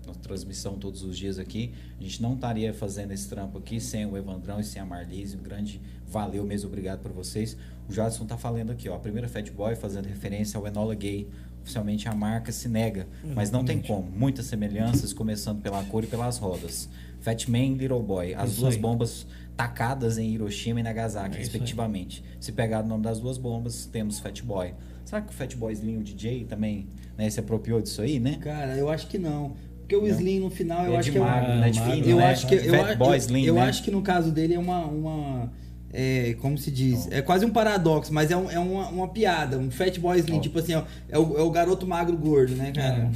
nossa 0.07 0.18
transmissão 0.20 0.78
todos 0.78 1.03
os 1.03 1.16
dias 1.16 1.38
aqui. 1.38 1.72
A 1.99 2.03
gente 2.03 2.20
não 2.20 2.34
estaria 2.34 2.74
fazendo 2.74 3.12
esse 3.12 3.28
trampo 3.28 3.59
aqui 3.59 3.80
sem 3.80 4.05
o 4.07 4.16
Evandrão 4.16 4.59
e 4.59 4.64
sem 4.64 4.82
a 4.82 4.84
Marlise. 4.84 5.36
Um 5.36 5.43
grande 5.43 5.80
valeu 6.07 6.45
mesmo, 6.45 6.68
obrigado 6.68 7.01
por 7.01 7.12
vocês. 7.12 7.57
O 7.88 7.93
Jadson 7.93 8.26
tá 8.26 8.36
falando 8.36 8.70
aqui, 8.70 8.88
ó, 8.88 8.97
a 8.97 8.99
primeira 8.99 9.28
Fat 9.28 9.49
Boy 9.51 9.76
fazendo 9.76 10.07
referência 10.07 10.59
ao 10.59 10.66
Enola 10.66 10.95
Gay. 10.95 11.28
Oficialmente 11.62 12.09
a 12.09 12.14
marca 12.14 12.51
se 12.51 12.68
nega, 12.68 13.07
mas 13.34 13.51
não 13.51 13.62
tem 13.62 13.82
como. 13.82 14.11
Muitas 14.11 14.47
semelhanças, 14.47 15.12
começando 15.12 15.61
pela 15.61 15.84
cor 15.84 16.03
e 16.03 16.07
pelas 16.07 16.38
rodas. 16.38 16.88
Fat 17.20 17.49
Man, 17.49 17.74
Little 17.76 18.03
Boy, 18.03 18.34
as 18.34 18.53
Isso 18.53 18.61
duas 18.61 18.74
aí. 18.76 18.80
bombas 18.80 19.26
tacadas 19.61 20.16
em 20.16 20.30
Hiroshima 20.32 20.80
e 20.80 20.82
Nagasaki, 20.82 21.36
É 21.36 21.38
respectivamente. 21.38 22.24
Se 22.40 22.50
pegar 22.50 22.82
o 22.82 22.86
nome 22.88 23.02
das 23.04 23.20
duas 23.20 23.36
bombas, 23.36 23.84
temos 23.84 24.18
Fat 24.18 24.40
Boy. 24.42 24.72
Será 25.04 25.20
que 25.20 25.30
o 25.30 25.34
Fat 25.34 25.54
Boy 25.54 25.72
Slim, 25.74 25.98
o 25.98 26.02
DJ, 26.02 26.44
também 26.46 26.86
né, 27.18 27.28
se 27.28 27.40
apropriou 27.40 27.82
disso 27.82 28.00
aí, 28.00 28.18
né? 28.18 28.38
Cara, 28.40 28.74
eu 28.76 28.88
acho 28.88 29.06
que 29.06 29.18
não. 29.18 29.52
Porque 29.80 29.96
o 29.96 30.02
Não. 30.02 30.08
Slim 30.08 30.38
no 30.40 30.50
final, 30.50 30.86
eu 30.86 30.94
é 30.94 30.98
acho 30.98 31.11
que 31.11 31.18
é 31.18 31.20
magro, 31.20 31.54
né? 31.56 31.70
De 31.70 31.78
magro, 31.80 31.94
fino, 31.96 32.08
Eu 32.08 32.16
né? 32.18 32.26
acho 32.30 32.46
que 32.46 32.54
eu, 32.54 32.70
Fat 32.70 32.90
eu- 32.92 32.96
Boy 32.96 33.08
eu- 33.11 33.16
Slim, 33.16 33.44
eu 33.44 33.54
né? 33.56 33.62
acho 33.62 33.82
que 33.82 33.90
no 33.90 34.00
caso 34.02 34.30
dele 34.30 34.54
é 34.54 34.58
uma, 34.58 34.86
uma 34.86 35.52
é, 35.92 36.34
como 36.40 36.56
se 36.56 36.70
diz, 36.70 37.08
é 37.11 37.20
quase 37.20 37.44
um 37.44 37.50
paradoxo, 37.50 38.14
mas 38.14 38.30
é, 38.30 38.36
um- 38.36 38.48
é 38.50 38.58
uma, 38.58 38.88
uma 38.88 39.08
piada, 39.08 39.58
um 39.58 39.68
fat 39.70 39.98
boy 39.98 40.16
slim, 40.20 40.36
Ó. 40.36 40.40
tipo 40.40 40.58
assim, 40.61 40.74
ó, 40.74 40.84
é 41.08 41.18
o, 41.18 41.36
é 41.38 41.42
o 41.42 41.50
garoto 41.50 41.84
magro 41.86 42.16
gordo, 42.16 42.54
né, 42.54 42.70
cara? 42.72 43.11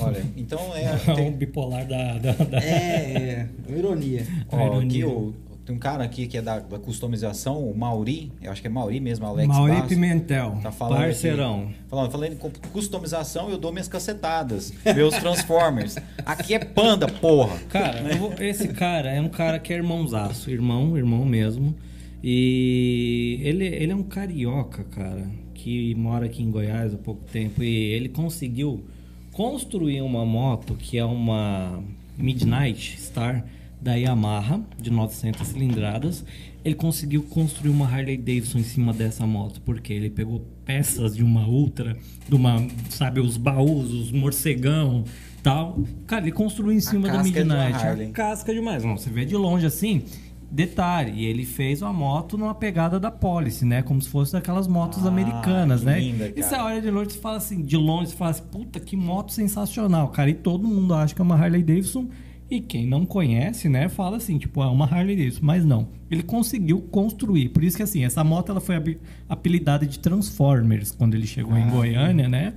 Olha, 0.00 0.22
então 0.36 0.58
é... 0.74 0.82
É 1.08 1.14
tem- 1.14 1.28
um 1.28 1.32
bipolar 1.32 1.86
da. 1.86 2.18
da, 2.18 2.32
da- 2.32 2.58
É, 2.58 2.66
é, 2.66 3.48
uma 3.68 3.78
ironia. 3.78 4.26
Ó, 4.50 4.56
aqui 4.56 4.98
ironia. 4.98 5.08
o, 5.08 5.34
tem 5.66 5.74
um 5.74 5.78
cara 5.80 6.04
aqui 6.04 6.26
que 6.28 6.38
é 6.38 6.42
da, 6.42 6.60
da 6.60 6.78
customização, 6.78 7.60
o 7.68 7.76
Mauri, 7.76 8.30
eu 8.40 8.52
acho 8.52 8.60
que 8.62 8.68
é 8.68 8.70
Mauri 8.70 9.00
mesmo, 9.00 9.26
Alex 9.26 9.48
Mauri 9.48 9.72
Barros. 9.72 9.88
Pimentel, 9.88 10.58
Tá 10.62 10.70
falando 10.70 10.98
parceirão. 11.00 11.62
Aqui, 11.64 11.74
falando, 11.88 12.10
falando 12.12 12.32
em 12.32 12.36
cu- 12.36 12.52
customização, 12.72 13.50
eu 13.50 13.58
dou 13.58 13.72
minhas 13.72 13.88
cacetadas, 13.88 14.72
meus 14.94 15.14
Transformers. 15.20 15.96
Aqui 16.24 16.54
é 16.54 16.60
panda, 16.60 17.08
porra. 17.08 17.58
Cara, 17.68 18.00
vou- 18.16 18.32
esse 18.38 18.68
cara 18.68 19.10
é 19.10 19.20
um 19.20 19.28
cara 19.28 19.58
que 19.58 19.72
é 19.72 19.76
irmãozaço, 19.76 20.50
irmão, 20.50 20.96
irmão 20.96 21.24
mesmo. 21.24 21.74
E 22.22 23.38
ele, 23.42 23.66
ele 23.66 23.92
é 23.92 23.94
um 23.96 24.02
carioca, 24.02 24.84
cara, 24.84 25.28
que 25.54 25.94
mora 25.94 26.26
aqui 26.26 26.42
em 26.42 26.50
Goiás 26.50 26.94
há 26.94 26.96
pouco 26.98 27.22
tempo. 27.30 27.62
E 27.62 27.92
ele 27.92 28.08
conseguiu 28.08 28.84
construir 29.32 30.00
uma 30.02 30.24
moto 30.24 30.74
que 30.78 30.96
é 30.98 31.04
uma 31.04 31.82
Midnight 32.16 33.00
Star 33.00 33.44
da 33.80 33.94
Yamaha, 33.94 34.60
de 34.80 34.90
900 34.90 35.46
cilindradas. 35.46 36.24
Ele 36.64 36.74
conseguiu 36.74 37.22
construir 37.22 37.70
uma 37.70 37.86
Harley 37.86 38.16
Davidson 38.16 38.58
em 38.58 38.64
cima 38.64 38.92
dessa 38.92 39.26
moto, 39.26 39.60
porque 39.60 39.92
ele 39.92 40.10
pegou 40.10 40.44
peças 40.64 41.14
de 41.14 41.22
uma 41.22 41.46
Ultra, 41.46 41.96
de 42.28 42.34
uma, 42.34 42.66
sabe, 42.90 43.20
os 43.20 43.36
baús, 43.36 43.92
os 43.92 44.10
morcegão, 44.10 45.04
tal. 45.42 45.78
Cara, 46.06 46.22
ele 46.22 46.32
construiu 46.32 46.72
em 46.72 46.80
cima 46.80 47.08
da 47.08 47.20
é 47.20 47.22
Midnight. 47.22 47.86
A 47.86 48.10
casca 48.12 48.52
demais. 48.52 48.82
Não, 48.84 48.96
você 48.96 49.10
vê 49.10 49.24
de 49.24 49.36
longe 49.36 49.64
assim. 49.64 50.02
Detalhe, 50.50 51.24
ele 51.24 51.44
fez 51.44 51.82
uma 51.82 51.92
moto 51.92 52.38
numa 52.38 52.54
pegada 52.54 53.00
da 53.00 53.10
Policy, 53.10 53.64
né? 53.64 53.82
Como 53.82 54.00
se 54.00 54.08
fosse 54.08 54.32
daquelas 54.32 54.68
motos 54.68 55.04
Ah, 55.04 55.08
americanas, 55.08 55.80
que 55.80 55.86
né? 55.86 55.98
linda, 55.98 56.32
e 56.34 56.42
você 56.42 56.54
olha 56.54 56.80
de 56.80 56.88
longe 56.88 57.10
e 57.10 57.18
fala 57.18 57.36
assim, 57.36 57.62
de 57.62 57.76
longe 57.76 58.10
você 58.10 58.16
fala 58.16 58.30
assim, 58.30 58.44
puta, 58.44 58.78
que 58.78 58.96
moto 58.96 59.32
sensacional, 59.32 60.08
cara. 60.08 60.30
E 60.30 60.34
todo 60.34 60.66
mundo 60.66 60.94
acha 60.94 61.14
que 61.14 61.20
é 61.20 61.24
uma 61.24 61.34
Harley 61.34 61.62
Davidson. 61.62 62.08
E 62.48 62.60
quem 62.60 62.86
não 62.86 63.04
conhece, 63.04 63.68
né, 63.68 63.88
fala 63.88 64.18
assim, 64.18 64.38
tipo, 64.38 64.62
é 64.62 64.66
uma 64.66 64.84
Harley 64.84 65.16
Davidson. 65.16 65.40
Mas 65.42 65.64
não, 65.64 65.88
ele 66.10 66.22
conseguiu 66.22 66.80
construir. 66.80 67.48
Por 67.48 67.64
isso 67.64 67.76
que 67.76 67.82
assim, 67.82 68.04
essa 68.04 68.22
moto 68.22 68.50
ela 68.50 68.60
foi 68.60 68.98
apelidada 69.28 69.84
de 69.84 69.98
Transformers 69.98 70.92
quando 70.92 71.14
ele 71.14 71.26
chegou 71.26 71.56
em 71.56 71.62
Ah. 71.64 71.70
Goiânia, 71.70 72.28
né? 72.28 72.54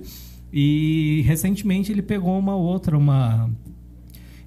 E 0.52 1.22
recentemente 1.26 1.90
ele 1.92 2.02
pegou 2.02 2.38
uma 2.38 2.54
outra, 2.56 2.96
uma 2.96 3.50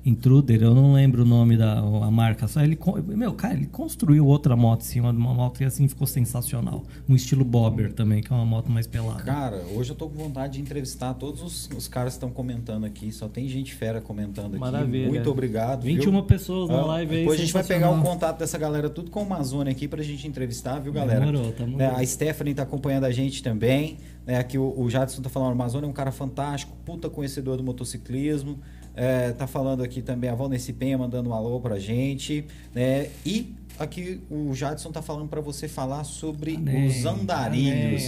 Intruder, 0.06 0.62
eu 0.62 0.76
não 0.76 0.92
lembro 0.94 1.22
o 1.22 1.26
nome 1.26 1.56
da 1.56 1.80
a 1.80 2.12
marca, 2.12 2.46
só 2.46 2.62
ele, 2.62 2.78
meu, 3.16 3.32
cara, 3.34 3.54
ele 3.54 3.68
construiu 3.68 4.26
outra 4.26 4.54
moto 4.56 4.82
em 4.82 4.86
cima 4.86 5.12
de 5.14 5.18
uma 5.18 5.34
moto 5.34 5.62
e 5.62 5.66
assim 5.66 5.88
ficou 5.88 6.06
sensacional. 6.06 6.84
Um 7.08 7.16
estilo 7.16 7.46
Bobber 7.46 7.94
também, 7.94 8.22
que 8.22 8.32
é 8.32 8.36
uma 8.36 8.46
moto 8.46 8.70
mais 8.70 8.86
pelada. 8.86 9.24
Cara, 9.24 9.64
hoje 9.74 9.92
eu 9.92 9.96
tô 9.96 10.10
com 10.10 10.16
vontade 10.22 10.54
de 10.54 10.62
entrevistar 10.62 11.14
todos 11.14 11.42
os, 11.42 11.70
os 11.78 11.88
caras 11.88 12.14
que 12.14 12.18
estão 12.18 12.30
comentando 12.30 12.86
aqui. 12.86 13.14
Só 13.14 13.30
tem 13.30 13.48
gente 13.48 13.74
fera 13.74 14.02
comentando 14.02 14.52
aqui. 14.56 14.60
Maravilha. 14.60 15.08
Muito 15.08 15.32
obrigado. 15.32 15.84
21 15.84 16.12
viu? 16.12 16.24
pessoas 16.24 16.70
na 16.70 16.80
Ah, 16.80 16.86
live 16.86 17.14
aí. 17.16 17.20
Depois 17.22 17.40
a 17.40 17.44
gente 17.44 17.54
vai 17.54 17.64
pegar 17.64 17.90
o 17.90 18.02
contato 18.02 18.40
dessa 18.40 18.58
galera 18.58 18.90
tudo 18.90 19.10
com 19.10 19.22
o 19.22 19.24
Amazônia 19.24 19.72
aqui 19.72 19.88
pra 19.88 20.04
gente 20.04 20.28
entrevistar, 20.28 20.80
viu, 20.80 20.92
galera? 20.92 21.22
Demorou, 21.26 21.44
Né, 21.78 21.88
junto. 21.90 22.00
a 22.02 22.06
Stephanie 22.06 22.54
tá 22.54 22.64
acompanhando 22.64 23.06
a 23.06 23.12
gente 23.12 23.42
também. 23.42 23.98
Né, 24.26 24.38
aqui 24.38 24.58
o, 24.58 24.74
o 24.78 24.90
Jadson 24.90 25.22
tá 25.22 25.30
falando, 25.30 25.50
o 25.50 25.54
Amazônia 25.54 25.86
é 25.88 25.90
um 25.90 25.94
cara 25.94 26.12
fantástico, 26.12 26.74
puta 26.86 27.10
conhecedor 27.10 27.56
do 27.56 27.64
motociclismo. 27.64 28.60
É, 28.96 29.32
tá 29.32 29.48
falando 29.48 29.84
aqui 29.84 30.02
também 30.02 30.30
a 30.30 30.36
Valneci 30.36 30.72
Penha 30.74 30.98
mandando 30.98 31.30
um 31.30 31.34
alô 31.34 31.60
pra 31.60 31.80
gente, 31.80 32.46
né? 32.76 33.08
E 33.26 33.52
aqui 33.80 34.22
o 34.30 34.54
Jadson 34.54 34.92
tá 34.92 35.02
falando 35.02 35.28
para 35.28 35.42
você 35.42 35.68
falar 35.68 36.04
sobre 36.04 36.56
Amém, 36.56 36.86
os 36.86 37.04
andarilhos. 37.04 38.04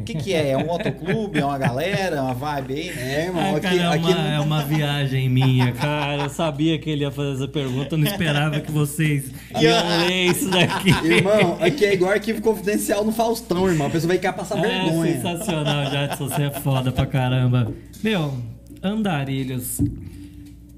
O 0.00 0.04
que, 0.04 0.14
que 0.14 0.32
é? 0.32 0.50
É 0.50 0.56
um 0.56 0.66
motoclube? 0.66 1.40
É 1.40 1.44
uma 1.44 1.58
galera? 1.58 2.14
É 2.16 2.20
uma 2.20 2.32
vibe 2.32 2.74
aí? 2.74 2.88
É, 2.90 3.24
irmão, 3.26 3.42
Ah, 3.42 3.50
aqui, 3.56 3.60
cara, 3.60 3.76
é, 3.76 3.86
aqui 3.88 4.06
uma, 4.12 4.28
é 4.34 4.38
uma 4.40 4.62
viagem 4.64 5.28
minha, 5.28 5.72
cara. 5.72 6.22
Eu 6.22 6.30
sabia 6.30 6.78
que 6.78 6.88
ele 6.88 7.02
ia 7.02 7.10
fazer 7.10 7.34
essa 7.34 7.48
pergunta, 7.48 7.94
eu 7.96 7.98
não 7.98 8.06
esperava 8.06 8.60
que 8.60 8.70
vocês 8.70 9.32
iam 9.60 10.06
ler 10.06 10.26
isso 10.26 10.48
daqui. 10.48 10.90
Irmão, 11.08 11.58
aqui 11.60 11.84
é 11.86 11.94
igual 11.94 12.12
arquivo 12.12 12.40
confidencial 12.40 13.04
no 13.04 13.10
Faustão, 13.10 13.68
irmão. 13.68 13.88
A 13.88 13.90
pessoa 13.90 14.06
vai 14.06 14.18
cá 14.18 14.32
passar 14.32 14.58
É 14.64 14.84
vergonha. 14.84 15.12
sensacional, 15.12 15.90
Jadson, 15.90 16.28
você 16.28 16.42
é 16.44 16.50
foda 16.52 16.92
pra 16.92 17.04
caramba. 17.04 17.72
Meu, 18.00 18.32
andarilhos. 18.80 19.80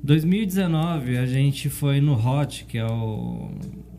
2019 0.02 1.16
a 1.16 1.26
gente 1.26 1.68
foi 1.68 2.00
no 2.00 2.14
HOT, 2.14 2.64
que 2.64 2.76
é 2.76 2.84
o 2.84 3.50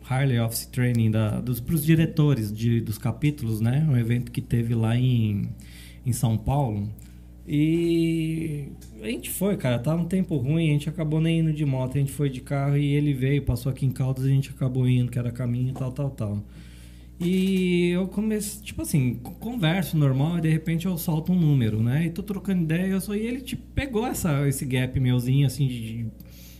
Harley 0.06 0.38
Office 0.38 0.66
Training 0.66 1.10
da, 1.10 1.40
dos 1.40 1.60
pros 1.60 1.84
diretores 1.84 2.52
de, 2.52 2.80
dos 2.80 2.98
capítulos, 2.98 3.60
né? 3.60 3.86
Um 3.88 3.96
evento 3.96 4.30
que 4.30 4.42
teve 4.42 4.74
lá 4.74 4.96
em, 4.96 5.48
em 6.04 6.12
São 6.12 6.36
Paulo. 6.36 6.88
E 7.46 8.68
a 9.02 9.06
gente 9.06 9.30
foi, 9.30 9.56
cara, 9.56 9.78
tava 9.78 10.00
um 10.00 10.06
tempo 10.06 10.36
ruim, 10.36 10.68
a 10.70 10.72
gente 10.72 10.88
acabou 10.88 11.20
nem 11.20 11.40
indo 11.40 11.52
de 11.52 11.64
moto, 11.64 11.96
a 11.96 12.00
gente 12.00 12.12
foi 12.12 12.28
de 12.28 12.40
carro 12.40 12.76
e 12.76 12.94
ele 12.94 13.12
veio, 13.12 13.42
passou 13.42 13.70
aqui 13.70 13.84
em 13.84 13.90
Caldas 13.90 14.24
e 14.24 14.28
a 14.28 14.32
gente 14.32 14.50
acabou 14.50 14.88
indo, 14.88 15.10
que 15.10 15.18
era 15.18 15.30
caminho 15.30 15.72
tal, 15.74 15.92
tal, 15.92 16.10
tal. 16.10 16.44
E 17.20 17.90
eu 17.90 18.08
comecei, 18.08 18.60
tipo 18.62 18.82
assim, 18.82 19.14
co- 19.22 19.30
converso 19.32 19.96
normal 19.96 20.38
e 20.38 20.40
de 20.40 20.48
repente 20.48 20.86
eu 20.86 20.98
solto 20.98 21.32
um 21.32 21.38
número, 21.38 21.82
né? 21.82 22.06
E 22.06 22.10
tô 22.10 22.22
trocando 22.22 22.62
ideia, 22.62 22.86
eu 22.88 23.00
sou, 23.00 23.14
e 23.14 23.20
ele 23.26 23.40
tipo, 23.40 23.62
pegou 23.74 24.06
essa, 24.06 24.46
esse 24.48 24.64
gap 24.64 24.98
meuzinho, 24.98 25.46
assim, 25.46 25.66
de, 25.68 26.06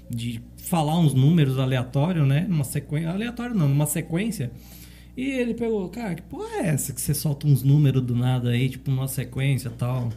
de 0.08 0.40
falar 0.58 0.98
uns 0.98 1.12
números 1.12 1.58
aleatórios, 1.58 2.26
né? 2.26 2.46
Numa 2.48 2.64
sequência. 2.64 3.10
Aleatório 3.10 3.54
não, 3.54 3.68
numa 3.68 3.86
sequência. 3.86 4.52
E 5.16 5.24
ele 5.28 5.54
pegou, 5.54 5.88
cara, 5.88 6.14
que 6.14 6.22
porra 6.22 6.56
é 6.62 6.66
essa 6.68 6.92
que 6.92 7.00
você 7.00 7.14
solta 7.14 7.46
uns 7.46 7.62
números 7.62 8.02
do 8.02 8.14
nada 8.16 8.50
aí, 8.50 8.68
tipo, 8.68 8.90
numa 8.90 9.08
sequência 9.08 9.68
e 9.68 9.72
tal? 9.72 10.10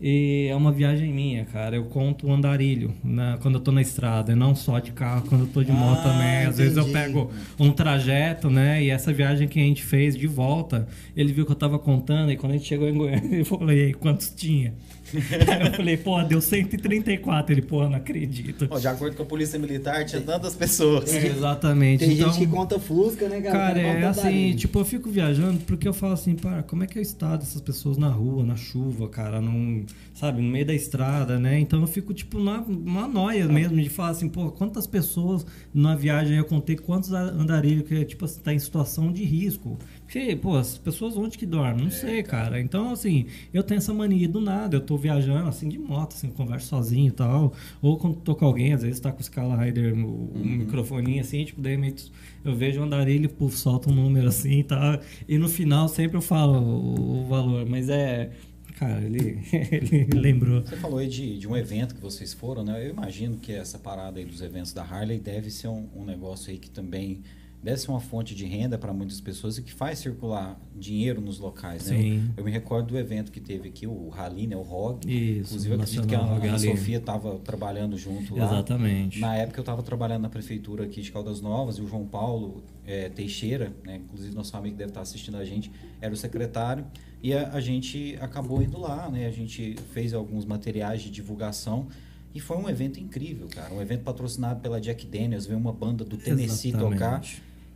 E 0.00 0.48
é 0.50 0.54
uma 0.56 0.72
viagem 0.72 1.12
minha, 1.12 1.44
cara. 1.44 1.76
Eu 1.76 1.84
conto 1.84 2.26
o 2.26 2.32
andarilho 2.32 2.92
na, 3.02 3.38
quando 3.38 3.54
eu 3.56 3.60
tô 3.60 3.72
na 3.72 3.80
estrada, 3.80 4.32
e 4.32 4.34
não 4.34 4.54
só 4.54 4.78
de 4.78 4.92
carro, 4.92 5.26
quando 5.28 5.42
eu 5.42 5.46
tô 5.48 5.62
de 5.62 5.72
moto 5.72 6.00
Ah, 6.00 6.02
também. 6.12 6.46
Às 6.46 6.58
vezes 6.58 6.76
eu 6.76 6.82
entendi. 6.82 6.98
pego 6.98 7.30
um 7.58 7.70
trajeto, 7.72 8.50
né? 8.50 8.82
E 8.82 8.90
essa 8.90 9.12
viagem 9.12 9.48
que 9.48 9.58
a 9.58 9.62
gente 9.62 9.82
fez 9.82 10.16
de 10.16 10.26
volta, 10.26 10.86
ele 11.16 11.32
viu 11.32 11.46
que 11.46 11.52
eu 11.52 11.56
tava 11.56 11.78
contando, 11.78 12.32
e 12.32 12.36
quando 12.36 12.52
a 12.52 12.56
gente 12.56 12.66
chegou 12.66 12.88
em 12.88 12.94
Goiânia, 12.94 13.34
ele 13.34 13.44
falou, 13.44 13.72
e 13.72 13.84
aí, 13.84 13.94
quantos 13.94 14.30
tinha? 14.30 14.74
Eu 15.14 15.72
falei, 15.74 15.96
pô, 15.96 16.20
deu 16.22 16.40
134. 16.40 17.52
Ele, 17.54 17.62
pô, 17.62 17.88
não 17.88 17.96
acredito. 17.96 18.66
Ó, 18.70 18.78
de 18.78 18.88
acordo 18.88 19.16
com 19.16 19.22
a 19.22 19.26
polícia 19.26 19.58
militar, 19.58 20.04
tinha 20.04 20.20
tantas 20.20 20.54
pessoas. 20.56 21.12
Exatamente. 21.14 22.04
Tem 22.04 22.14
então, 22.14 22.32
gente 22.32 22.44
que 22.44 22.46
conta 22.50 22.78
Fusca, 22.78 23.28
né, 23.28 23.40
cara? 23.40 23.52
Cara, 23.52 23.80
é 23.80 24.04
assim, 24.04 24.56
tipo, 24.56 24.78
eu 24.78 24.84
fico 24.84 25.08
viajando 25.10 25.60
porque 25.60 25.86
eu 25.86 25.92
falo 25.92 26.14
assim, 26.14 26.34
para, 26.34 26.62
como 26.62 26.82
é 26.84 26.86
que 26.86 26.98
é 26.98 27.00
o 27.00 27.02
estado 27.02 27.40
dessas 27.40 27.60
pessoas 27.60 27.96
na 27.96 28.08
rua, 28.08 28.44
na 28.44 28.56
chuva, 28.56 29.08
cara, 29.08 29.40
num, 29.40 29.83
sabe, 30.12 30.40
no 30.40 30.48
meio 30.48 30.66
da 30.66 30.74
estrada, 30.74 31.38
né? 31.38 31.58
Então 31.58 31.80
eu 31.80 31.86
fico, 31.86 32.12
tipo, 32.14 32.38
na, 32.38 32.60
uma 32.60 33.08
noia 33.08 33.46
mesmo 33.46 33.80
de 33.80 33.88
falar 33.88 34.10
assim, 34.10 34.28
pô, 34.28 34.50
quantas 34.50 34.86
pessoas 34.86 35.46
na 35.72 35.94
viagem 35.94 36.36
eu 36.36 36.44
contei 36.44 36.76
quantos 36.76 37.12
andarilhos 37.12 37.88
que, 37.88 38.04
tipo, 38.04 38.24
assim, 38.24 38.40
tá 38.40 38.52
em 38.52 38.58
situação 38.58 39.12
de 39.12 39.24
risco. 39.24 39.78
Porque, 40.04 40.36
pô, 40.36 40.56
as 40.56 40.78
pessoas 40.78 41.16
onde 41.16 41.36
que 41.36 41.46
dormem? 41.46 41.84
Não 41.84 41.90
sei, 41.90 42.22
cara. 42.22 42.60
Então, 42.60 42.92
assim, 42.92 43.26
eu 43.52 43.62
tenho 43.62 43.78
essa 43.78 43.92
mania 43.92 44.28
do 44.28 44.40
nada, 44.40 44.76
eu 44.76 44.80
tô 44.80 44.96
viajando, 44.96 45.48
assim, 45.48 45.68
de 45.68 45.78
moto, 45.78 46.14
assim, 46.14 46.28
converso 46.28 46.68
sozinho 46.68 47.08
e 47.08 47.12
tal. 47.12 47.52
Ou 47.82 47.96
quando 47.96 48.16
tô 48.16 48.34
com 48.34 48.44
alguém, 48.44 48.72
às 48.72 48.82
vezes 48.82 49.00
tá 49.00 49.10
com 49.10 49.20
o 49.20 49.24
Scala 49.24 49.56
Rider, 49.56 49.94
o, 49.94 50.30
o 50.34 50.38
microfoninho 50.38 51.20
assim, 51.20 51.44
tipo, 51.44 51.60
de 51.60 51.70
repente 51.70 52.12
eu 52.44 52.54
vejo 52.54 52.80
um 52.80 52.84
andarilho, 52.84 53.28
puf, 53.28 53.56
solta 53.56 53.90
um 53.90 53.94
número 53.94 54.28
assim 54.28 54.60
e 54.60 54.64
tal. 54.64 55.00
E 55.28 55.38
no 55.38 55.48
final 55.48 55.88
sempre 55.88 56.16
eu 56.16 56.22
falo 56.22 56.58
o, 56.58 57.22
o 57.22 57.26
valor, 57.26 57.66
mas 57.68 57.88
é. 57.88 58.30
Cara, 58.74 59.00
ele, 59.02 59.40
ele 59.52 60.06
lembrou. 60.12 60.62
Você 60.62 60.76
falou 60.76 60.98
aí 60.98 61.08
de, 61.08 61.38
de 61.38 61.48
um 61.48 61.56
evento 61.56 61.94
que 61.94 62.00
vocês 62.00 62.32
foram, 62.32 62.64
né? 62.64 62.84
Eu 62.84 62.90
imagino 62.90 63.36
que 63.36 63.52
essa 63.52 63.78
parada 63.78 64.18
aí 64.18 64.24
dos 64.24 64.42
eventos 64.42 64.72
da 64.72 64.82
Harley 64.82 65.18
deve 65.18 65.50
ser 65.50 65.68
um, 65.68 65.88
um 65.94 66.04
negócio 66.04 66.50
aí 66.50 66.58
que 66.58 66.70
também 66.70 67.22
deve 67.64 67.78
ser 67.78 67.90
uma 67.90 67.98
fonte 67.98 68.34
de 68.34 68.44
renda 68.44 68.76
para 68.76 68.92
muitas 68.92 69.22
pessoas 69.22 69.56
e 69.56 69.62
que 69.62 69.72
faz 69.72 69.98
circular 69.98 70.60
dinheiro 70.76 71.18
nos 71.22 71.38
locais, 71.38 71.86
né? 71.86 71.98
Eu, 71.98 72.22
eu 72.36 72.44
me 72.44 72.50
recordo 72.50 72.88
do 72.88 72.98
evento 72.98 73.32
que 73.32 73.40
teve 73.40 73.70
aqui, 73.70 73.86
o 73.86 74.10
Rally, 74.10 74.46
né? 74.46 74.54
O 74.54 74.60
ROG. 74.60 75.06
Isso, 75.06 75.54
Inclusive, 75.54 75.74
eu 75.74 75.80
acredito 75.80 76.06
que 76.06 76.14
a, 76.14 76.54
a. 76.54 76.58
Sofia 76.58 76.98
estava 76.98 77.38
trabalhando 77.38 77.96
junto 77.96 78.36
lá. 78.36 78.44
Exatamente. 78.44 79.18
Na 79.18 79.34
época 79.34 79.60
eu 79.60 79.62
estava 79.62 79.82
trabalhando 79.82 80.22
na 80.22 80.28
prefeitura 80.28 80.84
aqui 80.84 81.00
de 81.00 81.10
Caldas 81.10 81.40
Novas 81.40 81.78
e 81.78 81.80
o 81.80 81.88
João 81.88 82.06
Paulo 82.06 82.62
eh, 82.86 83.08
Teixeira, 83.08 83.72
né, 83.82 83.96
inclusive 83.96 84.34
nosso 84.34 84.54
amigo 84.56 84.76
deve 84.76 84.90
estar 84.90 85.00
assistindo 85.00 85.38
a 85.38 85.44
gente, 85.44 85.72
era 86.02 86.12
o 86.12 86.16
secretário 86.16 86.84
e 87.22 87.32
a, 87.32 87.48
a 87.52 87.60
gente 87.60 88.18
acabou 88.20 88.62
indo 88.62 88.78
lá, 88.78 89.08
né? 89.08 89.26
A 89.26 89.30
gente 89.30 89.74
fez 89.94 90.12
alguns 90.12 90.44
materiais 90.44 91.00
de 91.00 91.10
divulgação 91.10 91.88
e 92.34 92.40
foi 92.40 92.58
um 92.58 92.68
evento 92.68 93.00
incrível, 93.00 93.48
cara. 93.48 93.72
Um 93.72 93.80
evento 93.80 94.02
patrocinado 94.02 94.60
pela 94.60 94.78
Jack 94.80 95.06
Daniels, 95.06 95.46
veio 95.46 95.58
uma 95.58 95.72
banda 95.72 96.04
do 96.04 96.18
Tennessee 96.18 96.72
tocar. 96.72 97.22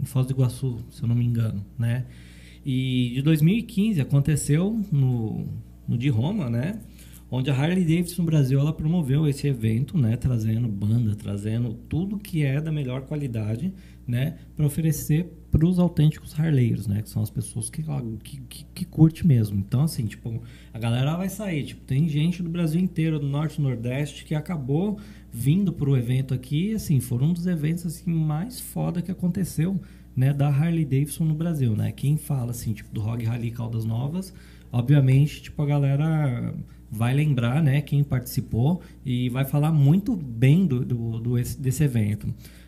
em 0.00 0.04
Foz 0.04 0.26
do 0.26 0.32
Iguaçu, 0.32 0.78
se 0.90 1.02
eu 1.02 1.08
não 1.08 1.14
me 1.14 1.24
engano, 1.24 1.64
né? 1.78 2.04
E 2.70 3.12
de 3.14 3.22
2015 3.22 3.98
aconteceu 3.98 4.78
no, 4.92 5.46
no 5.88 5.96
de 5.96 6.10
Roma, 6.10 6.50
né? 6.50 6.78
Onde 7.30 7.50
a 7.50 7.54
Harley 7.54 7.82
Davidson 7.82 8.26
Brasil 8.26 8.60
ela 8.60 8.74
promoveu 8.74 9.26
esse 9.26 9.46
evento, 9.46 9.96
né? 9.96 10.18
Trazendo 10.18 10.68
banda, 10.68 11.16
trazendo 11.16 11.72
tudo 11.88 12.18
que 12.18 12.42
é 12.42 12.60
da 12.60 12.70
melhor 12.70 13.06
qualidade, 13.06 13.72
né? 14.06 14.36
Para 14.54 14.66
oferecer 14.66 15.32
para 15.50 15.66
os 15.66 15.78
autênticos 15.78 16.38
harleiros, 16.38 16.86
né? 16.86 17.00
Que 17.00 17.08
são 17.08 17.22
as 17.22 17.30
pessoas 17.30 17.70
que, 17.70 17.82
que, 18.22 18.40
que, 18.42 18.66
que 18.74 18.84
curte 18.84 19.26
mesmo. 19.26 19.58
Então, 19.58 19.84
assim, 19.84 20.04
tipo, 20.04 20.42
a 20.70 20.78
galera 20.78 21.16
vai 21.16 21.30
sair. 21.30 21.64
Tipo, 21.64 21.86
tem 21.86 22.06
gente 22.06 22.42
do 22.42 22.50
Brasil 22.50 22.82
inteiro, 22.82 23.18
do 23.18 23.26
Norte 23.26 23.58
e 23.58 23.62
Nordeste, 23.62 24.26
que 24.26 24.34
acabou 24.34 24.98
vindo 25.32 25.72
pro 25.72 25.96
evento 25.96 26.34
aqui. 26.34 26.74
Assim, 26.74 27.00
foram 27.00 27.28
um 27.28 27.32
dos 27.32 27.46
eventos 27.46 27.86
assim, 27.86 28.10
mais 28.10 28.60
foda 28.60 29.00
que 29.00 29.10
aconteceu, 29.10 29.80
né? 30.18 30.32
Da 30.32 30.48
Harley 30.48 30.84
Davidson 30.84 31.24
no 31.24 31.34
Brasil, 31.34 31.74
né? 31.76 31.92
Quem 31.92 32.16
fala, 32.16 32.50
assim, 32.50 32.72
tipo, 32.72 32.92
do 32.92 33.00
Rock 33.00 33.24
Rally 33.24 33.50
Caldas 33.50 33.84
Novas, 33.84 34.34
obviamente, 34.72 35.42
tipo, 35.42 35.62
a 35.62 35.66
galera 35.66 36.54
vai 36.90 37.14
lembrar, 37.14 37.62
né? 37.62 37.80
Quem 37.80 38.02
participou 38.02 38.80
e 39.04 39.28
vai 39.28 39.44
falar 39.44 39.70
muito 39.72 40.16
bem 40.16 40.66
do, 40.66 40.84
do, 40.84 41.20
do 41.20 41.38
esse- 41.38 41.60
desse 41.60 41.84
evento. 41.84 42.26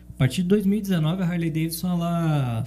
A 0.09 0.13
partir 0.17 0.43
de 0.43 0.47
2019, 0.49 1.23
a 1.23 1.25
Harley 1.25 1.49
Davidson, 1.49 1.89
ela 1.89 2.65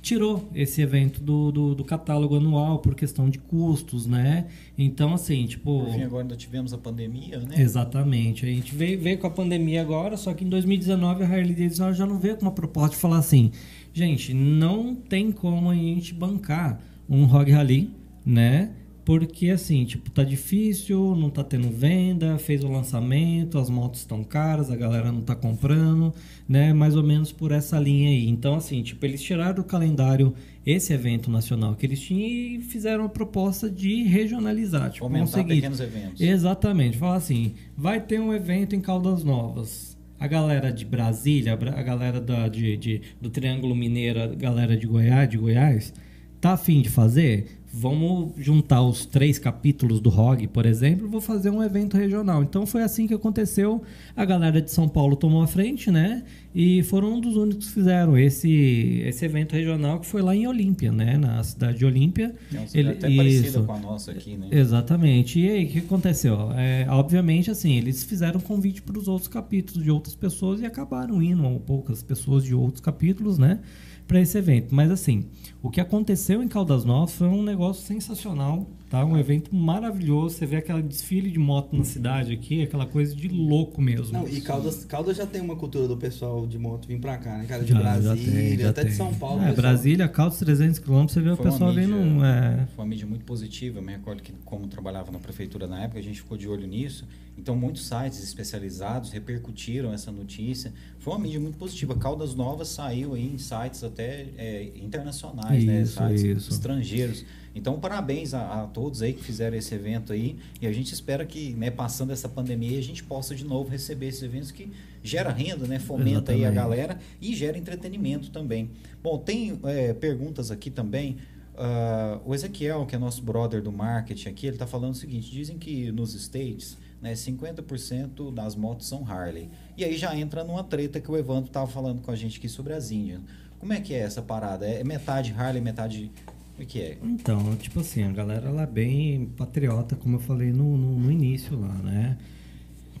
tirou 0.00 0.50
esse 0.54 0.82
evento 0.82 1.22
do, 1.22 1.50
do, 1.50 1.74
do 1.74 1.82
catálogo 1.84 2.36
anual 2.36 2.78
por 2.78 2.94
questão 2.94 3.30
de 3.30 3.38
custos, 3.38 4.06
né? 4.06 4.46
Então, 4.76 5.14
assim, 5.14 5.46
tipo... 5.46 5.84
Por 5.84 5.92
fim, 5.92 6.02
agora 6.02 6.22
ainda 6.24 6.36
tivemos 6.36 6.74
a 6.74 6.78
pandemia, 6.78 7.38
né? 7.38 7.54
Exatamente. 7.58 8.44
A 8.44 8.48
gente 8.48 8.74
veio, 8.74 9.00
veio 9.00 9.16
com 9.18 9.26
a 9.26 9.30
pandemia 9.30 9.80
agora, 9.80 10.16
só 10.18 10.34
que 10.34 10.44
em 10.44 10.48
2019 10.48 11.24
a 11.24 11.26
Harley 11.26 11.54
Davidson 11.54 11.92
já 11.94 12.04
não 12.04 12.18
veio 12.18 12.36
com 12.36 12.42
uma 12.42 12.52
proposta 12.52 12.96
de 12.96 13.00
falar 13.00 13.16
assim, 13.18 13.50
gente, 13.94 14.34
não 14.34 14.94
tem 14.94 15.32
como 15.32 15.70
a 15.70 15.74
gente 15.74 16.12
bancar 16.12 16.80
um 17.08 17.24
Rogue 17.24 17.52
Rally, 17.52 17.90
né? 18.26 18.74
porque 19.04 19.50
assim, 19.50 19.84
tipo, 19.84 20.10
tá 20.10 20.24
difícil, 20.24 21.14
não 21.14 21.28
tá 21.28 21.44
tendo 21.44 21.68
venda, 21.70 22.38
fez 22.38 22.64
o 22.64 22.68
lançamento, 22.68 23.58
as 23.58 23.68
motos 23.68 24.00
estão 24.00 24.24
caras, 24.24 24.70
a 24.70 24.76
galera 24.76 25.12
não 25.12 25.20
tá 25.20 25.34
comprando, 25.34 26.12
né? 26.48 26.72
Mais 26.72 26.96
ou 26.96 27.02
menos 27.02 27.30
por 27.30 27.52
essa 27.52 27.78
linha 27.78 28.08
aí. 28.08 28.26
Então, 28.28 28.54
assim, 28.54 28.82
tipo, 28.82 29.04
eles 29.04 29.22
tiraram 29.22 29.56
do 29.56 29.64
calendário 29.64 30.34
esse 30.64 30.94
evento 30.94 31.30
nacional 31.30 31.74
que 31.74 31.84
eles 31.84 32.00
tinham 32.00 32.26
e 32.26 32.60
fizeram 32.62 33.04
a 33.04 33.08
proposta 33.08 33.68
de 33.68 34.02
regionalizar, 34.04 34.90
tipo, 34.90 35.04
Aumentar 35.04 35.26
conseguir. 35.26 35.56
pequenos 35.56 35.80
eventos. 35.80 36.20
Exatamente. 36.20 36.96
Falar 36.96 37.16
assim, 37.16 37.52
vai 37.76 38.00
ter 38.00 38.18
um 38.18 38.32
evento 38.32 38.74
em 38.74 38.80
Caldas 38.80 39.22
Novas. 39.22 39.93
A 40.18 40.26
galera 40.26 40.72
de 40.72 40.84
Brasília, 40.84 41.52
a 41.54 41.82
galera 41.82 42.20
da, 42.20 42.48
de, 42.48 42.76
de- 42.76 43.02
do 43.20 43.28
Triângulo 43.30 43.74
Mineiro, 43.74 44.22
a 44.22 44.26
galera 44.28 44.76
de 44.76 44.86
Goiás, 44.86 45.28
de 45.28 45.36
Goiás, 45.36 45.92
tá 46.40 46.52
afim 46.52 46.80
de 46.80 46.88
fazer? 46.88 47.46
Vamos 47.76 48.32
juntar 48.36 48.82
os 48.82 49.04
três 49.04 49.36
capítulos 49.36 50.00
do 50.00 50.08
ROG, 50.08 50.46
por 50.46 50.64
exemplo, 50.64 51.08
vou 51.08 51.20
fazer 51.20 51.50
um 51.50 51.60
evento 51.60 51.96
regional. 51.96 52.40
Então 52.40 52.64
foi 52.64 52.84
assim 52.84 53.08
que 53.08 53.14
aconteceu. 53.14 53.82
A 54.14 54.24
galera 54.24 54.62
de 54.62 54.70
São 54.70 54.88
Paulo 54.88 55.16
tomou 55.16 55.42
a 55.42 55.46
frente, 55.48 55.90
né? 55.90 56.22
E 56.54 56.84
foram 56.84 57.14
um 57.14 57.20
dos 57.20 57.34
únicos 57.36 57.66
que 57.66 57.74
fizeram 57.74 58.16
esse, 58.16 59.02
esse 59.04 59.24
evento 59.24 59.54
regional 59.54 59.98
que 59.98 60.06
foi 60.06 60.22
lá 60.22 60.36
em 60.36 60.46
Olímpia, 60.46 60.92
né? 60.92 61.18
Na 61.18 61.42
cidade 61.42 61.78
de 61.78 61.84
Olímpia. 61.84 62.32
É 62.54 62.66
cidade 62.66 62.88
até 62.90 63.16
parecida 63.16 63.62
com 63.64 63.72
a 63.72 63.78
nossa 63.80 64.12
aqui, 64.12 64.36
né? 64.36 64.46
Exatamente. 64.52 65.40
E 65.40 65.50
aí, 65.50 65.64
o 65.64 65.68
que 65.68 65.78
aconteceu? 65.80 66.52
É, 66.52 66.86
obviamente, 66.88 67.50
assim, 67.50 67.76
eles 67.76 68.04
fizeram 68.04 68.38
convite 68.38 68.82
para 68.82 68.96
os 68.96 69.08
outros 69.08 69.26
capítulos 69.26 69.82
de 69.82 69.90
outras 69.90 70.14
pessoas 70.14 70.60
e 70.60 70.64
acabaram 70.64 71.20
indo 71.20 71.44
ou 71.44 71.58
poucas 71.58 72.04
pessoas 72.04 72.44
de 72.44 72.54
outros 72.54 72.80
capítulos, 72.80 73.36
né? 73.36 73.58
Para 74.06 74.20
esse 74.20 74.36
evento. 74.36 74.74
Mas, 74.74 74.90
assim, 74.90 75.24
o 75.62 75.70
que 75.70 75.80
aconteceu 75.80 76.42
em 76.42 76.48
Caldas 76.48 76.84
Novas 76.84 77.14
foi 77.14 77.26
um 77.26 77.42
negócio 77.42 77.86
sensacional, 77.86 78.68
tá? 78.90 79.02
Um 79.02 79.16
evento 79.16 79.54
maravilhoso. 79.54 80.36
Você 80.36 80.44
vê 80.44 80.56
aquele 80.56 80.82
desfile 80.82 81.30
de 81.30 81.38
moto 81.38 81.74
na 81.74 81.84
cidade 81.84 82.32
aqui, 82.32 82.62
aquela 82.62 82.84
coisa 82.84 83.16
de 83.16 83.28
louco 83.28 83.80
mesmo. 83.80 84.12
Não, 84.12 84.28
e 84.28 84.42
Caldas, 84.42 84.84
Caldas 84.84 85.16
já 85.16 85.26
tem 85.26 85.40
uma 85.40 85.56
cultura 85.56 85.88
do 85.88 85.96
pessoal 85.96 86.46
de 86.46 86.58
moto 86.58 86.86
vir 86.86 87.00
pra 87.00 87.16
cá, 87.16 87.38
né, 87.38 87.46
cara? 87.46 87.64
De 87.64 87.72
Já- 87.72 87.76
já 87.80 87.82
Brasília, 88.14 88.32
tem, 88.32 88.58
já 88.58 88.70
até 88.70 88.82
de 88.82 88.88
tem. 88.88 88.96
São 88.96 89.14
Paulo. 89.14 89.36
É, 89.40 89.46
pessoal. 89.46 89.56
Brasília, 89.56 90.08
Caldas, 90.08 90.38
300 90.38 90.78
quilômetros, 90.80 91.14
você 91.14 91.20
vê 91.22 91.30
o 91.30 91.36
Foi 91.36 91.46
uma 91.46 91.52
pessoal 91.52 91.72
mídia- 91.74 91.86
vindo. 91.86 92.24
É, 92.24 92.66
Foi 92.76 92.84
uma 92.84 92.90
mídia 92.90 93.06
muito 93.06 93.24
positiva. 93.24 93.78
Eu 93.78 93.82
me 93.82 93.92
recordo 93.92 94.22
que, 94.22 94.32
como 94.44 94.66
trabalhava 94.68 95.10
na 95.10 95.18
prefeitura 95.18 95.66
na 95.66 95.82
época, 95.84 95.98
a 95.98 96.02
gente 96.02 96.20
ficou 96.20 96.36
de 96.36 96.46
olho 96.46 96.66
nisso. 96.66 97.06
Então, 97.38 97.56
muitos 97.56 97.86
sites 97.86 98.22
especializados 98.22 99.10
repercutiram 99.10 99.92
essa 99.92 100.12
notícia. 100.12 100.72
Foi 101.04 101.12
uma 101.12 101.20
mídia 101.20 101.38
muito 101.38 101.58
positiva. 101.58 101.94
Caldas 101.94 102.34
Novas 102.34 102.68
saiu 102.68 103.12
aí 103.12 103.26
em 103.34 103.36
sites 103.36 103.84
até 103.84 104.24
é, 104.38 104.70
internacionais, 104.74 105.62
né? 105.62 105.82
Isso, 105.82 105.98
Sites 105.98 106.22
isso. 106.22 106.50
estrangeiros. 106.50 107.26
Então, 107.54 107.78
parabéns 107.78 108.32
a, 108.32 108.62
a 108.62 108.66
todos 108.68 109.02
aí 109.02 109.12
que 109.12 109.22
fizeram 109.22 109.54
esse 109.54 109.74
evento 109.74 110.14
aí. 110.14 110.38
E 110.62 110.66
a 110.66 110.72
gente 110.72 110.94
espera 110.94 111.26
que, 111.26 111.52
né, 111.52 111.70
passando 111.70 112.10
essa 112.10 112.26
pandemia, 112.26 112.78
a 112.78 112.82
gente 112.82 113.04
possa 113.04 113.34
de 113.34 113.44
novo 113.44 113.68
receber 113.68 114.06
esses 114.06 114.22
eventos 114.22 114.50
que 114.50 114.72
gera 115.02 115.30
renda, 115.30 115.66
né? 115.66 115.78
Fomenta 115.78 116.32
aí 116.32 116.38
a 116.42 116.48
Exatamente. 116.48 116.54
galera 116.54 116.98
e 117.20 117.34
gera 117.34 117.58
entretenimento 117.58 118.30
também. 118.30 118.70
Bom, 119.02 119.18
tem 119.18 119.60
é, 119.64 119.92
perguntas 119.92 120.50
aqui 120.50 120.70
também. 120.70 121.18
Ah, 121.54 122.18
o 122.24 122.34
Ezequiel, 122.34 122.86
que 122.86 122.96
é 122.96 122.98
nosso 122.98 123.22
brother 123.22 123.62
do 123.62 123.70
marketing 123.70 124.30
aqui, 124.30 124.46
ele 124.46 124.56
está 124.56 124.66
falando 124.66 124.92
o 124.92 124.96
seguinte: 124.96 125.30
dizem 125.30 125.58
que 125.58 125.92
nos 125.92 126.14
States, 126.14 126.78
né, 127.04 127.12
50% 127.12 128.32
das 128.32 128.56
motos 128.56 128.88
são 128.88 129.06
Harley. 129.06 129.50
E 129.76 129.84
aí 129.84 129.94
já 129.94 130.16
entra 130.16 130.42
numa 130.42 130.64
treta 130.64 130.98
que 130.98 131.10
o 131.10 131.18
Evandro 131.18 131.48
estava 131.48 131.66
falando 131.66 132.00
com 132.00 132.10
a 132.10 132.16
gente 132.16 132.38
aqui 132.38 132.48
sobre 132.48 132.72
as 132.72 132.90
Indian. 132.90 133.20
Como 133.58 133.74
é 133.74 133.80
que 133.80 133.92
é 133.92 133.98
essa 133.98 134.22
parada? 134.22 134.66
É 134.66 134.82
metade 134.82 135.34
Harley, 135.36 135.60
metade. 135.60 136.10
O 136.58 136.64
que 136.64 136.80
é? 136.80 136.98
Então, 137.02 137.54
tipo 137.56 137.80
assim, 137.80 138.04
a 138.04 138.10
galera 138.10 138.48
ela 138.48 138.62
é 138.62 138.66
bem 138.66 139.26
patriota, 139.36 139.94
como 139.94 140.16
eu 140.16 140.20
falei 140.20 140.50
no, 140.50 140.78
no, 140.78 140.98
no 140.98 141.12
início 141.12 141.60
lá, 141.60 141.74
né? 141.74 142.16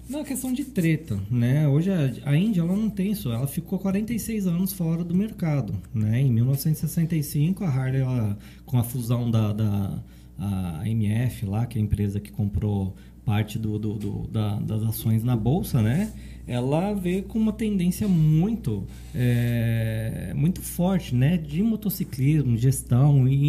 Não 0.06 0.20
é 0.20 0.24
questão 0.24 0.52
de 0.52 0.64
treta, 0.66 1.18
né? 1.30 1.66
Hoje 1.66 1.90
a, 1.90 2.30
a 2.30 2.36
Índia 2.36 2.60
ela 2.60 2.76
não 2.76 2.90
tem 2.90 3.12
isso, 3.12 3.32
ela 3.32 3.46
ficou 3.46 3.78
46 3.78 4.46
anos 4.46 4.72
fora 4.74 5.02
do 5.02 5.14
mercado, 5.14 5.74
né? 5.94 6.20
Em 6.20 6.30
1965 6.30 7.64
a 7.64 7.68
Harley, 7.68 8.02
ela, 8.02 8.36
com 8.66 8.76
a 8.76 8.84
fusão 8.84 9.30
da, 9.30 9.52
da 9.54 10.02
a 10.38 10.86
MF 10.86 11.46
lá, 11.46 11.64
que 11.64 11.78
é 11.78 11.80
a 11.80 11.84
empresa 11.84 12.20
que 12.20 12.30
comprou 12.32 12.94
parte 13.24 13.58
do, 13.58 13.78
do- 13.78 13.94
do- 13.94 14.26
da- 14.28 14.56
das 14.60 14.82
ações 14.82 15.22
na 15.24 15.34
bolsa, 15.36 15.80
né? 15.82 16.12
Ela 16.46 16.92
veio 16.92 17.22
com 17.22 17.38
uma 17.38 17.52
tendência 17.54 18.06
muito, 18.06 18.84
é, 19.14 20.32
muito 20.36 20.60
forte, 20.60 21.14
né? 21.14 21.36
De 21.38 21.62
motociclismo, 21.62 22.56
gestão, 22.56 23.26
e, 23.26 23.48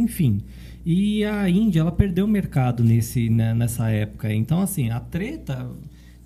enfim. 0.00 0.40
E 0.84 1.24
a 1.24 1.48
Índia, 1.50 1.80
ela 1.80 1.90
perdeu 1.90 2.24
o 2.24 2.28
mercado 2.28 2.84
nesse, 2.84 3.28
né, 3.28 3.52
nessa 3.52 3.90
época. 3.90 4.32
Então, 4.32 4.60
assim, 4.60 4.90
a 4.90 5.00
treta 5.00 5.68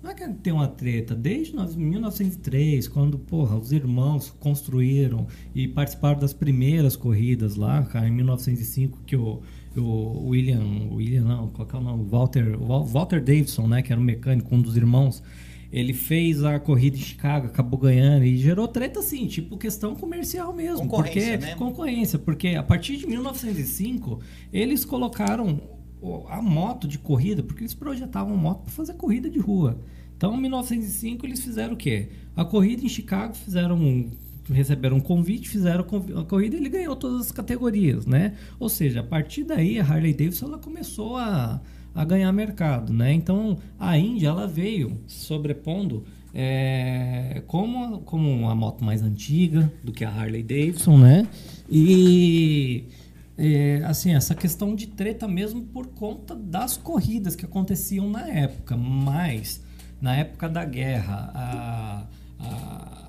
não 0.03 0.11
é 0.11 0.13
que 0.13 0.27
tem 0.29 0.53
uma 0.53 0.67
treta. 0.67 1.15
Desde 1.15 1.55
nós- 1.55 1.75
1903, 1.75 2.87
quando, 2.87 3.17
porra, 3.17 3.55
os 3.57 3.71
irmãos 3.71 4.29
construíram 4.39 5.25
e 5.55 5.67
participaram 5.67 6.19
das 6.19 6.33
primeiras 6.33 6.95
corridas 6.95 7.55
lá, 7.55 7.81
cara, 7.83 8.07
em 8.07 8.11
1905, 8.11 8.99
que 9.05 9.15
o, 9.15 9.41
o 9.79 10.27
William, 10.29 10.63
William 10.91 11.23
não, 11.23 11.47
qual 11.49 11.67
que 11.67 11.75
é 11.75 11.79
o 11.79 11.81
nome? 11.81 12.03
Walter, 12.09 12.57
Wal- 12.61 12.85
Walter 12.85 13.21
Davidson, 13.23 13.67
né, 13.67 13.81
que 13.81 13.91
era 13.91 13.99
um 13.99 14.03
mecânico, 14.03 14.53
um 14.53 14.61
dos 14.61 14.75
irmãos, 14.75 15.23
ele 15.71 15.93
fez 15.93 16.43
a 16.43 16.59
corrida 16.59 16.97
em 16.97 16.99
Chicago, 16.99 17.47
acabou 17.47 17.79
ganhando 17.79 18.25
e 18.25 18.35
gerou 18.37 18.67
treta 18.67 18.99
assim, 18.99 19.25
tipo 19.27 19.57
questão 19.57 19.95
comercial 19.95 20.53
mesmo, 20.53 20.81
Concorrência, 20.87 21.31
porque 21.37 21.45
né? 21.51 21.55
concorrência, 21.55 22.19
porque 22.19 22.47
a 22.49 22.63
partir 22.63 22.97
de 22.97 23.07
1905 23.07 24.19
eles 24.51 24.83
colocaram 24.83 25.61
a 26.29 26.41
moto 26.41 26.87
de 26.87 26.97
corrida, 26.97 27.41
porque 27.43 27.61
eles 27.61 27.73
projetavam 27.73 28.35
moto 28.35 28.63
para 28.63 28.71
fazer 28.71 28.93
corrida 28.95 29.29
de 29.29 29.39
rua. 29.39 29.79
Então, 30.17 30.35
em 30.35 30.41
1905 30.41 31.25
eles 31.25 31.41
fizeram 31.41 31.73
o 31.73 31.77
quê? 31.77 32.09
A 32.35 32.43
corrida 32.43 32.83
em 32.83 32.89
Chicago 32.89 33.33
fizeram 33.35 33.75
um 33.77 34.09
receberam 34.51 34.97
um 34.97 35.01
convite, 35.01 35.49
fizeram 35.49 35.85
a 36.19 36.23
corrida 36.25 36.55
e 36.55 36.59
ele 36.59 36.69
ganhou 36.69 36.95
todas 36.95 37.21
as 37.21 37.31
categorias, 37.31 38.05
né? 38.05 38.33
Ou 38.59 38.69
seja, 38.69 38.99
a 38.99 39.03
partir 39.03 39.43
daí 39.43 39.79
a 39.79 39.83
Harley 39.83 40.13
Davidson 40.13 40.47
ela 40.47 40.57
começou 40.57 41.17
a, 41.17 41.61
a 41.95 42.05
ganhar 42.05 42.31
mercado, 42.31 42.91
né? 42.93 43.13
Então 43.13 43.57
a 43.79 43.97
Índia 43.97 44.27
ela 44.29 44.47
veio 44.47 44.99
sobrepondo 45.07 46.03
é, 46.33 47.43
como, 47.47 47.99
como 48.01 48.29
uma 48.31 48.55
moto 48.55 48.83
mais 48.83 49.01
antiga 49.03 49.71
do 49.83 49.91
que 49.91 50.05
a 50.05 50.09
Harley 50.09 50.43
Davidson, 50.43 50.97
né? 50.97 51.27
E 51.69 52.85
é, 53.37 53.81
assim, 53.85 54.13
essa 54.13 54.35
questão 54.35 54.75
de 54.75 54.87
treta 54.87 55.27
mesmo 55.27 55.63
por 55.63 55.87
conta 55.87 56.35
das 56.35 56.77
corridas 56.77 57.35
que 57.35 57.43
aconteciam 57.45 58.09
na 58.09 58.27
época, 58.27 58.77
mas 58.77 59.63
na 60.01 60.15
época 60.15 60.47
da 60.49 60.63
guerra, 60.65 61.31
a, 61.33 62.07
a- 62.39 63.00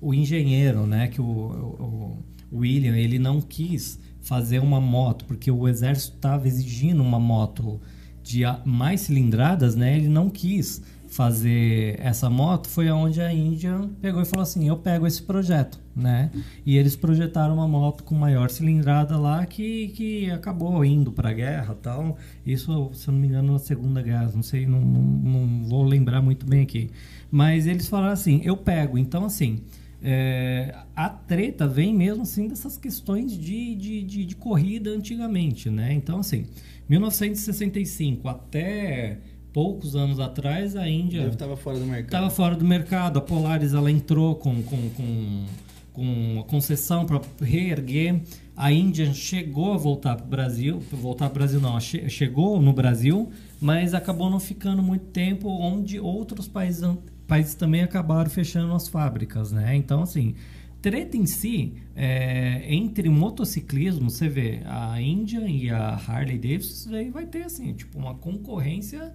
o 0.00 0.14
engenheiro, 0.14 0.86
né, 0.86 1.08
que 1.08 1.20
o, 1.20 1.24
o- 1.24 2.24
o 2.50 2.58
William, 2.58 2.96
ele 2.96 3.18
não 3.18 3.40
quis 3.40 3.98
fazer 4.22 4.58
uma 4.60 4.80
moto, 4.80 5.24
porque 5.26 5.50
o 5.50 5.68
exército 5.68 6.16
estava 6.16 6.46
exigindo 6.46 7.02
uma 7.02 7.18
moto 7.20 7.80
de 8.22 8.42
mais 8.64 9.02
cilindradas, 9.02 9.74
né, 9.74 9.96
ele 9.96 10.08
não 10.08 10.28
quis 10.30 10.82
fazer 11.06 11.98
essa 12.00 12.28
moto, 12.28 12.68
foi 12.68 12.88
aonde 12.88 13.20
a 13.22 13.32
Índia 13.32 13.78
pegou 14.00 14.20
e 14.20 14.26
falou 14.26 14.42
assim, 14.42 14.68
eu 14.68 14.76
pego 14.76 15.06
esse 15.06 15.22
projeto, 15.22 15.80
né? 15.96 16.30
E 16.66 16.76
eles 16.76 16.94
projetaram 16.94 17.54
uma 17.54 17.66
moto 17.66 18.04
com 18.04 18.14
maior 18.14 18.50
cilindrada 18.50 19.16
lá 19.16 19.46
que, 19.46 19.88
que 19.88 20.30
acabou 20.30 20.84
indo 20.84 21.10
para 21.10 21.30
a 21.30 21.32
guerra 21.32 21.74
tal. 21.82 22.18
Isso, 22.44 22.90
se 22.92 23.08
eu 23.08 23.12
não 23.14 23.20
me 23.22 23.26
engano, 23.26 23.54
na 23.54 23.58
Segunda 23.58 24.02
Guerra, 24.02 24.30
não 24.34 24.42
sei, 24.42 24.66
não, 24.66 24.80
não, 24.82 25.00
não 25.02 25.64
vou 25.66 25.82
lembrar 25.82 26.20
muito 26.20 26.44
bem 26.44 26.60
aqui. 26.62 26.90
Mas 27.30 27.66
eles 27.66 27.88
falaram 27.88 28.12
assim, 28.12 28.42
eu 28.44 28.56
pego. 28.58 28.98
Então, 28.98 29.24
assim, 29.24 29.60
é, 30.02 30.74
a 30.94 31.08
treta 31.08 31.66
vem 31.66 31.94
mesmo 31.94 32.22
assim 32.22 32.46
dessas 32.48 32.76
questões 32.76 33.36
de, 33.36 33.74
de, 33.74 34.02
de, 34.02 34.24
de 34.24 34.36
corrida 34.36 34.90
antigamente, 34.90 35.68
né? 35.70 35.92
Então, 35.92 36.20
assim, 36.20 36.46
1965 36.88 38.28
até 38.28 39.18
poucos 39.52 39.96
anos 39.96 40.20
atrás, 40.20 40.76
a 40.76 40.88
Índia 40.88 41.22
Eu 41.22 41.34
tava 41.34 41.56
fora 41.56 41.78
do 41.78 41.84
mercado. 41.86 42.04
estava 42.06 42.30
fora 42.30 42.54
do 42.54 42.64
mercado. 42.64 43.18
A 43.18 43.22
Polaris 43.22 43.72
ela 43.74 43.90
entrou 43.90 44.36
com, 44.36 44.62
com, 44.62 44.90
com, 44.90 45.44
com 45.92 46.02
uma 46.02 46.44
concessão 46.44 47.04
para 47.04 47.20
reerguer. 47.40 48.20
A 48.56 48.70
Índia 48.72 49.12
chegou 49.14 49.72
a 49.72 49.76
voltar 49.76 50.16
para 50.16 50.26
o 50.26 50.28
Brasil, 50.28 50.80
voltar 50.92 51.26
para 51.30 51.36
o 51.36 51.38
Brasil 51.38 51.60
não, 51.60 51.78
che- 51.80 52.08
chegou 52.08 52.60
no 52.60 52.72
Brasil, 52.72 53.30
mas 53.60 53.94
acabou 53.94 54.28
não 54.30 54.38
ficando 54.40 54.82
muito 54.82 55.06
tempo, 55.06 55.48
onde 55.48 55.98
outros 55.98 56.46
países, 56.48 56.82
países 57.28 57.54
também 57.54 57.82
acabaram 57.82 58.28
fechando 58.30 58.72
as 58.74 58.88
fábricas, 58.88 59.52
né? 59.52 59.76
Então, 59.76 60.02
assim, 60.02 60.34
treta 60.82 61.16
em 61.16 61.26
si, 61.26 61.74
é, 61.94 62.64
entre 62.74 63.08
motociclismo, 63.08 64.10
você 64.10 64.28
vê, 64.28 64.60
a 64.64 65.00
Índia 65.00 65.40
e 65.48 65.70
a 65.70 65.90
Harley 65.94 66.38
Davidson, 66.38 66.90
daí 66.90 67.10
vai 67.10 67.26
ter, 67.26 67.42
assim, 67.44 67.72
tipo, 67.74 67.98
uma 67.98 68.14
concorrência 68.14 69.12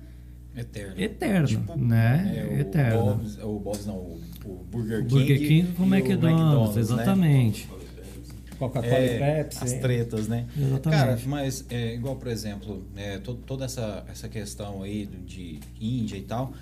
Eterno. 0.56 1.02
eterna, 1.02 1.48
Tipo, 1.48 1.76
né? 1.77 2.34
É, 2.38 2.45
o 2.56 2.60
eterna. 2.60 2.98
Bob's, 3.02 3.38
o 3.44 3.60
Bob's 3.60 3.85
não, 3.88 3.95
o, 3.95 4.22
o 4.45 4.65
Burger 4.72 4.99
King. 4.99 5.10
Burger 5.10 5.40
King 5.40 5.72
com 5.73 5.84
o 5.84 5.85
e 5.95 5.98
McDonald's, 5.99 6.76
né? 6.76 6.81
exatamente. 6.81 7.68
Coca-Cola 8.60 8.94
É, 8.95 9.15
e 9.15 9.19
Pepsi. 9.44 9.64
As 9.64 9.73
tretas, 9.73 10.27
né? 10.27 10.45
Exatamente. 10.56 10.99
Cara, 10.99 11.19
mas 11.26 11.65
é, 11.69 11.95
igual, 11.95 12.15
por 12.18 12.27
exemplo, 12.27 12.85
é, 12.95 13.18
to- 13.18 13.34
toda 13.34 13.65
essa, 13.65 14.06
essa 14.07 14.30
questão 14.30 14.84
aí 14.84 15.07
de 15.26 15.60
Índia 15.81 16.18
e 16.18 16.22
tal, 16.22 16.53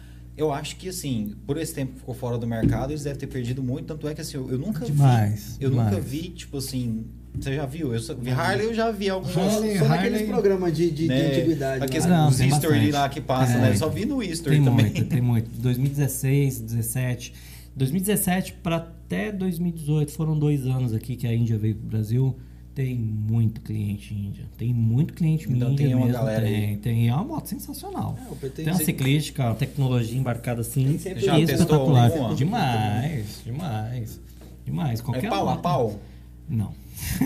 eu 0.41 0.51
acho 0.53 0.75
que, 0.77 0.89
assim, 0.89 1.33
por 1.45 1.57
esse 1.57 1.73
tempo 1.73 1.93
que 1.93 1.99
ficou 1.99 2.13
fora 2.15 2.37
do 2.37 2.45
mercado, 2.47 2.91
eles 2.91 3.03
devem 3.03 3.19
ter 3.19 3.27
perdido 3.27 3.61
muito. 3.63 3.85
Tanto 3.87 4.07
é 4.07 4.13
que, 4.13 4.21
assim, 4.21 4.37
eu, 4.37 4.49
eu 4.51 4.57
nunca 4.57 4.85
Demais, 4.85 5.57
vi. 5.57 5.65
Eu 5.65 5.69
nunca 5.71 5.85
demais. 5.85 6.05
vi, 6.05 6.29
tipo 6.29 6.57
assim. 6.57 7.05
Você 7.39 7.55
já 7.55 7.65
viu? 7.65 7.93
Eu 7.93 7.99
só, 8.01 8.13
vi 8.13 8.29
Harley 8.29 8.65
eu 8.65 8.73
já 8.73 8.91
vi 8.91 9.09
alguns. 9.09 9.35
Harley, 9.37 9.77
Só 9.77 9.85
Harley- 9.85 9.87
naqueles 10.09 10.21
programas 10.27 10.75
de, 10.75 10.89
de, 10.91 10.95
de 11.03 11.07
né, 11.07 11.27
antiguidade. 11.27 11.83
Aqueles, 11.85 12.05
lá. 12.05 12.17
Não, 12.17 12.27
os 12.29 12.39
history 12.41 12.73
bastante. 12.73 12.91
lá 12.91 13.09
que 13.09 13.21
passa, 13.21 13.53
É, 13.53 13.61
né? 13.61 13.69
Eu 13.71 13.77
só 13.77 13.87
vi 13.89 14.05
no 14.05 14.21
history 14.21 14.57
Tem 14.57 14.65
também. 14.65 14.85
muito, 14.87 15.05
tem 15.05 15.21
muito. 15.21 15.49
2016, 15.61 16.59
17. 16.59 17.33
2017 17.73 18.53
para 18.61 18.75
até 18.77 19.31
2018 19.31 20.11
foram 20.11 20.37
dois 20.37 20.65
anos 20.65 20.93
aqui 20.93 21.15
que 21.15 21.25
a 21.25 21.33
Índia 21.33 21.57
veio 21.57 21.75
pro 21.75 21.87
Brasil. 21.87 22.37
Tem 22.81 22.95
muito 22.95 23.61
cliente 23.61 24.11
Índia. 24.11 24.45
Tem 24.57 24.73
muito 24.73 25.13
cliente 25.13 25.47
Então 25.47 25.69
Índia 25.71 25.85
tem 25.85 25.95
uma 25.95 26.07
mesmo. 26.07 26.19
galera 26.19 26.45
aí. 26.47 26.61
tem, 26.61 26.77
tem. 26.77 27.09
É 27.09 27.13
uma 27.13 27.23
moto 27.23 27.45
sensacional. 27.45 28.17
É, 28.19 28.49
Tem 28.49 28.65
uma 28.65 28.75
ciclística, 28.75 29.43
uma 29.45 29.53
tecnologia 29.53 30.17
embarcada 30.17 30.61
assim. 30.61 30.97
Tem 30.97 31.19
Já 31.19 31.35
testou 31.35 31.53
espetacular. 31.53 32.05
alguma? 32.11 32.33
Demais, 32.35 33.41
demais. 33.45 34.19
Demais. 34.65 34.99
É 34.99 35.03
Qualquer 35.03 35.29
pau 35.29 35.47
a 35.47 35.51
moto. 35.51 35.61
pau? 35.61 35.99
Não. 36.49 36.73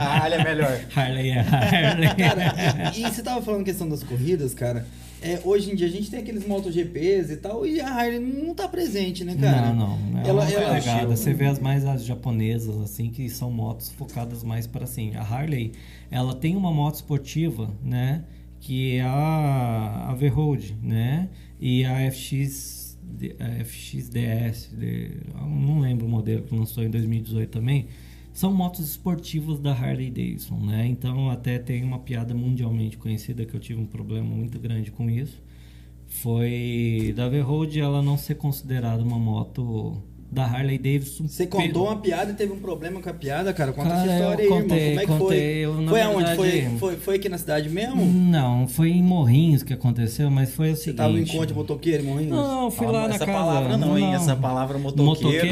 a 0.00 0.04
Harley 0.18 0.40
é 0.40 0.44
melhor. 0.44 0.80
Harley 0.94 1.30
é 1.30 1.38
Harley. 1.40 2.08
Cara, 2.16 2.92
e 2.96 3.02
você 3.02 3.22
tava 3.22 3.40
falando 3.42 3.64
questão 3.64 3.88
das 3.88 4.02
corridas, 4.02 4.54
cara. 4.54 4.84
É, 5.22 5.40
hoje 5.44 5.70
em 5.70 5.74
dia 5.74 5.86
a 5.86 5.90
gente 5.90 6.10
tem 6.10 6.20
aqueles 6.20 6.46
MotoGPs 6.46 7.30
e 7.32 7.36
tal, 7.36 7.66
e 7.66 7.80
a 7.80 7.88
Harley 7.88 8.18
não 8.20 8.54
tá 8.54 8.66
presente, 8.66 9.22
né, 9.24 9.36
cara? 9.38 9.72
Não, 9.72 9.98
não. 9.98 10.18
É 10.20 10.28
Ela- 10.28 10.50
ela- 10.50 10.74
pegada. 10.80 11.06
Você 11.16 11.34
vê 11.34 11.46
as 11.46 11.58
mais 11.58 11.84
as 11.84 12.04
japonesas, 12.04 12.76
assim, 12.80 13.10
que 13.10 13.28
são 13.28 13.50
motos 13.50 13.90
focadas 13.90 14.42
mais 14.42 14.66
para 14.66 14.84
assim. 14.84 15.14
A 15.14 15.20
Harley, 15.22 15.72
ela 16.10 16.34
tem 16.34 16.56
uma 16.56 16.72
moto 16.72 16.94
esportiva, 16.96 17.70
né? 17.84 18.24
Que 18.60 18.96
é 18.96 19.02
a, 19.02 20.06
a 20.10 20.14
V-Road, 20.14 20.76
né? 20.82 21.28
E 21.60 21.84
a 21.84 22.10
FX, 22.10 22.98
a 23.38 23.64
FXDS, 23.64 24.70
de- 24.72 25.10
não 25.34 25.80
lembro 25.80 26.06
o 26.06 26.08
modelo 26.08 26.42
que 26.42 26.54
lançou 26.54 26.82
em 26.82 26.90
2018 26.90 27.50
também. 27.50 27.86
São 28.32 28.52
motos 28.52 28.88
esportivas 28.88 29.58
da 29.58 29.72
Harley 29.72 30.10
Davidson, 30.10 30.58
né? 30.60 30.86
Então 30.86 31.30
até 31.30 31.58
tem 31.58 31.82
uma 31.82 31.98
piada 31.98 32.34
mundialmente 32.34 32.96
conhecida 32.96 33.44
que 33.44 33.54
eu 33.54 33.60
tive 33.60 33.80
um 33.80 33.86
problema 33.86 34.28
muito 34.28 34.58
grande 34.58 34.90
com 34.90 35.10
isso 35.10 35.42
foi 36.10 37.14
da 37.16 37.28
V-Road 37.28 37.80
ela 37.80 38.02
não 38.02 38.18
ser 38.18 38.34
considerada 38.34 39.02
uma 39.02 39.18
moto 39.18 40.02
da 40.30 40.44
Harley 40.44 40.78
Davidson. 40.78 41.26
Você 41.26 41.46
contou 41.46 41.86
uma 41.86 41.96
piada 41.96 42.30
e 42.30 42.34
teve 42.34 42.52
um 42.52 42.58
problema 42.60 43.00
com 43.00 43.08
a 43.10 43.12
piada, 43.12 43.52
cara? 43.52 43.72
Conta 43.72 43.88
Cara, 43.90 44.02
essa 44.04 44.14
história 44.14 44.42
eu 44.44 44.54
aí, 44.54 44.62
contei, 44.62 44.78
irmão. 44.78 44.88
Como 44.90 45.00
é 45.00 45.00
que 45.00 45.06
contei, 45.24 45.38
foi? 45.38 45.64
eu, 45.64 45.80
na 45.82 45.90
foi 45.90 46.00
aonde? 46.02 46.36
Foi, 46.36 46.50
verdade- 46.50 46.78
foi, 46.78 46.96
foi 46.96 47.16
aqui 47.16 47.28
na 47.28 47.38
cidade 47.38 47.68
mesmo? 47.68 48.04
Não, 48.06 48.68
foi 48.68 48.90
em 48.90 49.02
Morrinhos 49.02 49.62
que 49.62 49.72
aconteceu, 49.72 50.30
mas 50.30 50.50
foi 50.54 50.70
o 50.72 50.76
Você 50.76 50.82
seguinte. 50.84 50.96
tava 50.98 51.18
em 51.18 51.22
encontro 51.22 51.46
de 51.48 51.54
motoqueiro, 51.54 52.04
Morrinhos? 52.04 52.30
Não, 52.36 52.70
fui 52.70 52.86
Fala 52.86 53.00
lá 53.02 53.08
na 53.08 53.14
essa 53.16 53.26
casa. 53.26 53.38
palavra 53.38 53.76
não, 53.76 53.98
hein? 53.98 54.14
Essa 54.14 54.36
palavra 54.36 54.78
motoqueiro. 54.78 55.06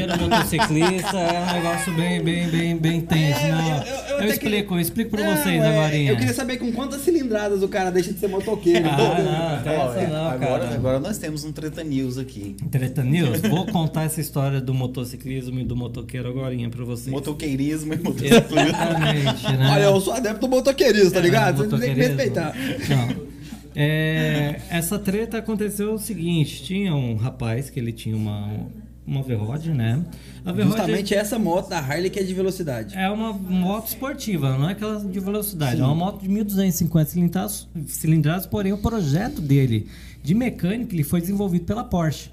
Motoqueiro, 0.07 0.17
motociclista, 0.21 1.17
é 1.17 1.39
um 1.39 1.53
negócio 1.61 1.93
bem, 1.95 2.21
bem, 2.23 2.47
bem, 2.47 2.77
bem 2.77 3.01
tenso. 3.01 3.39
É, 3.39 3.49
eu- 3.49 3.55
não. 3.55 3.77
eu- 3.77 3.95
eu 4.19 4.19
Eu, 4.19 4.27
explico, 4.27 4.73
eu 4.75 4.79
explico 4.79 5.11
pra 5.11 5.23
Não, 5.23 5.35
vocês 5.37 5.61
é, 5.63 5.67
agora. 5.67 5.95
Eu 5.95 6.17
queria 6.17 6.33
saber 6.33 6.57
com 6.57 6.71
quantas 6.71 7.01
cilindradas 7.01 7.63
o 7.63 7.67
cara 7.67 7.89
deixa 7.89 8.11
de 8.13 8.19
ser 8.19 8.27
motoqueiro. 8.27 8.87
Ah, 8.89 9.61
não, 9.65 9.73
essa 9.73 10.07
não, 10.07 10.27
agora, 10.29 10.59
cara. 10.65 10.75
agora 10.75 10.99
nós 10.99 11.17
temos 11.17 11.43
um 11.43 11.51
Treta 11.51 11.83
News 11.83 12.17
aqui. 12.17 12.55
Treta 12.71 13.03
News, 13.03 13.39
vou 13.41 13.65
contar 13.65 14.03
essa 14.03 14.19
história 14.21 14.59
do 14.61 14.68
motociclismo 14.73 15.59
e 15.59 15.63
do 15.63 15.75
motoqueiro 15.75 16.29
agora 16.29 16.55
pra 16.69 16.85
vocês. 16.85 17.09
Motoqueirismo 17.09 17.93
e 17.93 17.97
motociclismo. 18.03 18.59
Exatamente, 18.59 19.43
né? 19.57 19.69
Olha, 19.71 19.83
eu 19.83 20.01
sou 20.01 20.13
adepto 20.13 20.41
do 20.41 20.47
motoqueirismo, 20.49 21.11
tá 21.11 21.19
É, 21.19 21.21
ligado? 21.21 21.57
Você 21.69 21.77
tem 21.79 21.93
que 21.95 22.01
respeitar. 22.01 22.53
Não. 22.89 23.29
É, 23.75 24.59
essa 24.69 24.97
treta 24.99 25.37
aconteceu 25.37 25.93
o 25.93 25.99
seguinte: 25.99 26.63
tinha 26.63 26.93
um 26.93 27.15
rapaz 27.15 27.69
que 27.69 27.79
ele 27.79 27.91
tinha 27.91 28.15
uma, 28.15 28.67
uma 29.05 29.21
V-Rod, 29.21 29.67
né? 29.67 30.03
A 30.43 30.51
V-Rod 30.51 30.71
Justamente 30.71 31.13
essa 31.13 31.37
moto 31.37 31.69
da 31.69 31.79
Harley 31.79 32.09
que 32.09 32.19
é 32.19 32.23
de 32.23 32.33
velocidade. 32.33 32.95
é 32.97 33.09
uma 33.09 33.31
moto 33.31 33.87
esportiva, 33.87 34.57
não 34.57 34.67
é 34.69 34.71
aquela 34.73 34.99
de 35.03 35.19
velocidade. 35.19 35.79
É 35.79 35.83
uma 35.83 35.95
moto 35.95 36.21
de 36.21 36.27
1.250 36.27 37.05
cilindradas, 37.05 37.67
cilindradas, 37.87 38.45
porém 38.47 38.73
o 38.73 38.77
projeto 38.79 39.39
dele 39.41 39.87
de 40.23 40.33
mecânica 40.33 40.93
ele 40.93 41.03
foi 41.03 41.21
desenvolvido 41.21 41.65
pela 41.65 41.83
Porsche. 41.83 42.31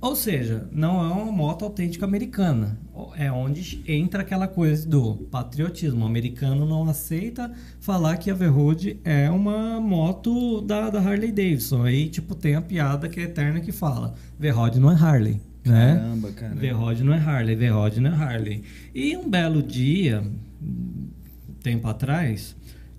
Ou 0.00 0.14
seja, 0.14 0.68
não 0.70 1.00
é 1.00 1.12
uma 1.12 1.32
moto 1.32 1.64
autêntica 1.64 2.04
americana. 2.04 2.78
É 3.16 3.32
onde 3.32 3.82
entra 3.86 4.22
aquela 4.22 4.46
coisa 4.46 4.88
do 4.88 5.16
patriotismo. 5.30 6.04
O 6.04 6.06
americano 6.06 6.66
não 6.66 6.88
aceita 6.88 7.52
falar 7.80 8.16
que 8.16 8.30
a 8.30 8.34
V-Road 8.34 9.00
é 9.04 9.28
uma 9.28 9.80
moto 9.80 10.60
da, 10.60 10.88
da 10.88 11.00
Harley 11.00 11.32
Davidson. 11.32 11.82
Aí, 11.82 12.08
tipo, 12.08 12.34
tem 12.34 12.54
a 12.54 12.62
piada 12.62 13.08
que 13.08 13.18
é 13.18 13.24
eterna 13.24 13.60
que 13.60 13.72
fala: 13.72 14.14
V-Rod 14.38 14.76
não 14.76 14.90
é 14.90 14.94
Harley. 14.94 15.40
Né? 15.64 15.96
Caramba, 15.96 16.32
cara. 16.32 16.54
V-Rod 16.54 17.00
não 17.00 17.14
é 17.14 17.18
Harley, 17.18 17.56
V-Rod 17.56 17.96
não 17.96 18.10
é 18.10 18.14
Harley. 18.14 18.62
E 18.94 19.16
um 19.16 19.28
belo 19.28 19.62
dia, 19.62 20.22
tempo 21.62 21.88
atrás, 21.88 22.54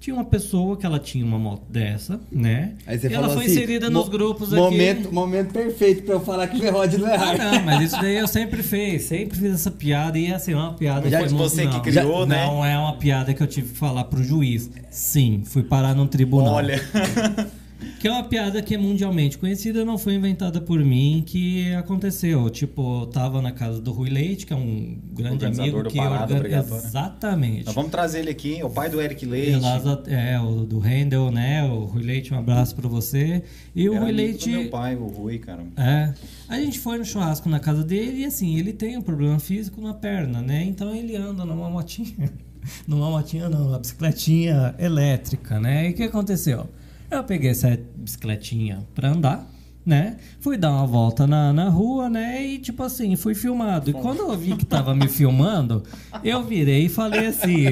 tinha 0.05 0.13
uma 0.15 0.23
pessoa 0.25 0.77
que 0.77 0.85
ela 0.85 0.99
tinha 0.99 1.25
uma 1.25 1.39
moto 1.39 1.63
dessa, 1.67 2.19
né? 2.31 2.73
Aí 2.85 2.99
você 2.99 3.07
e 3.07 3.13
ela 3.13 3.27
foi 3.29 3.45
assim, 3.45 3.53
inserida 3.55 3.89
nos 3.89 4.07
grupos 4.07 4.51
momento, 4.53 5.05
aqui. 5.05 5.13
Momento 5.15 5.51
perfeito 5.51 6.03
pra 6.03 6.13
eu 6.13 6.19
falar 6.19 6.47
que 6.47 6.57
o 6.57 6.59
Verrod 6.59 6.95
não 6.99 7.07
é 7.07 7.15
Ah, 7.15 7.37
não, 7.55 7.61
mas 7.63 7.81
isso 7.91 7.99
daí 7.99 8.15
eu 8.17 8.27
sempre 8.27 8.61
fiz, 8.61 9.01
sempre 9.01 9.35
fiz 9.39 9.51
essa 9.55 9.71
piada 9.71 10.19
e 10.19 10.31
assim, 10.31 10.53
uma 10.53 10.73
piada 10.75 11.09
Já 11.09 11.17
foi 11.19 11.27
que 11.29 11.33
muito- 11.33 11.49
você 11.49 11.65
que 11.67 11.79
criou, 11.79 12.19
já- 12.21 12.25
né? 12.27 12.45
Não 12.45 12.63
é 12.63 12.77
uma 12.77 12.97
piada 12.97 13.33
que 13.33 13.41
eu 13.41 13.47
tive 13.47 13.71
que 13.71 13.77
falar 13.79 14.03
pro 14.03 14.23
juiz. 14.23 14.69
Sim, 14.91 15.41
fui 15.43 15.63
parar 15.63 15.95
num 15.95 16.05
tribunal. 16.05 16.53
Olha, 16.53 16.79
Que 18.05 18.09
é 18.09 18.11
uma 18.11 18.23
piada 18.23 18.61
que 18.61 18.75
é 18.75 18.77
mundialmente 18.77 19.35
conhecida, 19.35 19.83
não 19.83 19.97
foi 19.97 20.13
inventada 20.13 20.61
por 20.61 20.77
mim, 20.85 21.23
que 21.25 21.73
aconteceu. 21.73 22.47
Tipo, 22.51 23.01
eu 23.01 23.07
tava 23.07 23.41
na 23.41 23.51
casa 23.51 23.81
do 23.81 23.91
Rui 23.91 24.11
Leite, 24.11 24.45
que 24.45 24.53
é 24.53 24.55
um 24.55 24.95
grande 25.11 25.43
amigo 25.43 25.81
do 25.81 25.89
que 25.89 25.97
Parada 25.97 26.21
organ- 26.25 26.35
Obrigatória. 26.37 26.85
Exatamente. 26.85 27.65
nós 27.65 27.73
vamos 27.73 27.89
trazer 27.89 28.19
ele 28.19 28.29
aqui, 28.29 28.61
o 28.63 28.69
pai 28.69 28.91
do 28.91 29.01
Eric 29.01 29.25
Leite. 29.25 29.59
É, 30.05 30.39
o 30.39 30.67
do 30.67 30.77
Handel, 30.77 31.31
né? 31.31 31.63
O 31.63 31.85
Rui 31.85 32.03
Leite, 32.03 32.31
um 32.31 32.37
abraço 32.37 32.75
pra 32.75 32.87
você. 32.87 33.41
E 33.75 33.89
o 33.89 33.95
Era 33.95 34.03
Rui 34.03 34.11
Leite. 34.11 34.51
meu 34.51 34.69
pai, 34.69 34.95
o 34.95 35.07
Rui, 35.07 35.39
cara. 35.39 35.63
É. 35.75 36.13
A 36.47 36.59
gente 36.59 36.77
foi 36.77 36.99
no 36.99 37.05
churrasco 37.05 37.49
na 37.49 37.59
casa 37.59 37.83
dele 37.83 38.19
e 38.19 38.25
assim, 38.25 38.55
ele 38.55 38.71
tem 38.71 38.95
um 38.97 39.01
problema 39.01 39.39
físico 39.39 39.81
na 39.81 39.95
perna, 39.95 40.43
né? 40.43 40.63
Então 40.63 40.93
ele 40.93 41.15
anda 41.15 41.43
numa 41.43 41.71
motinha. 41.71 42.31
numa 42.87 43.09
motinha 43.09 43.49
não, 43.49 43.69
uma 43.69 43.79
bicicletinha 43.79 44.75
elétrica, 44.77 45.59
né? 45.59 45.87
E 45.87 45.89
o 45.89 45.95
que 45.95 46.03
aconteceu? 46.03 46.69
Eu 47.09 47.23
peguei 47.23 47.51
essa 47.51 47.79
bicicletinha 47.95 48.85
pra 48.93 49.09
andar, 49.09 49.47
né? 49.85 50.17
Fui 50.39 50.57
dar 50.57 50.71
uma 50.71 50.87
volta 50.87 51.27
na, 51.27 51.53
na 51.53 51.69
rua, 51.69 52.09
né? 52.09 52.43
E 52.45 52.59
tipo 52.59 52.81
assim, 52.83 53.15
fui 53.15 53.35
filmado. 53.35 53.89
E 53.89 53.93
quando 53.93 54.19
eu 54.19 54.37
vi 54.37 54.55
que 54.55 54.65
tava 54.65 54.95
me 54.95 55.07
filmando, 55.07 55.83
eu 56.23 56.43
virei 56.43 56.85
e 56.85 56.89
falei 56.89 57.27
assim: 57.27 57.65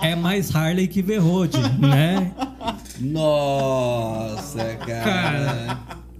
é 0.00 0.14
mais 0.16 0.54
Harley 0.54 0.88
que 0.88 1.00
V-Road, 1.02 1.56
né? 1.78 2.32
Nossa, 3.00 4.76
cara. 4.76 5.04
Cara, 5.04 5.78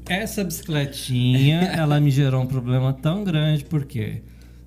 essa 0.08 0.44
bicicletinha, 0.44 1.60
ela 1.62 2.00
me 2.00 2.10
gerou 2.10 2.42
um 2.42 2.46
problema 2.46 2.92
tão 2.92 3.24
grande 3.24 3.64
porque 3.64 4.22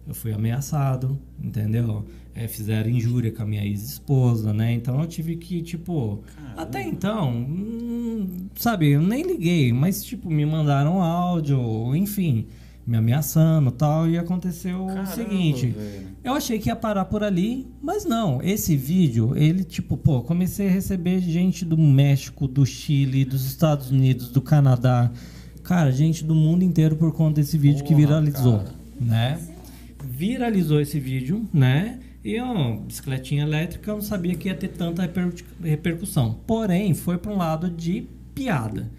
eu 0.08 0.14
fui 0.14 0.34
ameaçado, 0.34 1.20
entendeu? 1.42 2.06
É, 2.38 2.50
fizeram 2.50 2.90
injúria 2.90 3.32
com 3.32 3.44
a 3.44 3.46
minha 3.46 3.64
ex-esposa, 3.64 4.52
né? 4.52 4.74
Então 4.74 5.00
eu 5.00 5.08
tive 5.08 5.38
que, 5.38 5.62
tipo. 5.62 6.22
Até 6.58 6.84
então, 6.84 7.32
hum, 7.32 8.48
sabe, 8.56 8.90
eu 8.90 9.02
nem 9.02 9.24
liguei, 9.24 9.72
mas, 9.72 10.04
tipo, 10.04 10.30
me 10.30 10.46
mandaram 10.46 11.02
áudio, 11.02 11.96
enfim, 11.96 12.46
me 12.86 12.98
ameaçando 12.98 13.70
e 13.70 13.72
tal. 13.72 14.10
E 14.10 14.18
aconteceu 14.18 14.84
o 14.84 14.88
Caramba, 14.88 15.06
seguinte: 15.08 15.68
velho. 15.68 16.08
eu 16.26 16.34
achei 16.34 16.60
que 16.60 16.68
ia 16.68 16.76
parar 16.76 17.06
por 17.06 17.24
ali, 17.24 17.68
mas 17.82 18.04
não. 18.04 18.42
Esse 18.44 18.76
vídeo, 18.76 19.32
ele, 19.38 19.64
tipo, 19.64 19.96
pô, 19.96 20.22
comecei 20.22 20.68
a 20.68 20.72
receber 20.72 21.22
gente 21.22 21.64
do 21.64 21.78
México, 21.78 22.50
do 22.50 22.66
Chile, 22.66 23.24
dos 23.24 23.46
Estados 23.46 23.92
Unidos, 23.92 24.28
do 24.28 24.42
Canadá. 24.42 25.10
Cara, 25.64 25.90
gente 25.90 26.22
do 26.24 26.36
mundo 26.36 26.64
inteiro 26.64 26.98
por 26.98 27.14
conta 27.14 27.40
desse 27.40 27.58
vídeo 27.58 27.82
que 27.86 27.94
Porra, 27.94 28.06
viralizou, 28.06 28.58
cara. 28.58 28.76
né? 29.00 29.40
Viralizou 30.04 30.80
esse 30.82 31.00
vídeo, 31.00 31.48
né? 31.54 32.00
E 32.26 32.40
ó, 32.40 32.78
bicicletinha 32.78 33.44
elétrica 33.44 33.92
eu 33.92 33.96
não 33.96 34.02
sabia 34.02 34.34
que 34.34 34.48
ia 34.48 34.56
ter 34.56 34.70
tanta 34.70 35.04
reper- 35.04 35.32
repercussão. 35.62 36.34
Porém, 36.48 36.96
foi 36.96 37.20
para 37.20 37.32
um 37.32 37.38
lado 37.38 37.70
de 37.70 38.08
piada. 38.34 38.92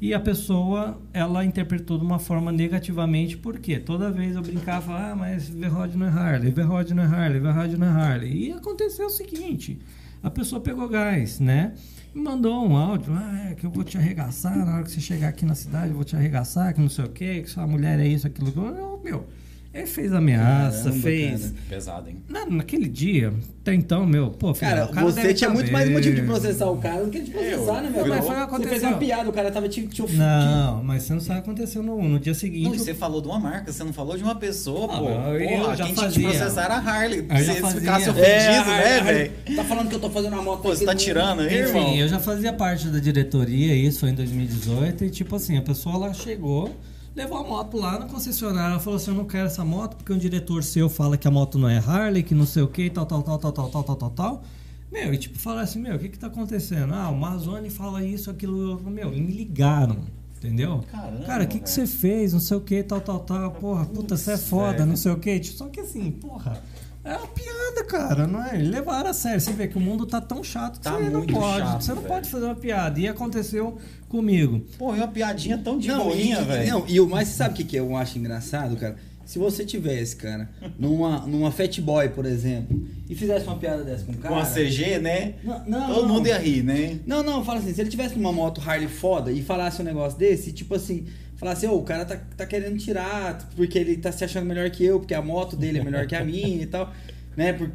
E 0.00 0.12
a 0.12 0.18
pessoa, 0.18 1.00
ela 1.12 1.44
interpretou 1.44 1.96
de 1.96 2.04
uma 2.04 2.18
forma 2.18 2.50
negativamente, 2.50 3.36
porque 3.36 3.78
toda 3.78 4.10
vez 4.10 4.34
eu 4.34 4.42
brincava, 4.42 4.96
ah, 4.96 5.14
mas 5.14 5.48
V-Rod 5.48 5.94
não 5.94 6.06
é 6.06 6.10
Harley, 6.10 6.50
V-Rod 6.50 6.90
não 6.90 7.04
é 7.04 7.06
Harley, 7.06 7.38
V-Rod 7.38 7.72
não 7.74 7.86
é 7.86 7.90
Harley. 7.90 8.48
E 8.48 8.52
aconteceu 8.52 9.06
o 9.06 9.10
seguinte, 9.10 9.78
a 10.20 10.28
pessoa 10.28 10.60
pegou 10.60 10.88
gás, 10.88 11.38
né? 11.38 11.74
Me 12.12 12.20
mandou 12.20 12.66
um 12.68 12.76
áudio, 12.76 13.12
ah, 13.14 13.50
é 13.50 13.54
que 13.54 13.64
eu 13.64 13.70
vou 13.70 13.84
te 13.84 13.96
arregaçar 13.96 14.58
na 14.58 14.74
hora 14.74 14.82
que 14.82 14.90
você 14.90 15.00
chegar 15.00 15.28
aqui 15.28 15.46
na 15.46 15.54
cidade, 15.54 15.90
eu 15.90 15.94
vou 15.94 16.04
te 16.04 16.16
arregaçar, 16.16 16.74
que 16.74 16.80
não 16.80 16.88
sei 16.88 17.04
o 17.04 17.08
quê, 17.08 17.40
que 17.42 17.48
sua 17.48 17.64
mulher 17.64 18.00
é 18.00 18.08
isso, 18.08 18.26
aquilo. 18.26 18.52
Eu, 18.56 19.00
meu, 19.04 19.28
Ele 19.74 19.86
fez 19.86 20.12
ameaça, 20.12 20.84
Caramba, 20.84 21.02
fez. 21.02 21.40
cara. 21.40 21.54
Pesado, 21.70 22.08
hein? 22.10 22.16
Na, 22.28 22.44
naquele 22.44 22.86
dia, 22.86 23.32
até 23.62 23.72
então, 23.72 24.04
meu, 24.04 24.28
pô, 24.30 24.52
filho, 24.52 24.70
Cara, 24.70 24.84
o 24.84 24.88
cara 24.90 25.06
você 25.06 25.22
deve 25.22 25.32
tinha 25.34 25.48
tá 25.48 25.54
muito 25.54 25.72
mais 25.72 25.88
motivo 25.90 26.14
de 26.14 26.22
processar 26.22 26.66
o 26.66 26.76
cara 26.76 27.02
do 27.04 27.10
que 27.10 27.20
de 27.22 27.30
processar, 27.30 27.80
né, 27.80 27.88
meu? 27.88 28.06
mas 28.06 28.26
foi 28.26 28.36
o 28.36 28.46
que 28.46 28.50
Você 28.50 28.68
fez 28.68 28.82
aconteceu. 28.82 28.88
uma 28.90 28.98
piada, 28.98 29.30
o 29.30 29.32
cara 29.32 29.50
tava 29.50 29.68
te, 29.70 29.86
te 29.86 30.02
Não, 30.14 30.84
mas 30.84 31.04
você 31.04 31.14
não 31.14 31.20
sabe 31.20 31.40
o 31.40 31.42
que 31.42 31.48
aconteceu 31.50 31.82
no, 31.82 32.02
no 32.06 32.20
dia 32.20 32.34
seguinte. 32.34 32.64
Não, 32.68 32.74
e 32.74 32.78
você 32.80 32.92
falou 32.92 33.22
de 33.22 33.28
uma 33.28 33.40
marca, 33.40 33.72
você 33.72 33.82
não 33.82 33.94
falou 33.94 34.14
de 34.14 34.22
uma 34.22 34.34
pessoa, 34.34 34.88
Ah, 34.94 34.98
pô. 34.98 35.08
eu- 35.08 35.40
eu 35.40 35.60
Porra, 35.62 35.76
já 35.76 35.84
quem 35.86 35.94
tinha 35.94 36.06
que 36.08 36.12
fazia. 36.20 36.28
processar 36.28 36.64
era 36.64 36.74
a 36.74 36.78
Harley. 36.78 37.18
Eu 37.30 37.36
Se 37.38 37.60
você 37.62 37.80
ficasse 37.80 38.08
É, 38.08 38.10
ofendido, 38.12 38.70
a- 38.70 38.76
né, 38.76 39.00
velho? 39.00 39.56
Tá 39.56 39.64
falando 39.64 39.88
que 39.88 39.94
eu 39.94 40.00
tô 40.00 40.10
fazendo 40.10 40.34
uma 40.34 40.42
moto 40.42 40.60
Pô, 40.60 40.68
você 40.68 40.84
tá 40.84 40.92
do- 40.92 40.98
tirando 40.98 41.40
aí, 41.40 41.54
irmão? 41.54 41.82
Enfim, 41.82 41.98
eu 41.98 42.08
já 42.08 42.20
fazia 42.20 42.52
parte 42.52 42.88
da 42.88 42.98
diretoria, 42.98 43.74
isso 43.74 44.00
foi 44.00 44.10
em 44.10 44.14
2018, 44.14 45.04
e 45.06 45.08
tipo 45.08 45.34
assim, 45.34 45.56
a 45.56 45.62
pessoa 45.62 45.96
lá 45.96 46.12
chegou, 46.12 46.76
levou 47.14 47.38
a 47.38 47.44
moto 47.44 47.76
lá 47.76 47.98
na 47.98 48.06
concessionária, 48.06 48.72
ela 48.72 48.80
falou 48.80 48.96
assim, 48.96 49.10
eu 49.10 49.16
não 49.16 49.24
quero 49.24 49.46
essa 49.46 49.64
moto 49.64 49.96
porque 49.96 50.12
um 50.12 50.18
diretor 50.18 50.62
seu 50.62 50.88
fala 50.88 51.16
que 51.16 51.28
a 51.28 51.30
moto 51.30 51.58
não 51.58 51.68
é 51.68 51.78
Harley, 51.78 52.22
que 52.22 52.34
não 52.34 52.46
sei 52.46 52.62
o 52.62 52.68
que, 52.68 52.88
tal, 52.90 53.06
tal, 53.06 53.22
tal, 53.22 53.38
tal, 53.38 53.52
tal, 53.52 53.68
tal, 53.68 53.84
tal, 53.84 53.96
tal, 53.96 54.10
tal. 54.10 54.44
Meu, 54.90 55.14
e 55.14 55.18
tipo, 55.18 55.38
falar 55.38 55.62
assim, 55.62 55.80
meu, 55.80 55.96
o 55.96 55.98
que 55.98 56.08
que 56.10 56.18
tá 56.18 56.26
acontecendo? 56.26 56.92
Ah, 56.92 57.08
o 57.08 57.16
Mazone 57.16 57.70
fala 57.70 58.04
isso, 58.04 58.30
aquilo, 58.30 58.78
meu, 58.90 59.12
e 59.14 59.20
me 59.20 59.32
ligaram. 59.32 59.96
Entendeu? 60.36 60.82
Caramba, 60.90 61.24
Cara, 61.24 61.44
o 61.44 61.46
que, 61.46 61.60
que 61.60 61.70
você 61.70 61.86
fez? 61.86 62.32
Não 62.32 62.40
sei 62.40 62.56
o 62.56 62.60
que, 62.60 62.82
tal, 62.82 63.00
tal, 63.00 63.20
tal. 63.20 63.52
Porra, 63.52 63.86
puta, 63.86 64.16
você 64.16 64.32
é 64.32 64.36
foda, 64.36 64.84
não 64.84 64.96
sei 64.96 65.12
o 65.12 65.16
que. 65.16 65.42
Só 65.44 65.68
que 65.68 65.78
assim, 65.78 66.10
porra, 66.10 66.60
é 67.04 67.16
uma 67.16 67.26
piada, 67.26 67.84
cara, 67.86 68.26
não 68.26 68.44
é? 68.44 68.52
Levaram 68.58 69.10
a 69.10 69.12
sério. 69.12 69.40
Você 69.40 69.52
vê 69.52 69.66
que 69.68 69.76
o 69.76 69.80
mundo 69.80 70.06
tá 70.06 70.20
tão 70.20 70.42
chato 70.42 70.78
que 70.78 70.84
Tá 70.84 70.96
você 70.96 71.10
não 71.10 71.26
pode. 71.26 71.58
chato, 71.66 71.82
você 71.82 71.90
não 71.90 72.02
velho. 72.02 72.08
pode 72.14 72.30
fazer 72.30 72.44
uma 72.46 72.54
piada. 72.54 73.00
E 73.00 73.08
aconteceu 73.08 73.78
comigo. 74.08 74.60
Pô, 74.78 74.94
e 74.94 74.98
uma 74.98 75.08
piadinha 75.08 75.58
tão 75.58 75.78
de 75.78 75.88
Não, 75.88 76.04
boinha, 76.04 76.40
e, 76.40 76.44
velho. 76.44 76.70
Não, 76.70 76.84
e 76.88 77.00
o 77.00 77.08
mais, 77.08 77.28
sabe 77.28 77.54
o 77.54 77.56
que, 77.56 77.64
que 77.64 77.76
eu 77.76 77.96
acho 77.96 78.18
engraçado, 78.18 78.76
cara? 78.76 78.96
Se 79.24 79.38
você 79.38 79.64
tivesse, 79.64 80.16
cara, 80.16 80.50
numa, 80.78 81.20
numa 81.26 81.50
Fat 81.52 81.80
Boy, 81.80 82.08
por 82.10 82.26
exemplo, 82.26 82.86
e 83.08 83.14
fizesse 83.14 83.46
uma 83.46 83.56
piada 83.56 83.82
dessa 83.84 84.04
com 84.04 84.12
o 84.12 84.16
cara. 84.16 84.34
Com 84.34 84.40
a 84.40 84.44
CG, 84.44 84.98
né? 84.98 85.34
Não, 85.44 85.64
não, 85.64 85.94
Todo 85.94 86.06
não. 86.08 86.14
mundo 86.16 86.26
ia 86.26 86.38
rir, 86.38 86.62
né? 86.62 86.98
Não, 87.06 87.22
não, 87.22 87.42
fala 87.44 87.60
assim, 87.60 87.72
se 87.72 87.80
ele 87.80 87.88
tivesse 87.88 88.16
numa 88.16 88.32
moto 88.32 88.60
Harley 88.60 88.88
foda 88.88 89.30
e 89.32 89.40
falasse 89.42 89.80
um 89.80 89.84
negócio 89.84 90.18
desse, 90.18 90.52
tipo 90.52 90.74
assim, 90.74 91.06
falasse, 91.42 91.66
ô, 91.66 91.74
o 91.74 91.82
cara 91.82 92.04
tá, 92.04 92.16
tá 92.36 92.46
querendo 92.46 92.78
tirar, 92.78 93.36
porque 93.56 93.76
ele 93.76 93.96
tá 93.96 94.12
se 94.12 94.24
achando 94.24 94.46
melhor 94.46 94.70
que 94.70 94.84
eu, 94.84 95.00
porque 95.00 95.12
a 95.12 95.20
moto 95.20 95.56
dele 95.56 95.80
é 95.80 95.84
melhor 95.84 96.06
que 96.06 96.14
a 96.14 96.22
minha 96.22 96.62
e 96.62 96.66
tal, 96.66 96.92
né? 97.36 97.52
Por... 97.52 97.68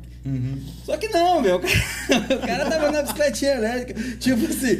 Só 0.85 0.95
que 0.97 1.09
não, 1.09 1.41
meu, 1.41 1.57
o 1.57 1.59
cara, 1.59 2.35
o 2.35 2.47
cara 2.47 2.65
tava 2.69 2.91
na 2.91 3.01
bicicletinha 3.01 3.51
elétrica, 3.55 4.01
tipo 4.19 4.45
assim, 4.45 4.77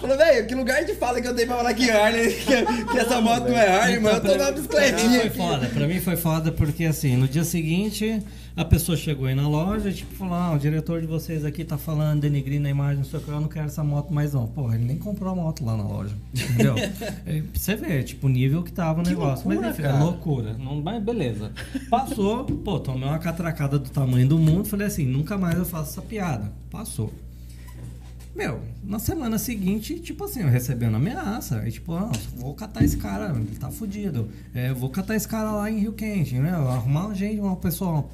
falou, 0.00 0.16
velho, 0.16 0.46
que 0.46 0.54
lugar 0.54 0.84
de 0.84 0.94
fala 0.94 1.20
que 1.20 1.28
eu 1.28 1.34
tenho 1.34 1.46
pra 1.46 1.56
falar 1.56 1.74
que 1.74 1.88
Harley, 1.88 2.34
que, 2.34 2.84
que 2.92 2.98
essa 2.98 3.20
moto 3.20 3.48
não 3.48 3.56
é 3.56 3.68
Harley, 3.68 4.00
mano, 4.00 4.16
eu 4.16 4.20
tô 4.20 4.32
Então, 4.32 4.44
na 4.44 4.50
bicicletinha 4.50 4.96
Pra 4.96 5.08
mim 5.08 5.20
foi 5.20 5.30
foda. 5.30 5.66
Pra 5.66 5.88
mim 5.88 6.00
foi 6.00 6.16
foda 6.16 6.52
porque, 6.52 6.84
assim, 6.84 7.16
no 7.16 7.28
dia 7.28 7.44
seguinte, 7.44 8.22
a 8.56 8.64
pessoa 8.64 8.96
chegou 8.96 9.26
aí 9.26 9.34
na 9.34 9.46
loja 9.48 9.90
e, 9.90 9.92
tipo, 9.92 10.14
falou: 10.14 10.34
Ah, 10.34 10.52
o 10.52 10.58
diretor 10.58 11.00
de 11.00 11.06
vocês 11.06 11.44
aqui 11.44 11.64
tá 11.64 11.76
falando, 11.76 12.22
denegrindo 12.22 12.66
a 12.66 12.70
imagem, 12.70 12.98
não 12.98 13.04
sei 13.04 13.20
o 13.20 13.22
que, 13.22 13.28
eu 13.28 13.40
não 13.40 13.48
quero 13.48 13.66
essa 13.66 13.84
moto 13.84 14.12
mais 14.12 14.32
não. 14.32 14.46
Porra, 14.46 14.76
ele 14.76 14.84
nem 14.84 14.96
comprou 14.98 15.30
a 15.30 15.34
moto 15.36 15.64
lá 15.64 15.76
na 15.76 15.84
loja. 15.84 16.14
Entendeu? 16.34 16.74
É, 17.26 17.42
você 17.52 17.74
ver, 17.76 18.04
tipo, 18.04 18.26
o 18.26 18.30
nível 18.30 18.62
que 18.62 18.72
tava 18.72 19.00
o 19.00 19.02
Que 19.04 19.10
negócio. 19.10 19.48
loucura, 19.48 19.60
mas 19.60 19.70
enfim, 19.74 19.82
cara. 19.82 19.96
é 19.96 20.02
loucura. 20.02 20.52
Não, 20.54 20.80
mas 20.80 21.02
beleza. 21.02 21.52
Passou, 21.90 22.44
pô, 22.44 22.78
tomei 22.78 23.08
uma 23.08 23.18
catracada 23.18 23.78
do 23.78 23.90
tamanho 23.90 24.28
do 24.28 24.38
mundo, 24.38 24.66
falei 24.68 24.86
assim: 24.86 25.04
nunca 25.04 25.36
mais 25.36 25.58
eu 25.58 25.64
faço 25.64 25.90
essa 25.90 26.02
piada. 26.02 26.50
Passou. 26.70 27.12
Meu, 28.34 28.60
na 28.84 28.98
semana 28.98 29.38
seguinte, 29.38 29.98
tipo 29.98 30.24
assim, 30.24 30.40
eu 30.42 30.48
recebendo 30.48 30.96
ameaça. 30.96 31.66
E 31.66 31.72
tipo, 31.72 31.94
ah, 31.94 32.12
vou 32.36 32.52
catar 32.54 32.84
esse 32.84 32.98
cara, 32.98 33.34
ele 33.34 33.56
tá 33.58 33.70
fudido. 33.70 34.28
É, 34.54 34.72
vou 34.74 34.90
catar 34.90 35.16
esse 35.16 35.26
cara 35.26 35.50
lá 35.52 35.70
em 35.70 35.78
Rio 35.80 35.92
Quente, 35.94 36.34
né? 36.34 36.50
Arrumar 36.50 37.06
uma 37.06 37.14
gente, 37.14 37.40
uma 37.40 37.56
pessoa, 37.56 38.04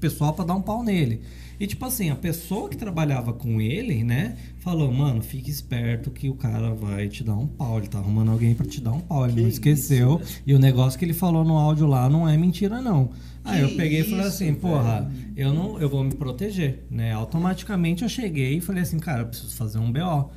pessoal 0.00 0.32
pra 0.32 0.44
dar 0.44 0.54
um 0.54 0.62
pau 0.62 0.82
nele. 0.82 1.20
E 1.58 1.66
tipo 1.66 1.84
assim, 1.84 2.08
a 2.08 2.16
pessoa 2.16 2.70
que 2.70 2.76
trabalhava 2.76 3.34
com 3.34 3.60
ele, 3.60 4.02
né, 4.02 4.36
falou, 4.60 4.90
mano, 4.90 5.20
fique 5.20 5.50
esperto 5.50 6.10
que 6.10 6.28
o 6.30 6.34
cara 6.34 6.72
vai 6.72 7.06
te 7.06 7.22
dar 7.22 7.36
um 7.36 7.46
pau. 7.46 7.76
Ele 7.76 7.86
tá 7.86 7.98
arrumando 7.98 8.30
alguém 8.30 8.54
pra 8.54 8.64
te 8.66 8.80
dar 8.80 8.92
um 8.92 9.00
pau. 9.00 9.24
Ele 9.26 9.34
Que 9.34 9.40
não 9.42 9.48
esqueceu. 9.48 10.20
isso, 10.24 10.40
e 10.46 10.54
o 10.54 10.58
negócio 10.58 10.98
que 10.98 11.04
ele 11.04 11.12
falou 11.12 11.44
no 11.44 11.58
áudio 11.58 11.86
lá 11.86 12.08
não 12.08 12.26
é 12.26 12.34
mentira, 12.36 12.80
não. 12.80 13.10
Aí 13.44 13.60
eu 13.60 13.70
peguei 13.76 14.00
e 14.00 14.04
falei 14.04 14.20
isso, 14.20 14.28
assim, 14.28 14.54
porra, 14.54 15.02
velho. 15.02 15.32
eu 15.36 15.52
não, 15.52 15.78
eu 15.78 15.88
vou 15.88 16.02
me 16.02 16.14
proteger, 16.14 16.84
né? 16.90 17.12
Automaticamente 17.12 18.02
eu 18.02 18.08
cheguei 18.08 18.56
e 18.56 18.60
falei 18.60 18.82
assim, 18.82 18.98
cara, 18.98 19.22
eu 19.22 19.26
preciso 19.26 19.54
fazer 19.54 19.78
um 19.78 19.92
BO. 19.92 20.30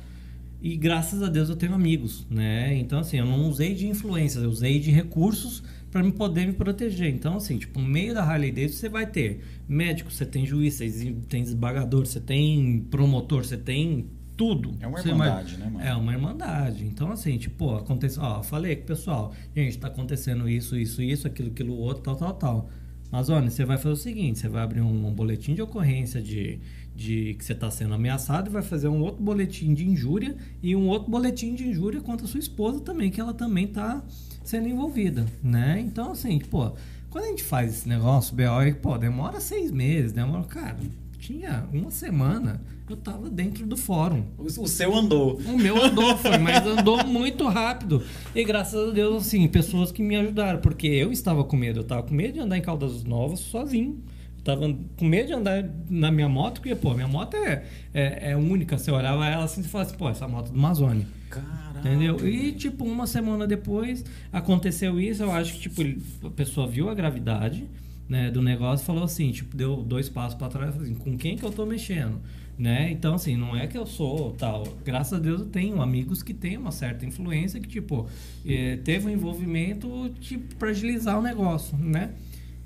E 0.60 0.76
graças 0.76 1.22
a 1.22 1.28
Deus 1.28 1.48
eu 1.50 1.56
tenho 1.56 1.74
amigos, 1.74 2.26
né? 2.30 2.74
Então 2.78 2.98
assim, 2.98 3.18
eu 3.18 3.26
não 3.26 3.48
usei 3.48 3.74
de 3.74 3.86
influências, 3.86 4.42
eu 4.42 4.48
usei 4.50 4.78
de 4.80 4.90
recursos 4.90 5.62
para 5.94 6.02
me 6.02 6.10
poder 6.10 6.44
me 6.44 6.52
proteger. 6.52 7.08
Então 7.14 7.36
assim, 7.36 7.56
tipo, 7.56 7.78
no 7.80 7.86
meio 7.86 8.12
da 8.12 8.24
Harley 8.24 8.50
Davidson 8.50 8.78
você 8.80 8.88
vai 8.88 9.06
ter 9.06 9.44
médico, 9.68 10.10
você 10.10 10.26
tem 10.26 10.44
juiz, 10.44 10.74
você 10.74 11.14
tem 11.28 11.44
desembargador, 11.44 12.04
você 12.04 12.18
tem 12.18 12.80
promotor, 12.90 13.44
você 13.44 13.56
tem 13.56 14.06
tudo. 14.36 14.74
É 14.80 14.88
uma 14.88 14.98
irmandade, 14.98 15.54
vai- 15.54 15.64
né, 15.64 15.70
mano? 15.72 15.86
É 15.86 15.94
uma 15.94 16.12
irmandade. 16.12 16.84
Então 16.84 17.12
assim, 17.12 17.38
tipo, 17.38 17.54
pô, 17.58 17.76
acontece, 17.76 18.18
ó, 18.18 18.42
falei 18.42 18.74
com 18.74 18.82
o 18.82 18.86
pessoal, 18.86 19.32
gente, 19.54 19.78
tá 19.78 19.86
acontecendo 19.86 20.48
isso, 20.48 20.76
isso, 20.76 21.00
isso, 21.00 21.28
aquilo, 21.28 21.50
aquilo 21.50 21.76
outro, 21.76 22.02
tal, 22.02 22.16
tal, 22.16 22.34
tal. 22.34 22.70
Mas, 23.12 23.28
olha, 23.30 23.48
você 23.48 23.64
vai 23.64 23.78
fazer 23.78 23.92
o 23.94 23.96
seguinte: 23.96 24.40
você 24.40 24.48
vai 24.48 24.64
abrir 24.64 24.80
um, 24.80 25.06
um 25.06 25.12
boletim 25.14 25.54
de 25.54 25.62
ocorrência 25.62 26.20
de, 26.20 26.58
de 26.96 27.34
que 27.34 27.44
você 27.44 27.52
está 27.52 27.70
sendo 27.70 27.94
ameaçado 27.94 28.50
e 28.50 28.52
vai 28.52 28.62
fazer 28.62 28.88
um 28.88 29.00
outro 29.00 29.22
boletim 29.22 29.72
de 29.72 29.86
injúria 29.88 30.34
e 30.60 30.74
um 30.74 30.88
outro 30.88 31.08
boletim 31.08 31.54
de 31.54 31.68
injúria 31.68 32.00
contra 32.00 32.26
a 32.26 32.28
sua 32.28 32.40
esposa 32.40 32.80
também, 32.80 33.12
que 33.12 33.20
ela 33.20 33.32
também 33.32 33.66
está 33.66 34.02
sendo 34.44 34.68
envolvida, 34.68 35.26
né? 35.42 35.82
Então, 35.84 36.12
assim, 36.12 36.38
pô, 36.38 36.72
quando 37.10 37.24
a 37.24 37.28
gente 37.28 37.42
faz 37.42 37.72
esse 37.72 37.88
negócio, 37.88 38.36
BO, 38.36 38.42
aí, 38.42 38.74
pô, 38.74 38.96
demora 38.98 39.40
seis 39.40 39.70
meses, 39.70 40.12
demora. 40.12 40.44
Cara, 40.44 40.76
tinha 41.18 41.66
uma 41.72 41.90
semana, 41.90 42.60
eu 42.88 42.96
tava 42.96 43.30
dentro 43.30 43.66
do 43.66 43.76
fórum. 43.76 44.24
O, 44.36 44.44
o 44.44 44.68
seu 44.68 44.94
andou. 44.94 45.38
O 45.38 45.56
meu 45.56 45.82
andou, 45.82 46.16
foi, 46.18 46.36
mas 46.36 46.66
andou 46.66 47.04
muito 47.06 47.48
rápido. 47.48 48.02
E 48.34 48.44
graças 48.44 48.90
a 48.90 48.92
Deus, 48.92 49.26
assim, 49.26 49.48
pessoas 49.48 49.90
que 49.90 50.02
me 50.02 50.16
ajudaram. 50.16 50.60
Porque 50.60 50.86
eu 50.86 51.10
estava 51.10 51.42
com 51.44 51.56
medo. 51.56 51.80
Eu 51.80 51.84
tava 51.84 52.02
com 52.02 52.14
medo 52.14 52.34
de 52.34 52.40
andar 52.40 52.58
em 52.58 52.62
Caldas 52.62 53.04
Novas 53.04 53.40
sozinho. 53.40 54.02
Eu 54.36 54.44
tava 54.44 54.76
com 54.98 55.04
medo 55.04 55.28
de 55.28 55.32
andar 55.32 55.64
na 55.88 56.10
minha 56.10 56.28
moto, 56.28 56.60
porque, 56.60 56.74
pô, 56.74 56.92
minha 56.92 57.08
moto 57.08 57.36
é, 57.36 57.64
é, 57.94 58.32
é 58.32 58.36
única. 58.36 58.76
Você 58.76 58.90
olhava 58.90 59.26
ela 59.26 59.44
assim 59.44 59.62
e 59.62 59.64
falava 59.64 59.88
assim, 59.88 59.98
pô, 59.98 60.10
essa 60.10 60.28
moto 60.28 60.48
é 60.48 60.52
do 60.52 60.58
Amazônia. 60.58 61.06
Caralho. 61.40 61.78
Entendeu? 61.78 62.28
E, 62.28 62.52
tipo, 62.52 62.84
uma 62.84 63.06
semana 63.06 63.46
depois 63.46 64.04
aconteceu 64.32 65.00
isso. 65.00 65.22
Eu 65.22 65.32
acho 65.32 65.54
que, 65.54 65.68
tipo, 65.68 66.26
a 66.26 66.30
pessoa 66.30 66.66
viu 66.66 66.88
a 66.88 66.94
gravidade 66.94 67.68
né, 68.08 68.30
do 68.30 68.42
negócio 68.42 68.84
falou 68.84 69.04
assim, 69.04 69.30
tipo, 69.30 69.56
deu 69.56 69.76
dois 69.76 70.08
passos 70.08 70.34
para 70.34 70.48
trás, 70.48 70.76
assim, 70.80 70.94
com 70.94 71.16
quem 71.16 71.36
que 71.36 71.44
eu 71.44 71.50
tô 71.50 71.64
mexendo? 71.64 72.20
Né? 72.56 72.90
Então, 72.92 73.14
assim, 73.14 73.36
não 73.36 73.56
é 73.56 73.66
que 73.66 73.76
eu 73.76 73.86
sou 73.86 74.32
tal. 74.32 74.62
Graças 74.84 75.14
a 75.14 75.18
Deus 75.18 75.40
eu 75.40 75.46
tenho 75.46 75.82
amigos 75.82 76.22
que 76.22 76.32
têm 76.32 76.56
uma 76.56 76.70
certa 76.70 77.04
influência 77.04 77.58
que, 77.58 77.68
tipo, 77.68 78.08
eh, 78.46 78.78
teve 78.84 79.08
um 79.08 79.10
envolvimento, 79.10 80.08
tipo, 80.20 80.54
para 80.54 80.68
agilizar 80.68 81.18
o 81.18 81.22
negócio, 81.22 81.76
né? 81.76 82.12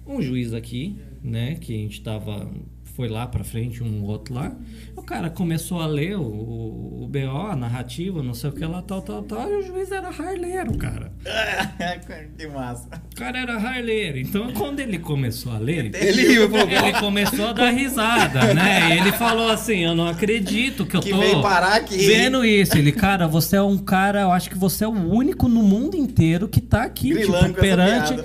Um 0.06 0.20
juiz 0.20 0.52
aqui, 0.52 0.98
né, 1.22 1.54
que 1.54 1.72
a 1.72 1.76
gente 1.78 2.02
tava 2.02 2.50
foi 2.98 3.08
lá 3.08 3.28
pra 3.28 3.44
frente, 3.44 3.80
um 3.80 4.02
outro 4.02 4.34
lá. 4.34 4.50
O 4.96 5.02
cara 5.02 5.30
começou 5.30 5.80
a 5.80 5.86
ler 5.86 6.16
o, 6.16 6.20
o, 6.20 7.04
o 7.04 7.06
BO, 7.06 7.46
a 7.48 7.54
narrativa, 7.54 8.24
não 8.24 8.34
sei 8.34 8.50
o 8.50 8.52
que 8.52 8.64
lá, 8.64 8.82
tal, 8.82 9.00
tal, 9.00 9.22
tal, 9.22 9.48
e 9.48 9.54
o 9.54 9.62
juiz 9.62 9.92
era 9.92 10.08
harleiro, 10.08 10.76
cara. 10.76 11.12
que 12.36 12.46
massa. 12.48 12.88
O 13.12 13.14
cara 13.14 13.38
era 13.38 13.54
harleiro. 13.54 14.18
Então, 14.18 14.52
quando 14.52 14.80
ele 14.80 14.98
começou 14.98 15.52
a 15.52 15.58
ler, 15.58 15.94
Ele 15.94 16.26
riu 16.26 16.46
e 16.46 16.48
falou, 16.48 16.68
ele 16.68 16.92
começou 16.98 17.46
a 17.46 17.52
dar 17.52 17.70
risada, 17.70 18.52
né? 18.52 18.96
Ele 18.96 19.12
falou 19.12 19.48
assim: 19.48 19.84
Eu 19.84 19.94
não 19.94 20.08
acredito 20.08 20.84
que 20.84 20.96
eu 20.96 21.00
Que 21.00 21.10
tô 21.10 21.18
veio 21.18 21.40
parar 21.40 21.76
aqui. 21.76 22.04
vendo 22.04 22.44
isso. 22.44 22.76
Ele, 22.76 22.90
cara, 22.90 23.28
você 23.28 23.54
é 23.54 23.62
um 23.62 23.78
cara, 23.78 24.22
eu 24.22 24.32
acho 24.32 24.50
que 24.50 24.58
você 24.58 24.82
é 24.82 24.88
o 24.88 24.90
único 24.90 25.46
no 25.48 25.62
mundo 25.62 25.96
inteiro 25.96 26.48
que 26.48 26.60
tá 26.60 26.82
aqui, 26.82 27.10
Grilando 27.10 27.48
tipo, 27.48 27.60
perante. 27.60 28.16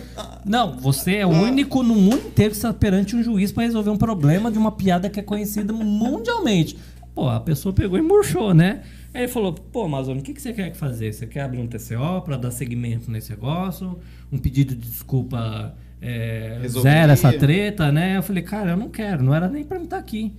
Não, 0.45 0.77
você 0.77 1.17
é 1.17 1.25
o 1.25 1.29
único 1.29 1.83
no 1.83 1.95
mundo 1.95 2.27
inteiro 2.27 2.51
que 2.51 2.57
está 2.57 2.73
perante 2.73 3.15
um 3.15 3.23
juiz 3.23 3.51
para 3.51 3.63
resolver 3.63 3.91
um 3.91 3.97
problema 3.97 4.51
de 4.51 4.57
uma 4.57 4.62
piada 4.71 5.09
que 5.09 5.19
é 5.19 5.23
conhecida 5.23 5.73
mundialmente. 5.73 6.77
Pô, 7.13 7.29
a 7.29 7.39
pessoa 7.39 7.73
pegou 7.73 7.97
e 7.97 8.01
murchou, 8.01 8.53
né? 8.53 8.81
Aí 9.13 9.23
ele 9.23 9.31
falou, 9.31 9.53
pô, 9.53 9.83
Amazônia, 9.83 10.21
o 10.21 10.23
que, 10.23 10.33
que 10.33 10.41
você 10.41 10.51
quer 10.51 10.73
fazer? 10.73 11.13
Você 11.13 11.27
quer 11.27 11.41
abrir 11.41 11.59
um 11.59 11.67
TCO 11.67 12.21
para 12.25 12.35
dar 12.35 12.49
seguimento 12.49 13.11
nesse 13.11 13.29
negócio? 13.29 13.99
Um 14.31 14.39
pedido 14.39 14.73
de 14.73 14.89
desculpa 14.89 15.75
é, 16.01 16.59
zero 16.67 17.11
essa 17.11 17.31
treta, 17.31 17.91
né? 17.91 18.17
Eu 18.17 18.23
falei, 18.23 18.41
cara, 18.41 18.71
eu 18.71 18.77
não 18.77 18.89
quero, 18.89 19.23
não 19.23 19.33
era 19.33 19.47
nem 19.47 19.63
para 19.63 19.77
mim 19.77 19.85
estar 19.85 19.99
aqui. 19.99 20.33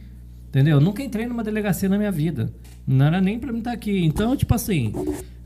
Entendeu? 0.48 0.76
Eu 0.76 0.80
nunca 0.80 1.02
entrei 1.02 1.26
numa 1.26 1.42
delegacia 1.42 1.88
na 1.88 1.96
minha 1.96 2.12
vida. 2.12 2.52
Não 2.86 3.06
era 3.06 3.20
nem 3.20 3.38
pra 3.38 3.52
mim 3.52 3.58
estar 3.58 3.72
aqui. 3.72 4.04
Então, 4.04 4.36
tipo 4.36 4.54
assim, 4.54 4.92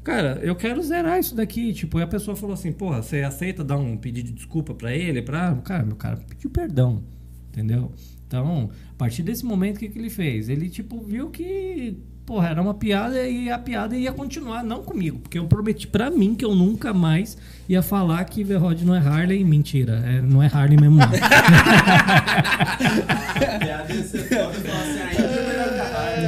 cara, 0.02 0.38
eu 0.42 0.56
quero 0.56 0.82
zerar 0.82 1.18
isso 1.18 1.34
daqui. 1.34 1.72
Tipo, 1.72 1.98
e 1.98 2.02
a 2.02 2.06
pessoa 2.06 2.36
falou 2.36 2.54
assim, 2.54 2.72
porra, 2.72 3.02
você 3.02 3.22
aceita 3.22 3.62
dar 3.62 3.76
um 3.76 3.96
pedido 3.96 4.26
de 4.26 4.32
desculpa 4.32 4.74
pra 4.74 4.94
ele? 4.94 5.22
Pra... 5.22 5.54
Cara, 5.56 5.84
meu 5.84 5.96
cara 5.96 6.16
pediu 6.16 6.50
perdão. 6.50 7.02
Entendeu? 7.50 7.92
Então, 8.28 8.70
a 8.90 8.94
partir 8.98 9.22
desse 9.22 9.44
momento, 9.44 9.76
o 9.76 9.80
que, 9.80 9.88
que 9.88 9.98
ele 9.98 10.10
fez? 10.10 10.50
Ele, 10.50 10.68
tipo, 10.68 11.00
viu 11.00 11.30
que 11.30 11.96
porra, 12.28 12.48
era 12.50 12.60
uma 12.60 12.74
piada 12.74 13.26
e 13.26 13.50
a 13.50 13.58
piada 13.58 13.96
ia 13.96 14.12
continuar, 14.12 14.62
não 14.62 14.82
comigo, 14.82 15.18
porque 15.18 15.38
eu 15.38 15.46
prometi 15.46 15.86
pra 15.86 16.10
mim 16.10 16.34
que 16.34 16.44
eu 16.44 16.54
nunca 16.54 16.92
mais 16.92 17.38
ia 17.66 17.80
falar 17.80 18.22
que 18.24 18.44
Verrod 18.44 18.84
não 18.84 18.94
é 18.94 18.98
Harley. 18.98 19.42
Mentira, 19.42 20.04
é, 20.04 20.20
não 20.20 20.42
é 20.42 20.46
Harley 20.46 20.78
mesmo, 20.78 20.96
não. 20.96 21.08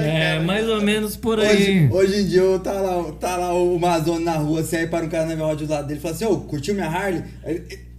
é, 0.06 0.40
mais 0.40 0.66
ou 0.66 0.80
menos 0.80 1.16
por 1.16 1.38
aí. 1.38 1.90
Hoje, 1.90 2.12
hoje 2.12 2.22
em 2.22 2.26
dia 2.28 2.40
eu 2.40 2.58
tá 2.58 2.72
lá, 2.72 3.12
tá 3.12 3.36
lá 3.36 3.52
o 3.52 3.78
Mazone 3.78 4.24
na 4.24 4.36
rua, 4.36 4.60
assim, 4.60 4.76
aí 4.76 4.86
para 4.86 5.04
um 5.04 5.08
cara 5.10 5.26
na 5.26 5.36
minha 5.36 5.54
do 5.54 5.68
lado 5.68 5.86
dele 5.86 5.98
e 5.98 6.02
fala 6.02 6.14
assim, 6.14 6.24
ô, 6.24 6.38
curtiu 6.38 6.72
minha 6.72 6.88
Harley? 6.88 7.22
Aí, 7.44 7.89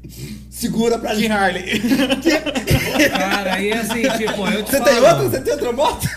segura 0.50 1.00
pra 1.00 1.14
De 1.14 1.28
Harley. 1.28 1.80
Cara, 3.10 3.54
aí 3.56 3.72
assim, 3.74 4.02
tipo, 4.02 4.48
eu 4.48 4.64
te 4.64 4.72
Você 4.72 4.78
falo, 4.78 4.90
tem 4.90 5.00
outra? 5.00 5.30
Você 5.30 5.42
tem 5.42 5.54
outra 5.54 5.72
moto? 5.72 6.08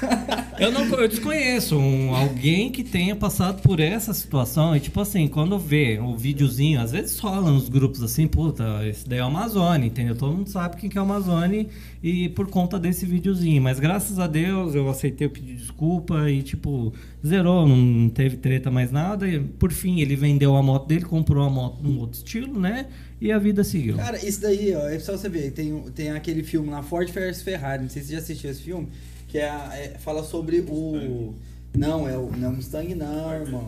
Eu 0.58 0.70
não 0.70 0.84
eu 0.84 1.08
desconheço 1.08 1.76
um, 1.76 2.14
alguém 2.14 2.70
que 2.70 2.84
tenha 2.84 3.16
passado 3.16 3.60
por 3.62 3.80
essa 3.80 4.14
situação. 4.14 4.76
E 4.76 4.80
tipo 4.80 5.00
assim, 5.00 5.26
quando 5.26 5.58
vê 5.58 5.98
o 5.98 6.16
videozinho, 6.16 6.80
às 6.80 6.92
vezes 6.92 7.18
rola 7.18 7.50
nos 7.50 7.68
grupos 7.68 8.02
assim, 8.02 8.26
puta, 8.26 8.86
esse 8.86 9.08
daí 9.08 9.18
é 9.18 9.22
o 9.22 9.26
Amazônia, 9.26 9.86
entendeu? 9.86 10.14
Todo 10.14 10.36
mundo 10.36 10.48
sabe 10.48 10.76
quem 10.76 10.88
que 10.88 10.96
é 10.96 11.00
o 11.00 11.04
Amazônia 11.04 11.66
e 12.02 12.28
por 12.30 12.48
conta 12.48 12.78
desse 12.78 13.04
videozinho. 13.06 13.62
Mas 13.62 13.80
graças 13.80 14.18
a 14.18 14.26
Deus 14.26 14.74
eu 14.74 14.88
aceitei 14.88 15.26
o 15.26 15.30
pedido 15.30 15.54
de 15.54 15.62
desculpa 15.62 16.30
e 16.30 16.42
tipo, 16.42 16.92
zerou, 17.26 17.66
não 17.66 18.08
teve 18.08 18.36
treta 18.36 18.70
mais 18.70 18.92
nada. 18.92 19.26
E 19.28 19.40
por 19.40 19.72
fim, 19.72 20.00
ele 20.00 20.14
vendeu 20.14 20.56
a 20.56 20.62
moto 20.62 20.86
dele, 20.86 21.04
comprou 21.04 21.44
a 21.44 21.50
moto 21.50 21.82
num 21.82 21.98
outro 21.98 22.18
estilo, 22.18 22.60
né? 22.60 22.86
E 23.24 23.32
a 23.32 23.38
vida 23.38 23.64
seguiu. 23.64 23.96
Cara, 23.96 24.22
isso 24.22 24.38
daí, 24.42 24.74
ó, 24.76 24.86
é 24.86 24.98
só 24.98 25.16
você 25.16 25.30
ver, 25.30 25.50
tem, 25.52 25.80
tem 25.94 26.10
aquele 26.10 26.42
filme 26.42 26.68
lá, 26.68 26.82
Ford 26.82 27.10
vs 27.10 27.40
Ferrari, 27.40 27.82
não 27.82 27.88
sei 27.88 28.02
se 28.02 28.08
você 28.08 28.12
já 28.12 28.18
assistiu 28.18 28.50
esse 28.50 28.60
filme, 28.60 28.88
que 29.26 29.38
é, 29.38 29.46
é- 29.46 29.96
fala 29.98 30.22
sobre 30.22 30.60
o... 30.68 31.34
Não, 31.74 32.06
é 32.06 32.18
o 32.18 32.30
não, 32.36 32.52
Mustang 32.52 32.94
não, 32.94 33.32
irmão. 33.32 33.66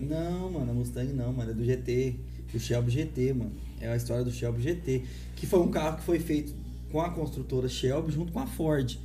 Não, 0.00 0.50
mano, 0.50 0.70
é 0.70 0.74
Mustang 0.74 1.12
não, 1.12 1.34
mano, 1.34 1.50
é 1.50 1.54
do 1.54 1.62
GT, 1.62 2.16
do 2.50 2.58
Shelby 2.58 2.90
GT, 2.92 3.34
mano. 3.34 3.52
É 3.78 3.88
a 3.88 3.96
história 3.96 4.24
do 4.24 4.30
Shelby 4.30 4.62
GT, 4.62 5.02
que 5.36 5.46
foi 5.46 5.60
um 5.60 5.70
carro 5.70 5.98
que 5.98 6.04
foi 6.04 6.18
feito 6.18 6.54
com 6.90 7.02
a 7.02 7.10
construtora 7.10 7.68
Shelby 7.68 8.10
junto 8.10 8.32
com 8.32 8.40
a 8.40 8.46
Ford. 8.46 8.98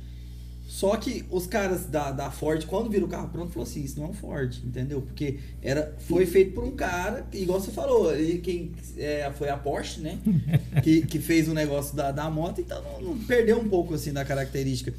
Só 0.70 0.96
que 0.96 1.24
os 1.32 1.48
caras 1.48 1.86
da, 1.86 2.12
da 2.12 2.30
Ford, 2.30 2.64
quando 2.64 2.88
viram 2.88 3.08
o 3.08 3.10
carro 3.10 3.28
pronto, 3.28 3.50
falou 3.50 3.68
assim, 3.68 3.82
isso 3.82 3.98
não 3.98 4.06
é 4.06 4.10
um 4.10 4.12
Ford, 4.12 4.56
entendeu? 4.64 5.02
Porque 5.02 5.40
era, 5.60 5.96
foi 6.06 6.24
feito 6.24 6.52
por 6.52 6.62
um 6.62 6.70
cara, 6.70 7.26
igual 7.32 7.60
você 7.60 7.72
falou, 7.72 8.14
ele, 8.14 8.38
quem, 8.38 8.70
é, 8.96 9.28
foi 9.36 9.48
a 9.48 9.56
Porsche, 9.56 10.00
né? 10.00 10.16
que, 10.80 11.04
que 11.04 11.18
fez 11.18 11.48
o 11.48 11.54
negócio 11.54 11.96
da, 11.96 12.12
da 12.12 12.30
moto, 12.30 12.60
então 12.60 12.80
não, 12.84 13.02
não 13.02 13.18
perdeu 13.18 13.58
um 13.58 13.68
pouco 13.68 13.94
assim 13.94 14.12
da 14.12 14.24
característica. 14.24 14.94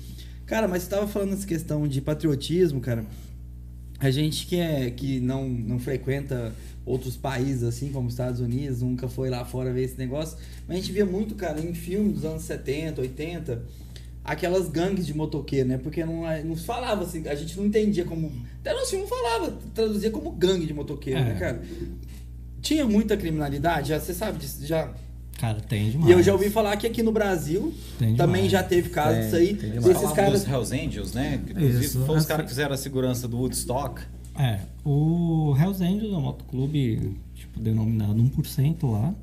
Cara, 0.46 0.68
mas 0.68 0.84
você 0.84 0.90
tava 0.90 1.08
falando 1.08 1.32
essa 1.32 1.48
questão 1.48 1.88
de 1.88 2.02
patriotismo, 2.02 2.82
cara. 2.82 3.06
A 3.98 4.12
gente 4.12 4.48
que, 4.48 4.58
é, 4.58 4.92
que 4.92 5.22
não, 5.22 5.48
não 5.48 5.80
frequenta 5.80 6.54
outros 6.86 7.16
países, 7.16 7.64
assim, 7.64 7.94
como 7.94 8.08
os 8.08 8.14
Estados 8.14 8.42
Unidos, 8.42 8.82
nunca 8.82 9.08
foi 9.08 9.30
lá 9.30 9.46
fora 9.46 9.72
ver 9.72 9.84
esse 9.84 9.98
negócio, 9.98 10.38
mas 10.68 10.76
a 10.76 10.80
gente 10.82 10.92
via 10.92 11.06
muito, 11.06 11.34
cara, 11.34 11.62
em 11.62 11.74
filmes 11.74 12.16
dos 12.16 12.26
anos 12.26 12.44
70, 12.44 13.00
80, 13.00 13.64
aquelas 14.24 14.70
gangues 14.70 15.06
de 15.06 15.14
motoqueiro, 15.14 15.68
né? 15.70 15.78
Porque 15.78 16.04
não, 16.06 16.24
não 16.46 16.56
se 16.56 16.64
falava 16.64 17.04
assim, 17.04 17.28
a 17.28 17.36
gente 17.36 17.58
não 17.58 17.66
entendia 17.66 18.06
como. 18.06 18.32
Até 18.60 18.74
no 18.74 18.86
filme 18.86 19.08
falava, 19.08 19.58
traduzia 19.74 20.12
como 20.12 20.32
gangue 20.32 20.66
de 20.66 20.74
motoqueiro, 20.74 21.20
É. 21.20 21.24
né, 21.24 21.34
cara? 21.40 21.62
Tinha 22.62 22.86
muita 22.86 23.18
criminalidade, 23.18 23.90
já, 23.90 24.00
você 24.00 24.14
sabe 24.14 24.38
disso, 24.40 24.66
já. 24.66 24.94
Cara, 25.40 25.60
tem 25.60 25.90
demais. 25.90 26.10
E 26.10 26.14
eu 26.14 26.22
já 26.22 26.34
ouvi 26.34 26.52
falar 26.52 26.78
que 26.78 26.86
aqui 26.86 27.02
no 27.02 27.12
Brasil 27.12 27.74
também 27.98 28.14
demais. 28.44 28.52
já 28.52 28.62
teve 28.62 28.90
casos 28.90 29.16
Tem, 29.16 29.24
disso 29.24 29.36
aí. 29.38 29.54
tem 29.56 29.70
desses 29.72 29.94
Falava 29.94 30.16
caras. 30.16 30.44
dos 30.44 30.52
Hells 30.52 30.76
Angels, 30.76 31.14
né? 31.14 31.42
Inclusive, 31.50 31.86
Isso, 31.86 32.06
foi 32.06 32.18
os 32.18 32.26
caras 32.28 32.44
que 32.44 32.50
fizeram 32.52 32.74
a 32.76 32.78
segurança 32.78 33.28
do 33.28 33.38
Woodstock. 33.38 34.02
É, 34.38 34.60
o 34.86 35.56
Hells 35.60 35.84
Angels 35.84 36.14
é 36.14 36.16
um 36.16 36.22
motoclube, 36.22 37.18
tipo, 37.34 37.60
denominado 37.60 38.22
1% 38.22 38.92
lá, 38.92 39.16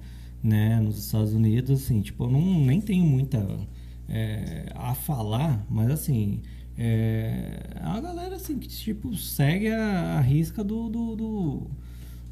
né, 0.43 0.81
nos 0.81 0.99
Estados 0.99 1.33
Unidos, 1.33 1.85
assim, 1.85 2.01
tipo, 2.01 2.25
eu 2.25 2.31
não, 2.31 2.41
nem 2.65 2.81
tenho 2.81 3.05
muita 3.05 3.47
é, 4.09 4.67
a 4.75 4.95
falar, 4.95 5.65
mas 5.69 5.91
assim, 5.91 6.41
é, 6.77 7.61
uma 7.83 8.01
galera, 8.01 8.37
assim, 8.37 8.59
que, 8.59 8.69
tipo, 8.69 9.15
segue 9.17 9.69
a, 9.69 10.19
a 10.19 10.21
risca 10.21 10.63
do, 10.65 10.89
do, 10.89 11.17
do, 11.17 11.63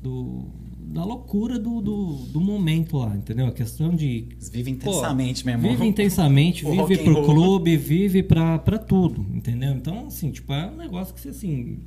do- 0.02 0.44
da 0.88 1.04
loucura 1.04 1.58
do, 1.58 1.80
do, 1.80 2.12
do 2.32 2.40
momento 2.40 2.96
lá, 2.96 3.14
entendeu? 3.16 3.46
A 3.46 3.52
questão 3.52 3.94
de 3.94 4.28
Pô, 4.52 4.70
intensamente, 4.70 5.44
meu 5.44 5.54
irmão. 5.56 5.70
Vive 5.72 5.84
intensamente, 5.86 6.64
O 6.64 6.70
vive 6.70 7.02
pro 7.02 7.12
roll. 7.14 7.24
clube, 7.24 7.76
vive 7.76 8.22
pra, 8.22 8.58
pra 8.58 8.78
tudo, 8.78 9.26
entendeu? 9.34 9.72
Então, 9.72 10.06
assim, 10.06 10.30
tipo, 10.30 10.52
é 10.52 10.66
um 10.70 10.76
negócio 10.76 11.12
que, 11.14 11.28
assim, 11.28 11.80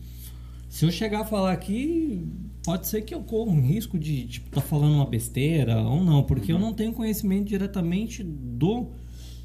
se 0.67 0.85
eu 0.85 0.91
chegar 0.91 1.21
a 1.21 1.25
falar 1.25 1.53
aqui, 1.53 2.27
pode 2.63 2.87
ser 2.87 3.01
que 3.03 3.15
eu 3.15 3.21
corra 3.21 3.51
um 3.51 3.61
risco 3.65 3.97
de, 3.97 4.27
tipo, 4.27 4.49
tá 4.51 4.59
falando 4.61 4.95
uma 4.95 5.05
besteira 5.05 5.81
ou 5.81 6.03
não, 6.03 6.21
porque 6.23 6.51
eu 6.51 6.59
não 6.59 6.73
tenho 6.73 6.91
conhecimento 6.91 7.47
diretamente 7.47 8.21
do 8.21 8.87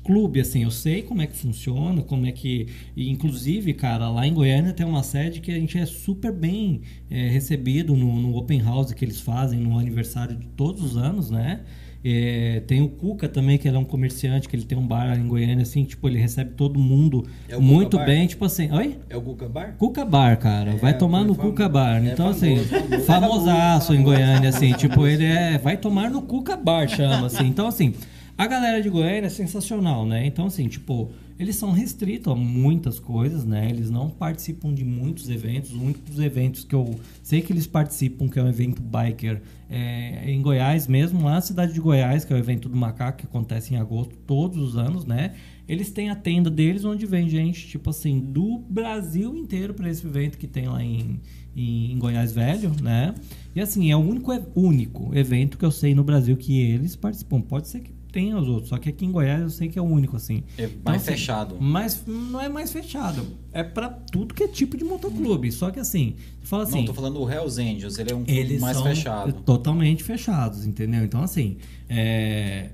clube, 0.04 0.38
assim, 0.40 0.62
eu 0.62 0.70
sei 0.70 1.02
como 1.02 1.22
é 1.22 1.26
que 1.26 1.34
funciona, 1.36 2.02
como 2.02 2.26
é 2.26 2.32
que... 2.32 2.66
E, 2.96 3.10
inclusive, 3.10 3.72
cara, 3.72 4.08
lá 4.10 4.26
em 4.26 4.34
Goiânia 4.34 4.72
tem 4.72 4.84
uma 4.86 5.02
sede 5.02 5.40
que 5.40 5.50
a 5.50 5.54
gente 5.58 5.78
é 5.78 5.86
super 5.86 6.30
bem 6.32 6.82
é, 7.10 7.28
recebido 7.28 7.96
no, 7.96 8.14
no 8.20 8.36
open 8.36 8.60
house 8.62 8.92
que 8.92 9.04
eles 9.04 9.20
fazem 9.20 9.58
no 9.58 9.78
aniversário 9.78 10.36
de 10.36 10.46
todos 10.48 10.82
os 10.82 10.96
anos, 10.96 11.30
né? 11.30 11.60
É, 12.06 12.62
tem 12.66 12.82
o 12.82 12.88
Cuca 12.90 13.26
também, 13.26 13.56
que 13.56 13.66
ele 13.66 13.78
é 13.78 13.80
um 13.80 13.84
comerciante, 13.84 14.46
que 14.46 14.54
ele 14.54 14.64
tem 14.66 14.76
um 14.76 14.86
bar 14.86 15.18
em 15.18 15.26
Goiânia, 15.26 15.62
assim, 15.62 15.84
tipo, 15.84 16.06
ele 16.06 16.18
recebe 16.18 16.50
todo 16.54 16.78
mundo 16.78 17.24
É 17.48 17.54
Cuca 17.54 17.60
muito 17.62 17.96
Bar? 17.96 18.04
bem, 18.04 18.26
tipo 18.26 18.44
assim, 18.44 18.70
oi? 18.70 18.98
É 19.08 19.16
o 19.16 19.22
Guca 19.22 19.48
Bar? 19.48 19.74
Cuca 19.78 20.04
Bar, 20.04 20.36
cara. 20.38 20.72
É, 20.72 20.76
vai 20.76 20.98
tomar 20.98 21.24
no 21.24 21.34
famo- 21.34 21.48
Cuca 21.48 21.66
Bar. 21.66 22.04
é 22.06 22.12
Então, 22.12 22.34
famoso, 22.34 22.44
assim, 22.44 22.64
famoso. 22.66 23.04
famosaço 23.06 23.94
em 23.94 23.96
Famoso. 23.96 24.16
Goiânia, 24.16 24.48
assim. 24.50 24.72
Tipo, 24.74 25.06
ele 25.06 25.24
é. 25.24 25.56
Vai 25.56 25.78
tomar 25.78 26.10
no 26.10 26.20
Cuca 26.20 26.58
Bar, 26.58 26.86
chama, 26.88 27.26
assim. 27.28 27.46
Então, 27.46 27.66
assim, 27.66 27.94
a 28.36 28.46
galera 28.48 28.82
de 28.82 28.90
Goiânia 28.90 29.26
é 29.26 29.30
sensacional, 29.30 30.04
né? 30.04 30.26
Então, 30.26 30.46
assim, 30.46 30.66
tipo, 30.66 31.12
eles 31.38 31.54
são 31.54 31.70
restritos 31.70 32.32
a 32.32 32.36
muitas 32.36 32.98
coisas, 32.98 33.44
né? 33.44 33.68
Eles 33.70 33.90
não 33.90 34.10
participam 34.10 34.74
de 34.74 34.84
muitos 34.84 35.28
eventos. 35.28 35.72
Os 35.72 35.80
únicos 35.80 36.18
eventos 36.18 36.64
que 36.64 36.74
eu 36.74 36.98
sei 37.22 37.40
que 37.42 37.52
eles 37.52 37.66
participam, 37.66 38.28
que 38.28 38.38
é 38.38 38.42
um 38.42 38.48
evento 38.48 38.82
biker, 38.82 39.40
é 39.70 40.30
em 40.30 40.42
Goiás 40.42 40.88
mesmo, 40.88 41.24
lá 41.24 41.34
na 41.34 41.40
cidade 41.40 41.72
de 41.72 41.80
Goiás, 41.80 42.24
que 42.24 42.32
é 42.32 42.36
o 42.36 42.38
evento 42.38 42.68
do 42.68 42.76
macaco, 42.76 43.18
que 43.18 43.24
acontece 43.24 43.72
em 43.72 43.76
agosto 43.76 44.16
todos 44.26 44.58
os 44.58 44.76
anos, 44.76 45.04
né? 45.04 45.34
Eles 45.68 45.92
têm 45.92 46.10
a 46.10 46.16
tenda 46.16 46.50
deles 46.50 46.84
onde 46.84 47.06
vem 47.06 47.28
gente, 47.28 47.68
tipo 47.68 47.90
assim, 47.90 48.18
do 48.18 48.58
Brasil 48.58 49.36
inteiro 49.36 49.74
para 49.74 49.88
esse 49.88 50.04
evento 50.04 50.38
que 50.38 50.46
tem 50.46 50.66
lá 50.68 50.82
em, 50.82 51.20
em, 51.56 51.92
em 51.92 51.98
Goiás 51.98 52.32
Velho, 52.32 52.72
né? 52.82 53.14
E 53.54 53.60
assim, 53.60 53.90
é 53.92 53.96
o 53.96 54.00
único, 54.00 54.32
único 54.56 55.16
evento 55.16 55.56
que 55.56 55.64
eu 55.64 55.70
sei 55.70 55.94
no 55.94 56.02
Brasil 56.02 56.36
que 56.36 56.60
eles 56.60 56.96
participam. 56.96 57.40
Pode 57.40 57.68
ser 57.68 57.80
que 57.80 57.93
tenha 58.14 58.38
os 58.38 58.46
outros, 58.46 58.68
só 58.68 58.78
que 58.78 58.88
aqui 58.88 59.04
em 59.04 59.10
Goiás 59.10 59.42
eu 59.42 59.50
sei 59.50 59.68
que 59.68 59.76
é 59.76 59.82
o 59.82 59.84
único, 59.84 60.14
assim. 60.14 60.44
É 60.56 60.68
mais 60.84 61.02
assim, 61.02 61.10
fechado. 61.10 61.56
Mas 61.60 62.04
não 62.06 62.40
é 62.40 62.48
mais 62.48 62.70
fechado. 62.70 63.26
É 63.52 63.64
para 63.64 63.88
tudo 63.88 64.32
que 64.32 64.44
é 64.44 64.46
tipo 64.46 64.76
de 64.76 64.84
motoclube. 64.84 65.50
Só 65.50 65.72
que 65.72 65.80
assim, 65.80 66.14
você 66.40 66.46
fala 66.46 66.62
assim. 66.62 66.78
não, 66.78 66.84
tô 66.84 66.94
falando 66.94 67.18
do 67.18 67.28
Hells 67.28 67.60
Angels, 67.60 67.98
ele 67.98 68.12
é 68.12 68.14
um 68.14 68.24
clube 68.24 68.58
mais 68.60 68.80
fechado. 68.80 69.32
totalmente 69.42 70.04
fechados, 70.04 70.64
entendeu? 70.64 71.02
Então, 71.02 71.24
assim, 71.24 71.56
é, 71.88 72.68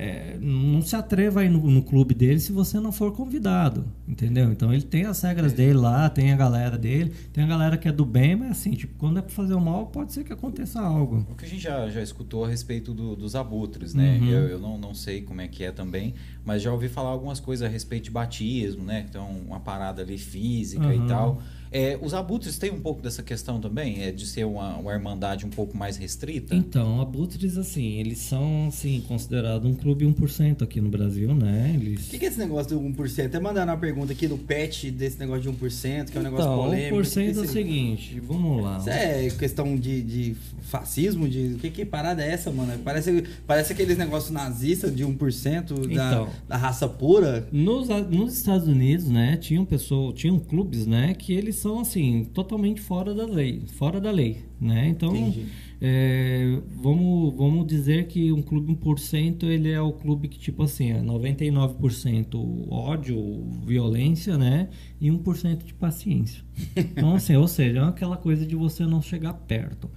é, 0.00 0.38
não 0.40 0.80
se 0.80 0.94
atreva 0.94 1.40
aí 1.40 1.48
no, 1.48 1.58
no 1.68 1.82
clube 1.82 2.14
dele 2.14 2.38
se 2.38 2.52
você 2.52 2.78
não 2.78 2.92
for 2.92 3.10
convidado, 3.12 3.84
entendeu? 4.06 4.52
Então, 4.52 4.72
ele 4.72 4.82
tem 4.84 5.04
as 5.04 5.20
regras 5.20 5.52
dele 5.52 5.72
lá, 5.74 6.08
tem 6.08 6.32
a 6.32 6.36
galera 6.36 6.78
dele, 6.78 7.12
tem 7.32 7.42
a 7.42 7.46
galera 7.48 7.76
que 7.76 7.88
é 7.88 7.92
do 7.92 8.06
bem, 8.06 8.36
mas 8.36 8.52
assim, 8.52 8.70
tipo, 8.70 8.94
quando 8.96 9.18
é 9.18 9.22
pra 9.22 9.30
fazer 9.32 9.54
o 9.54 9.60
mal, 9.60 9.86
pode 9.86 10.12
ser 10.12 10.22
que 10.22 10.32
aconteça 10.32 10.80
algo. 10.80 11.26
O 11.28 11.34
que 11.34 11.44
a 11.44 11.48
gente 11.48 11.60
já, 11.62 11.88
já 11.90 12.00
escutou 12.00 12.44
a 12.44 12.48
respeito 12.48 12.94
do- 12.94 13.16
dos 13.16 13.34
abutres, 13.34 13.92
né? 13.92 14.18
Uhum. 14.22 14.28
Eu, 14.28 14.48
eu 14.50 14.58
não, 14.60 14.78
não 14.78 14.94
sei 14.94 15.20
como 15.22 15.40
é 15.40 15.48
que 15.48 15.64
é 15.64 15.72
também, 15.72 16.14
mas 16.44 16.62
já 16.62 16.72
ouvi 16.72 16.88
falar 16.88 17.10
algumas 17.10 17.40
coisas 17.40 17.66
a 17.66 17.70
respeito 17.70 18.04
de 18.04 18.10
batismo, 18.12 18.84
né? 18.84 19.04
Então, 19.08 19.28
uma 19.48 19.58
parada 19.58 20.00
ali 20.02 20.16
física 20.16 20.86
Uhum. 20.86 21.04
e 21.04 21.08
tal. 21.08 21.42
É, 21.72 21.98
os 22.00 22.14
abutres 22.14 22.58
têm 22.58 22.70
um 22.70 22.80
pouco 22.80 23.02
dessa 23.02 23.22
questão 23.22 23.60
também, 23.60 24.02
é 24.02 24.10
de 24.10 24.26
ser 24.26 24.44
uma, 24.44 24.76
uma 24.76 24.92
irmandade 24.92 25.44
um 25.44 25.50
pouco 25.50 25.76
mais 25.76 25.96
restrita? 25.96 26.54
Então, 26.54 27.00
abutres, 27.00 27.56
assim, 27.58 27.98
eles 27.98 28.18
são, 28.18 28.68
assim, 28.68 29.02
considerados 29.06 29.68
um 29.68 29.74
clube 29.74 30.04
1% 30.06 30.62
aqui 30.62 30.80
no 30.80 30.88
Brasil, 30.88 31.34
né? 31.34 31.74
O 31.78 31.82
Eles... 31.82 32.08
que, 32.08 32.18
que 32.18 32.24
é 32.24 32.28
esse 32.28 32.38
negócio 32.38 32.78
do 32.78 32.80
1%? 32.80 33.26
Até 33.26 33.38
mandaram 33.40 33.72
uma 33.72 33.78
pergunta 33.78 34.12
aqui 34.12 34.26
do 34.26 34.38
pet 34.38 34.90
desse 34.90 35.18
negócio 35.18 35.42
de 35.42 35.48
1%, 35.50 36.10
que 36.10 36.16
é 36.16 36.20
um 36.20 36.24
negócio 36.24 36.44
Então, 36.46 36.56
polêmico. 36.56 36.96
1% 36.96 37.36
é 37.36 37.38
o 37.38 37.42
O 37.42 37.48
seguinte, 37.48 38.20
vamos 38.20 38.62
lá. 38.62 38.78
Isso 38.78 38.90
é 38.90 39.28
questão 39.30 39.76
de, 39.76 40.02
de 40.02 40.36
fascismo? 40.62 41.28
De, 41.28 41.56
que, 41.60 41.70
que 41.70 41.84
parada 41.84 42.22
é 42.22 42.30
essa, 42.32 42.50
mano? 42.50 42.72
Parece, 42.84 43.24
parece 43.46 43.72
aqueles 43.72 43.96
negócios 43.98 44.30
nazistas 44.30 44.94
de 44.94 45.04
1% 45.04 45.86
da, 45.94 46.10
Então. 46.10 46.28
da 46.48 46.56
raça 46.56 46.88
pura. 46.88 47.46
Nos, 47.52 47.88
nos 48.10 48.36
Estados 48.36 48.66
Unidos, 48.66 49.08
né, 49.08 49.36
tinham 49.36 49.64
pessoas, 49.64 50.14
tinham 50.14 50.38
clubes, 50.38 50.86
né, 50.86 51.14
que 51.14 51.32
eles 51.32 51.57
são 51.58 51.80
assim 51.80 52.24
totalmente 52.24 52.80
fora 52.80 53.14
da 53.14 53.26
lei, 53.26 53.62
fora 53.66 54.00
da 54.00 54.10
lei, 54.10 54.38
né? 54.60 54.88
Então, 54.88 55.34
é, 55.80 56.60
vamos, 56.76 57.34
vamos 57.36 57.66
dizer 57.66 58.08
que 58.08 58.32
um 58.32 58.42
clube 58.42 58.74
1% 58.74 59.44
ele 59.44 59.70
é 59.70 59.80
o 59.80 59.92
clube 59.92 60.28
que, 60.28 60.38
tipo 60.38 60.62
assim, 60.62 60.90
é 60.90 61.00
99% 61.00 62.66
ódio, 62.68 63.44
violência, 63.64 64.36
né? 64.36 64.68
E 65.00 65.08
1% 65.08 65.64
de 65.64 65.74
paciência. 65.74 66.42
Então, 66.76 67.14
assim, 67.14 67.36
ou 67.36 67.46
seja, 67.46 67.78
é 67.80 67.84
aquela 67.84 68.16
coisa 68.16 68.44
de 68.44 68.56
você 68.56 68.84
não 68.84 69.00
chegar 69.00 69.32
perto. 69.32 69.88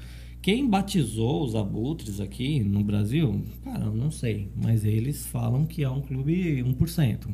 Quem 0.41 0.67
batizou 0.67 1.43
os 1.43 1.55
abutres 1.55 2.19
aqui 2.19 2.63
no 2.63 2.83
Brasil, 2.83 3.43
cara, 3.63 3.85
eu 3.85 3.93
não 3.93 4.09
sei. 4.09 4.49
Mas 4.55 4.83
eles 4.83 5.25
falam 5.27 5.65
que 5.65 5.83
é 5.83 5.89
um 5.89 6.01
clube 6.01 6.63
1%. 6.63 7.27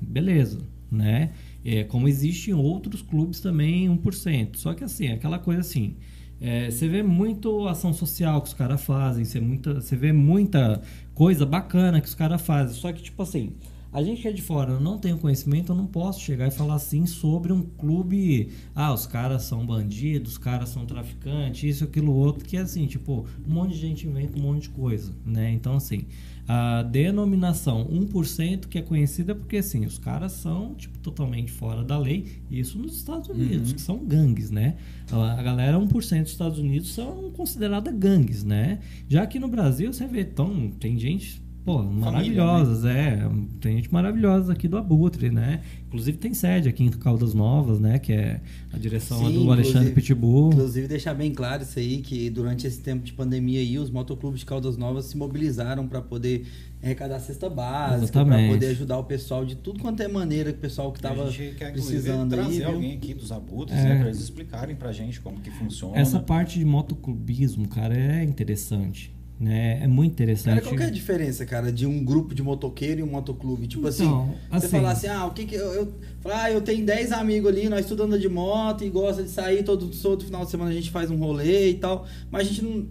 Beleza, 0.00 0.60
né? 0.90 1.32
É, 1.64 1.84
como 1.84 2.08
existem 2.08 2.54
outros 2.54 3.02
clubes 3.02 3.40
também 3.40 3.88
1%. 3.88 4.56
Só 4.56 4.74
que 4.74 4.84
assim, 4.84 5.08
aquela 5.08 5.38
coisa 5.38 5.60
assim 5.60 5.96
é, 6.40 6.70
você 6.70 6.88
vê 6.88 7.02
muito 7.02 7.68
ação 7.68 7.92
social 7.92 8.40
que 8.40 8.48
os 8.48 8.54
caras 8.54 8.80
fazem, 8.82 9.24
você, 9.24 9.96
vê 9.96 10.10
muita 10.10 10.80
coisa 11.12 11.44
bacana 11.44 12.00
que 12.00 12.08
os 12.08 12.14
caras 12.14 12.40
fazem. 12.40 12.74
Só 12.74 12.90
que, 12.90 13.02
tipo 13.02 13.22
assim, 13.22 13.52
a 13.92 14.02
gente 14.02 14.22
que 14.22 14.28
é 14.28 14.32
de 14.32 14.40
fora, 14.40 14.80
não 14.80 14.96
tenho 14.96 15.18
conhecimento, 15.18 15.72
eu 15.72 15.76
não 15.76 15.86
posso 15.86 16.20
chegar 16.20 16.48
e 16.48 16.50
falar 16.50 16.76
assim 16.76 17.04
sobre 17.04 17.52
um 17.52 17.60
clube. 17.60 18.48
Ah, 18.74 18.90
os 18.90 19.04
caras 19.06 19.42
são 19.42 19.66
bandidos, 19.66 20.32
os 20.32 20.38
caras 20.38 20.70
são 20.70 20.86
traficantes, 20.86 21.76
isso, 21.76 21.84
aquilo, 21.84 22.14
outro, 22.14 22.42
que 22.42 22.56
é 22.56 22.60
assim, 22.60 22.86
tipo, 22.86 23.26
um 23.46 23.52
monte 23.52 23.74
de 23.74 23.80
gente 23.80 24.08
inventa 24.08 24.38
um 24.38 24.42
monte 24.42 24.62
de 24.62 24.68
coisa, 24.70 25.12
né? 25.26 25.52
Então, 25.52 25.74
assim, 25.74 26.06
a 26.52 26.82
denominação 26.82 27.86
1% 27.86 28.66
que 28.66 28.76
é 28.76 28.82
conhecida 28.82 29.36
porque 29.36 29.58
assim, 29.58 29.86
os 29.86 29.98
caras 29.98 30.32
são 30.32 30.74
tipo 30.74 30.98
totalmente 30.98 31.52
fora 31.52 31.84
da 31.84 31.96
lei, 31.96 32.42
isso 32.50 32.76
nos 32.76 32.96
Estados 32.96 33.28
Unidos, 33.28 33.68
uhum. 33.68 33.76
que 33.76 33.80
são 33.80 34.04
gangues, 34.04 34.50
né? 34.50 34.76
A 35.12 35.40
galera 35.40 35.78
1% 35.78 36.22
dos 36.22 36.32
Estados 36.32 36.58
Unidos 36.58 36.92
são 36.92 37.30
consideradas 37.30 37.94
gangues, 37.94 38.42
né? 38.42 38.80
Já 39.08 39.28
que 39.28 39.38
no 39.38 39.46
Brasil 39.46 39.92
você 39.92 40.08
vê, 40.08 40.24
tão, 40.24 40.72
tem 40.72 40.98
gente 40.98 41.40
Pô, 41.64 41.82
maravilhosas, 41.82 42.82
Família, 42.82 43.28
né? 43.28 43.30
é. 43.30 43.60
Tem 43.60 43.76
gente 43.76 43.92
maravilhosa 43.92 44.52
aqui 44.52 44.66
do 44.66 44.78
Abutre, 44.78 45.30
né? 45.30 45.60
Inclusive 45.88 46.16
tem 46.16 46.32
sede 46.32 46.68
aqui 46.68 46.84
em 46.84 46.88
Caldas 46.88 47.34
Novas, 47.34 47.78
né? 47.78 47.98
Que 47.98 48.12
é 48.12 48.40
a 48.72 48.78
direção 48.78 49.18
Sim, 49.18 49.44
do 49.44 49.52
Alexandre 49.52 49.92
Pitbull. 49.92 50.52
Inclusive 50.52 50.88
deixar 50.88 51.12
bem 51.12 51.32
claro 51.32 51.62
isso 51.62 51.78
aí, 51.78 51.98
que 51.98 52.30
durante 52.30 52.66
esse 52.66 52.80
tempo 52.80 53.04
de 53.04 53.12
pandemia 53.12 53.60
aí, 53.60 53.78
os 53.78 53.90
motoclubes 53.90 54.40
de 54.40 54.46
Caldas 54.46 54.78
Novas 54.78 55.06
se 55.06 55.18
mobilizaram 55.18 55.86
para 55.86 56.00
poder 56.00 56.46
arrecadar 56.82 57.20
cesta 57.20 57.50
básica, 57.50 58.24
para 58.24 58.48
poder 58.48 58.66
ajudar 58.68 58.98
o 58.98 59.04
pessoal 59.04 59.44
de 59.44 59.54
tudo 59.54 59.80
quanto 59.80 60.02
é 60.02 60.08
maneira 60.08 60.50
que 60.52 60.58
o 60.58 60.62
pessoal 60.62 60.90
que 60.90 60.98
estava 60.98 61.30
precisando 61.72 62.30
trazer 62.30 62.64
aí. 62.64 62.72
alguém 62.72 62.96
aqui 62.96 63.12
dos 63.12 63.30
abutres, 63.30 63.76
é. 63.76 63.84
né, 63.84 63.98
para 63.98 64.06
eles 64.06 64.20
explicarem 64.20 64.74
pra 64.74 64.90
gente 64.92 65.20
como 65.20 65.38
que 65.40 65.50
funciona. 65.50 65.98
Essa 65.98 66.18
parte 66.20 66.58
de 66.58 66.64
motoclubismo, 66.64 67.68
cara, 67.68 67.94
é 67.94 68.24
interessante 68.24 69.19
né? 69.40 69.82
É 69.82 69.86
muito 69.86 70.12
interessante. 70.12 70.56
Cara, 70.56 70.60
qual 70.60 70.76
que 70.76 70.82
é 70.82 70.86
a 70.86 70.90
diferença, 70.90 71.46
cara, 71.46 71.72
de 71.72 71.86
um 71.86 72.04
grupo 72.04 72.34
de 72.34 72.42
motoqueiro 72.42 73.00
e 73.00 73.02
um 73.02 73.06
motoclube? 73.06 73.66
Tipo 73.66 73.88
então, 73.88 73.88
assim, 73.88 74.06
você 74.50 74.66
assim, 74.66 74.68
falar 74.68 74.90
assim, 74.90 75.06
ah, 75.06 75.24
o 75.24 75.30
que 75.30 75.46
que 75.46 75.54
eu, 75.54 75.72
eu 75.72 75.94
ah, 76.26 76.50
eu 76.50 76.60
tenho 76.60 76.84
10 76.84 77.12
amigos 77.12 77.50
ali, 77.50 77.66
nós 77.66 77.80
estudando 77.80 78.18
de 78.18 78.28
moto 78.28 78.84
e 78.84 78.90
gosta 78.90 79.22
de 79.22 79.30
sair 79.30 79.64
todo, 79.64 79.88
todo 79.88 80.24
final 80.24 80.44
de 80.44 80.50
semana 80.50 80.70
a 80.70 80.74
gente 80.74 80.90
faz 80.90 81.10
um 81.10 81.16
rolê 81.16 81.70
e 81.70 81.74
tal, 81.74 82.06
mas 82.30 82.42
a 82.42 82.50
gente 82.50 82.62
não 82.62 82.86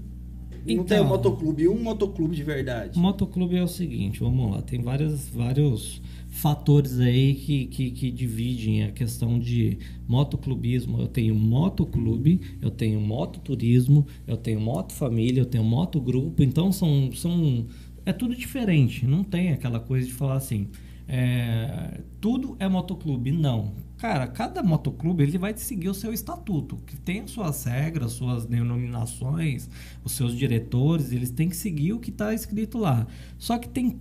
então, 0.65 0.77
não 0.77 0.83
tem 0.83 0.99
um 0.99 1.05
motoclube, 1.05 1.67
um 1.67 1.81
motoclube 1.81 2.35
de 2.35 2.43
verdade. 2.43 2.97
Motoclube 2.97 3.55
é 3.55 3.63
o 3.63 3.67
seguinte, 3.67 4.19
vamos 4.19 4.51
lá, 4.51 4.61
tem 4.61 4.81
várias, 4.81 5.29
vários 5.29 6.01
fatores 6.39 6.99
aí 6.99 7.35
que, 7.35 7.65
que, 7.67 7.91
que, 7.91 8.11
dividem 8.11 8.83
a 8.83 8.91
questão 8.91 9.37
de 9.37 9.77
motoclubismo. 10.07 10.99
Eu 10.99 11.07
tenho 11.07 11.35
motoclube, 11.35 12.39
eu 12.61 12.71
tenho 12.71 12.99
mototurismo, 13.01 14.07
eu 14.25 14.37
tenho 14.37 14.59
motofamília, 14.59 15.41
eu 15.41 15.45
tenho 15.45 15.63
motogrupo. 15.63 16.41
Então 16.41 16.71
são, 16.71 17.11
são 17.13 17.65
é 18.05 18.13
tudo 18.13 18.35
diferente. 18.35 19.05
Não 19.05 19.23
tem 19.23 19.51
aquela 19.51 19.79
coisa 19.79 20.07
de 20.07 20.13
falar 20.13 20.35
assim, 20.35 20.69
é, 21.07 22.01
tudo 22.21 22.55
é 22.57 22.67
motoclube. 22.69 23.31
Não. 23.31 23.73
Cara, 23.97 24.25
cada 24.27 24.63
motoclube 24.63 25.23
ele 25.23 25.37
vai 25.37 25.53
seguir 25.57 25.89
o 25.89 25.93
seu 25.93 26.13
estatuto, 26.13 26.77
que 26.87 26.95
tem 26.95 27.27
suas 27.27 27.65
regras, 27.65 28.13
suas 28.13 28.45
denominações, 28.45 29.69
os 30.05 30.13
seus 30.13 30.37
diretores, 30.37 31.11
eles 31.11 31.31
têm 31.31 31.49
que 31.49 31.55
seguir 31.55 31.91
o 31.91 31.99
que 31.99 32.09
está 32.09 32.33
escrito 32.33 32.77
lá. 32.77 33.05
Só 33.37 33.57
que 33.57 33.67
tem 33.67 33.99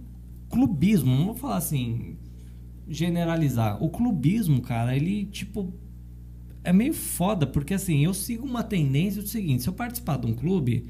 clubismo, 0.48 1.14
não 1.16 1.26
vou 1.26 1.34
falar 1.34 1.56
assim, 1.56 2.16
generalizar. 2.88 3.82
O 3.82 3.88
clubismo, 3.88 4.60
cara, 4.60 4.96
ele, 4.96 5.26
tipo, 5.26 5.72
é 6.64 6.72
meio 6.72 6.94
foda, 6.94 7.46
porque 7.46 7.74
assim, 7.74 8.04
eu 8.04 8.14
sigo 8.14 8.46
uma 8.46 8.62
tendência 8.62 9.22
do 9.22 9.28
seguinte: 9.28 9.62
se 9.62 9.68
eu 9.68 9.72
participar 9.72 10.18
de 10.18 10.26
um 10.26 10.34
clube, 10.34 10.86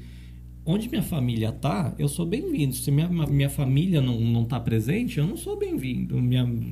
onde 0.65 0.89
minha 0.89 1.03
família 1.03 1.51
tá, 1.51 1.93
eu 1.97 2.07
sou 2.07 2.25
bem-vindo. 2.25 2.73
Se 2.75 2.91
minha, 2.91 3.07
minha 3.07 3.49
família 3.49 4.01
não, 4.01 4.19
não 4.19 4.45
tá 4.45 4.59
presente, 4.59 5.17
eu 5.17 5.27
não 5.27 5.37
sou 5.37 5.57
bem-vindo. 5.57 6.15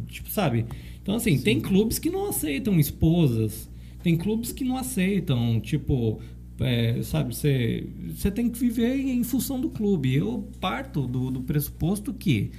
Tipo, 0.08 0.30
sabe? 0.30 0.66
Então, 1.02 1.16
assim, 1.16 1.38
Sim. 1.38 1.44
tem 1.44 1.62
clubes 1.62 1.99
que 1.99 2.10
não 2.10 2.28
aceitam 2.28 2.80
esposas, 2.80 3.70
tem 4.04 4.16
clubes 4.16 4.52
que 4.52 4.64
não 4.64 4.78
aceitam, 4.78 5.60
tipo. 5.60 6.20
É, 6.60 7.04
sabe, 7.04 7.36
você 7.36 8.32
tem 8.34 8.49
que 8.49 8.58
viver 8.58 8.95
em 8.95 9.24
função 9.24 9.62
do 9.62 9.70
clube. 9.70 10.16
Eu 10.16 10.49
parto 10.60 11.06
do, 11.06 11.30
do 11.30 11.41
pressuposto 11.41 12.12
que 12.12 12.49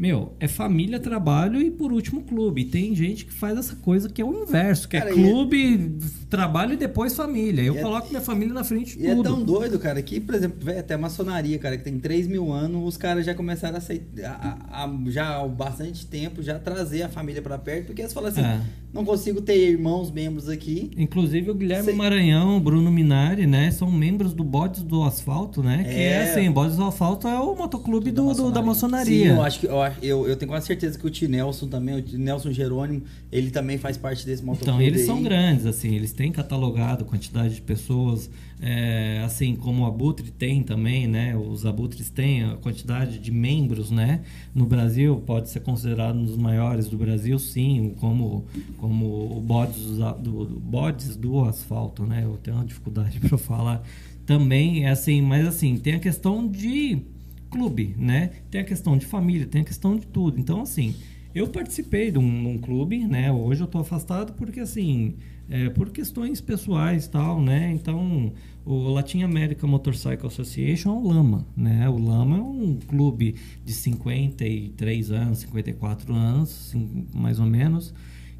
meu, 0.00 0.32
é 0.40 0.48
família, 0.48 0.98
trabalho 0.98 1.60
e 1.60 1.70
por 1.70 1.92
último 1.92 2.22
clube. 2.22 2.62
E 2.62 2.64
tem 2.64 2.94
gente 2.94 3.26
que 3.26 3.34
faz 3.34 3.58
essa 3.58 3.76
coisa 3.76 4.08
que 4.08 4.22
é 4.22 4.24
o 4.24 4.32
inverso, 4.44 4.88
que 4.88 4.96
é 4.96 5.00
cara, 5.00 5.10
é 5.10 5.14
clube, 5.14 5.74
é... 5.74 6.26
trabalho 6.30 6.72
e 6.72 6.76
depois 6.78 7.14
família. 7.14 7.60
Eu 7.60 7.74
e 7.74 7.78
é 7.78 7.82
coloco 7.82 8.06
é... 8.06 8.08
minha 8.08 8.22
família 8.22 8.54
na 8.54 8.64
frente 8.64 8.96
de 8.96 9.04
e 9.04 9.14
tudo. 9.14 9.28
é 9.28 9.30
tão 9.30 9.44
doido, 9.44 9.78
cara, 9.78 10.00
que, 10.00 10.18
por 10.18 10.34
exemplo, 10.34 10.56
véio, 10.58 10.80
até 10.80 10.94
a 10.94 10.98
maçonaria, 10.98 11.58
cara, 11.58 11.76
que 11.76 11.84
tem 11.84 11.98
3 11.98 12.28
mil 12.28 12.50
anos, 12.50 12.82
os 12.88 12.96
caras 12.96 13.26
já 13.26 13.34
começaram 13.34 13.74
a, 13.74 13.78
aceitar, 13.78 14.40
a, 14.70 14.84
a, 14.84 15.10
já 15.10 15.36
há 15.36 15.46
bastante 15.46 16.06
tempo, 16.06 16.42
já 16.42 16.58
trazer 16.58 17.02
a 17.02 17.10
família 17.10 17.42
para 17.42 17.58
perto, 17.58 17.88
porque 17.88 18.00
eles 18.00 18.14
falam 18.14 18.30
assim, 18.30 18.40
é. 18.40 18.58
não 18.94 19.04
consigo 19.04 19.42
ter 19.42 19.58
irmãos 19.58 20.10
membros 20.10 20.48
aqui. 20.48 20.90
Inclusive 20.96 21.50
o 21.50 21.54
Guilherme 21.54 21.84
Sei... 21.84 21.94
Maranhão, 21.94 22.56
o 22.56 22.60
Bruno 22.60 22.90
Minari, 22.90 23.46
né, 23.46 23.70
são 23.70 23.92
membros 23.92 24.32
do 24.32 24.44
Bodes 24.44 24.82
do 24.82 25.02
Asfalto, 25.02 25.62
né, 25.62 25.84
que 25.84 25.90
é, 25.90 26.12
é 26.12 26.22
assim, 26.22 26.50
Bodes 26.50 26.78
do 26.78 26.84
Asfalto 26.84 27.28
é 27.28 27.38
o 27.38 27.54
motoclube 27.54 28.10
do, 28.10 28.32
do, 28.32 28.50
da 28.50 28.62
maçonaria. 28.62 29.32
Sim, 29.32 29.36
eu 29.36 29.42
acho 29.42 29.60
que... 29.60 29.66
Eu, 29.66 29.89
eu, 30.02 30.26
eu 30.28 30.36
tenho 30.36 30.50
quase 30.50 30.66
certeza 30.66 30.98
que 30.98 31.06
o 31.06 31.10
Tio 31.10 31.28
Nelson 31.28 31.68
também, 31.68 31.94
o 31.94 32.18
Nelson 32.18 32.52
Jerônimo, 32.52 33.02
ele 33.30 33.50
também 33.50 33.78
faz 33.78 33.96
parte 33.96 34.26
desse 34.26 34.44
motoclube. 34.44 34.72
Então, 34.72 34.82
eles 34.82 35.02
aí. 35.02 35.06
são 35.06 35.22
grandes, 35.22 35.66
assim, 35.66 35.94
eles 35.94 36.12
têm 36.12 36.32
catalogado 36.32 37.04
quantidade 37.04 37.54
de 37.54 37.62
pessoas, 37.62 38.30
é, 38.60 39.22
assim 39.24 39.56
como 39.56 39.84
o 39.84 39.86
Abutre 39.86 40.30
tem 40.30 40.62
também, 40.62 41.06
né? 41.06 41.36
Os 41.36 41.64
Abutres 41.64 42.10
têm 42.10 42.44
a 42.44 42.56
quantidade 42.56 43.18
de 43.18 43.30
membros, 43.30 43.90
né? 43.90 44.20
No 44.54 44.66
Brasil, 44.66 45.22
pode 45.26 45.48
ser 45.48 45.60
considerado 45.60 46.16
um 46.16 46.24
dos 46.24 46.36
maiores 46.36 46.88
do 46.88 46.96
Brasil, 46.96 47.38
sim, 47.38 47.94
como, 47.98 48.44
como 48.78 49.36
o 49.36 49.40
Bodes 49.40 49.98
do, 50.18 50.44
do, 50.44 50.60
Bodes 50.60 51.16
do 51.16 51.44
Asfalto, 51.44 52.04
né? 52.04 52.22
Eu 52.24 52.38
tenho 52.42 52.56
uma 52.56 52.64
dificuldade 52.64 53.18
para 53.20 53.38
falar 53.38 53.82
também, 54.26 54.86
é 54.86 54.90
assim, 54.90 55.20
mas 55.20 55.46
assim, 55.46 55.76
tem 55.76 55.94
a 55.94 55.98
questão 55.98 56.46
de 56.46 57.02
clube, 57.50 57.94
né? 57.98 58.30
Tem 58.50 58.60
a 58.60 58.64
questão 58.64 58.96
de 58.96 59.04
família, 59.04 59.46
tem 59.46 59.62
a 59.62 59.64
questão 59.64 59.96
de 59.96 60.06
tudo. 60.06 60.38
Então, 60.38 60.62
assim, 60.62 60.94
eu 61.34 61.48
participei 61.48 62.10
de 62.10 62.18
um, 62.18 62.48
um 62.48 62.58
clube, 62.58 63.06
né? 63.06 63.30
Hoje 63.30 63.60
eu 63.60 63.66
estou 63.66 63.80
afastado 63.80 64.32
porque, 64.34 64.60
assim, 64.60 65.16
é, 65.48 65.68
por 65.68 65.90
questões 65.90 66.40
pessoais 66.40 67.08
tal, 67.08 67.42
né? 67.42 67.72
Então, 67.72 68.32
o 68.64 68.88
Latin 68.90 69.22
America 69.22 69.66
Motorcycle 69.66 70.26
Association 70.26 70.90
é 70.90 70.92
o 70.92 71.08
Lama, 71.08 71.46
né? 71.56 71.88
O 71.88 71.98
Lama 71.98 72.36
é 72.38 72.40
um 72.40 72.78
clube 72.86 73.34
de 73.64 73.72
53 73.72 75.10
anos, 75.10 75.40
54 75.40 76.14
anos, 76.14 76.68
assim, 76.68 77.06
mais 77.12 77.40
ou 77.40 77.46
menos, 77.46 77.92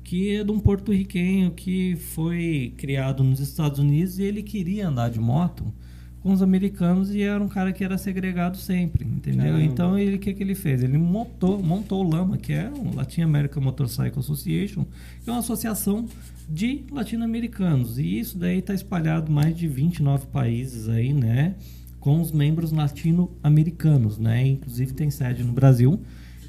que 0.04 0.36
é 0.36 0.44
de 0.44 0.50
um 0.52 0.60
porto-riquenho 0.60 1.50
que 1.50 1.96
foi 1.96 2.74
criado 2.76 3.24
nos 3.24 3.40
Estados 3.40 3.78
Unidos 3.78 4.18
e 4.18 4.22
ele 4.22 4.42
queria 4.42 4.88
andar 4.88 5.10
de 5.10 5.20
moto 5.20 5.72
com 6.22 6.32
os 6.32 6.42
americanos 6.42 7.14
e 7.14 7.22
era 7.22 7.42
um 7.42 7.48
cara 7.48 7.72
que 7.72 7.82
era 7.82 7.96
segregado 7.96 8.56
sempre, 8.56 9.04
entendeu? 9.04 9.52
Caramba. 9.52 9.62
Então 9.62 9.98
ele 9.98 10.18
que 10.18 10.34
que 10.34 10.42
ele 10.42 10.54
fez? 10.54 10.82
Ele 10.82 10.98
montou, 10.98 11.62
montou 11.62 12.04
o 12.04 12.08
Lama, 12.08 12.36
que 12.36 12.52
é 12.52 12.70
o 12.70 12.94
Latin 12.94 13.22
American 13.22 13.62
Motorcycle 13.62 14.18
Association, 14.18 14.84
que 15.22 15.30
é 15.30 15.32
uma 15.32 15.40
associação 15.40 16.06
de 16.48 16.84
latino-americanos. 16.90 17.98
E 17.98 18.18
isso 18.18 18.36
daí 18.36 18.58
está 18.58 18.74
espalhado 18.74 19.30
em 19.30 19.34
mais 19.34 19.56
de 19.56 19.66
29 19.66 20.26
países 20.26 20.88
aí, 20.88 21.12
né? 21.12 21.54
Com 21.98 22.20
os 22.20 22.32
membros 22.32 22.70
latino-americanos, 22.70 24.18
né? 24.18 24.46
Inclusive 24.46 24.92
tem 24.92 25.10
sede 25.10 25.42
no 25.42 25.52
Brasil. 25.52 26.00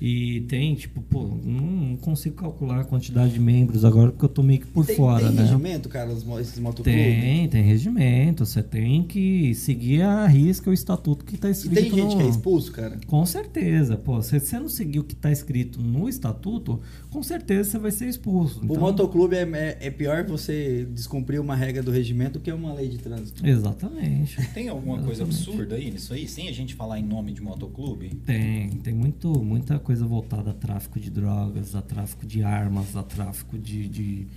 E 0.01 0.41
tem, 0.47 0.73
tipo, 0.73 0.99
pô, 0.99 1.27
não, 1.43 1.95
consigo 1.97 2.35
calcular 2.35 2.79
a 2.79 2.83
quantidade 2.83 3.33
de 3.33 3.39
membros 3.39 3.85
agora 3.85 4.11
porque 4.11 4.25
eu 4.25 4.29
tô 4.29 4.41
meio 4.41 4.59
que 4.61 4.65
por 4.65 4.83
tem, 4.83 4.95
fora, 4.95 5.27
tem 5.27 5.35
né? 5.35 5.43
regimento, 5.43 5.87
cara, 5.89 6.11
esses 6.11 6.57
motoclubes? 6.57 6.83
Tem, 6.91 7.47
tem 7.47 7.61
regimento. 7.61 8.43
Você 8.43 8.63
tem 8.63 9.03
que 9.03 9.53
seguir 9.53 10.01
a 10.01 10.25
risca 10.25 10.71
o 10.71 10.73
estatuto 10.73 11.23
que 11.23 11.37
tá 11.37 11.49
E 11.49 11.51
escrito 11.51 11.75
tem 11.75 11.91
gente 11.91 12.15
no... 12.15 12.17
que 12.17 12.23
é 12.23 12.29
expulso, 12.29 12.71
cara? 12.71 12.99
Com 13.05 13.23
certeza, 13.27 13.95
pô. 13.95 14.19
Se 14.23 14.39
você 14.39 14.59
não 14.59 14.69
seguir 14.69 14.97
o 14.97 15.03
que 15.03 15.13
está 15.13 15.31
escrito 15.31 15.79
no 15.79 16.09
estatuto, 16.09 16.79
com 17.11 17.21
certeza 17.21 17.69
você 17.69 17.77
vai 17.77 17.91
ser 17.91 18.07
expulso. 18.07 18.59
O 18.61 18.65
Então, 18.65 18.77
motoclube 18.81 19.35
é, 19.35 19.43
é, 19.43 19.77
é 19.81 19.91
pior 19.91 20.25
você 20.25 20.87
descumprir 20.91 21.39
uma 21.39 21.55
regra 21.55 21.83
do 21.83 21.91
regimento 21.91 22.39
do 22.39 22.39
que 22.39 22.51
uma 22.51 22.73
lei 22.73 22.87
de 22.87 22.97
trânsito. 22.97 23.45
Exatamente. 23.45 24.35
Tem 24.51 24.67
alguma 24.67 24.95
coisa 24.97 25.21
Exatamente. 25.21 25.47
absurda 25.47 25.75
aí 25.75 25.91
nisso 25.91 26.11
aí? 26.11 26.27
Sem 26.27 26.47
a 26.47 26.51
gente 26.51 26.73
falar 26.73 26.97
em 26.97 27.03
nome 27.03 27.33
de 27.33 27.41
motoclube? 27.41 28.09
Tem, 28.25 28.69
tem 28.69 28.93
muito, 28.95 29.27
muita 29.43 29.77
coisa 29.77 29.90
voltada 29.99 30.51
a 30.51 30.53
tráfico 30.53 30.99
de 30.99 31.09
drogas, 31.09 31.75
a 31.75 31.81
tráfico 31.81 32.25
de 32.25 32.43
armas, 32.43 32.95
a 32.95 33.03
tráfico 33.03 33.57
de, 33.57 33.87
de, 33.87 34.27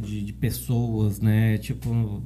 de, 0.00 0.22
de 0.22 0.32
pessoas, 0.32 1.20
né? 1.20 1.58
Tipo, 1.58 2.22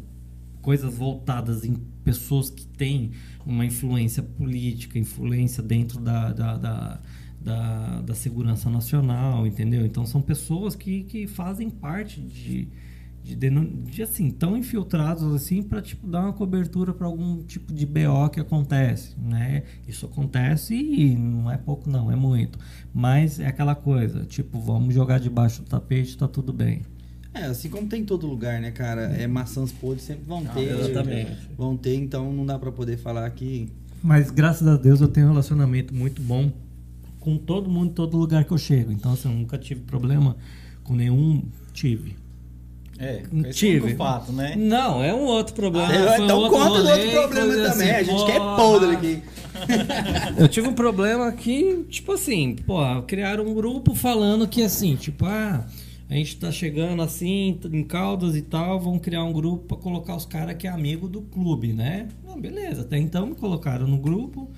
coisas 0.63 0.95
voltadas 0.95 1.65
em 1.65 1.75
pessoas 2.05 2.51
que 2.51 2.67
têm 2.67 3.13
uma 3.45 3.65
influência 3.65 4.23
política, 4.23 4.99
influência 4.99 5.63
dentro 5.63 6.01
da, 6.01 6.33
da, 6.33 6.57
da, 6.57 7.01
da, 7.41 8.01
da 8.03 8.15
segurança 8.15 8.69
nacional, 8.71 9.47
entendeu? 9.47 9.85
Então 9.85 10.05
são 10.07 10.21
pessoas 10.21 10.75
que, 10.75 11.05
que 11.05 11.27
fazem 11.27 11.71
parte 11.71 12.21
de, 12.21 12.69
de, 13.37 13.51
de 13.91 14.03
assim, 14.03 14.31
tão 14.31 14.57
infiltrados 14.57 15.23
assim 15.35 15.63
para 15.63 15.81
tipo 15.83 16.07
dar 16.07 16.23
uma 16.23 16.33
cobertura 16.33 16.93
para 16.93 17.07
algum 17.07 17.43
tipo 17.43 17.73
de 17.73 17.85
BO 17.87 18.29
que 18.33 18.41
acontece, 18.41 19.15
né? 19.21 19.63
Isso 19.87 20.07
acontece 20.07 20.75
e 20.75 21.17
não 21.17 21.51
é 21.51 21.57
pouco 21.57 21.89
não, 21.91 22.11
é 22.11 22.17
muito. 22.17 22.59
Mas 22.93 23.39
é 23.41 23.47
aquela 23.47 23.75
coisa, 23.75 24.25
tipo, 24.25 24.59
vamos 24.61 24.95
jogar 24.95 25.19
debaixo 25.21 25.63
do 25.63 25.69
tapete, 25.69 26.17
tá 26.17 26.27
tudo 26.29 26.53
bem. 26.53 26.83
É, 27.35 27.45
assim 27.45 27.69
como 27.69 27.87
tem 27.87 28.03
em 28.03 28.05
todo 28.05 28.27
lugar, 28.27 28.61
né, 28.61 28.71
cara? 28.71 29.03
É 29.03 29.27
maçãs 29.27 29.71
podres 29.71 30.03
sempre 30.03 30.25
vão 30.25 30.43
Ah, 30.49 30.55
ter. 30.55 30.71
exatamente. 30.71 31.33
Vão 31.57 31.77
ter, 31.77 31.95
então 31.95 32.33
não 32.33 32.45
dá 32.45 32.59
pra 32.59 32.73
poder 32.73 32.97
falar 32.97 33.29
que. 33.31 33.71
Mas 34.03 34.31
graças 34.31 34.67
a 34.67 34.77
Deus 34.77 35.01
eu 35.01 35.09
tenho 35.09 35.27
um 35.27 35.31
relacionamento 35.31 35.95
muito 35.95 36.23
bom 36.23 36.51
com 37.21 37.37
todo 37.37 37.69
mundo, 37.69 37.91
em 37.91 37.95
todo 37.95 38.17
lugar 38.17 38.45
que 38.45 38.53
eu 38.53 38.59
chego. 38.59 38.91
Então, 38.93 39.13
assim, 39.13 39.29
eu 39.31 39.35
nunca 39.37 39.59
tive 39.59 39.83
problema 39.83 40.37
com 40.83 40.95
nenhum. 40.95 41.43
Tive. 41.73 42.17
É, 42.99 43.23
Tive. 43.53 43.93
é 43.93 43.97
fato, 43.97 44.33
né? 44.33 44.55
Não, 44.57 45.03
é 45.03 45.15
um 45.15 45.25
outro 45.25 45.55
problema. 45.55 45.87
Ah, 45.89 46.13
Foi 46.17 46.21
um 46.21 46.25
então 46.25 46.49
conta 46.51 46.65
rolê, 46.65 46.93
outro 46.93 47.11
problema 47.13 47.47
coisa 47.55 47.71
também. 47.73 47.91
assim, 47.91 47.97
a 47.97 48.03
gente 48.03 48.27
quer 48.27 48.39
porra. 48.39 48.57
podre 48.57 48.97
aqui. 48.97 49.23
Eu 50.39 50.49
tive 50.49 50.69
um 50.69 50.73
problema 50.75 51.31
que, 51.33 51.85
tipo 51.89 52.13
assim, 52.13 52.57
pô, 52.67 52.79
criaram 53.07 53.45
um 53.47 53.55
grupo 53.55 53.95
falando 53.95 54.47
que 54.49 54.63
assim, 54.63 54.97
tipo, 54.97 55.25
ah, 55.27 55.67
a 56.11 56.15
gente 56.15 56.37
tá 56.37 56.51
chegando 56.51 57.03
assim, 57.03 57.59
em 57.73 57.83
Caldas 57.85 58.35
e 58.37 58.43
tal, 58.43 58.81
vão 58.81 58.99
criar 58.99 59.25
um 59.25 59.33
grupo 59.33 59.65
pra 59.67 59.77
colocar 59.77 60.17
os 60.17 60.25
caras 60.27 60.57
que 60.57 60.67
é 60.67 60.71
amigo 60.71 61.09
do 61.09 61.23
clube, 61.23 61.73
né? 61.73 62.09
Ah, 62.29 62.37
beleza, 62.37 62.83
até 62.83 62.99
então 62.99 63.27
me 63.27 63.35
colocaram 63.35 63.87
no 63.87 63.99
grupo, 63.99 64.49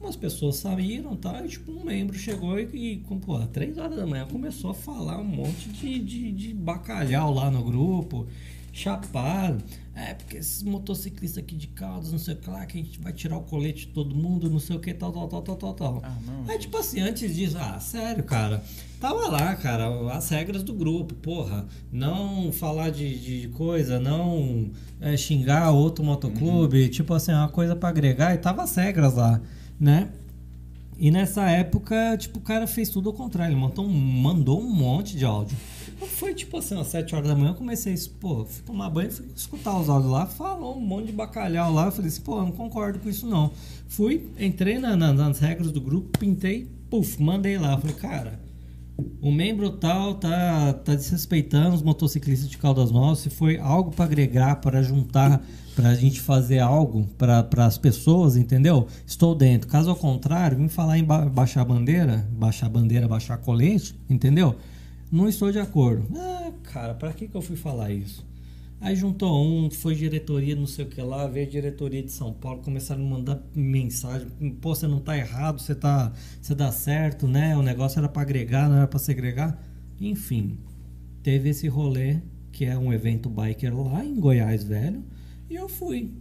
umas 0.00 0.16
pessoas 0.16 0.56
saíram, 0.56 1.14
tá? 1.14 1.44
E, 1.44 1.48
tipo, 1.48 1.70
um 1.70 1.84
membro 1.84 2.16
chegou 2.16 2.58
e, 2.58 2.64
e 2.72 2.96
pô, 2.98 3.36
às 3.36 3.48
três 3.48 3.76
horas 3.76 3.96
da 3.96 4.06
manhã 4.06 4.26
começou 4.26 4.70
a 4.70 4.74
falar 4.74 5.18
um 5.18 5.24
monte 5.24 5.68
de, 5.68 5.98
de, 5.98 6.32
de 6.32 6.54
bacalhau 6.54 7.32
lá 7.34 7.50
no 7.50 7.62
grupo, 7.62 8.26
chapado. 8.72 9.62
É, 9.94 10.14
porque 10.14 10.38
esses 10.38 10.62
motociclistas 10.62 11.42
aqui 11.42 11.54
de 11.54 11.66
Caldas, 11.66 12.10
não 12.10 12.18
sei 12.18 12.32
o 12.32 12.36
que 12.38 12.48
lá, 12.48 12.64
que 12.64 12.78
a 12.78 12.82
gente 12.82 12.98
vai 13.00 13.12
tirar 13.12 13.36
o 13.36 13.42
colete 13.42 13.86
de 13.86 13.92
todo 13.92 14.14
mundo, 14.14 14.48
não 14.48 14.58
sei 14.58 14.76
o 14.76 14.80
que, 14.80 14.94
tal, 14.94 15.12
tal, 15.12 15.28
tal, 15.28 15.42
tal, 15.42 15.56
tal, 15.56 15.74
tal. 15.74 16.00
Ah, 16.02 16.16
não, 16.24 16.46
gente. 16.46 16.60
tipo 16.60 16.78
assim, 16.78 17.00
antes 17.00 17.34
disso, 17.34 17.58
ah, 17.60 17.78
sério, 17.78 18.24
cara. 18.24 18.62
Tava 18.98 19.28
lá, 19.28 19.54
cara, 19.56 19.88
as 20.12 20.28
regras 20.30 20.62
do 20.62 20.72
grupo, 20.72 21.14
porra. 21.14 21.66
Não 21.92 22.50
falar 22.50 22.90
de, 22.90 23.42
de 23.42 23.48
coisa, 23.48 24.00
não 24.00 24.70
é, 25.00 25.16
xingar 25.18 25.70
outro 25.70 26.02
motoclube, 26.02 26.88
tipo 26.88 27.12
assim, 27.12 27.32
uma 27.32 27.48
coisa 27.48 27.76
pra 27.76 27.90
agregar, 27.90 28.34
e 28.34 28.38
tava 28.38 28.62
as 28.62 28.74
regras 28.74 29.14
lá, 29.14 29.40
né? 29.80 30.10
E 30.98 31.10
nessa 31.10 31.48
época, 31.48 32.14
tipo, 32.18 32.38
o 32.38 32.42
cara 32.42 32.66
fez 32.66 32.90
tudo 32.90 33.08
ao 33.08 33.14
contrário. 33.14 33.54
Ele 33.54 33.60
mandou, 33.60 33.86
um- 33.86 34.20
mandou 34.20 34.60
um 34.60 34.70
monte 34.70 35.16
de 35.16 35.24
áudio. 35.24 35.56
Quando 35.98 36.10
Foi 36.10 36.34
tipo 36.34 36.58
assim, 36.58 36.78
às 36.78 36.88
7 36.88 37.14
horas 37.14 37.26
da 37.28 37.34
manhã, 37.34 37.50
eu 37.50 37.54
comecei, 37.54 37.94
pô, 38.20 38.44
fui 38.44 38.62
tomar 38.64 38.90
banho, 38.90 39.10
fui 39.10 39.26
escutar 39.34 39.78
os 39.80 39.88
áudios 39.88 40.12
lá, 40.12 40.26
falou 40.26 40.76
um 40.76 40.80
monte 40.80 41.06
de 41.06 41.12
bacalhau 41.12 41.72
lá. 41.72 41.86
Eu 41.86 41.92
falei 41.92 42.08
assim, 42.08 42.20
pô, 42.20 42.36
eu 42.38 42.42
não 42.44 42.52
concordo 42.52 42.98
com 42.98 43.08
isso 43.08 43.26
não. 43.26 43.50
Fui, 43.88 44.28
entrei 44.38 44.78
na- 44.78 44.94
na- 44.96 45.12
nas 45.14 45.38
regras 45.38 45.70
do 45.72 45.80
grupo, 45.80 46.18
pintei, 46.18 46.68
puf, 46.90 47.22
mandei 47.22 47.56
lá. 47.56 47.78
Falei, 47.78 47.96
cara, 47.96 48.38
o 49.22 49.32
membro 49.32 49.70
tal 49.70 50.14
tá, 50.16 50.74
tá 50.74 50.94
desrespeitando 50.94 51.74
os 51.76 51.82
motociclistas 51.82 52.48
de 52.48 52.58
Caldas 52.58 52.90
Novas. 52.90 53.20
Se 53.20 53.30
foi 53.30 53.58
algo 53.58 53.90
para 53.90 54.04
agregar, 54.04 54.56
para 54.56 54.82
juntar, 54.82 55.42
para 55.74 55.90
a 55.90 55.94
gente 55.94 56.20
fazer 56.20 56.58
algo 56.58 57.06
para 57.16 57.66
as 57.66 57.78
pessoas, 57.78 58.36
entendeu? 58.36 58.86
Estou 59.06 59.34
dentro. 59.34 59.68
Caso 59.68 59.90
ao 59.90 59.96
contrário, 59.96 60.58
vim 60.58 60.68
falar 60.68 60.98
em 60.98 61.04
ba- 61.04 61.26
baixar 61.26 61.62
a 61.62 61.64
bandeira, 61.64 62.28
baixar 62.32 62.66
a 62.66 62.70
bandeira, 62.70 63.06
baixar 63.08 63.38
colete, 63.38 63.94
entendeu? 64.08 64.56
Não 65.10 65.28
estou 65.28 65.50
de 65.50 65.58
acordo. 65.58 66.06
Ah, 66.16 66.52
cara, 66.62 66.94
para 66.94 67.12
que, 67.12 67.26
que 67.28 67.34
eu 67.36 67.42
fui 67.42 67.56
falar 67.56 67.90
isso? 67.90 68.24
Aí 68.80 68.96
juntou 68.96 69.44
um, 69.46 69.70
foi 69.70 69.94
diretoria, 69.94 70.56
não 70.56 70.66
sei 70.66 70.86
o 70.86 70.88
que 70.88 71.02
lá, 71.02 71.26
veio 71.26 71.46
a 71.46 71.50
diretoria 71.50 72.02
de 72.02 72.10
São 72.10 72.32
Paulo, 72.32 72.62
começaram 72.62 73.04
a 73.04 73.08
mandar 73.10 73.38
mensagem, 73.54 74.26
pô, 74.60 74.74
você 74.74 74.86
não 74.86 74.98
tá 75.00 75.18
errado, 75.18 75.60
você 75.60 75.74
tá, 75.74 76.12
você 76.40 76.54
dá 76.54 76.72
certo, 76.72 77.28
né? 77.28 77.54
O 77.56 77.62
negócio 77.62 77.98
era 77.98 78.08
para 78.08 78.22
agregar, 78.22 78.68
não 78.70 78.76
era 78.76 78.86
para 78.86 78.98
segregar. 78.98 79.62
Enfim, 80.00 80.58
teve 81.22 81.50
esse 81.50 81.68
rolê, 81.68 82.20
que 82.52 82.64
é 82.64 82.78
um 82.78 82.90
evento 82.90 83.28
biker 83.28 83.76
lá 83.76 84.02
em 84.02 84.18
Goiás, 84.18 84.64
velho, 84.64 85.04
e 85.50 85.56
eu 85.56 85.68
fui. 85.68 86.12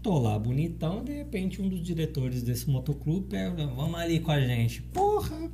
Tô 0.00 0.18
lá 0.18 0.38
bonitão, 0.38 1.02
de 1.02 1.12
repente 1.12 1.60
um 1.60 1.68
dos 1.68 1.82
diretores 1.82 2.42
desse 2.42 2.70
motoclube 2.70 3.26
pega, 3.26 3.66
vamos 3.66 3.98
ali 3.98 4.20
com 4.20 4.30
a 4.30 4.40
gente. 4.40 4.80
Porra! 4.80 5.50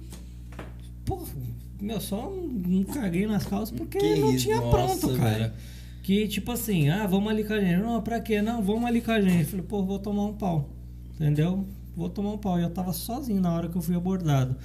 Porra, 1.07 1.33
meu, 1.81 2.01
só 2.01 2.31
não 2.31 2.85
caguei 2.85 3.27
nas 3.27 3.47
calças 3.47 3.77
porque 3.77 3.99
Que 3.99 4.17
não 4.17 4.35
isso, 4.35 4.45
tinha 4.45 4.61
nossa, 4.61 4.99
pronto, 4.99 5.19
cara. 5.19 5.55
Que 6.03 6.29
tipo 6.29 6.53
assim, 6.53 6.91
ah, 6.91 7.07
vamos 7.07 7.33
ali 7.33 7.43
com 7.43 7.55
a 7.55 7.61
gente. 7.61 7.81
Não, 7.81 8.03
pra 8.03 8.21
quê? 8.21 8.43
Não, 8.43 8.63
vamos 8.63 8.85
ali 8.85 9.01
com 9.01 9.11
a 9.11 9.21
gente. 9.21 9.47
Falei, 9.47 9.65
pô, 9.65 9.83
vou 9.83 9.99
tomar 9.99 10.27
um 10.27 10.35
pau. 10.35 10.69
Entendeu? 11.15 11.65
Vou 11.97 12.11
tomar 12.11 12.33
um 12.33 12.39
pau. 12.39 12.59
E 12.59 12.63
eu 12.63 12.71
tava 12.71 12.93
sozinho 12.93 13.41
na 13.41 13.53
hora 13.55 13.69
que 13.69 13.77
eu 13.77 13.83
fui 13.83 13.97
abordado. 13.97 14.57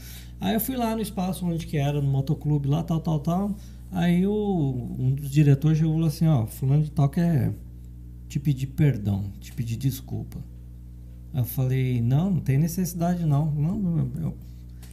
Aí 0.41 0.53
eu 0.53 0.59
fui 0.59 0.75
lá 0.75 0.95
no 0.95 1.01
espaço 1.01 1.45
onde 1.45 1.65
que 1.65 1.77
era, 1.77 2.01
no 2.01 2.07
motoclube 2.09 2.67
lá, 2.67 2.83
tal, 2.83 2.99
tal, 2.99 3.19
tal. 3.19 3.55
Aí 3.91 4.27
o, 4.27 4.95
um 4.99 5.11
dos 5.11 5.31
diretores 5.31 5.77
chegou 5.77 5.93
e 5.93 5.95
falou 5.95 6.07
assim, 6.07 6.27
ó, 6.27 6.45
fulano 6.45 6.83
de 6.83 6.91
tal 6.91 7.07
quer 7.07 7.53
te 8.27 8.39
pedir 8.39 8.67
perdão, 8.67 9.31
te 9.39 9.53
pedir 9.53 9.75
desculpa. 9.75 10.39
Eu 11.33 11.45
falei, 11.45 12.01
não, 12.01 12.31
não 12.31 12.39
tem 12.39 12.57
necessidade 12.57 13.25
não. 13.25 13.51
Não, 13.51 13.77
meu, 13.77 14.37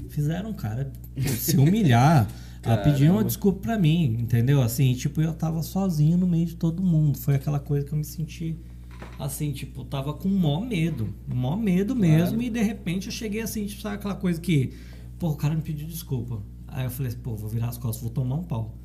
fizeram 0.08 0.50
um 0.50 0.54
cara 0.54 0.92
se 1.38 1.56
humilhar, 1.56 2.28
a 2.62 2.76
pedir 2.76 3.10
uma 3.10 3.24
desculpa 3.24 3.60
pra 3.60 3.78
mim, 3.78 4.16
entendeu? 4.20 4.62
Assim, 4.62 4.92
tipo, 4.94 5.20
eu 5.20 5.32
tava 5.32 5.62
sozinho 5.62 6.16
no 6.16 6.26
meio 6.26 6.46
de 6.46 6.56
todo 6.56 6.82
mundo. 6.82 7.18
Foi 7.18 7.34
aquela 7.34 7.60
coisa 7.60 7.86
que 7.86 7.92
eu 7.92 7.98
me 7.98 8.04
senti 8.04 8.56
assim, 9.18 9.52
tipo, 9.52 9.84
tava 9.84 10.14
com 10.14 10.28
mó 10.28 10.60
medo, 10.60 11.14
mó 11.26 11.56
medo 11.56 11.94
mesmo, 11.94 12.42
e 12.42 12.50
de 12.50 12.62
repente 12.62 13.06
eu 13.06 13.12
cheguei 13.12 13.40
assim, 13.40 13.66
tipo, 13.66 13.80
sabe 13.80 13.96
aquela 13.96 14.14
coisa 14.14 14.40
que, 14.40 14.72
pô, 15.18 15.28
o 15.30 15.36
cara 15.36 15.54
me 15.54 15.62
pediu 15.62 15.86
desculpa. 15.86 16.42
Aí 16.68 16.84
eu 16.84 16.90
falei, 16.90 17.12
assim, 17.12 17.20
pô, 17.20 17.36
vou 17.36 17.48
virar 17.48 17.68
as 17.68 17.78
costas, 17.78 18.02
vou 18.02 18.10
tomar 18.10 18.36
um 18.36 18.42
pau. 18.42 18.76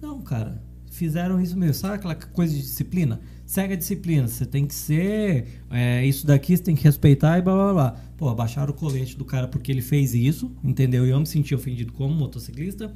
Não, 0.00 0.20
cara, 0.22 0.62
fizeram 0.90 1.40
isso 1.40 1.56
mesmo, 1.56 1.74
sabe 1.74 1.96
aquela 1.96 2.14
coisa 2.14 2.54
de 2.54 2.60
disciplina? 2.60 3.20
Segue 3.46 3.74
a 3.74 3.76
disciplina, 3.76 4.26
você 4.26 4.46
tem 4.46 4.66
que 4.66 4.74
ser, 4.74 5.46
é, 5.70 6.04
isso 6.06 6.26
daqui 6.26 6.56
você 6.56 6.62
tem 6.62 6.74
que 6.74 6.82
respeitar 6.84 7.38
e 7.38 7.42
blá 7.42 7.54
blá 7.54 7.72
blá. 7.72 7.90
Pô, 8.16 8.28
abaixaram 8.28 8.72
o 8.72 8.76
colete 8.76 9.16
do 9.16 9.24
cara 9.24 9.46
porque 9.46 9.70
ele 9.70 9.82
fez 9.82 10.14
isso, 10.14 10.50
entendeu? 10.62 11.06
E 11.06 11.10
eu 11.10 11.20
me 11.20 11.26
senti 11.26 11.54
ofendido 11.54 11.92
como 11.92 12.14
motociclista. 12.14 12.92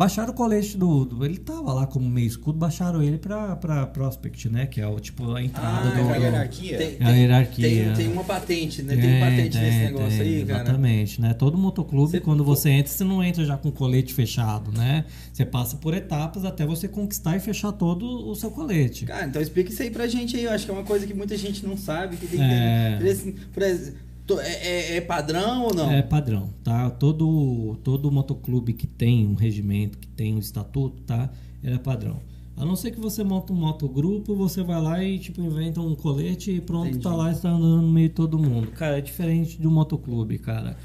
Baixaram 0.00 0.30
o 0.30 0.34
colete 0.34 0.78
do, 0.78 1.04
do- 1.04 1.22
Ele 1.26 1.36
tava 1.36 1.74
lá 1.74 1.86
como 1.86 2.08
meio 2.08 2.26
escudo, 2.26 2.58
baixaram 2.58 3.02
ele 3.02 3.18
pra, 3.18 3.54
pra 3.56 3.86
Prospect, 3.86 4.48
né? 4.48 4.64
Que 4.64 4.80
é 4.80 4.86
o 4.86 4.98
tipo 4.98 5.30
a 5.34 5.42
entrada 5.42 5.90
Ah, 5.90 6.02
do. 6.02 6.08
é 6.08 6.14
a 6.14 6.16
hierarquia? 6.16 6.78
Tem, 6.78 6.96
É 6.98 7.04
a 7.04 7.10
hierarquia. 7.10 7.68
Tem, 7.68 7.92
tem 7.92 8.08
uma 8.14 8.24
patente, 8.24 8.82
né? 8.82 8.96
Tem, 8.96 9.20
patente 9.20 9.58
nesse 9.58 9.78
negócio 9.78 10.08
tem, 10.18 10.20
aí, 10.36 10.44
cara. 10.46 10.62
Exatamente, 10.62 11.20
né? 11.20 11.34
Todo 11.34 11.58
motoclube, 11.58 12.12
Você- 12.12 12.20
quando 12.20 12.42
você 12.42 12.70
entra, 12.70 12.90
você 12.90 13.04
não 13.04 13.22
entra 13.22 13.44
já 13.44 13.58
com 13.58 13.70
colete 13.70 14.14
fechado, 14.14 14.72
né? 14.72 15.04
Você 15.30 15.44
passa 15.44 15.76
por 15.76 15.92
etapas 15.92 16.46
até 16.46 16.64
você 16.64 16.88
conquistar 16.88 17.36
e 17.36 17.40
fechar 17.40 17.70
todo 17.72 18.06
o 18.26 18.34
seu 18.34 18.50
colete. 18.50 19.04
Cara, 19.04 19.26
então 19.26 19.42
explica 19.42 19.70
isso 19.70 19.82
aí 19.82 19.90
pra 19.90 20.06
gente 20.06 20.34
aí. 20.34 20.44
Eu 20.44 20.52
acho 20.52 20.64
que 20.64 20.70
é 20.70 20.74
uma 20.74 20.82
coisa 20.84 21.06
que 21.06 21.12
muita 21.12 21.36
gente 21.36 21.66
não 21.66 21.76
sabe. 21.76 22.16
Que 22.16 22.26
tem 22.26 22.38
que 22.38 22.44
É. 22.44 22.98
ter- 23.02 23.34
por 23.52 23.62
exemplo, 23.62 24.00
é, 24.38 24.52
é- 24.92 24.96
é 24.96 25.00
padrão 25.00 25.64
ou 25.64 25.74
não? 25.74 25.90
É 25.90 26.02
padrão, 26.02 26.50
tá? 26.62 26.90
Todo, 26.90 27.78
todo 27.82 28.12
motoclube 28.12 28.74
que 28.74 28.86
tem 28.86 29.26
um 29.26 29.34
regimento, 29.34 29.96
que 29.98 30.06
tem 30.06 30.34
um 30.34 30.38
estatuto, 30.38 31.02
tá? 31.02 31.30
Ele 31.64 31.74
é 31.74 31.78
padrão. 31.78 32.20
A 32.56 32.64
não 32.64 32.76
ser 32.76 32.90
que 32.90 33.00
você 33.00 33.24
monta 33.24 33.54
um 33.54 33.56
motogrupo, 33.56 34.34
você 34.34 34.62
vai 34.62 34.80
lá 34.82 35.02
e 35.02 35.18
tipo 35.18 35.40
inventa 35.40 35.80
um 35.80 35.94
colete 35.94 36.50
e 36.50 36.60
pronto, 36.60 36.88
Entendi. 36.88 37.02
tá 37.02 37.14
lá 37.14 37.30
e 37.30 37.32
está 37.32 37.48
andando 37.48 37.80
no 37.80 37.90
meio 37.90 38.10
de 38.10 38.14
todo 38.14 38.38
mundo. 38.38 38.66
Cara, 38.72 38.98
é 38.98 39.00
diferente 39.00 39.58
de 39.58 39.66
um 39.66 39.70
motoclube, 39.70 40.38
cara. 40.38 40.76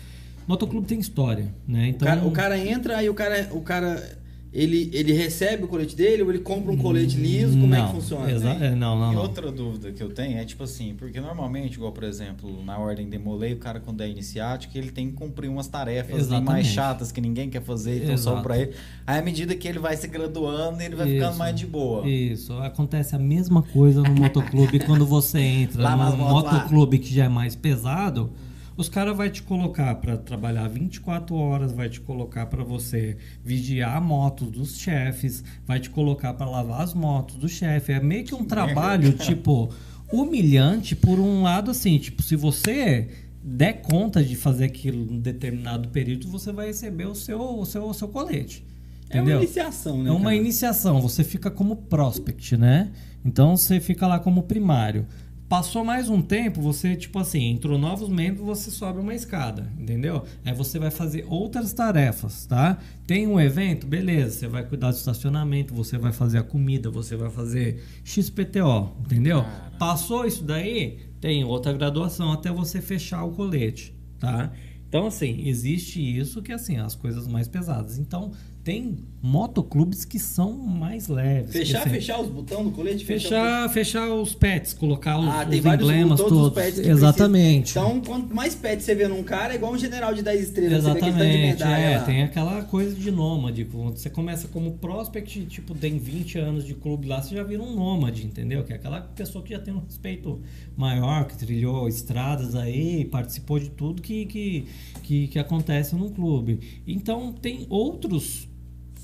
Motoclube 0.48 0.88
tem 0.88 1.00
história, 1.00 1.54
né? 1.68 1.86
O 1.86 1.88
Então, 1.90 2.08
cara, 2.08 2.26
o 2.26 2.32
cara 2.32 2.58
entra, 2.58 2.98
aí 2.98 3.10
o 3.10 3.14
cara, 3.14 3.50
o 3.52 3.62
cara 3.62 4.18
ele, 4.56 4.90
ele 4.94 5.12
recebe 5.14 5.66
o 5.66 5.68
colete 5.68 5.96
dele 5.96 6.24
ou 6.24 6.30
ele 6.30 6.40
compra 6.40 6.72
um 6.72 6.78
colete 6.78 7.18
liso? 7.18 7.60
Como 7.60 7.76
é 7.76 7.78
não, 7.80 7.88
que 7.88 7.94
funciona? 7.96 8.32
exa- 8.32 8.50
é, 8.54 8.74
não, 8.74 8.98
não, 8.98 9.12
E 9.12 9.16
não. 9.16 9.22
outra 9.22 9.52
dúvida 9.52 9.92
que 9.92 10.02
eu 10.02 10.10
tenho 10.10 10.38
é 10.38 10.46
tipo 10.46 10.64
assim, 10.64 10.96
porque 10.98 11.20
normalmente, 11.20 11.74
igual 11.76 11.92
por 11.92 12.04
exemplo, 12.06 12.64
na 12.64 12.78
ordem 12.80 13.10
de 13.10 13.18
Molay, 13.18 13.54
o 13.54 13.58
cara 13.58 13.80
quando 13.80 14.02
é 14.02 14.10
iniciático, 14.10 14.78
ele 14.78 14.92
tem 14.92 15.10
que 15.10 15.14
cumprir 15.14 15.50
umas 15.50 15.68
tarefas 15.68 16.18
Exatamente. 16.18 16.46
mais 16.46 16.68
chatas 16.68 17.12
que 17.12 17.20
ninguém 17.20 17.50
quer 17.50 17.62
fazer, 17.62 18.04
então 18.04 18.18
só 18.18 18.42
pra 18.42 18.58
ele. 18.58 18.72
Aí 19.06 19.20
à 19.20 19.22
medida 19.22 19.54
que 19.56 19.68
ele 19.68 19.80
vai 19.80 19.98
se 19.98 20.08
graduando, 20.08 20.82
ele 20.82 20.96
vai 20.96 21.08
ficando 21.08 21.30
Isso. 21.32 21.40
mais 21.40 21.56
de 21.56 21.66
boa. 21.68 22.08
Isso, 22.08 22.54
acontece 22.60 23.16
a 23.16 23.20
mesma 23.20 23.62
coisa 23.62 24.02
no 24.02 24.16
motoclube 24.16 24.80
quando 24.80 25.06
você 25.06 25.40
entra 25.40 25.84
Lá 25.84 25.92
no 25.98 26.18
motos 26.18 26.44
lá. 26.44 26.54
motoclube 26.54 27.00
que 27.00 27.14
já 27.14 27.26
é 27.26 27.30
mais 27.30 27.56
pesado. 27.56 28.30
Os 28.78 28.90
caras 28.90 29.16
vai 29.16 29.30
te 29.30 29.42
colocar 29.42 29.96
para 29.96 30.18
trabalhar 30.18 30.68
24 30.68 31.34
horas, 31.36 31.72
vai 31.72 31.88
te 31.88 32.02
colocar 32.02 32.46
para 32.48 32.64
você 32.64 33.18
vigiar 33.44 33.96
a 33.96 34.02
moto 34.02 34.46
dos 34.46 34.78
chefes, 34.78 35.44
vai 35.66 35.80
te 35.80 35.90
colocar 35.90 36.34
para 36.34 36.50
lavar 36.50 36.82
as 36.82 36.94
motos 36.94 37.38
do 37.38 37.48
chefe. 37.48 37.94
É 37.94 38.00
meio 38.02 38.26
que 38.26 38.36
um 38.36 38.44
trabalho 38.44 39.14
tipo 39.18 39.72
humilhante 40.12 40.96
por 40.96 41.20
um 41.20 41.42
lado 41.42 41.72
assim, 41.72 41.98
tipo, 41.98 42.22
se 42.22 42.36
você 42.36 43.08
der 43.42 43.82
conta 43.82 44.24
de 44.24 44.36
fazer 44.36 44.66
aquilo 44.66 45.14
em 45.14 45.20
determinado 45.20 45.90
período, 45.90 46.28
você 46.28 46.52
vai 46.52 46.68
receber 46.68 47.06
o 47.06 47.16
seu 47.16 47.40
o 47.40 47.66
seu 47.66 47.86
o 47.86 47.94
seu 47.94 48.08
colete. 48.08 48.66
É 49.10 49.18
uma 49.18 49.22
Entendeu? 49.22 49.38
iniciação, 49.44 50.04
né? 50.04 50.10
É 50.10 50.12
uma 50.12 50.24
cara? 50.24 50.36
iniciação, 50.36 51.02
você 51.02 51.24
fica 51.24 51.52
como 51.52 51.76
prospect, 51.76 52.58
né? 52.58 52.92
Então 53.24 53.56
você 53.56 53.80
fica 53.80 54.08
lá 54.08 54.20
como 54.20 54.44
primário. 54.44 55.06
Passou 55.48 55.86
mais 55.86 56.10
um 56.10 56.24
tempo, 56.24 56.60
você, 56.60 56.96
tipo 56.96 57.20
assim, 57.20 57.52
entrou 57.52 57.78
novos 57.78 58.10
membros, 58.10 58.44
você 58.44 58.72
sobe 58.72 59.00
uma 59.00 59.14
escada, 59.14 59.72
entendeu? 59.80 60.24
Aí 60.44 60.52
você 60.52 60.80
vai 60.80 60.90
fazer 60.90 61.24
outras 61.30 61.72
tarefas, 61.72 62.48
tá? 62.48 62.80
Tem 63.06 63.28
um 63.28 63.40
evento, 63.40 63.86
beleza, 63.86 64.40
você 64.40 64.48
vai 64.48 64.66
cuidar 64.66 64.90
do 64.90 64.98
estacionamento, 64.98 65.72
você 65.72 66.00
vai 66.00 66.12
fazer 66.12 66.40
a 66.40 66.44
comida, 66.44 66.90
você 66.90 67.16
vai 67.16 67.30
fazer 67.30 67.84
XPTO, 68.04 68.96
entendeu? 69.02 69.46
Passou 69.78 70.26
isso 70.26 70.44
daí, 70.44 70.98
tem 71.22 71.44
outra 71.44 71.74
graduação 71.74 72.32
até 72.32 72.52
você 72.52 72.82
fechar 72.82 73.24
o 73.24 73.32
colete, 73.32 73.96
tá? 74.20 74.52
Então, 74.90 75.06
assim, 75.06 75.48
existe 75.48 76.00
isso 76.00 76.42
que, 76.42 76.54
assim, 76.54 76.78
as 76.78 76.96
coisas 76.96 77.28
mais 77.28 77.48
pesadas. 77.48 78.00
Então, 78.00 78.32
tem 78.66 78.98
motoclubes 79.22 80.04
que 80.06 80.18
são 80.18 80.52
mais 80.54 81.08
leves. 81.08 81.52
Fechar, 81.52 81.82
assim, 81.82 81.90
fechar 81.92 82.20
os 82.20 82.30
botões 82.30 82.64
do 82.66 82.72
colete? 82.72 83.06
Fechar, 83.06 83.70
fechar 83.70 84.12
os 84.12 84.34
pets, 84.34 84.74
colocar 84.74 85.20
os, 85.20 85.28
Ah, 85.28 85.48
os 85.48 85.56
emblemas 85.56 86.20
todos 86.20 86.48
os 86.48 86.54
todos. 86.54 86.80
que 86.80 86.88
Exatamente. 86.90 87.74
precisa. 87.74 87.80
Então, 87.80 88.02
quanto 88.02 88.34
mais 88.36 88.56
pets 88.56 88.84
você 88.84 88.96
vê 88.96 89.08
num 89.08 89.22
cara, 89.24 89.54
é 89.54 89.56
igual 89.56 89.72
um 89.72 89.78
general 89.78 90.16
de 90.16 90.24
10 90.24 90.42
estrelas. 90.46 90.72
De 90.72 90.78
Exatamente, 90.78 91.62
é, 91.62 91.98
lá. 91.98 92.04
tem 92.06 92.24
aquela 92.24 92.64
coisa 92.64 92.96
de 92.96 93.12
nômade. 93.12 93.66
Quando 93.66 93.98
você 93.98 94.10
começa 94.10 94.48
como 94.48 94.72
prospect, 94.80 95.46
tipo, 95.46 95.76
tem 95.76 96.00
20 96.00 96.40
anos 96.40 96.66
de 96.66 96.74
clube 96.74 97.08
lá, 97.08 97.22
você 97.22 97.36
já 97.36 97.44
vira 97.44 97.62
um 97.62 97.76
nômade, 97.76 98.26
entendeu? 98.26 98.64
Que 98.64 98.74
é 98.74 98.78
aquela 98.78 99.00
pessoa 99.02 99.44
que 99.44 99.54
já 99.54 99.60
tem 99.60 99.76
um 99.76 99.80
respeito 99.80 100.42
maior, 100.76 101.26
que 101.26 101.38
trilhou 101.38 101.88
estradas 101.88 102.56
aí, 102.56 103.06
participou 103.06 103.60
de 103.60 103.70
tudo 103.70 104.02
que, 104.02 104.26
que, 104.26 104.66
que, 105.04 105.28
que 105.28 105.38
acontece 105.40 105.96
num 105.96 106.10
clube. 106.10 106.60
Então, 106.88 107.32
tem 107.32 107.68
outros 107.70 108.48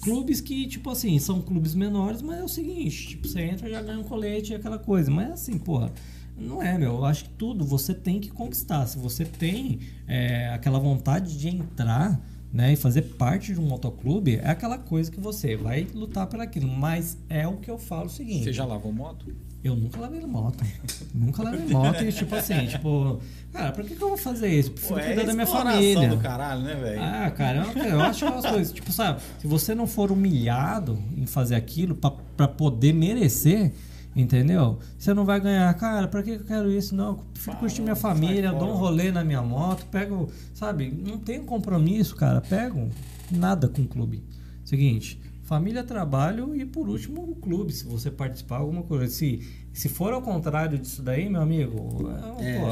clubes 0.02 0.42
que, 0.42 0.68
tipo 0.68 0.90
assim, 0.90 1.18
são 1.20 1.42
clubes 1.42 1.76
menores, 1.76 2.22
mas 2.22 2.40
é 2.40 2.44
o 2.44 2.48
seguinte, 2.48 3.10
tipo, 3.10 3.28
você 3.28 3.42
entra 3.42 3.70
já 3.70 3.82
ganha 3.82 4.00
um 4.00 4.04
colete 4.04 4.52
e 4.52 4.56
aquela 4.56 4.80
coisa. 4.80 5.10
Mas 5.12 5.32
assim, 5.32 5.58
porra, 5.58 5.92
não 6.38 6.62
é, 6.62 6.78
meu. 6.78 6.96
Eu 6.96 7.06
acho 7.06 7.26
que 7.26 7.30
tudo 7.32 7.64
você 7.64 7.94
tem 7.94 8.20
que 8.20 8.30
conquistar. 8.30 8.86
Se 8.88 8.98
você 8.98 9.24
tem 9.24 9.80
é, 10.08 10.50
aquela 10.50 10.80
vontade 10.80 11.38
de 11.38 11.48
entrar, 11.48 12.20
né, 12.52 12.74
e 12.74 12.76
fazer 12.76 13.04
parte 13.04 13.54
de 13.54 13.60
um 13.60 13.66
motoclube, 13.66 14.36
é 14.36 14.50
aquela 14.50 14.78
coisa 14.78 15.10
que 15.10 15.20
você 15.20 15.56
vai 15.56 15.88
lutar 15.94 16.28
por 16.28 16.40
aquilo. 16.40 16.68
Mas 16.68 17.18
é 17.30 17.48
o 17.48 17.58
que 17.58 17.70
eu 17.70 17.78
falo 17.78 18.08
o 18.08 18.10
seguinte. 18.10 18.44
Você 18.44 18.54
já 18.54 18.66
lavou 18.66 18.92
moto? 18.92 19.34
Eu 19.64 19.76
nunca 19.76 20.00
lavei 20.00 20.26
moto. 20.26 20.64
nunca 21.14 21.44
lavei 21.44 21.68
moto 21.68 22.04
e 22.04 22.12
tipo 22.12 22.34
assim, 22.36 22.66
tipo, 22.68 23.20
cara, 23.54 23.72
por 23.72 23.84
que, 23.84 23.96
que 23.96 24.02
eu 24.02 24.10
vou 24.10 24.18
fazer 24.18 24.48
isso? 24.50 24.72
Prefiro 24.72 24.96
Pô, 24.96 25.00
é 25.00 25.06
cuidar 25.08 25.24
da 25.26 25.34
minha 25.34 25.46
família. 25.46 26.10
do 26.10 26.18
caralho, 26.18 26.62
né, 26.64 26.74
velho? 26.76 27.02
Ah, 27.02 27.30
cara, 27.32 27.68
eu, 27.76 27.84
eu 27.84 28.02
acho 28.02 28.26
umas 28.26 28.44
coisas. 28.46 28.74
Tipo, 28.74 28.92
sabe, 28.92 29.22
se 29.38 29.46
você 29.46 29.76
não 29.76 29.86
for 29.86 30.12
humilhado 30.12 30.98
em 31.16 31.28
fazer 31.28 31.54
aquilo 31.54 31.94
pra, 31.94 32.10
pra 32.36 32.48
poder 32.48 32.92
merecer, 32.92 33.72
entendeu? 34.16 34.80
Você 34.98 35.14
não 35.14 35.26
vai 35.26 35.40
ganhar. 35.40 35.72
Cara, 35.76 36.08
pra 36.08 36.24
que 36.24 36.32
eu 36.32 36.44
quero 36.44 36.72
isso? 36.72 36.96
Não, 36.96 37.10
eu 37.10 37.20
prefiro 37.32 37.56
Ah, 37.56 37.60
curtir 37.60 37.82
minha 37.84 37.96
família, 37.96 38.52
dou 38.52 38.68
um 38.70 38.76
rolê 38.76 39.12
na 39.12 39.24
minha 39.24 39.44
moto, 39.44 39.86
pego, 39.92 40.28
sabe, 40.56 40.92
não 41.08 41.20
tenho 41.20 41.44
compromisso, 41.44 42.16
cara. 42.16 42.42
Pego 42.42 42.90
nada 43.30 43.68
com 43.68 43.84
o 43.84 43.88
clube. 43.88 44.24
Seguinte. 44.66 45.21
Família, 45.52 45.84
trabalho 45.84 46.56
e 46.56 46.64
por 46.66 46.88
último 46.88 47.24
o 47.30 47.36
clube, 47.36 47.74
se 47.74 47.84
você 47.84 48.10
participar 48.10 48.60
alguma 48.60 48.84
coisa. 48.84 49.06
Se, 49.08 49.42
se 49.74 49.90
for 49.90 50.14
ao 50.14 50.22
contrário 50.22 50.78
disso 50.78 51.02
daí, 51.02 51.28
meu 51.28 51.42
amigo, 51.42 52.10
é, 52.40 52.52
É. 52.56 52.58
pô, 52.58 52.68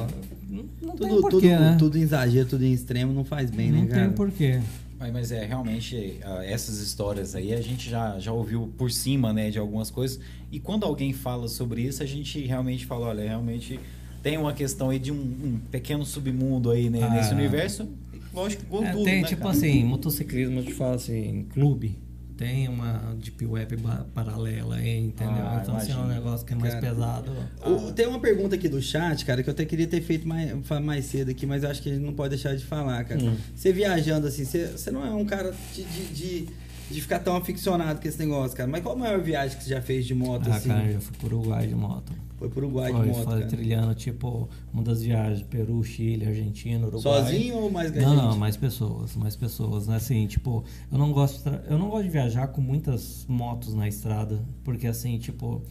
não, 0.50 0.64
não 0.82 0.96
tem 0.96 1.10
Tudo, 1.10 1.22
porquê, 1.24 1.50
tudo, 1.50 1.60
né? 1.60 1.76
tudo 1.78 1.98
em 1.98 2.02
exagero, 2.04 2.48
tudo 2.48 2.64
em 2.64 2.72
extremo 2.72 3.12
não 3.12 3.26
faz 3.26 3.52
bem, 3.52 3.70
não 3.70 3.82
né, 3.82 3.88
cara? 3.88 4.06
tem 4.06 4.14
porquê. 4.14 4.62
Mas, 4.98 5.12
mas 5.12 5.32
é, 5.34 5.46
realmente, 5.46 6.22
essas 6.46 6.80
histórias 6.80 7.36
aí 7.36 7.54
a 7.54 7.60
gente 7.62 7.90
já, 7.90 8.18
já 8.18 8.32
ouviu 8.32 8.72
por 8.78 8.90
cima, 8.90 9.34
né, 9.34 9.50
de 9.52 9.60
algumas 9.60 9.92
coisas. 9.92 10.18
E 10.50 10.58
quando 10.58 10.86
alguém 10.86 11.12
fala 11.12 11.50
sobre 11.50 11.82
isso, 11.82 12.02
a 12.02 12.06
gente 12.06 12.40
realmente 12.46 12.86
fala, 12.86 13.08
olha, 13.08 13.24
realmente 13.28 13.78
tem 14.24 14.38
uma 14.38 14.54
questão 14.54 14.90
aí 14.90 15.00
de 15.00 15.12
um, 15.12 15.16
um 15.18 15.60
pequeno 15.70 16.06
submundo 16.06 16.72
aí 16.72 16.90
né, 16.90 17.04
Ah. 17.04 17.10
nesse 17.14 17.34
universo. 17.34 17.90
Lógico, 18.34 18.64
igual 18.64 18.84
É, 18.86 18.92
tudo, 18.94 19.04
tem, 19.04 19.22
né, 19.24 19.28
tipo 19.28 19.42
cara? 19.42 19.54
assim, 19.54 19.84
motociclismo, 19.84 20.60
eu 20.62 20.64
te 20.64 20.72
falo 20.74 20.94
assim, 20.96 21.46
clube, 21.52 21.98
tem 22.40 22.70
uma 22.70 23.18
deep 23.22 23.46
web 23.46 23.76
paralela 24.14 24.78
aí, 24.78 24.98
entendeu? 24.98 25.34
Ah, 25.46 25.60
então, 25.62 25.76
assim, 25.76 25.92
é 25.92 25.98
um 25.98 26.08
negócio 26.08 26.46
que 26.46 26.54
é 26.54 26.56
mais 26.56 26.74
Cara, 26.74 26.88
pesado. 26.88 27.32
O- 27.66 27.92
tem 27.92 28.08
uma 28.08 28.18
pergunta 28.20 28.56
aqui 28.56 28.70
do 28.70 28.82
chat, 28.82 29.26
cara, 29.26 29.44
que 29.44 29.50
eu 29.50 29.52
até 29.52 29.66
queria 29.66 29.86
ter 29.86 30.00
feito 30.02 30.26
mais, 30.26 30.54
mais 30.82 31.04
cedo 31.04 31.32
aqui, 31.32 31.46
mas 31.46 31.64
eu 31.64 31.70
acho 31.70 31.82
que 31.84 31.90
a 31.90 31.94
gente 31.94 32.06
não 32.06 32.14
pode 32.14 32.30
deixar 32.30 32.56
de 32.56 32.64
falar, 32.64 33.04
cara. 33.04 33.22
Hum. 33.22 33.36
Você 33.54 33.74
viajando 33.74 34.26
assim, 34.26 34.46
você, 34.46 34.68
você 34.68 34.90
não 34.90 35.06
é 35.06 35.12
um 35.12 35.26
cara 35.26 35.54
de, 35.76 35.84
de, 35.84 36.06
de, 36.14 36.48
de 36.90 37.02
ficar 37.02 37.20
tão 37.20 37.36
aficionado 37.36 38.00
com 38.00 38.08
esse 38.08 38.18
negócio, 38.20 38.56
cara. 38.56 38.70
Mas 38.70 38.82
qual 38.82 38.96
a 38.96 38.98
maior 38.98 39.20
viagem 39.22 39.58
que 39.58 39.64
você 39.66 39.72
já 39.72 39.82
fez 39.82 40.06
de 40.06 40.16
moto, 40.16 40.50
Ah, 40.50 40.56
assim? 40.56 40.70
cara, 40.70 40.86
eu 40.88 40.94
já 40.94 41.00
fui 41.02 41.18
pro 41.18 41.38
Uruguai 41.40 41.68
de 41.68 41.76
moto. 41.76 42.14
Foi 42.40 42.50
pro 42.50 42.66
Uruguai 42.66 42.92
Foi, 42.92 43.02
de 43.02 43.08
moto, 43.10 43.24
foi 43.26 43.34
cara. 43.40 43.48
trilhando, 43.48 43.94
tipo, 43.96 44.48
uma 44.74 44.82
das 44.82 45.02
viagens, 45.04 45.44
Peru, 45.44 45.84
Chile, 45.84 46.26
Argentina, 46.26 46.88
Uruguai. 46.88 47.02
Sozinho 47.22 47.56
ou 47.58 47.70
mais 47.70 47.92
Não, 47.94 48.16
não, 48.16 48.38
mais 48.38 48.56
pessoas, 48.56 49.14
mais 49.18 49.36
pessoas, 49.36 49.88
né? 49.88 49.98
Assim, 49.98 50.26
tipo, 50.26 50.64
eu 50.90 50.98
não 50.98 51.12
gosto 51.12 51.38
de 51.38 51.44
tra- 51.44 51.64
eu 51.70 51.78
não 51.78 51.90
gosto 51.90 52.04
de 52.06 52.10
viajar 52.10 52.48
com 52.48 52.62
muitas 52.62 53.26
motos 53.28 53.74
na 53.76 53.88
estrada, 53.90 54.42
porque 54.64 54.88
assim, 54.88 55.18
tipo, 55.18 55.62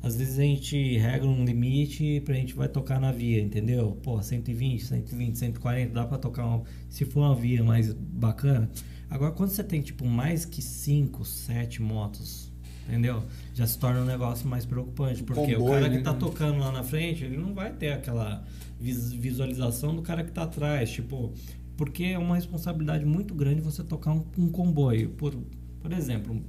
às 0.00 0.14
vezes 0.14 0.38
a 0.38 0.42
gente 0.42 0.96
regra 0.96 1.26
um 1.28 1.44
limite 1.44 2.20
pra 2.24 2.34
gente 2.36 2.54
vai 2.54 2.68
tocar 2.68 3.00
na 3.00 3.10
via, 3.10 3.40
entendeu? 3.42 3.98
Pô, 4.02 4.22
120, 4.22 4.84
120, 4.84 5.36
140, 5.38 5.92
dá 5.92 6.04
pra 6.06 6.18
tocar 6.18 6.46
uma, 6.46 6.62
se 6.88 7.04
for 7.04 7.20
uma 7.20 7.34
via 7.34 7.64
mais 7.64 7.92
bacana. 7.92 8.70
Agora 9.10 9.32
quando 9.32 9.50
você 9.50 9.64
tem 9.64 9.82
tipo 9.82 10.06
mais 10.06 10.44
que 10.44 10.62
5, 10.62 11.24
7 11.24 11.82
motos, 11.82 12.51
entendeu? 12.88 13.22
Já 13.54 13.66
se 13.66 13.78
torna 13.78 14.00
um 14.00 14.04
negócio 14.04 14.48
mais 14.48 14.64
preocupante, 14.64 15.22
porque 15.22 15.54
o 15.54 15.58
Comboio, 15.58 15.72
cara 15.80 15.88
que 15.90 15.96
né? 15.98 16.02
tá 16.02 16.14
tocando 16.14 16.58
lá 16.58 16.72
na 16.72 16.82
frente, 16.82 17.24
ele 17.24 17.36
não 17.36 17.54
vai 17.54 17.72
ter 17.72 17.92
aquela 17.92 18.44
vis- 18.80 19.12
visualização 19.12 19.94
do 19.94 20.02
cara 20.02 20.22
que 20.24 20.32
tá 20.32 20.42
atrás, 20.42 20.90
tipo, 20.90 21.32
porque 21.76 22.04
é 22.04 22.18
uma 22.18 22.34
responsabilidade 22.36 23.04
muito 23.04 23.34
grande 23.34 23.60
você 23.60 23.82
tocar 23.82 24.12
um, 24.12 24.24
um 24.38 24.48
comboio. 24.48 25.10
Por, 25.10 25.34
por 25.80 25.92
exemplo, 25.92 26.40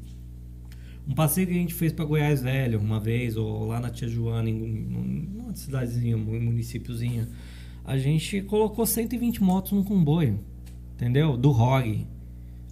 um 1.07 1.13
passeio 1.13 1.47
que 1.47 1.53
a 1.53 1.57
gente 1.57 1.73
fez 1.73 1.91
para 1.91 2.05
Goiás 2.05 2.41
Velho 2.41 2.79
uma 2.79 2.99
vez, 2.99 3.35
ou 3.35 3.65
lá 3.67 3.79
na 3.79 3.89
Tia 3.89 4.07
Joana, 4.07 4.49
em 4.49 4.53
um- 4.61 5.27
numa 5.37 5.55
cidadezinha, 5.55 6.15
um 6.17 6.19
municípiozinho, 6.41 7.27
a 7.85 7.97
gente 7.97 8.41
colocou 8.43 8.85
120 8.85 9.43
motos 9.43 9.71
num 9.73 9.83
comboio, 9.83 10.39
entendeu? 10.95 11.35
Do 11.35 11.51
ROG. 11.51 12.07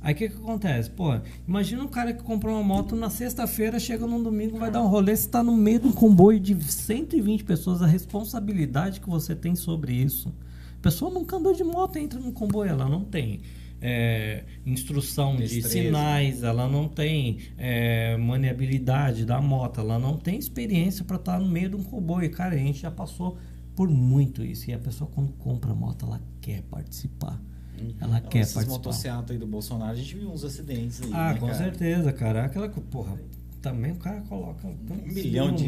Aí 0.02 0.14
o 0.14 0.18
que, 0.18 0.30
que 0.30 0.36
acontece? 0.36 0.90
Pô, 0.90 1.14
imagina 1.48 1.84
um 1.84 1.88
cara 1.88 2.12
que 2.12 2.24
comprou 2.24 2.56
uma 2.56 2.64
moto 2.64 2.96
na 2.96 3.10
sexta-feira, 3.10 3.80
chega 3.80 4.08
num 4.08 4.22
domingo, 4.22 4.58
vai 4.58 4.72
dar 4.72 4.82
um 4.82 4.88
rolê, 4.88 5.16
você 5.16 5.30
tá 5.30 5.44
no 5.44 5.56
meio 5.56 5.80
de 5.80 5.88
um 5.88 5.92
comboio 5.92 6.40
de 6.40 6.56
120 6.62 7.44
pessoas, 7.44 7.84
a 7.84 7.86
responsabilidade 7.86 9.00
que 9.00 9.08
você 9.08 9.36
tem 9.36 9.56
sobre 9.56 9.94
isso. 9.94 10.34
A 10.80 10.82
pessoa 10.82 11.12
nunca 11.12 11.36
andou 11.36 11.54
de 11.54 11.64
moto, 11.64 11.98
entra 11.98 12.20
no 12.20 12.32
comboio, 12.32 12.72
ela 12.72 12.90
não 12.90 13.04
tem 13.04 13.42
é, 13.82 14.44
instrução 14.66 15.36
de 15.36 15.44
Destreza. 15.44 15.70
sinais, 15.70 16.44
ela 16.44 16.68
não 16.68 16.88
tem 16.88 17.38
é, 17.58 18.16
maniabilidade 18.18 19.26
da 19.26 19.42
moto, 19.42 19.82
ela 19.82 19.98
não 19.98 20.18
tem 20.18 20.38
experiência 20.38 21.04
para 21.04 21.18
estar 21.18 21.40
no 21.40 21.48
meio 21.48 21.70
de 21.70 21.76
um 21.76 21.84
comboio. 21.84 22.30
Cara, 22.32 22.56
a 22.56 22.58
gente 22.58 22.80
já 22.80 22.92
passou 22.92 23.38
por 23.76 23.90
muito 23.90 24.44
isso. 24.44 24.70
E 24.70 24.74
a 24.74 24.80
pessoa, 24.80 25.10
quando 25.14 25.32
compra 25.34 25.72
a 25.72 25.76
moto, 25.76 26.06
ela 26.06 26.22
quer 26.40 26.62
participar. 26.64 27.42
Ela 28.00 28.20
Não, 28.20 28.30
quer 28.30 28.40
esses 28.40 28.54
participar. 28.54 28.78
motocicletas 28.78 29.32
aí 29.32 29.38
do 29.38 29.48
Bolsonaro, 29.48 29.92
a 29.92 29.96
gente 29.96 30.16
viu 30.16 30.30
uns 30.32 30.44
acidentes 30.44 31.02
aí, 31.02 31.10
Ah, 31.14 31.34
né, 31.34 31.40
com 31.40 31.46
cara? 31.48 31.58
certeza, 31.58 32.12
cara. 32.14 32.46
Aquela 32.46 32.70
que, 32.70 32.80
porra, 32.82 33.14
também 33.62 33.92
o 33.92 33.96
cara 33.96 34.22
coloca 34.22 34.68
um, 34.68 34.76
milhão 35.14 35.54
de- 35.54 35.66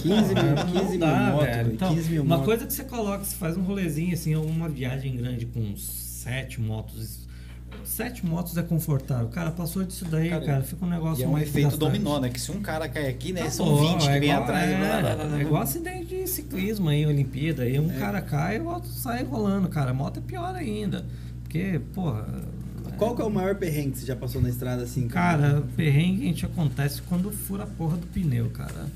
15 0.00 0.34
mil- 0.34 0.34
Cara, 0.34 0.64
15 0.64 0.88
mil 0.90 0.98
não 0.98 0.98
dá, 0.98 1.30
moto, 1.32 1.40
velho. 1.42 1.54
velho, 1.56 1.74
Então, 1.74 1.94
15 1.94 2.10
mil 2.10 2.22
uma 2.22 2.42
coisa 2.42 2.66
que 2.66 2.72
você 2.72 2.84
coloca, 2.84 3.24
você 3.24 3.36
faz 3.36 3.56
um 3.56 3.62
rolezinho 3.62 4.12
assim, 4.14 4.34
uma 4.34 4.68
viagem 4.68 5.16
grande 5.16 5.44
com 5.46 5.74
sete 5.76 6.60
motos. 6.60 7.26
Sete 7.84 8.24
motos 8.24 8.56
é 8.56 8.62
confortável. 8.62 9.28
Cara, 9.28 9.50
passou 9.50 9.84
disso 9.84 10.04
daí, 10.06 10.30
cara, 10.30 10.44
Cara, 10.44 10.62
fica 10.62 10.84
um 10.84 10.88
negócio 10.88 11.20
E 11.20 11.24
é 11.24 11.28
um 11.28 11.38
efeito 11.38 11.76
dominó, 11.76 12.18
né? 12.18 12.30
Que 12.30 12.40
se 12.40 12.50
um 12.50 12.60
cara 12.60 12.88
cai 12.88 13.06
aqui, 13.08 13.32
né? 13.32 13.48
São 13.50 13.66
Pô, 13.66 13.76
20 13.76 14.00
que 14.02 14.08
é 14.08 14.18
vem 14.20 14.30
igual- 14.30 14.42
atrás. 14.44 14.70
É, 14.70 14.76
blá, 15.02 15.14
blá, 15.14 15.24
blá, 15.26 15.38
é 15.38 15.42
igual 15.42 15.62
acidente 15.62 16.06
de 16.06 16.26
ciclismo 16.26 16.88
aí, 16.88 17.04
Olimpíada. 17.06 17.62
Aí 17.64 17.76
É. 17.76 17.80
um 17.80 17.88
cara 17.90 18.20
cai 18.22 18.56
e 18.56 18.60
o 18.60 18.66
outro 18.68 18.90
sai 18.90 19.22
rolando, 19.24 19.68
cara. 19.68 19.90
A 19.90 19.94
moto 19.94 20.18
é 20.18 20.20
pior 20.22 20.54
ainda. 20.54 21.04
Porque, 21.62 21.80
porra. 21.94 22.26
Qual 22.98 23.14
que 23.14 23.20
é 23.20 23.24
o 23.24 23.30
maior 23.30 23.54
perrengue 23.56 23.90
que 23.92 23.98
você 23.98 24.06
já 24.06 24.16
passou 24.16 24.40
na 24.40 24.48
estrada 24.48 24.82
assim? 24.82 25.06
Cara, 25.08 25.62
perrengue 25.76 26.22
a 26.22 26.26
gente 26.26 26.46
acontece 26.46 27.02
quando 27.02 27.30
fura 27.30 27.64
a 27.64 27.66
porra 27.66 27.96
do 27.98 28.06
pneu, 28.06 28.48
cara. 28.50 28.86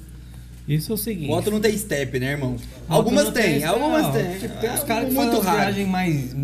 Isso 0.66 0.92
é 0.92 0.94
o 0.94 0.98
seguinte. 0.98 1.26
Moto 1.28 1.50
não 1.50 1.60
tem 1.60 1.76
step, 1.76 2.18
né, 2.18 2.32
irmão? 2.32 2.56
Algumas 2.88 3.24
não 3.26 3.32
tem, 3.32 3.62
algumas 3.64 4.04
não, 4.04 4.12
tem. 4.12 4.38
Tipo, 4.38 4.56
tem 4.60 4.70
uns 4.70 4.80
É, 4.80 4.84
caras 4.86 5.08
que 5.08 5.14
muito 5.14 5.30
fazem 5.36 5.44
raro. 5.44 5.58
viagem 5.58 5.86
mais, 5.86 6.36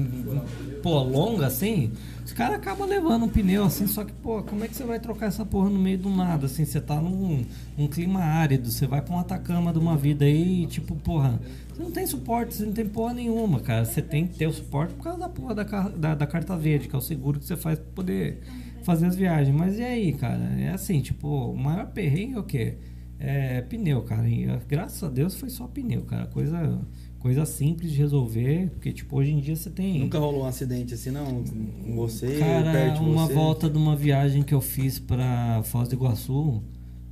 pô, 0.83 1.03
longa 1.03 1.47
assim. 1.47 1.93
Os 2.27 2.33
caras 2.33 2.57
acabam 2.57 2.89
levando 2.89 3.25
um 3.25 3.29
pneu 3.29 3.63
assim, 3.63 3.87
só 3.87 4.03
que, 4.03 4.13
pô, 4.13 4.43
como 4.43 4.65
é 4.65 4.67
que 4.67 4.75
você 4.75 4.83
vai 4.83 4.99
trocar 4.99 5.27
essa 5.27 5.47
porra 5.47 5.71
no 5.71 5.79
meio 5.79 5.97
do 5.97 6.11
nada? 6.11 6.47
Assim, 6.47 6.65
você 6.65 6.81
tá 6.81 7.01
num, 7.01 7.45
clima 7.89 8.19
árido, 8.19 8.69
você 8.69 8.85
vai 8.85 9.01
pra 9.01 9.15
um 9.15 9.21
Atacama 9.21 9.73
de 9.73 9.79
uma 9.79 9.97
vida 9.97 10.25
aí, 10.25 10.65
e, 10.65 10.67
tipo, 10.67 10.97
porra, 10.97 11.39
você 11.73 11.81
não 11.81 11.93
tem 11.93 12.05
suporte, 12.05 12.57
você 12.57 12.67
não 12.67 12.73
tem 12.73 12.85
porra 12.85 13.15
nenhuma, 13.15 13.61
cara. 13.61 13.85
Você 13.85 14.03
tem 14.03 14.27
que 14.27 14.37
ter 14.37 14.49
o 14.49 14.53
suporte 14.53 14.93
por 14.95 15.05
causa 15.05 15.21
da 15.21 15.29
porra 15.29 15.55
da, 15.55 15.63
da, 15.63 16.15
da 16.17 16.27
carta 16.27 16.57
verde, 16.57 16.89
que 16.89 16.97
é 16.97 16.99
o 16.99 17.01
seguro 17.01 17.39
que 17.39 17.47
você 17.47 17.57
faz 17.57 17.79
pra 17.79 17.93
poder 17.95 18.41
fazer 18.83 19.07
as 19.07 19.15
viagens. 19.15 19.57
Mas 19.57 19.79
e 19.79 19.85
aí, 19.85 20.13
cara? 20.13 20.43
É 20.59 20.71
assim, 20.71 21.01
tipo, 21.01 21.29
o 21.29 21.57
maior 21.57 21.87
perrengue 21.93 22.35
é 22.35 22.41
o 22.41 22.43
quê? 22.43 22.77
É 23.21 23.61
pneu, 23.61 24.03
cara. 24.03 24.29
E, 24.29 24.49
graças 24.67 25.01
a 25.05 25.09
Deus 25.09 25.37
foi 25.37 25.49
só 25.49 25.69
pneu, 25.69 26.03
cara. 26.03 26.27
Coisa, 26.27 26.81
coisa 27.27 27.45
simples 27.45 27.91
de 27.91 27.99
resolver, 27.99 28.71
porque, 28.71 28.93
tipo, 28.93 29.17
hoje 29.17 29.33
em 29.33 29.41
dia 29.41 29.57
você 29.57 29.69
tem. 29.69 29.99
Nunca 29.99 30.17
rolou 30.17 30.45
um 30.45 30.47
acidente 30.47 30.95
assim, 30.95 31.11
não? 31.11 31.43
Com 31.43 31.97
você, 31.97 32.39
Cara, 32.39 32.71
perto 32.71 33.03
de 33.03 33.11
uma 33.11 33.27
você? 33.27 33.35
volta 33.35 33.69
de 33.69 33.77
uma 33.77 33.97
viagem 33.97 34.45
que 34.45 34.55
eu 34.55 34.61
fiz 34.61 35.01
pra 35.01 35.61
Foz 35.65 35.89
do 35.89 35.97
Iguaçu, 35.97 36.63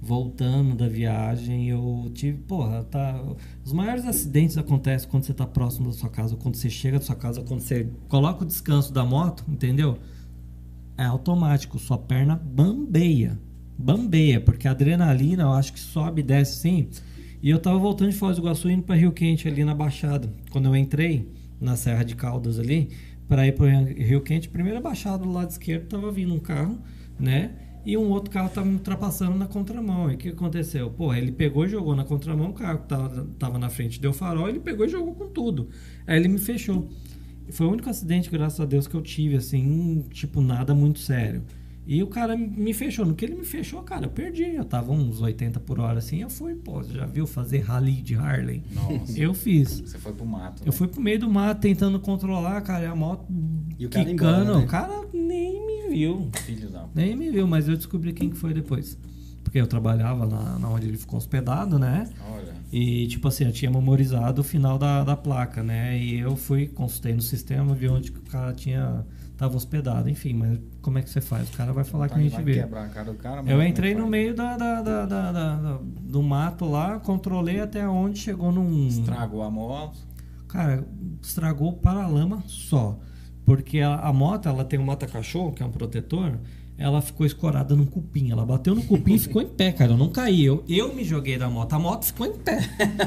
voltando 0.01 0.77
da 0.77 0.87
viagem, 0.89 1.69
eu 1.69 2.13
tive, 2.15 2.39
porra, 2.39 2.85
tá. 2.85 3.21
Os 3.65 3.73
maiores 3.73 4.07
acidentes 4.07 4.57
acontecem 4.57 5.09
quando 5.09 5.25
você 5.25 5.35
tá 5.35 5.49
próximo 5.49 5.89
da 5.89 5.93
sua 5.95 6.09
casa, 6.09 6.37
quando 6.37 6.55
você 6.55 6.71
chega 6.71 7.01
da 7.01 7.05
sua 7.05 7.17
casa, 7.17 7.43
quando 7.43 7.59
você 7.59 7.89
coloca 8.09 8.45
o 8.45 8.47
descanso 8.47 8.93
da 8.93 9.05
moto, 9.05 9.45
entendeu? 9.49 9.99
É 10.97 11.03
automático, 11.07 11.77
sua 11.77 11.99
perna 11.99 12.37
bambeia. 12.37 13.37
Bambeia, 13.77 14.41
porque 14.41 14.69
a 14.69 14.71
adrenalina 14.71 15.43
eu 15.43 15.53
acho 15.53 15.73
que 15.73 15.81
sobe 15.81 16.21
e 16.21 16.25
desce 16.25 16.53
assim. 16.69 16.89
E 17.45 17.51
eu 17.51 17.59
tava 17.59 17.77
voltando 17.79 18.11
de 18.11 18.17
Foz 18.17 18.37
do 18.37 18.41
Iguaçu 18.41 18.71
indo 18.71 18.85
para 18.85 18.95
Rio 18.95 19.13
Quente 19.13 19.47
ali 19.47 19.67
na 19.67 19.75
Baixada. 19.75 20.33
Quando 20.49 20.65
eu 20.65 20.75
entrei 20.75 21.31
na 21.61 21.77
Serra 21.77 22.03
de 22.03 22.17
Caldas 22.17 22.59
ali, 22.59 22.89
para 23.29 23.47
ir 23.47 23.53
para 23.53 23.69
Rio 23.69 24.23
Quente, 24.23 24.49
primeira 24.49 24.81
baixada 24.81 25.19
do 25.19 25.31
lado 25.31 25.51
esquerdo 25.51 25.87
tava 25.87 26.11
vindo 26.11 26.33
um 26.33 26.39
carro, 26.39 26.81
né? 27.21 27.51
E 27.85 27.99
um 27.99 28.09
outro 28.09 28.31
carro 28.31 28.49
tava 28.49 28.67
me 28.67 28.77
ultrapassando 28.77 29.37
na 29.37 29.47
contramão. 29.47 30.11
E 30.11 30.15
o 30.15 30.17
que 30.17 30.31
aconteceu? 30.31 30.89
Pô, 30.89 31.13
ele 31.13 31.33
pegou 31.33 31.67
e 31.67 31.69
jogou 31.69 31.95
na 31.95 32.03
contramão, 32.03 32.49
o 32.49 32.55
carro 32.55 32.79
que 32.79 32.89
tava, 32.89 33.29
tava 33.39 33.59
na 33.59 33.69
frente 33.69 34.01
deu 34.01 34.15
farol, 34.15 34.49
ele 34.49 34.61
pegou 34.61 34.87
e 34.87 34.89
jogou 34.89 35.15
com 35.15 35.29
tudo. 35.29 35.69
Aí 36.07 36.19
ele 36.19 36.29
me 36.29 36.39
fechou. 36.39 36.89
Foi 37.51 37.67
o 37.67 37.73
único 37.73 37.91
acidente, 37.91 38.31
graças 38.31 38.59
a 38.59 38.65
Deus, 38.65 38.87
que 38.87 38.95
eu 38.95 39.03
tive, 39.03 39.37
assim, 39.37 40.03
tipo, 40.09 40.41
nada 40.41 40.75
muito 40.75 40.99
sério. 40.99 41.43
E 41.87 42.03
o 42.03 42.07
cara 42.07 42.37
me 42.37 42.73
fechou. 42.73 43.05
No 43.05 43.15
que 43.15 43.25
ele 43.25 43.35
me 43.35 43.45
fechou, 43.45 43.83
cara, 43.83 44.07
eu 44.07 44.11
perdi. 44.11 44.43
Eu 44.43 44.65
tava 44.65 44.91
uns 44.93 45.21
80 45.21 45.61
por 45.61 45.79
hora, 45.79 45.99
assim. 45.99 46.23
Eu 46.23 46.31
fui, 46.31 46.55
pô, 46.55 46.83
você 46.83 46.95
já 46.95 47.05
viu 47.05 47.27
fazer 47.27 47.59
rally 47.59 48.01
de 48.01 48.15
Harley? 48.15 48.63
Nossa. 48.73 49.19
Eu 49.19 49.35
fiz. 49.35 49.81
Você 49.81 49.99
foi 49.99 50.13
pro 50.13 50.25
mato. 50.25 50.63
Eu 50.63 50.67
né? 50.67 50.73
fui 50.73 50.89
pro 50.89 51.01
meio 51.01 51.19
do 51.19 51.31
mato 51.31 51.61
tentando 51.61 52.01
controlar, 52.01 52.61
cara, 52.63 52.85
e 52.85 52.87
a 52.87 52.95
moto 52.95 53.27
E 53.79 53.85
o 53.85 53.91
cara 53.91 54.05
quicando. 54.07 54.43
embora, 54.43 54.59
né? 54.59 54.65
O 54.65 54.67
cara 54.67 55.03
nem 55.13 55.67
me 55.67 55.89
viu. 55.91 56.31
Filho 56.45 56.71
da. 56.71 56.87
Nem 56.95 57.15
me 57.15 57.31
viu, 57.31 57.47
mas 57.47 57.69
eu 57.69 57.77
descobri 57.77 58.13
quem 58.13 58.31
que 58.31 58.37
foi 58.37 58.55
depois. 58.55 58.99
Porque 59.43 59.61
eu 59.61 59.67
trabalhava 59.67 60.27
na, 60.27 60.59
na 60.59 60.69
onde 60.71 60.87
ele 60.87 60.97
ficou 60.97 61.19
hospedado, 61.19 61.79
né? 61.79 62.09
Olha. 62.33 62.55
E, 62.73 63.07
tipo 63.09 63.29
assim, 63.29 63.45
eu 63.45 63.53
tinha 63.53 63.71
memorizado 63.71 64.41
o 64.41 64.45
final 64.45 64.79
da, 64.79 65.05
da 65.05 65.17
placa, 65.17 65.63
né? 65.63 65.97
E 65.99 66.19
eu 66.19 66.35
fui, 66.35 66.67
consultei 66.67 67.15
no 67.15 67.23
sistema, 67.23 67.75
vi 67.75 67.89
onde 67.89 68.11
que 68.11 68.19
o 68.19 68.23
cara 68.23 68.53
tinha 68.55 69.05
tava 69.37 69.57
hospedado. 69.57 70.09
Enfim, 70.09 70.35
mas 70.35 70.59
como 70.83 70.99
é 70.99 71.03
que 71.03 71.11
você 71.11 71.21
faz? 71.21 71.49
O 71.49 71.57
cara 71.57 71.73
vai 71.73 71.85
falar 71.85 72.09
que 72.09 72.15
a 72.15 72.23
gente 72.23 72.41
vê. 72.43 72.55
quebrar 72.55 72.85
a 72.85 72.89
cara 72.89 73.13
do 73.13 73.19
cara, 73.19 73.43
mas 73.43 73.51
Eu 73.51 73.63
entrei 73.63 73.95
no 73.95 74.07
meio 74.07 74.35
da, 74.35 74.57
da- 74.57 74.83
da- 74.83 75.07
da- 75.07 75.33
da- 75.33 75.57
da- 75.57 75.81
do 75.83 76.23
mato 76.23 76.65
lá, 76.65 76.99
controlei 77.01 77.61
até 77.61 77.87
onde 77.89 78.19
chegou 78.19 78.51
num. 78.53 78.87
Estragou 78.89 79.43
a 79.43 79.51
moto. 79.51 79.99
Cara, 80.49 80.87
estragou 81.21 81.71
o 81.71 81.73
paralama 81.77 82.43
só. 82.47 82.99
Porque 83.45 83.81
a, 83.81 83.97
a 83.97 84.13
moto, 84.13 84.49
ela 84.49 84.65
tem 84.65 84.79
um 84.79 84.85
mata-cachorro, 84.85 85.53
que 85.53 85.63
é 85.63 85.67
um 85.67 85.71
protetor, 85.71 86.39
ela 86.77 87.01
ficou 87.01 87.25
escorada 87.25 87.75
num 87.77 87.87
cupim. 87.87 88.31
Ela 88.33 88.45
bateu 88.45 88.75
no 88.75 88.83
cupim 88.83 89.15
e 89.15 89.19
ficou 89.19 89.41
em 89.41 89.47
pé, 89.47 89.71
cara. 89.73 89.93
Eu 89.93 89.97
não 89.97 90.09
caí. 90.09 90.45
Eu, 90.45 90.65
eu 90.69 90.93
me 90.93 91.05
joguei 91.05 91.39
da 91.39 91.49
moto. 91.49 91.73
A 91.73 91.79
moto 91.79 92.05
ficou 92.07 92.27
em 92.27 92.33
pé. 92.33 92.59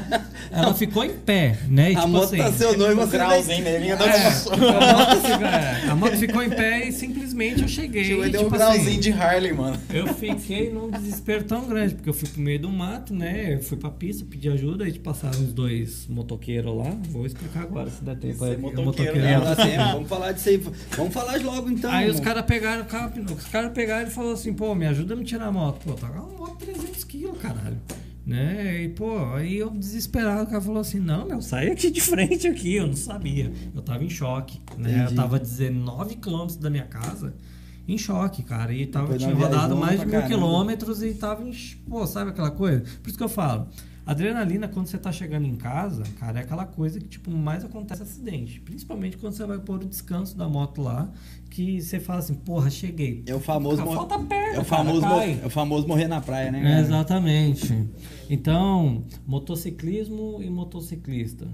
Ela 0.50 0.74
ficou 0.74 1.04
em 1.04 1.10
pé, 1.10 1.58
né? 1.68 1.92
E, 1.92 1.96
A 1.96 2.00
tipo 2.00 2.12
moto 2.12 2.24
assim, 2.24 2.38
tá 2.38 2.52
seu 2.52 2.78
nome, 2.78 2.94
você 2.94 3.16
grauzinho 3.18 3.62
nele, 3.64 3.88
dando 3.90 4.04
é, 4.04 4.26
a, 4.26 4.94
moto, 4.94 5.20
ficou- 5.20 5.46
é, 5.46 5.82
a 5.90 5.94
moto 5.94 6.16
ficou 6.16 6.42
em 6.42 6.50
pé 6.50 6.88
e 6.88 6.92
simplesmente 6.92 7.27
eu 7.46 7.68
cheguei. 7.68 8.04
Chegou 8.04 8.28
deu 8.28 8.40
um 8.40 8.44
tipo 8.44 8.56
grauzinho 8.56 8.88
assim, 8.88 9.00
de 9.00 9.12
Harley, 9.12 9.52
mano. 9.52 9.78
Eu 9.92 10.06
fiquei 10.14 10.70
num 10.70 10.90
desespero 10.90 11.44
tão 11.44 11.66
grande, 11.68 11.94
porque 11.94 12.08
eu 12.08 12.14
fui 12.14 12.28
pro 12.28 12.40
meio 12.40 12.58
do 12.58 12.68
mato, 12.68 13.14
né? 13.14 13.54
Eu 13.54 13.62
fui 13.62 13.76
pra 13.76 13.90
pista, 13.90 14.24
pedi 14.28 14.48
ajuda, 14.48 14.84
aí 14.84 14.98
passaram 14.98 15.38
os 15.40 15.52
dois 15.52 16.06
motoqueiros 16.08 16.74
lá. 16.76 16.90
Vou 17.10 17.24
explicar 17.26 17.62
agora, 17.62 17.90
se 17.90 18.02
der 18.02 18.16
tempo. 18.16 18.34
Esse 18.34 18.44
é 18.44 18.48
Aí, 18.48 18.56
o 18.56 18.84
motoqueiro 18.84 19.18
É, 19.18 19.22
mesmo. 19.22 19.44
dá 19.44 19.56
tempo, 19.56 19.84
vamos 19.92 20.08
falar 20.08 20.32
disso 20.32 20.48
aí. 20.48 20.62
Vamos 20.96 21.14
falar 21.14 21.40
logo 21.42 21.70
então. 21.70 21.90
Aí 21.90 22.06
os 22.08 22.16
irmão. 22.16 22.24
caras 22.24 22.44
pegaram 22.46 22.82
o 22.82 22.86
carro, 22.86 23.12
os 23.36 23.44
caras 23.44 23.72
pegaram 23.72 24.08
e 24.08 24.10
falaram 24.10 24.34
assim, 24.34 24.52
pô, 24.52 24.74
me 24.74 24.86
ajuda 24.86 25.14
a 25.14 25.16
me 25.16 25.24
tirar 25.24 25.46
a 25.46 25.52
moto. 25.52 25.84
Pô, 25.84 25.92
tá 25.94 26.08
uma 26.10 26.26
moto 26.38 26.56
300 26.64 27.04
quilos, 27.04 27.38
caralho. 27.38 27.78
Né? 28.28 28.82
E, 28.82 28.88
pô, 28.90 29.24
aí 29.32 29.56
eu 29.56 29.70
desesperado, 29.70 30.42
o 30.42 30.46
cara 30.46 30.60
falou 30.60 30.82
assim, 30.82 31.00
não, 31.00 31.26
meu, 31.26 31.40
sai 31.40 31.70
aqui 31.70 31.90
de 31.90 31.98
frente 32.02 32.46
aqui, 32.46 32.74
eu 32.74 32.86
não 32.86 32.94
sabia. 32.94 33.50
Eu 33.74 33.80
tava 33.80 34.04
em 34.04 34.10
choque, 34.10 34.60
né? 34.76 34.90
Entendi. 34.90 35.12
Eu 35.12 35.16
tava 35.16 35.36
a 35.36 35.38
19 35.38 36.16
quilômetros 36.16 36.58
da 36.58 36.68
minha 36.68 36.84
casa, 36.84 37.32
em 37.88 37.96
choque, 37.96 38.42
cara. 38.42 38.70
E 38.70 38.84
tava, 38.84 39.14
Depois 39.14 39.22
tinha 39.22 39.34
rodado 39.34 39.74
mais 39.78 39.98
de 39.98 40.04
mil 40.04 40.12
caramba. 40.12 40.28
quilômetros 40.28 41.02
e 41.02 41.14
tava 41.14 41.42
em... 41.42 41.54
Pô, 41.88 42.06
sabe 42.06 42.28
aquela 42.32 42.50
coisa? 42.50 42.84
Por 43.02 43.08
isso 43.08 43.16
que 43.16 43.24
eu 43.24 43.30
falo, 43.30 43.66
adrenalina, 44.10 44.66
quando 44.68 44.86
você 44.86 44.96
tá 44.98 45.12
chegando 45.12 45.46
em 45.46 45.54
casa, 45.54 46.02
cara, 46.18 46.40
é 46.40 46.42
aquela 46.42 46.64
coisa 46.64 46.98
que, 46.98 47.06
tipo, 47.08 47.30
mais 47.30 47.64
acontece 47.64 48.02
acidente. 48.02 48.58
Principalmente 48.60 49.16
quando 49.18 49.34
você 49.34 49.44
vai 49.44 49.58
pôr 49.58 49.82
o 49.82 49.86
descanso 49.86 50.36
da 50.36 50.48
moto 50.48 50.80
lá, 50.82 51.10
que 51.50 51.80
você 51.82 52.00
fala 52.00 52.20
assim, 52.20 52.34
porra, 52.34 52.70
cheguei. 52.70 53.22
É 53.26 53.34
o 53.34 53.40
famoso, 53.40 53.84
mor- 53.84 53.94
falta 53.96 54.18
perna, 54.18 54.56
é 54.56 54.60
o 54.60 54.64
famoso, 54.64 55.00
cara, 55.02 55.24
é 55.26 55.46
o 55.46 55.50
famoso 55.50 55.86
morrer 55.86 56.08
na 56.08 56.20
praia, 56.20 56.50
né? 56.50 56.58
É, 56.60 56.62
cara? 56.62 56.80
exatamente. 56.80 57.88
Então, 58.30 59.04
motociclismo 59.26 60.38
e 60.42 60.48
motociclista. 60.50 61.46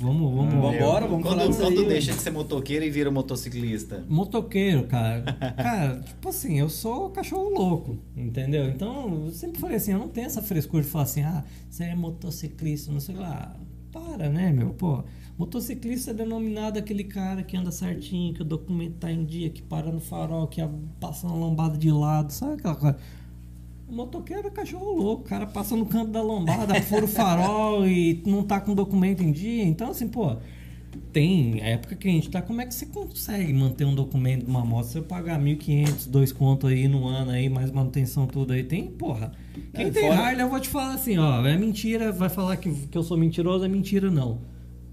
Vamos, 0.00 0.34
vamos. 0.34 0.54
Vamos 0.54 0.74
embora, 0.74 1.06
vamos 1.06 1.22
quando, 1.22 1.36
falar 1.38 1.48
disso 1.48 1.60
quando 1.60 1.80
aí. 1.80 1.88
deixa 1.88 2.12
de 2.12 2.18
ser 2.18 2.30
motoqueiro 2.30 2.84
e 2.84 2.90
vira 2.90 3.10
motociclista? 3.10 4.04
Motoqueiro, 4.08 4.84
cara. 4.86 5.22
Cara, 5.56 6.00
tipo 6.00 6.28
assim, 6.28 6.58
eu 6.58 6.68
sou 6.68 7.10
cachorro 7.10 7.50
louco, 7.50 7.98
entendeu? 8.16 8.68
Então, 8.68 9.26
eu 9.26 9.32
sempre 9.32 9.60
falei 9.60 9.76
assim, 9.76 9.92
eu 9.92 9.98
não 9.98 10.08
tenho 10.08 10.26
essa 10.26 10.42
frescura 10.42 10.82
de 10.82 10.88
falar 10.88 11.04
assim, 11.04 11.22
ah, 11.22 11.44
você 11.68 11.84
é 11.84 11.94
motociclista, 11.94 12.90
não 12.90 13.00
sei 13.00 13.16
lá. 13.16 13.54
Para, 13.92 14.28
né, 14.28 14.52
meu? 14.52 14.70
Pô, 14.70 15.02
motociclista 15.36 16.12
é 16.12 16.14
denominado 16.14 16.78
aquele 16.78 17.02
cara 17.02 17.42
que 17.42 17.56
anda 17.56 17.72
certinho, 17.72 18.32
que 18.32 18.42
o 18.42 18.44
documento 18.44 18.98
tá 18.98 19.10
em 19.10 19.24
dia, 19.24 19.50
que 19.50 19.60
para 19.60 19.90
no 19.90 20.00
farol, 20.00 20.46
que 20.46 20.60
passa 21.00 21.26
uma 21.26 21.34
lombada 21.34 21.76
de 21.76 21.90
lado, 21.90 22.32
sabe 22.32 22.54
aquela 22.54 22.76
coisa? 22.76 22.96
O 23.90 23.94
motoqueiro 23.94 24.46
é 24.46 24.50
cachorro 24.50 24.92
louco, 24.94 25.22
o 25.24 25.28
cara 25.28 25.46
passa 25.46 25.74
no 25.74 25.84
canto 25.84 26.10
da 26.12 26.22
lombada, 26.22 26.80
fura 26.82 27.04
o 27.04 27.08
farol 27.08 27.86
e 27.86 28.22
não 28.24 28.42
tá 28.44 28.60
com 28.60 28.74
documento 28.74 29.22
em 29.22 29.32
dia. 29.32 29.64
Então, 29.64 29.90
assim, 29.90 30.06
pô, 30.06 30.36
tem 31.12 31.60
época 31.60 31.96
que 31.96 32.08
a 32.08 32.10
gente 32.10 32.30
tá. 32.30 32.40
Como 32.40 32.60
é 32.60 32.66
que 32.66 32.74
você 32.74 32.86
consegue 32.86 33.52
manter 33.52 33.84
um 33.84 33.94
documento 33.94 34.44
de 34.44 34.50
uma 34.50 34.64
moto? 34.64 34.84
Se 34.86 34.98
eu 34.98 35.02
pagar 35.02 35.40
1.500, 35.40 36.06
dois 36.08 36.30
contos 36.32 36.70
aí 36.70 36.86
no 36.86 37.06
ano 37.08 37.32
aí, 37.32 37.48
mais 37.48 37.70
manutenção 37.72 38.26
tudo 38.26 38.52
aí, 38.52 38.62
tem, 38.62 38.86
porra. 38.86 39.32
Quem 39.74 39.86
É, 39.86 39.90
tem 39.90 40.02
fora- 40.08 40.20
Harley, 40.20 40.42
eu 40.42 40.48
vou 40.48 40.60
te 40.60 40.68
falar 40.68 40.94
assim, 40.94 41.18
ó, 41.18 41.44
é 41.46 41.56
mentira, 41.56 42.12
vai 42.12 42.28
falar 42.28 42.56
que, 42.58 42.70
que 42.72 42.96
eu 42.96 43.02
sou 43.02 43.16
mentiroso, 43.16 43.64
é 43.64 43.68
mentira, 43.68 44.08
não. 44.10 44.38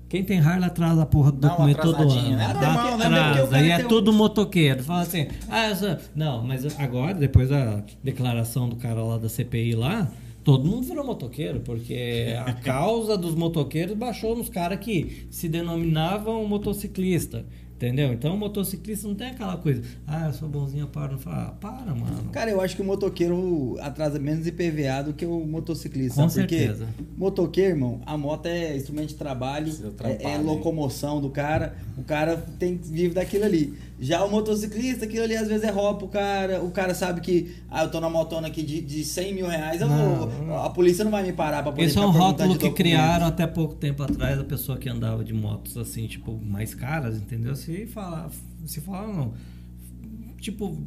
Quem 0.10 0.24
tem 0.24 0.40
Harley 0.40 0.66
atrasa 0.68 1.04
a 1.04 1.06
porra 1.06 1.32
do 1.32 1.40
Dá 1.40 1.50
uma 1.50 1.56
documento 1.68 1.82
todo 1.82 1.96
atrasadinha, 1.96 2.36
ano. 2.36 2.38
né? 2.38 2.54
Dá 2.54 2.74
Normal, 2.74 2.98
né? 2.98 3.06
Porque 3.06 3.18
o 3.18 3.22
atrasa, 3.44 3.52
cara 3.52 3.66
e 3.66 3.70
é 3.72 3.76
tem 3.78 3.86
um- 3.86 3.90
tudo 3.90 4.14
motoqueiro. 4.14 4.84
Fala 4.84 5.02
assim, 5.02 5.28
ah, 5.50 5.70
eu 5.70 5.76
sou... 5.76 5.98
Não, 6.16 6.44
mas 6.44 6.80
agora, 6.80 7.14
depois 7.14 7.50
da 7.50 7.84
declaração 8.04 8.70
do 8.70 8.76
cara 8.78 9.04
lá 9.04 9.18
da 9.18 9.28
CPI 9.28 9.76
lá, 9.76 10.10
todo 10.46 10.66
mundo 10.66 10.84
virou 10.88 11.06
motoqueiro, 11.06 11.60
porque 11.60 12.34
a 12.46 12.54
causa 12.64 13.18
dos 13.18 13.36
motoqueiros 13.36 13.98
baixou 13.98 14.36
nos 14.36 14.48
caras 14.50 14.80
que 14.80 15.28
se 15.30 15.50
denominavam 15.50 16.46
motociclista. 16.48 17.46
Entendeu? 17.78 18.12
Então 18.12 18.34
o 18.34 18.38
motociclista 18.38 19.08
não 19.08 19.14
tem 19.14 19.28
aquela 19.28 19.56
coisa, 19.56 19.84
ah, 20.08 20.26
eu 20.26 20.34
sou 20.34 20.50
bonzinho, 20.50 20.88
para. 20.88 21.12
Não 21.12 21.20
fala, 21.20 21.44
ah, 21.44 21.52
para, 21.52 21.94
mano. 21.94 22.30
Cara, 22.32 22.50
eu 22.50 22.60
acho 22.60 22.76
que 22.76 22.82
o 22.82 22.86
motoqueiro 22.86 23.78
atrasa 23.80 24.18
menos 24.18 24.48
IPVA 24.48 25.04
do 25.06 25.14
que 25.14 25.28
o 25.28 25.46
motociclista. 25.46 26.24
Com 26.24 26.28
sabe 26.28 26.50
certeza. 26.50 26.88
Motoqueiro, 27.16 27.76
irmão, 27.76 28.02
a 28.04 28.18
moto 28.18 28.48
é 28.48 28.76
instrumento 28.76 29.10
de 29.10 29.16
trabalho, 29.16 29.72
é, 30.04 30.24
é 30.24 30.36
hein? 30.36 30.44
locomoção 30.44 31.22
do 31.22 31.30
cara. 31.30 31.78
O 31.96 32.04
cara 32.04 32.36
tem 32.58 32.78
vive 32.78 33.14
daquilo 33.14 33.46
ali. 33.46 33.76
Já 34.00 34.24
o 34.24 34.30
motociclista, 34.30 35.06
aquilo 35.06 35.24
ali 35.24 35.36
às 35.36 35.48
vezes 35.48 35.64
é 35.64 35.72
roupa 35.72 36.00
pro 36.00 36.08
cara. 36.08 36.64
O 36.64 36.70
cara 36.70 36.94
sabe 36.94 37.20
que, 37.20 37.56
ah, 37.70 37.84
eu 37.84 37.90
tô 37.90 38.00
na 38.00 38.10
motona 38.10 38.48
aqui 38.48 38.62
de, 38.62 38.80
de 38.80 39.04
100 39.04 39.34
mil 39.34 39.48
reais, 39.48 39.82
eu 39.82 39.88
Não, 39.88 40.30
vou, 40.30 40.56
a 40.56 40.70
polícia 40.70 41.04
não 41.04 41.12
vai 41.12 41.24
me 41.24 41.34
parar 41.34 41.64
pra 41.64 41.72
poder 41.72 41.86
Esse 41.86 41.98
é 41.98 42.02
um 42.02 42.12
rótulo 42.12 42.58
que 42.58 42.70
criaram 42.70 43.26
até 43.26 43.48
pouco 43.48 43.74
tempo 43.76 44.04
atrás, 44.04 44.40
a 44.40 44.44
pessoa 44.44 44.78
que 44.78 44.88
andava 44.88 45.24
de 45.24 45.34
motos 45.34 45.78
assim, 45.78 46.06
tipo, 46.06 46.40
mais 46.40 46.76
caras, 46.76 47.18
entendeu? 47.18 47.56
Se 47.56 47.88
fala, 47.88 48.30
se 48.66 48.82
fala 48.82 49.08
não. 49.12 49.34
Tipo, 50.40 50.78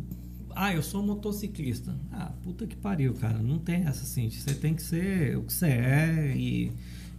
ah, 0.54 0.72
eu 0.72 0.82
sou 0.82 1.02
motociclista. 1.02 1.94
Ah, 2.12 2.30
puta 2.42 2.66
que 2.66 2.76
pariu, 2.76 3.14
cara. 3.14 3.38
Não 3.38 3.58
tem 3.58 3.86
essa 3.86 4.02
assim. 4.02 4.30
Você 4.30 4.54
tem 4.54 4.74
que 4.74 4.82
ser 4.82 5.36
o 5.36 5.42
que 5.42 5.52
você 5.52 5.66
é 5.66 6.34
e, 6.36 6.72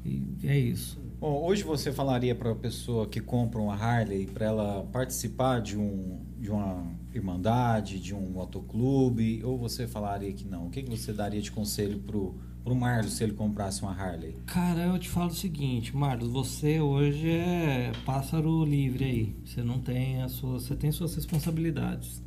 e 0.05 0.21
é 0.43 0.57
isso. 0.57 1.00
Bom, 1.21 1.39
hoje 1.45 1.61
você 1.61 1.91
falaria 1.91 2.33
para 2.33 2.49
a 2.49 2.55
pessoa 2.55 3.05
que 3.07 3.21
compra 3.21 3.61
uma 3.61 3.75
Harley 3.75 4.25
para 4.25 4.47
ela 4.47 4.89
participar 4.91 5.61
de 5.61 5.77
um 5.77 6.19
de 6.39 6.49
uma 6.49 6.83
irmandade, 7.13 7.99
de 7.99 8.15
um 8.15 8.27
motoclube, 8.31 9.39
ou 9.43 9.55
você 9.55 9.87
falaria 9.87 10.33
que 10.33 10.47
não? 10.47 10.65
O 10.65 10.69
que, 10.71 10.81
que 10.81 10.89
você 10.89 11.13
daria 11.13 11.39
de 11.39 11.51
conselho 11.51 11.99
pro 11.99 12.33
pro 12.63 12.75
Marlos 12.75 13.13
se 13.13 13.23
ele 13.23 13.33
comprasse 13.33 13.83
uma 13.83 13.91
Harley? 13.91 14.35
Cara, 14.47 14.81
eu 14.81 14.97
te 14.97 15.09
falo 15.09 15.29
o 15.29 15.35
seguinte, 15.35 15.95
Marlos, 15.95 16.31
você 16.31 16.79
hoje 16.79 17.29
é 17.29 17.91
pássaro 18.03 18.65
livre 18.65 19.03
aí. 19.05 19.35
Você 19.45 19.61
não 19.61 19.79
tem 19.79 20.23
as 20.23 20.31
suas, 20.31 20.63
você 20.63 20.75
tem 20.75 20.91
suas 20.91 21.13
responsabilidades. 21.13 22.23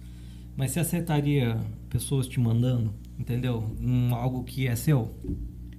Mas 0.56 0.70
você 0.70 0.78
aceitaria 0.78 1.60
pessoas 1.90 2.28
te 2.28 2.38
mandando, 2.38 2.94
entendeu? 3.18 3.74
Um, 3.80 4.14
algo 4.14 4.44
que 4.44 4.68
é 4.68 4.76
seu? 4.76 5.12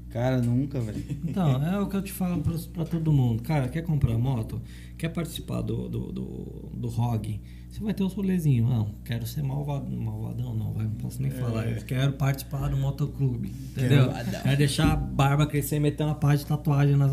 Cara, 0.09 0.41
nunca, 0.41 0.79
velho. 0.79 1.03
Então, 1.25 1.61
é 1.65 1.79
o 1.79 1.87
que 1.87 1.95
eu 1.97 2.01
te 2.01 2.11
falo 2.11 2.41
pra, 2.41 2.53
pra 2.73 2.85
todo 2.85 3.11
mundo. 3.11 3.43
Cara, 3.43 3.67
quer 3.67 3.81
comprar 3.81 4.17
moto? 4.17 4.61
Quer 4.97 5.09
participar 5.09 5.61
do, 5.61 5.89
do, 5.89 6.11
do, 6.11 6.71
do 6.73 6.87
ROG? 6.87 7.41
Você 7.69 7.83
vai 7.83 7.93
ter 7.93 8.03
o 8.03 8.09
solezinho. 8.09 8.65
Não, 8.69 8.95
quero 9.03 9.27
ser 9.27 9.43
malvado, 9.43 9.91
malvadão, 9.91 10.55
não, 10.55 10.71
vai, 10.71 10.85
não 10.85 10.95
posso 10.95 11.21
nem 11.21 11.29
falar. 11.29 11.67
Eu 11.67 11.81
quero 11.83 12.13
participar 12.13 12.69
do 12.69 12.77
motoclube, 12.77 13.49
entendeu? 13.49 14.09
Quero 14.43 14.57
deixar 14.57 14.93
a 14.93 14.95
barba 14.95 15.45
crescer 15.45 15.75
e 15.75 15.79
meter 15.81 16.03
uma 16.03 16.15
pá 16.15 16.33
de 16.35 16.45
tatuagem 16.45 16.95
nas... 16.95 17.11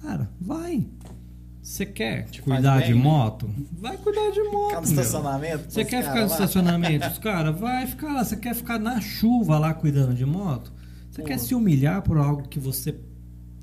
Cara, 0.00 0.30
vai. 0.40 0.86
Você 1.60 1.84
quer 1.84 2.24
Te 2.30 2.40
cuidar 2.40 2.80
de 2.80 2.94
moto? 2.94 3.50
Vai 3.72 3.98
cuidar 3.98 4.30
de 4.30 4.42
moto, 4.44 4.68
Ficar 4.68 4.80
no 4.80 4.86
estacionamento? 4.86 5.70
Você 5.70 5.84
quer 5.84 6.02
ficar 6.02 6.14
no 6.14 6.20
lá? 6.20 6.26
estacionamento? 6.32 7.06
Os 7.06 7.18
cara, 7.18 7.52
vai 7.52 7.86
ficar 7.86 8.14
lá. 8.14 8.24
Você 8.24 8.36
quer 8.36 8.54
ficar 8.54 8.78
na 8.78 8.98
chuva 9.02 9.58
lá 9.58 9.74
cuidando 9.74 10.14
de 10.14 10.24
moto? 10.24 10.72
Você 11.22 11.28
quer 11.28 11.38
se 11.38 11.54
humilhar 11.54 12.02
por 12.02 12.16
algo 12.18 12.48
que 12.48 12.58
você 12.58 12.94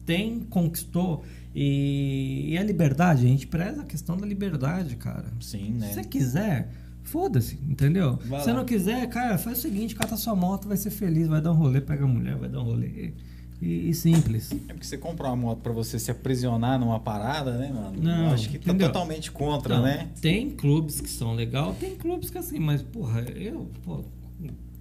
tem, 0.06 0.40
conquistou? 0.42 1.24
E, 1.54 2.48
e 2.52 2.58
a 2.58 2.64
liberdade, 2.64 3.26
a 3.26 3.30
gente 3.30 3.48
preza 3.48 3.82
a 3.82 3.86
questão 3.86 4.18
da 4.18 4.26
liberdade, 4.26 4.96
cara. 4.98 5.26
Sim, 5.40 5.72
né? 5.80 5.88
Se 5.88 5.94
você 5.96 6.04
quiser, 6.04 6.70
foda-se, 7.04 7.58
entendeu? 7.68 8.18
Vai 8.26 8.40
Se 8.40 8.46
você 8.46 8.52
lá. 8.52 8.58
não 8.58 8.66
quiser, 8.66 9.08
cara, 9.08 9.38
faz 9.38 9.60
o 9.60 9.62
seguinte, 9.62 9.96
cata 9.96 10.18
sua 10.18 10.36
moto, 10.36 10.68
vai 10.68 10.76
ser 10.78 10.90
feliz, 10.92 11.28
vai 11.28 11.42
dar 11.42 11.52
um 11.52 11.56
rolê, 11.56 11.80
pega 11.82 12.04
a 12.04 12.08
mulher, 12.08 12.36
vai 12.36 12.50
dar 12.50 12.60
um 12.60 12.64
rolê. 12.64 13.14
E, 13.62 13.90
e 13.90 13.94
simples. 13.94 14.52
É 14.68 14.74
porque 14.74 14.86
você 14.86 14.98
comprar 14.98 15.30
uma 15.30 15.38
moto 15.38 15.60
pra 15.62 15.72
você 15.72 15.98
se 15.98 16.12
aprisionar 16.12 16.78
numa 16.78 17.00
parada, 17.00 17.58
né, 17.58 17.72
mano? 17.74 18.04
Não, 18.04 18.28
Eu 18.28 18.34
acho 18.34 18.50
que 18.50 18.58
entendeu? 18.58 18.88
tá 18.88 18.94
totalmente 18.94 19.32
contra, 19.32 19.78
Não, 19.78 19.84
né? 19.84 20.10
Tem 20.22 20.50
clubes 20.52 21.00
que 21.00 21.10
são 21.10 21.34
legal, 21.34 21.74
tem 21.80 21.96
clubes 21.96 22.30
que 22.30 22.38
assim, 22.38 22.60
mas 22.60 22.82
porra, 22.82 23.22
eu, 23.22 23.72
pô, 23.86 24.04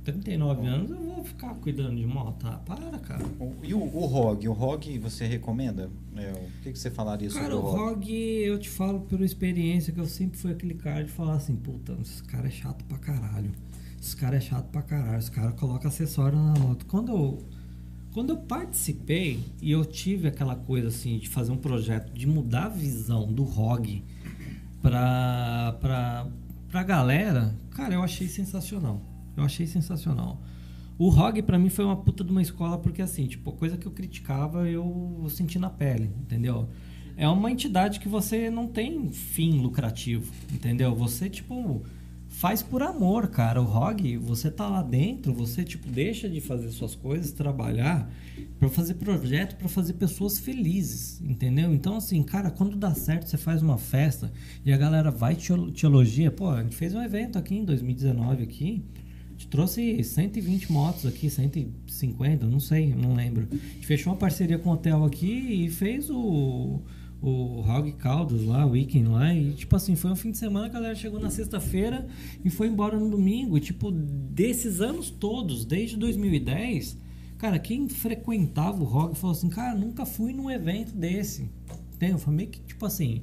39 0.05 0.67
anos 0.67 0.91
eu 0.91 0.99
vou 1.03 1.25
ficar 1.25 1.55
cuidando 1.55 1.97
de 1.97 2.07
moto. 2.07 2.47
Ah, 2.47 2.61
para, 2.65 2.99
cara. 2.99 3.25
O- 3.41 3.55
E 3.63 3.73
o, 3.73 3.79
o 3.81 4.05
ROG? 4.07 4.47
O 4.49 4.53
ROG 4.53 4.99
você 4.99 5.27
recomenda? 5.27 5.91
É, 6.17 6.31
o 6.33 6.63
que, 6.63 6.73
que 6.73 6.79
você 6.79 6.91
falaria 6.91 7.31
sobre 7.31 7.45
Cara, 7.49 7.57
o 7.57 7.61
o 7.61 7.71
ROG? 7.71 7.79
ROG, 7.95 8.11
eu 8.11 8.59
te 8.59 8.69
falo 8.69 9.01
por 9.01 9.21
experiência 9.23 9.93
que 9.93 9.99
eu 10.01 10.07
sempre 10.07 10.39
fui 10.39 10.53
aquele 10.53 10.75
cara 10.75 11.03
de 11.05 11.11
falar 11.11 11.35
assim, 11.35 11.57
puta, 11.57 11.97
esse 12.03 12.23
cara 12.25 12.47
é 12.47 12.51
chato 12.51 12.85
pra 12.85 12.99
caralho. 12.99 13.51
Esse 14.01 14.15
cara 14.15 14.37
é 14.37 14.41
chato 14.41 14.67
pra 14.67 14.83
caralho. 14.83 15.19
Esse 15.19 15.31
cara 15.31 15.53
coloca 15.53 15.89
acessório 15.89 16.37
na 16.39 16.53
moto. 16.59 16.85
Quando 16.87 17.11
eu, 17.11 17.39
quando 18.13 18.31
eu 18.31 18.37
participei 18.37 19.41
e 19.63 19.71
eu 19.73 19.85
tive 19.85 20.29
aquela 20.29 20.55
coisa 20.55 20.89
assim 20.89 21.19
de 21.19 21.29
fazer 21.31 21.51
um 21.53 21.57
projeto 21.57 22.13
de 22.13 22.27
mudar 22.27 22.67
a 22.67 22.69
visão 22.69 23.33
do 23.33 23.43
ROG 23.43 24.03
pra, 24.83 25.77
pra, 25.81 26.27
pra 26.69 26.83
galera, 26.83 27.55
cara, 27.71 27.95
eu 27.95 28.03
achei 28.03 28.29
sensacional. 28.29 29.01
Eu 29.37 29.45
achei 29.45 29.67
sensacional. 29.67 30.41
O 30.97 31.09
ROG 31.09 31.43
pra 31.43 31.59
mim 31.59 31.69
foi 31.69 31.85
uma 31.85 31.97
puta 31.97 32.23
de 32.23 32.31
uma 32.31 32.43
escola 32.43 32.79
porque 32.79 33.03
assim, 33.03 33.27
tipo, 33.27 33.51
coisa 33.53 33.77
que 33.77 33.87
eu 33.87 33.93
criticava 33.93 34.69
eu 34.69 35.27
senti 35.29 35.59
na 35.59 35.69
pele, 35.69 36.11
entendeu? 36.21 36.69
É 37.17 37.29
uma 37.29 37.51
entidade 37.51 37.99
que 37.99 38.09
você 38.09 38.49
não 38.49 38.67
tem 38.69 39.11
fim 39.11 39.61
lucrativo, 39.61 40.33
entendeu? 40.53 40.95
Você 40.95 41.29
tipo 41.29 41.83
faz 42.29 42.63
por 42.63 42.83
amor, 42.83 43.29
cara. 43.29 43.61
O 43.63 43.65
ROG, 43.65 44.17
você 44.19 44.51
tá 44.51 44.69
lá 44.69 44.83
dentro, 44.83 45.33
você 45.33 45.65
tipo 45.65 45.89
deixa 45.89 46.29
de 46.29 46.41
fazer 46.41 46.71
suas 46.71 46.95
coisas, 46.95 47.33
trabalhar 47.33 48.09
para 48.59 48.69
fazer 48.69 48.95
projeto, 48.95 49.57
para 49.57 49.69
fazer 49.69 49.95
pessoas 49.95 50.39
felizes, 50.39 51.21
entendeu? 51.21 51.73
Então 51.73 51.97
assim, 51.97 52.23
cara, 52.23 52.51
quando 52.51 52.77
dá 52.77 52.95
certo, 52.95 53.29
você 53.29 53.37
faz 53.37 53.63
uma 53.63 53.79
festa 53.79 54.33
e 54.65 54.73
a 54.73 54.77
galera 54.77 55.11
vai 55.11 55.35
te, 55.35 55.53
te 55.73 55.87
elogia. 55.87 56.31
Pô, 56.31 56.51
a 56.51 56.63
gente 56.63 56.77
fez 56.77 56.95
um 56.95 57.03
evento 57.03 57.37
aqui 57.37 57.57
em 57.57 57.65
2019 57.65 58.45
aqui. 58.45 58.85
Trouxe 59.55 60.03
120 60.03 60.73
motos 60.73 61.07
aqui, 61.07 61.31
150, 61.31 62.45
não 62.45 62.59
sei, 62.59 62.93
não 62.93 63.15
lembro. 63.15 63.47
A 63.53 63.55
gente 63.55 63.87
fechou 63.87 64.13
uma 64.13 64.19
parceria 64.19 64.59
com 64.59 64.69
o 64.69 64.73
hotel 64.73 65.05
aqui 65.05 65.65
e 65.65 65.71
fez 65.71 66.11
o, 66.11 66.81
o 67.23 67.61
Hog 67.61 67.93
Caldas 67.93 68.43
lá, 68.43 68.67
o 68.67 68.71
weekend 68.71 69.09
lá. 69.09 69.33
E 69.33 69.53
tipo 69.53 69.77
assim, 69.77 69.95
foi 69.95 70.11
um 70.11 70.17
fim 70.17 70.33
de 70.33 70.39
semana, 70.39 70.67
a 70.67 70.71
galera 70.71 70.97
chegou 70.97 71.21
na 71.21 71.31
sexta-feira 71.31 72.05
e 72.45 72.51
foi 72.51 72.67
embora 72.67 72.99
no 72.99 73.09
domingo. 73.09 73.57
E 73.57 73.61
tipo, 73.61 73.93
desses 73.93 74.81
anos 74.81 75.09
todos, 75.09 75.65
desde 75.65 75.97
2010, 75.99 76.99
cara, 77.39 77.57
quem 77.57 77.89
frequentava 77.89 78.83
o 78.83 78.93
Hog 78.93 79.17
falou 79.17 79.37
assim, 79.37 79.49
cara, 79.49 79.79
nunca 79.79 80.05
fui 80.05 80.33
num 80.33 80.51
evento 80.51 80.97
desse. 80.97 81.49
Entendeu? 81.95 82.19
Foi 82.19 82.35
meio 82.35 82.49
que 82.49 82.59
tipo 82.59 82.85
assim, 82.85 83.23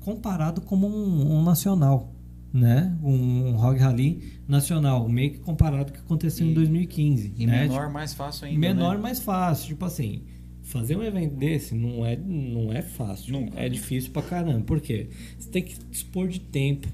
comparado 0.00 0.60
como 0.60 0.86
um, 0.86 1.38
um 1.38 1.42
nacional 1.42 2.19
né? 2.52 2.96
Um 3.02 3.52
Rock 3.52 3.78
Rally 3.80 4.22
nacional, 4.48 5.08
meio 5.08 5.32
que 5.32 5.38
comparado 5.38 5.84
com 5.86 5.90
o 5.90 5.92
que 5.94 6.00
aconteceu 6.00 6.46
em 6.46 6.50
E- 6.50 6.54
2015. 6.54 7.32
E 7.36 7.46
né? 7.46 7.62
menor, 7.62 7.90
mais 7.90 8.12
fácil 8.14 8.46
ainda, 8.46 8.58
menor, 8.60 8.96
né? 8.96 9.02
mais 9.02 9.20
fácil. 9.20 9.68
Tipo 9.68 9.84
assim, 9.84 10.22
fazer 10.62 10.96
um 10.96 11.02
evento 11.02 11.36
desse 11.36 11.74
não 11.74 12.04
é, 12.04 12.16
não 12.16 12.72
é 12.72 12.82
fácil. 12.82 13.32
Nunca. 13.32 13.58
É 13.60 13.68
difícil 13.68 14.10
pra 14.10 14.22
caramba. 14.22 14.60
Por 14.62 14.80
quê? 14.80 15.08
Você 15.38 15.48
tem 15.48 15.62
que 15.62 15.76
dispor 15.90 16.28
de 16.28 16.40
tempo. 16.40 16.88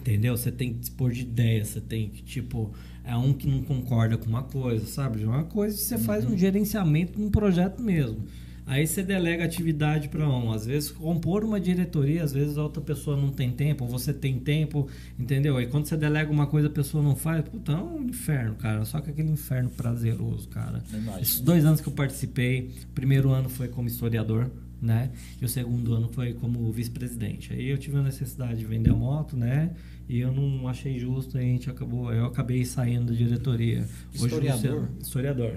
Entendeu? 0.00 0.36
Você 0.36 0.52
tem 0.52 0.72
que 0.72 0.80
dispor 0.80 1.10
de 1.12 1.22
ideia. 1.22 1.64
Você 1.64 1.80
tem 1.80 2.08
que, 2.10 2.22
tipo, 2.22 2.72
é 3.04 3.16
um 3.16 3.32
que 3.32 3.46
não 3.48 3.62
concorda 3.62 4.18
com 4.18 4.28
uma 4.28 4.42
coisa, 4.42 4.84
sabe? 4.86 5.22
É 5.22 5.26
uma 5.26 5.44
coisa 5.44 5.76
que 5.76 5.82
você 5.82 5.96
faz 5.98 6.26
um 6.26 6.36
gerenciamento 6.36 7.18
num 7.18 7.30
projeto 7.30 7.82
mesmo. 7.82 8.18
Aí 8.66 8.86
você 8.86 9.02
delega 9.02 9.44
atividade 9.44 10.08
para 10.08 10.26
um. 10.28 10.50
Às 10.50 10.64
vezes, 10.64 10.90
compor 10.90 11.44
uma 11.44 11.60
diretoria, 11.60 12.24
às 12.24 12.32
vezes 12.32 12.56
a 12.56 12.62
outra 12.62 12.80
pessoa 12.80 13.14
não 13.16 13.28
tem 13.28 13.50
tempo, 13.50 13.84
ou 13.84 13.90
você 13.90 14.12
tem 14.12 14.38
tempo, 14.38 14.88
entendeu? 15.18 15.56
Aí 15.58 15.66
quando 15.66 15.84
você 15.86 15.96
delega 15.96 16.30
uma 16.32 16.46
coisa, 16.46 16.68
a 16.68 16.70
pessoa 16.70 17.02
não 17.04 17.14
faz, 17.14 17.44
puta, 17.46 17.72
é 17.72 17.76
um 17.76 18.04
inferno, 18.04 18.54
cara. 18.54 18.84
Só 18.86 19.00
que 19.02 19.10
aquele 19.10 19.30
inferno 19.30 19.68
prazeroso, 19.68 20.48
cara. 20.48 20.82
Imagino. 20.92 21.20
Esses 21.20 21.40
dois 21.40 21.64
anos 21.64 21.80
que 21.82 21.88
eu 21.88 21.92
participei, 21.92 22.70
primeiro 22.94 23.30
ano 23.32 23.50
foi 23.50 23.68
como 23.68 23.86
historiador, 23.86 24.50
né? 24.80 25.10
E 25.40 25.44
o 25.44 25.48
segundo 25.48 25.92
ano 25.92 26.08
foi 26.08 26.32
como 26.32 26.72
vice-presidente. 26.72 27.52
Aí 27.52 27.68
eu 27.68 27.76
tive 27.76 27.98
a 27.98 28.02
necessidade 28.02 28.58
de 28.58 28.64
vender 28.64 28.90
a 28.90 28.94
moto, 28.94 29.36
né? 29.36 29.72
E 30.08 30.20
eu 30.20 30.32
não 30.32 30.68
achei 30.68 30.98
justo, 30.98 31.36
a 31.36 31.40
gente 31.40 31.68
acabou, 31.68 32.12
eu 32.12 32.24
acabei 32.26 32.64
saindo 32.64 33.12
da 33.12 33.18
diretoria. 33.18 33.80
Hoje, 34.14 34.24
Historiador? 34.24 34.54
Luciano- 34.72 34.88
historiador. 35.00 35.52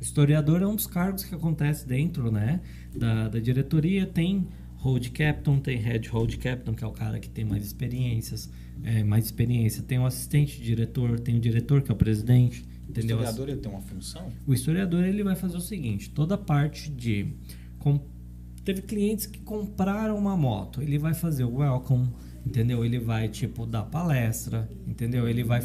Historiador 0.00 0.62
é 0.62 0.66
um 0.66 0.74
dos 0.76 0.86
cargos 0.86 1.24
que 1.24 1.34
acontece 1.34 1.86
dentro, 1.86 2.30
né, 2.30 2.60
da, 2.94 3.28
da 3.28 3.38
diretoria. 3.38 4.06
Tem 4.06 4.46
Road 4.76 5.10
Captain, 5.10 5.58
tem 5.58 5.78
Head 5.78 6.08
Road 6.08 6.36
Captain, 6.38 6.74
que 6.74 6.84
é 6.84 6.86
o 6.86 6.92
cara 6.92 7.18
que 7.18 7.28
tem 7.28 7.44
mais 7.44 7.64
experiências, 7.64 8.50
é, 8.84 9.02
mais 9.02 9.24
experiência. 9.24 9.82
Tem 9.82 9.98
o 9.98 10.06
assistente 10.06 10.60
diretor, 10.60 11.18
tem 11.18 11.36
o 11.36 11.40
diretor 11.40 11.82
que 11.82 11.90
é 11.90 11.94
o 11.94 11.96
presidente, 11.96 12.62
O 12.86 12.90
entendeu? 12.90 13.16
historiador 13.18 13.48
ele 13.48 13.58
tem 13.60 13.70
uma 13.72 13.80
função? 13.80 14.30
O 14.46 14.52
historiador 14.52 15.04
ele 15.04 15.22
vai 15.24 15.34
fazer 15.34 15.56
o 15.56 15.60
seguinte: 15.60 16.10
toda 16.10 16.36
parte 16.36 16.90
de 16.90 17.26
com- 17.78 18.00
teve 18.64 18.82
clientes 18.82 19.26
que 19.26 19.38
compraram 19.40 20.16
uma 20.18 20.36
moto, 20.36 20.82
ele 20.82 20.98
vai 20.98 21.14
fazer 21.14 21.44
o 21.44 21.56
welcome, 21.56 22.08
entendeu? 22.44 22.84
Ele 22.84 22.98
vai, 22.98 23.28
tipo, 23.28 23.64
dar 23.66 23.84
palestra, 23.84 24.68
entendeu? 24.86 25.28
Ele 25.28 25.42
vai, 25.42 25.60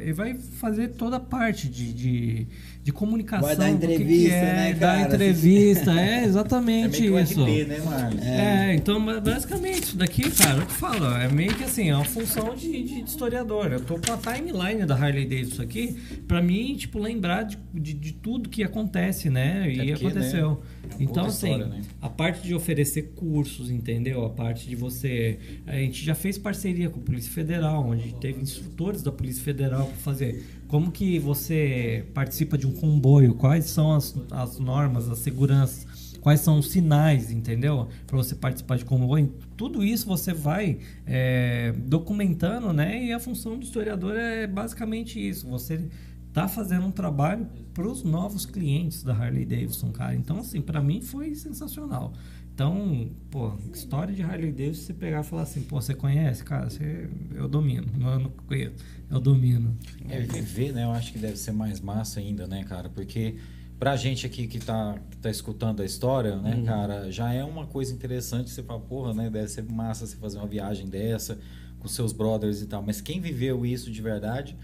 ele 0.00 0.12
vai 0.12 0.34
fazer 0.34 0.88
toda 0.88 1.16
a 1.16 1.20
parte 1.20 1.68
de, 1.68 1.92
de, 1.92 2.46
de 2.82 2.90
comunicação. 2.92 3.46
Vai 3.46 3.56
dar 3.56 3.72
do 3.72 3.78
que 3.78 3.86
que 3.86 3.92
entrevista, 3.94 4.34
é, 4.34 4.42
né, 4.54 4.72
Dar 4.74 4.98
cara? 4.98 5.14
entrevista, 5.14 5.92
é 5.92 6.12
É 6.22 6.24
exatamente 6.24 7.00
meio 7.00 7.14
que 7.14 7.32
isso. 7.32 7.44
RP, 7.44 7.68
né, 7.68 7.78
Marlos? 7.84 8.22
É, 8.22 8.74
então 8.74 9.04
ba- 9.04 9.20
basicamente 9.20 9.82
isso 9.84 9.96
daqui, 9.96 10.28
cara, 10.30 10.58
eu 10.58 10.66
te 10.66 10.72
falo, 10.72 11.06
é 11.16 11.28
meio 11.28 11.54
que 11.54 11.64
assim, 11.64 11.90
é 11.90 11.94
uma 11.96 12.04
função 12.04 12.54
de, 12.56 12.82
de 12.82 13.00
historiador. 13.04 13.72
Eu 13.72 13.80
tô 13.80 13.98
com 13.98 14.12
a 14.12 14.16
timeline 14.16 14.84
da 14.84 14.94
Harley 14.96 15.24
Davidson 15.26 15.62
aqui, 15.62 15.96
pra 16.26 16.42
mim, 16.42 16.74
tipo, 16.76 16.98
lembrar 16.98 17.44
de, 17.44 17.56
de, 17.72 17.92
de 17.92 18.12
tudo 18.12 18.48
que 18.48 18.64
acontece, 18.64 19.30
né? 19.30 19.70
E 19.70 19.76
porque, 19.76 20.06
aconteceu. 20.06 20.50
né, 20.50 20.56
é 20.98 21.02
então, 21.04 21.26
assim, 21.26 21.50
história, 21.52 21.66
né? 21.66 21.82
a 22.00 22.08
parte 22.08 22.42
de 22.46 22.54
oferecer 22.54 23.12
cursos, 23.14 23.70
entendeu? 23.70 24.24
A 24.24 24.30
parte 24.30 24.68
de 24.68 24.74
você. 24.74 25.38
A 25.66 25.76
gente 25.76 26.04
já 26.04 26.14
fez 26.14 26.36
parceria 26.36 26.90
com 26.90 26.98
a 26.98 27.02
Polícia 27.02 27.30
Federal, 27.32 27.86
onde 27.86 28.12
teve 28.14 28.40
instrutores 28.42 29.02
da 29.02 29.12
Polícia 29.12 29.42
Federal 29.42 29.86
para 29.86 29.96
fazer. 29.98 30.44
Como 30.72 30.90
que 30.90 31.18
você 31.18 32.06
participa 32.14 32.56
de 32.56 32.66
um 32.66 32.72
comboio? 32.72 33.34
Quais 33.34 33.66
são 33.66 33.92
as, 33.92 34.16
as 34.30 34.58
normas, 34.58 35.06
as 35.06 35.18
seguranças? 35.18 36.16
Quais 36.22 36.40
são 36.40 36.58
os 36.58 36.70
sinais, 36.70 37.30
entendeu? 37.30 37.88
Para 38.06 38.16
você 38.16 38.34
participar 38.34 38.78
de 38.78 38.86
comboio. 38.86 39.34
Tudo 39.54 39.84
isso 39.84 40.06
você 40.06 40.32
vai 40.32 40.78
é, 41.06 41.74
documentando, 41.76 42.72
né? 42.72 43.04
E 43.04 43.12
a 43.12 43.20
função 43.20 43.58
do 43.58 43.64
historiador 43.64 44.16
é 44.16 44.46
basicamente 44.46 45.20
isso. 45.20 45.46
Você 45.48 45.90
tá 46.32 46.48
fazendo 46.48 46.86
um 46.86 46.90
trabalho 46.90 47.46
para 47.74 47.86
os 47.86 48.02
novos 48.02 48.46
clientes 48.46 49.02
da 49.02 49.14
Harley 49.14 49.44
Davidson, 49.44 49.92
cara. 49.92 50.14
Então, 50.14 50.38
assim, 50.38 50.62
para 50.62 50.80
mim 50.80 51.02
foi 51.02 51.34
sensacional. 51.34 52.14
Então, 52.54 53.08
pô, 53.30 53.52
história 53.72 54.14
de 54.14 54.22
Harley 54.22 54.52
Davidson, 54.52 54.82
você 54.86 54.92
pegar 54.94 55.20
e 55.20 55.24
falar 55.24 55.42
assim, 55.42 55.62
pô, 55.62 55.80
você 55.80 55.94
conhece? 55.94 56.44
Cara, 56.44 56.68
você, 56.68 57.08
eu 57.34 57.48
domino. 57.48 57.86
Não, 57.98 58.12
eu 58.12 58.18
não 58.20 58.30
conheço, 58.30 58.74
eu 59.10 59.18
domino. 59.20 59.76
É, 60.08 60.20
viver, 60.20 60.72
né? 60.72 60.84
Eu 60.84 60.90
acho 60.92 61.12
que 61.12 61.18
deve 61.18 61.36
ser 61.38 61.52
mais 61.52 61.80
massa 61.80 62.20
ainda, 62.20 62.46
né, 62.46 62.62
cara? 62.64 62.90
Porque 62.90 63.36
pra 63.78 63.96
gente 63.96 64.26
aqui 64.26 64.46
que 64.46 64.58
tá, 64.58 64.98
que 65.10 65.16
tá 65.16 65.30
escutando 65.30 65.80
a 65.80 65.84
história, 65.84 66.36
né, 66.36 66.56
Uhum. 66.56 66.64
cara, 66.64 67.10
já 67.10 67.32
é 67.32 67.42
uma 67.42 67.66
coisa 67.66 67.92
interessante. 67.94 68.50
Você 68.50 68.62
fala, 68.62 68.80
porra, 68.80 69.14
né? 69.14 69.30
Deve 69.30 69.48
ser 69.48 69.64
massa 69.64 70.06
você 70.06 70.16
fazer 70.16 70.36
uma 70.38 70.46
viagem 70.46 70.86
dessa 70.88 71.38
com 71.80 71.88
seus 71.88 72.12
brothers 72.12 72.60
e 72.60 72.66
tal. 72.66 72.82
Mas 72.82 73.00
quem 73.00 73.18
viveu 73.18 73.64
isso 73.64 73.90
de 73.90 74.00
verdade, 74.02 74.54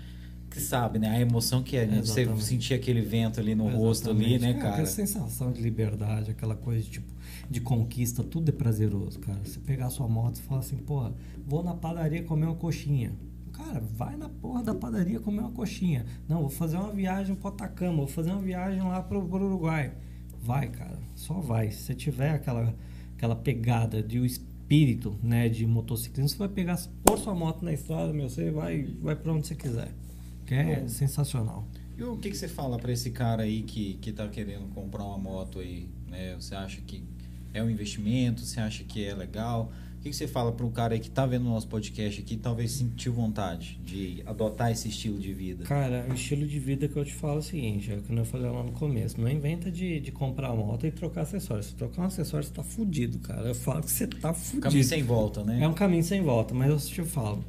que 0.51 0.61
sabe, 0.61 0.99
né? 0.99 1.09
A 1.09 1.21
emoção 1.21 1.63
que 1.63 1.77
é, 1.77 1.87
né? 1.87 2.03
Você 2.03 2.21
Exatamente. 2.21 2.45
sentir 2.45 2.75
aquele 2.75 3.01
vento 3.01 3.41
ali 3.41 3.55
no 3.55 3.67
rosto 3.69 4.11
ali, 4.11 4.35
Exatamente. 4.35 4.41
né, 4.43 4.51
Aquela 4.61 4.73
cara? 4.77 4.87
sensação 4.87 5.51
de 5.51 5.61
liberdade, 5.63 6.31
aquela 6.31 6.55
coisa 6.55 6.83
de, 6.83 6.91
tipo 6.91 7.18
de 7.51 7.61
conquista, 7.61 8.23
tudo 8.23 8.51
é 8.51 8.53
prazeroso, 8.53 9.19
cara. 9.21 9.41
Você 9.45 9.59
pegar 9.59 9.87
a 9.87 9.91
sua 9.91 10.07
moto 10.07 10.37
e 10.37 10.43
falar 10.43 10.61
assim, 10.61 10.77
porra, 10.77 11.15
vou 11.47 11.63
na 11.63 11.75
padaria 11.75 12.23
comer 12.23 12.47
uma 12.47 12.55
coxinha. 12.55 13.13
Cara, 13.53 13.81
vai 13.81 14.17
na 14.17 14.29
porra 14.29 14.63
da 14.63 14.75
padaria 14.75 15.19
comer 15.19 15.41
uma 15.41 15.51
coxinha. 15.51 16.05
Não, 16.29 16.41
vou 16.41 16.51
fazer 16.51 16.77
uma 16.77 16.93
viagem 16.93 17.35
pro 17.35 17.49
Atacama, 17.49 17.97
vou 17.97 18.07
fazer 18.07 18.31
uma 18.31 18.43
viagem 18.43 18.83
lá 18.83 19.03
pro, 19.03 19.27
pro 19.27 19.47
Uruguai. 19.47 19.93
Vai, 20.41 20.69
cara, 20.69 20.99
só 21.15 21.35
vai. 21.35 21.71
Se 21.71 21.83
você 21.83 21.95
tiver 21.95 22.31
aquela, 22.31 22.75
aquela 23.17 23.35
pegada 23.35 24.03
de 24.03 24.21
o 24.21 24.25
espírito, 24.25 25.19
né, 25.23 25.49
de 25.49 25.67
motociclismo, 25.67 26.29
você 26.29 26.39
vai 26.39 26.49
pegar, 26.49 26.79
pôr 27.03 27.19
sua 27.19 27.35
moto 27.35 27.65
na 27.65 27.73
estrada, 27.73 28.13
meu, 28.13 28.29
você 28.29 28.51
vai, 28.51 28.85
vai 29.01 29.17
pra 29.17 29.33
onde 29.33 29.47
você 29.47 29.55
quiser. 29.55 29.93
Que 30.47 30.55
é 30.55 30.81
Bom. 30.81 30.89
sensacional. 30.89 31.67
E 31.97 32.03
o 32.05 32.17
que, 32.17 32.31
que 32.31 32.37
você 32.37 32.47
fala 32.47 32.79
pra 32.79 32.93
esse 32.93 33.11
cara 33.11 33.43
aí 33.43 33.63
que, 33.63 33.95
que 33.95 34.13
tá 34.13 34.29
querendo 34.29 34.73
comprar 34.73 35.05
uma 35.05 35.19
moto 35.19 35.59
aí, 35.59 35.89
né? 36.07 36.37
Você 36.37 36.55
acha 36.55 36.81
que 36.81 37.03
é 37.53 37.63
um 37.63 37.71
investimento? 37.71 38.43
Você 38.43 38.61
acha 38.61 38.85
que 38.85 39.05
é 39.05 39.15
legal? 39.15 39.73
O 39.99 40.01
que, 40.01 40.11
que 40.11 40.17
você 40.17 40.29
fala 40.29 40.53
para 40.53 40.65
um 40.65 40.71
cara 40.71 40.95
aí 40.95 41.01
que 41.01 41.11
tá 41.11 41.27
vendo 41.27 41.47
o 41.47 41.49
nosso 41.49 41.67
podcast 41.67 42.21
aqui, 42.21 42.37
talvez 42.37 42.71
sentiu 42.71 43.13
vontade 43.13 43.81
de 43.85 44.23
adotar 44.25 44.71
esse 44.71 44.87
estilo 44.87 45.19
de 45.19 45.33
vida? 45.33 45.65
Cara, 45.65 46.07
o 46.09 46.15
estilo 46.15 46.47
de 46.47 46.61
vida 46.61 46.87
que 46.87 46.97
eu 46.97 47.05
te 47.05 47.13
falo 47.13 47.35
é 47.35 47.39
o 47.39 47.43
seguinte, 47.43 47.91
é 47.91 47.97
o 47.97 48.03
que 48.03 48.13
eu 48.15 48.25
falei 48.25 48.49
lá 48.49 48.63
no 48.63 48.71
começo. 48.71 49.21
Não 49.21 49.29
inventa 49.29 49.73
de, 49.73 49.99
de 49.99 50.13
comprar 50.13 50.55
moto 50.55 50.87
e 50.87 50.93
trocar 50.93 51.23
acessórios. 51.23 51.67
Se 51.67 51.75
trocar 51.75 52.03
um 52.03 52.05
acessório, 52.05 52.47
você 52.47 52.53
tá 52.53 52.63
fudido, 52.63 53.19
cara. 53.19 53.49
Eu 53.49 53.57
falo 53.57 53.83
que 53.83 53.91
você 53.91 54.07
tá 54.07 54.33
fudido. 54.33 54.63
Caminho 54.63 54.85
sem 54.85 55.03
volta, 55.03 55.43
né? 55.43 55.59
É 55.63 55.67
um 55.67 55.75
caminho 55.75 56.05
sem 56.05 56.23
volta, 56.23 56.55
mas 56.55 56.71
eu 56.71 56.79
te 56.79 57.03
falo. 57.03 57.45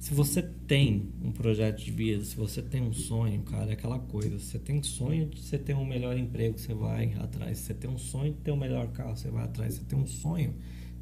Se 0.00 0.14
você 0.14 0.40
tem 0.42 1.12
um 1.22 1.30
projeto 1.30 1.84
de 1.84 1.90
vida, 1.90 2.24
se 2.24 2.34
você 2.34 2.62
tem 2.62 2.80
um 2.80 2.90
sonho, 2.90 3.42
cara, 3.42 3.68
é 3.68 3.74
aquela 3.74 3.98
coisa. 3.98 4.38
Você 4.38 4.58
tem 4.58 4.82
sonho 4.82 5.26
de 5.26 5.42
você 5.42 5.58
ter 5.58 5.76
um 5.76 5.84
melhor 5.84 6.16
emprego, 6.16 6.58
você 6.58 6.72
vai 6.72 7.12
atrás. 7.20 7.58
Você 7.58 7.74
tem 7.74 7.90
um 7.90 7.98
sonho 7.98 8.32
de 8.32 8.38
ter 8.38 8.50
um 8.50 8.56
melhor 8.56 8.88
carro, 8.92 9.14
você 9.14 9.30
vai 9.30 9.44
atrás. 9.44 9.74
Você 9.74 9.84
tem 9.84 9.98
um 9.98 10.06
sonho 10.06 10.54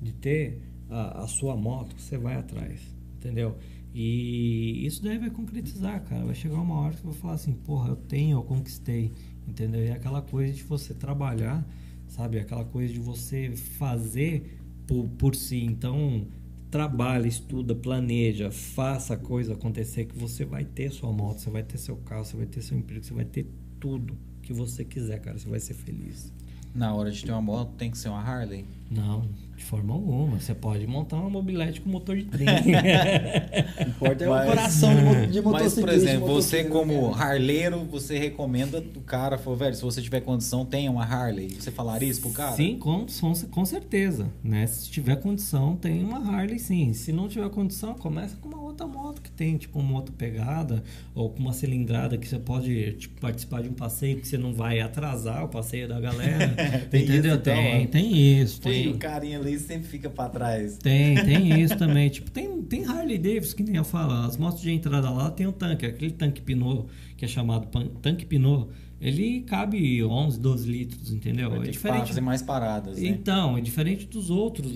de 0.02 0.12
ter 0.12 0.60
a, 0.90 1.22
a 1.22 1.28
sua 1.28 1.56
moto, 1.56 1.94
você 1.96 2.18
vai 2.18 2.34
atrás. 2.34 2.80
Entendeu? 3.16 3.56
E 3.94 4.84
isso 4.84 5.00
daí 5.00 5.16
vai 5.16 5.30
concretizar, 5.30 6.02
cara. 6.02 6.24
Vai 6.24 6.34
chegar 6.34 6.60
uma 6.60 6.80
hora 6.80 6.92
que 6.92 6.98
eu 6.98 7.12
vou 7.12 7.20
falar 7.20 7.34
assim, 7.34 7.52
porra, 7.52 7.90
eu 7.90 7.96
tenho, 7.96 8.38
eu 8.38 8.42
conquistei. 8.42 9.12
Entendeu? 9.46 9.80
E 9.80 9.86
é 9.86 9.92
aquela 9.92 10.22
coisa 10.22 10.52
de 10.52 10.64
você 10.64 10.92
trabalhar, 10.92 11.64
sabe? 12.08 12.40
Aquela 12.40 12.64
coisa 12.64 12.92
de 12.92 12.98
você 12.98 13.54
fazer 13.54 14.58
por, 14.88 15.06
por 15.10 15.36
si. 15.36 15.62
Então, 15.62 16.26
trabalha, 16.70 17.26
estuda, 17.26 17.74
planeja, 17.74 18.50
faça 18.50 19.14
a 19.14 19.16
coisa 19.16 19.54
acontecer 19.54 20.04
que 20.04 20.16
você 20.16 20.44
vai 20.44 20.64
ter 20.64 20.90
sua 20.90 21.12
moto, 21.12 21.40
você 21.40 21.50
vai 21.50 21.62
ter 21.62 21.78
seu 21.78 21.96
carro, 21.96 22.24
você 22.24 22.36
vai 22.36 22.46
ter 22.46 22.62
seu 22.62 22.76
emprego, 22.76 23.04
você 23.04 23.14
vai 23.14 23.24
ter 23.24 23.46
tudo 23.80 24.16
que 24.42 24.52
você 24.52 24.84
quiser, 24.84 25.20
cara. 25.20 25.38
Você 25.38 25.48
vai 25.48 25.60
ser 25.60 25.74
feliz. 25.74 26.32
Na 26.74 26.94
hora 26.94 27.10
de 27.10 27.24
ter 27.24 27.32
uma 27.32 27.42
moto, 27.42 27.72
tem 27.76 27.90
que 27.90 27.98
ser 27.98 28.08
uma 28.08 28.20
Harley. 28.20 28.64
Não, 28.90 29.28
de 29.58 29.64
forma 29.64 29.92
alguma. 29.92 30.38
Você 30.38 30.54
pode 30.54 30.86
montar 30.86 31.16
uma 31.16 31.28
mobilete 31.28 31.80
com 31.80 31.90
motor 31.90 32.16
de 32.16 32.24
trem. 32.24 32.46
O 32.46 33.82
importa 33.88 34.24
é 34.24 34.28
o 34.28 34.46
coração 34.46 34.94
de, 34.94 35.02
mo- 35.02 35.26
de 35.26 35.42
Mas, 35.42 35.74
por 35.74 35.88
exemplo, 35.88 36.26
você 36.28 36.64
como 36.64 37.12
cara. 37.12 37.32
harleiro, 37.32 37.84
você 37.90 38.16
recomenda 38.18 38.78
o 38.96 39.00
cara, 39.00 39.36
falou, 39.36 39.58
velho, 39.58 39.74
se 39.74 39.82
você 39.82 40.00
tiver 40.00 40.20
condição, 40.20 40.64
tenha 40.64 40.90
uma 40.90 41.04
Harley. 41.04 41.56
Você 41.58 41.70
falaria 41.70 42.08
isso 42.08 42.20
pro 42.20 42.30
cara? 42.30 42.54
Sim, 42.54 42.78
com, 42.78 43.04
com, 43.20 43.32
com 43.50 43.64
certeza. 43.64 44.28
Né? 44.42 44.66
Se 44.66 44.88
tiver 44.90 45.16
condição, 45.16 45.76
tem 45.76 46.02
uma 46.04 46.18
Harley 46.18 46.58
sim. 46.58 46.92
Se 46.92 47.12
não 47.12 47.28
tiver 47.28 47.48
condição, 47.50 47.94
começa 47.94 48.36
com 48.36 48.48
uma 48.48 48.62
outra 48.62 48.86
moto 48.86 49.20
que 49.20 49.30
tem, 49.30 49.56
tipo 49.56 49.78
uma 49.78 49.88
moto 49.88 50.12
pegada, 50.12 50.82
ou 51.14 51.30
com 51.30 51.40
uma 51.40 51.52
cilindrada 51.52 52.16
que 52.16 52.28
você 52.28 52.38
pode 52.38 52.92
tipo, 52.92 53.20
participar 53.20 53.62
de 53.62 53.68
um 53.68 53.72
passeio 53.74 54.18
que 54.20 54.28
você 54.28 54.38
não 54.38 54.52
vai 54.54 54.80
atrasar 54.80 55.44
o 55.44 55.48
passeio 55.48 55.88
da 55.88 55.98
galera. 56.00 56.48
Tem 56.90 57.02
Entendeu? 57.04 57.32
isso, 57.32 57.40
então, 57.40 57.54
tem, 57.54 57.86
tem 57.86 58.40
isso. 58.40 58.60
Tem, 58.60 58.88
o 58.88 58.98
carinha 58.98 59.38
ali 59.38 59.47
sempre 59.56 59.88
fica 59.88 60.10
pra 60.10 60.28
trás. 60.28 60.76
tem, 60.78 61.14
tem 61.24 61.60
isso 61.60 61.76
também. 61.78 62.08
Tipo, 62.08 62.30
tem, 62.30 62.60
tem 62.62 62.84
Harley 62.84 63.18
Davidson, 63.18 63.56
que 63.56 63.62
nem 63.62 63.76
eu 63.76 63.84
falo, 63.84 64.12
as 64.12 64.36
motos 64.36 64.60
de 64.60 64.70
entrada 64.70 65.08
lá 65.10 65.30
tem 65.30 65.46
um 65.46 65.52
tanque, 65.52 65.86
aquele 65.86 66.10
tanque 66.12 66.42
Pinot, 66.42 66.86
que 67.16 67.24
é 67.24 67.28
chamado 67.28 67.68
tanque 68.02 68.26
Pinot, 68.26 68.68
ele 69.00 69.42
cabe 69.42 70.02
11, 70.02 70.40
12 70.40 70.68
litros, 70.70 71.12
entendeu? 71.12 71.50
Vai 71.50 71.68
É 71.68 71.70
diferente. 71.70 72.08
fazer 72.08 72.20
mais 72.20 72.42
paradas, 72.42 72.98
né? 72.98 73.06
Então, 73.08 73.56
é 73.56 73.60
diferente 73.60 74.06
dos 74.06 74.28
outros 74.28 74.72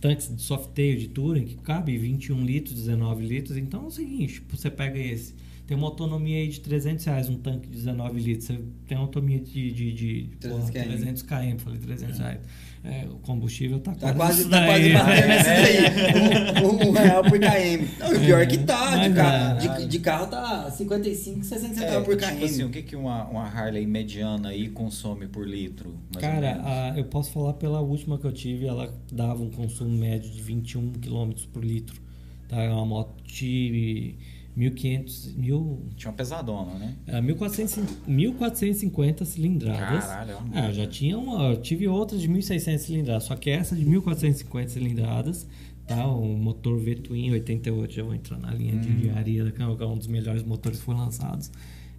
tanques 0.00 0.34
de 0.34 0.40
softail 0.40 0.96
de 0.96 1.08
Touring, 1.08 1.44
que 1.44 1.56
cabe 1.56 1.96
21 1.98 2.42
litros, 2.42 2.74
19 2.74 3.26
litros. 3.26 3.56
Então 3.58 3.84
é 3.84 3.86
o 3.86 3.90
seguinte, 3.90 4.34
tipo, 4.34 4.56
você 4.56 4.70
pega 4.70 4.98
esse, 4.98 5.34
tem 5.66 5.76
uma 5.76 5.88
autonomia 5.88 6.38
aí 6.38 6.48
de 6.48 6.60
300 6.60 7.04
reais, 7.04 7.28
um 7.28 7.36
tanque 7.36 7.68
de 7.68 7.76
19 7.76 8.18
litros. 8.20 8.46
Você 8.46 8.58
tem 8.86 8.96
uma 8.96 9.04
autonomia 9.04 9.40
de, 9.40 9.70
de, 9.72 9.92
de 9.92 10.28
300 10.40 10.70
porra, 10.70 10.84
km. 10.84 10.88
300 10.92 11.22
km, 11.22 11.58
falei 11.58 11.78
300 11.80 12.18
reais. 12.18 12.40
É, 12.88 13.04
o 13.10 13.16
combustível 13.16 13.80
tá, 13.80 13.92
Tá 13.94 14.14
quase 14.14 14.48
tá 14.48 14.64
quase 14.64 14.82
daí. 14.82 14.92
batendo 14.92 15.32
isso 15.40 15.50
aí. 15.50 16.64
Um, 16.64 16.88
um 16.88 16.92
real 16.92 17.22
por 17.24 17.38
KM. 17.38 17.88
Não, 17.98 18.12
e 18.12 18.16
o 18.16 18.20
pior 18.20 18.42
é 18.42 18.46
que 18.46 18.58
tá. 18.58 18.96
De, 19.08 19.14
carro, 19.14 19.58
é. 19.58 19.78
de, 19.78 19.86
de 19.86 19.98
carro 19.98 20.26
tá 20.28 20.70
55, 20.70 21.44
60 21.44 21.72
É, 21.72 21.74
centavos 21.74 22.04
por 22.06 22.16
tipo 22.16 22.30
KM. 22.32 22.44
assim, 22.44 22.64
o 22.64 22.70
que, 22.70 22.82
que 22.82 22.94
uma, 22.96 23.24
uma 23.24 23.44
Harley 23.44 23.86
mediana 23.86 24.50
aí 24.50 24.68
consome 24.68 25.26
por 25.26 25.46
litro? 25.48 25.96
Cara, 26.20 26.60
a- 26.64 26.94
eu 26.98 27.04
posso 27.04 27.32
falar 27.32 27.54
pela 27.54 27.80
última 27.80 28.18
que 28.18 28.24
eu 28.26 28.32
tive, 28.32 28.66
ela 28.66 28.94
dava 29.10 29.42
um 29.42 29.50
consumo 29.50 29.90
médio 29.90 30.30
de 30.30 30.40
21 30.40 30.92
km 30.92 31.32
por 31.52 31.64
litro. 31.64 32.00
Tá? 32.48 32.62
É 32.62 32.70
uma 32.70 32.86
moto 32.86 33.20
de 33.24 34.14
1.500, 34.56 35.36
mil, 35.36 35.82
Tinha 35.96 36.10
uma 36.10 36.16
pesadona, 36.16 36.74
né? 36.74 36.94
é, 37.06 37.20
1.400 37.20 37.84
1.450 38.08 39.24
cilindradas. 39.24 40.04
Caralho, 40.04 40.38
é 40.54 40.68
eu 40.68 40.72
já 40.72 40.86
tinha 40.86 41.18
uma, 41.18 41.50
eu 41.50 41.60
tive 41.60 41.86
outra 41.86 42.16
de 42.16 42.28
1.600 42.28 42.78
cilindradas, 42.78 43.24
só 43.24 43.36
que 43.36 43.50
essa 43.50 43.76
de 43.76 43.84
1.450 43.84 44.68
cilindradas, 44.68 45.46
tá? 45.86 46.06
O 46.06 46.26
motor 46.36 46.78
V-Twin 46.78 47.32
88, 47.32 47.94
já 47.94 48.02
vou 48.02 48.14
entrar 48.14 48.38
na 48.38 48.52
linha 48.52 48.76
de 48.76 48.88
engenharia, 48.88 49.50
que 49.50 49.60
é 49.60 49.66
um 49.66 49.98
dos 49.98 50.06
melhores 50.06 50.42
motores 50.42 50.78
que 50.78 50.84
foram 50.84 51.00
lançados. 51.00 51.50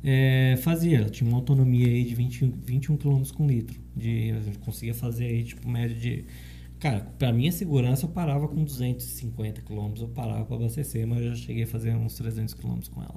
É, 0.03 0.57
fazia, 0.61 1.05
tinha 1.05 1.27
uma 1.27 1.38
autonomia 1.38 1.88
aí 1.88 2.03
de 2.03 2.15
20, 2.15 2.53
21 2.65 2.97
km 2.97 3.23
com 3.35 3.47
litro. 3.47 3.79
De, 3.95 4.31
a 4.31 4.39
gente 4.41 4.59
conseguia 4.59 4.93
fazer 4.93 5.25
aí, 5.25 5.43
tipo, 5.43 5.67
média 5.69 5.95
de. 5.95 6.25
Cara, 6.79 6.99
pra 7.17 7.33
minha 7.33 7.51
segurança 7.51 8.05
eu 8.05 8.09
parava 8.09 8.47
com 8.47 8.63
250 8.63 9.61
km, 9.61 9.93
eu 9.99 10.07
parava 10.09 10.45
pra 10.45 10.55
abastecer, 10.57 11.07
mas 11.07 11.23
eu 11.23 11.29
já 11.29 11.35
cheguei 11.35 11.63
a 11.63 11.67
fazer 11.67 11.95
uns 11.95 12.15
300 12.15 12.53
km 12.53 12.79
com 12.93 13.01
ela. 13.01 13.15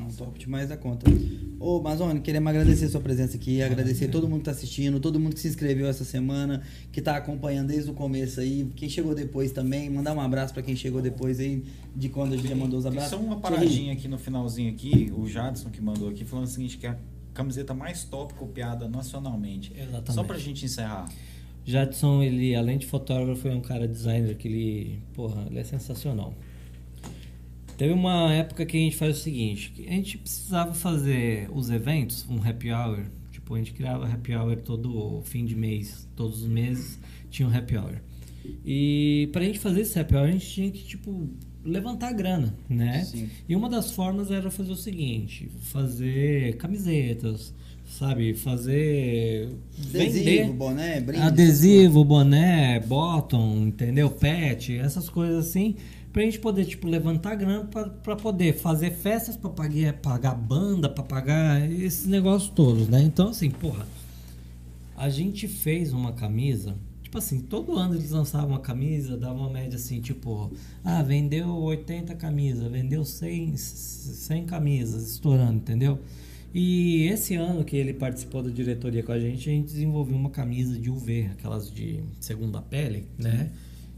Um 0.00 0.08
top 0.12 0.38
demais 0.38 0.68
da 0.68 0.76
conta. 0.76 1.10
Ô, 1.58 1.80
Mazone, 1.80 2.20
queremos 2.20 2.48
agradecer 2.50 2.84
a 2.84 2.88
sua 2.90 3.00
presença 3.00 3.36
aqui, 3.36 3.62
agradecer 3.62 4.08
todo 4.08 4.28
mundo 4.28 4.40
que 4.40 4.44
tá 4.44 4.50
assistindo, 4.50 5.00
todo 5.00 5.18
mundo 5.18 5.34
que 5.34 5.40
se 5.40 5.48
inscreveu 5.48 5.88
essa 5.88 6.04
semana, 6.04 6.62
que 6.92 7.00
tá 7.00 7.16
acompanhando 7.16 7.68
desde 7.68 7.90
o 7.90 7.94
começo 7.94 8.38
aí, 8.38 8.70
quem 8.76 8.88
chegou 8.88 9.14
depois 9.14 9.50
também, 9.50 9.90
mandar 9.90 10.14
um 10.14 10.20
abraço 10.20 10.52
para 10.52 10.62
quem 10.62 10.76
chegou 10.76 11.00
depois 11.02 11.40
aí, 11.40 11.64
de 11.96 12.08
quando 12.10 12.34
a 12.34 12.36
gente 12.36 12.48
já 12.48 12.54
mandou 12.54 12.78
os 12.78 12.84
Tem 12.84 12.92
abraços. 12.92 13.10
só 13.10 13.18
uma 13.18 13.40
paradinha 13.40 13.94
aqui 13.94 14.06
no 14.06 14.18
finalzinho 14.18 14.70
aqui, 14.70 15.10
o 15.16 15.26
Jadson 15.26 15.70
que 15.70 15.80
mandou 15.80 16.10
aqui, 16.10 16.24
falando 16.24 16.44
o 16.44 16.48
seguinte, 16.48 16.76
que 16.78 16.86
é 16.86 16.90
a 16.90 16.98
camiseta 17.34 17.72
mais 17.74 18.04
top 18.04 18.34
copiada 18.34 18.88
nacionalmente. 18.88 19.72
Exatamente. 19.74 20.12
Só 20.12 20.22
pra 20.22 20.38
gente 20.38 20.64
encerrar. 20.64 21.08
Jadson, 21.68 22.22
ele, 22.22 22.54
além 22.54 22.78
de 22.78 22.86
fotógrafo, 22.86 23.46
é 23.46 23.54
um 23.54 23.60
cara 23.60 23.86
designer 23.86 24.34
que 24.36 24.48
ele, 24.48 25.02
porra, 25.12 25.46
ele 25.50 25.58
é 25.58 25.64
sensacional. 25.64 26.32
Teve 27.76 27.92
uma 27.92 28.32
época 28.32 28.64
que 28.64 28.74
a 28.74 28.80
gente 28.80 28.96
faz 28.96 29.18
o 29.18 29.20
seguinte, 29.20 29.70
que 29.72 29.86
a 29.86 29.90
gente 29.90 30.16
precisava 30.16 30.72
fazer 30.72 31.46
os 31.52 31.68
eventos, 31.68 32.26
um 32.26 32.42
happy 32.42 32.72
hour, 32.72 33.04
tipo, 33.30 33.54
a 33.54 33.58
gente 33.58 33.74
criava 33.74 34.06
happy 34.06 34.34
hour 34.34 34.56
todo 34.56 35.20
fim 35.24 35.44
de 35.44 35.54
mês, 35.54 36.08
todos 36.16 36.42
os 36.42 36.48
meses 36.48 36.98
tinha 37.30 37.46
um 37.46 37.54
happy 37.54 37.76
hour. 37.76 38.00
E 38.64 39.28
pra 39.30 39.44
gente 39.44 39.58
fazer 39.58 39.82
esse 39.82 39.98
happy 39.98 40.16
hour, 40.16 40.26
a 40.26 40.32
gente 40.32 40.48
tinha 40.48 40.70
que, 40.70 40.82
tipo, 40.82 41.28
levantar 41.62 42.12
grana, 42.14 42.56
né? 42.66 43.04
Sim. 43.04 43.28
E 43.46 43.54
uma 43.54 43.68
das 43.68 43.90
formas 43.92 44.30
era 44.30 44.50
fazer 44.50 44.72
o 44.72 44.76
seguinte, 44.76 45.50
fazer 45.60 46.56
camisetas, 46.56 47.54
sabe? 47.88 48.34
Fazer... 48.34 49.48
Adesivo, 49.78 50.24
vender 50.24 50.52
boné, 50.52 51.00
brinde. 51.00 51.22
adesivo, 51.22 52.04
boné, 52.04 52.80
bottom, 52.80 53.66
entendeu? 53.66 54.10
Pet, 54.10 54.76
essas 54.76 55.08
coisas 55.08 55.48
assim, 55.48 55.74
pra 56.12 56.22
gente 56.22 56.38
poder, 56.38 56.66
tipo, 56.66 56.86
levantar 56.86 57.34
grana 57.34 57.64
pra, 57.64 57.88
pra 57.88 58.16
poder 58.16 58.54
fazer 58.54 58.90
festas 58.92 59.36
pra 59.36 59.50
pagar, 59.50 59.94
pagar 59.94 60.34
banda, 60.34 60.88
pra 60.88 61.02
pagar 61.02 61.70
esses 61.70 62.06
negócios 62.06 62.50
todos, 62.50 62.88
né? 62.88 63.02
Então, 63.02 63.30
assim, 63.30 63.50
porra, 63.50 63.86
a 64.96 65.08
gente 65.08 65.48
fez 65.48 65.92
uma 65.92 66.12
camisa, 66.12 66.74
tipo 67.02 67.16
assim, 67.16 67.40
todo 67.40 67.76
ano 67.76 67.94
eles 67.94 68.10
lançavam 68.10 68.50
uma 68.50 68.60
camisa, 68.60 69.16
dava 69.16 69.38
uma 69.38 69.50
média 69.50 69.76
assim, 69.76 70.00
tipo, 70.00 70.52
ah, 70.84 71.02
vendeu 71.02 71.48
80 71.48 72.14
camisas, 72.16 72.70
vendeu 72.70 73.04
100, 73.04 73.56
100 73.56 74.44
camisas, 74.44 75.12
estourando, 75.12 75.54
entendeu? 75.54 75.98
E 76.54 77.06
esse 77.08 77.34
ano 77.34 77.64
que 77.64 77.76
ele 77.76 77.92
participou 77.92 78.42
da 78.42 78.50
diretoria 78.50 79.02
com 79.02 79.12
a 79.12 79.18
gente, 79.20 79.50
a 79.50 79.52
gente 79.52 79.66
desenvolveu 79.66 80.16
uma 80.16 80.30
camisa 80.30 80.78
de 80.78 80.90
UV, 80.90 81.30
aquelas 81.32 81.70
de 81.72 82.02
segunda 82.20 82.62
pele, 82.62 83.06
né? 83.18 83.50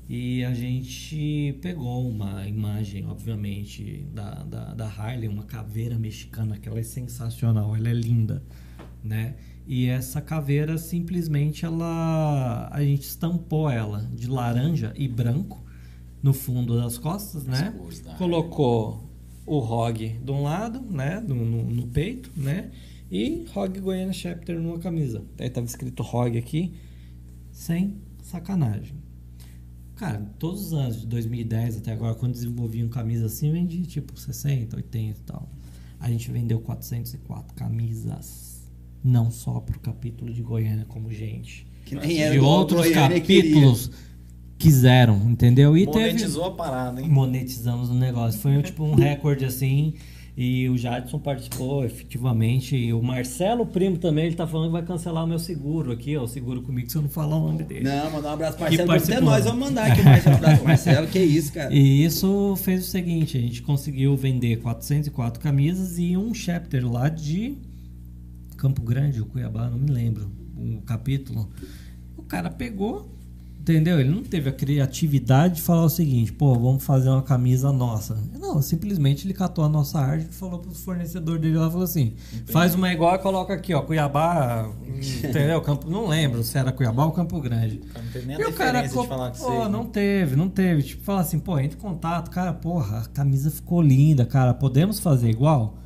E 0.09 0.45
a 0.45 0.53
gente 0.53 1.57
pegou 1.63 2.09
uma 2.09 2.45
imagem, 2.49 3.07
obviamente, 3.07 4.05
da, 4.13 4.43
da, 4.43 4.75
da 4.75 4.87
Harley, 4.87 5.29
uma 5.29 5.45
caveira 5.45 5.97
mexicana, 5.97 6.59
que 6.59 6.69
ela 6.69 6.81
é 6.81 6.83
sensacional, 6.83 7.77
ela 7.77 7.89
é 7.89 7.95
linda, 7.95 8.43
né? 9.05 9.37
E 9.69 9.87
essa 9.87 10.21
caveira 10.21 10.77
simplesmente 10.79 11.65
ela 11.65 12.69
a 12.73 12.83
gente 12.83 13.03
estampou 13.03 13.71
ela 13.71 14.01
de 14.13 14.29
laranja 14.29 14.93
e 14.97 15.07
branco 15.07 15.63
no 16.21 16.33
fundo 16.33 16.77
das 16.77 16.99
costas, 16.99 17.45
né? 17.45 17.73
cores 17.77 18.01
da 18.01 18.15
Colocou 18.15 19.10
o 19.47 19.59
ROG 19.59 20.21
de 20.23 20.31
um 20.31 20.43
lado, 20.43 20.81
né, 20.81 21.21
no, 21.27 21.35
no, 21.35 21.65
no 21.65 21.87
peito, 21.89 22.31
né? 22.37 22.71
E 23.11 23.45
ROG 23.53 23.81
Goiânia 23.81 24.13
Chapter 24.13 24.59
numa 24.59 24.79
camisa. 24.79 25.25
Aí 25.39 25.51
tava 25.51 25.67
escrito 25.67 26.03
ROG 26.03 26.39
aqui, 26.39 26.75
sem 27.51 27.97
sacanagem. 28.23 28.95
Cara, 29.97 30.19
todos 30.39 30.67
os 30.67 30.73
anos 30.73 31.01
de 31.01 31.07
2010 31.09 31.79
até 31.79 31.93
agora, 31.93 32.15
quando 32.15 32.33
desenvolviam 32.33 32.89
camisa 32.89 33.27
assim, 33.27 33.53
vendia 33.53 33.83
tipo 33.83 34.19
60, 34.19 34.77
80 34.77 35.19
e 35.19 35.23
tal. 35.25 35.49
A 35.99 36.11
gente 36.11 36.31
vendeu 36.31 36.61
404 36.61 37.55
camisas. 37.55 38.63
Não 39.03 39.31
só 39.31 39.61
pro 39.61 39.79
capítulo 39.81 40.33
de 40.33 40.43
Goiânia, 40.43 40.85
como 40.87 41.13
gente. 41.13 41.67
Que 41.85 41.95
nem 41.95 42.19
era 42.19 42.33
de 42.33 42.39
outros 42.39 42.81
Goiânia 42.81 43.21
queria. 43.21 43.75
Quiseram, 44.61 45.17
entendeu? 45.27 45.77
E 45.77 45.87
Monetizou 45.87 46.45
teve 46.45 46.55
a 46.55 46.57
parada, 46.57 47.01
hein? 47.01 47.09
monetizamos 47.09 47.89
o 47.89 47.95
negócio. 47.95 48.39
Foi 48.39 48.59
um, 48.59 48.63
tipo 48.63 48.85
um 48.85 48.95
recorde 48.95 49.47
assim. 49.47 49.95
E 50.37 50.69
o 50.69 50.79
Jadson 50.79 51.19
participou 51.19 51.85
efetivamente. 51.85 52.77
E 52.77 52.93
o 52.93 53.03
Marcelo 53.03 53.67
Primo 53.67 53.99
também, 53.99 54.27
ele 54.27 54.37
tá 54.37 54.47
falando 54.47 54.67
que 54.69 54.73
vai 54.73 54.83
cancelar 54.83 55.25
o 55.25 55.27
meu 55.27 55.39
seguro 55.39 55.93
aqui, 55.93 56.17
ó. 56.17 56.25
O 56.25 56.29
seguro 56.29 56.63
comigo 56.63 56.89
se 56.91 56.97
eu 56.97 57.03
não 57.03 57.09
falar 57.09 57.37
o 57.37 57.47
nome 57.49 57.63
dele. 57.65 57.85
Não, 57.85 58.11
mandar 58.11 58.31
um 58.31 58.33
abraço 58.35 58.57
pro 58.57 58.67
Marcelo. 58.67 58.93
Até 58.93 59.21
nós 59.21 59.45
vamos 59.45 59.69
mandar 59.69 59.91
aqui 59.91 60.01
o 60.01 60.05
Marcelo, 60.05 60.35
um 60.35 60.39
abraço 60.39 60.57
pro 60.59 60.69
Marcelo. 60.69 61.07
Que 61.09 61.19
isso, 61.19 61.53
cara. 61.53 61.75
E 61.75 62.05
isso 62.05 62.55
fez 62.57 62.87
o 62.87 62.91
seguinte: 62.91 63.37
a 63.37 63.41
gente 63.41 63.63
conseguiu 63.63 64.17
vender 64.17 64.61
404 64.61 65.43
camisas 65.43 65.99
e 65.99 66.17
um 66.17 66.33
chapter 66.33 66.91
lá 66.91 67.09
de 67.09 67.59
Campo 68.57 68.83
Grande 68.83 69.21
ou 69.21 69.27
Cuiabá, 69.27 69.69
não 69.69 69.79
me 69.79 69.91
lembro 69.91 70.31
o 70.57 70.81
capítulo. 70.83 71.51
O 72.17 72.23
cara 72.23 72.51
pegou, 72.51 73.11
entendeu? 73.71 74.01
Ele 74.01 74.11
não 74.11 74.23
teve 74.23 74.49
a 74.49 74.53
criatividade 74.53 75.57
de 75.57 75.63
falar 75.63 75.85
o 75.85 75.89
seguinte: 75.89 76.33
pô, 76.33 76.55
vamos 76.55 76.85
fazer 76.85 77.09
uma 77.09 77.23
camisa 77.23 77.73
nossa. 77.73 78.19
Não, 78.39 78.61
simplesmente 78.61 79.27
ele 79.27 79.35
catou 79.35 79.65
a 79.65 79.69
nossa 79.69 79.99
arte 79.99 80.29
e 80.31 80.35
falou 80.35 80.59
pro 80.59 80.73
fornecedor 80.73 81.39
dele 81.39 81.57
lá: 81.57 81.71
falou 81.71 81.85
assim, 81.85 82.15
faz 82.47 82.75
uma 82.75 82.93
igual 82.93 83.15
e 83.15 83.19
coloca 83.19 83.55
aqui, 83.55 83.73
ó, 83.73 83.83
Cuiabá, 83.83 84.69
entendeu? 85.25 85.61
Campo, 85.61 85.89
não 85.89 86.07
lembro 86.07 86.43
se 86.43 86.59
era 86.59 86.73
Cuiabá 86.73 87.05
ou 87.05 87.13
Campo 87.13 87.41
Grande. 87.41 87.81
Não 87.95 88.13
tem 88.13 88.27
nem 88.27 88.37
a 88.37 88.41
E 88.41 88.45
o 88.45 88.53
cara, 88.53 88.83
de 88.83 88.89
falar 88.89 89.31
que 89.31 89.39
pô, 89.39 89.63
você... 89.63 89.69
não 89.69 89.85
teve, 89.87 90.37
não 90.37 90.49
teve. 90.49 90.83
Tipo, 90.83 91.05
fala 91.05 91.21
assim, 91.21 91.39
pô, 91.39 91.59
entre 91.59 91.77
em 91.79 91.81
contato, 91.81 92.31
cara, 92.31 92.53
porra, 92.53 93.01
a 93.01 93.09
camisa 93.09 93.51
ficou 93.51 93.81
linda, 93.81 94.25
cara, 94.25 94.53
podemos 94.53 94.99
fazer 94.99 95.31
igual? 95.31 95.79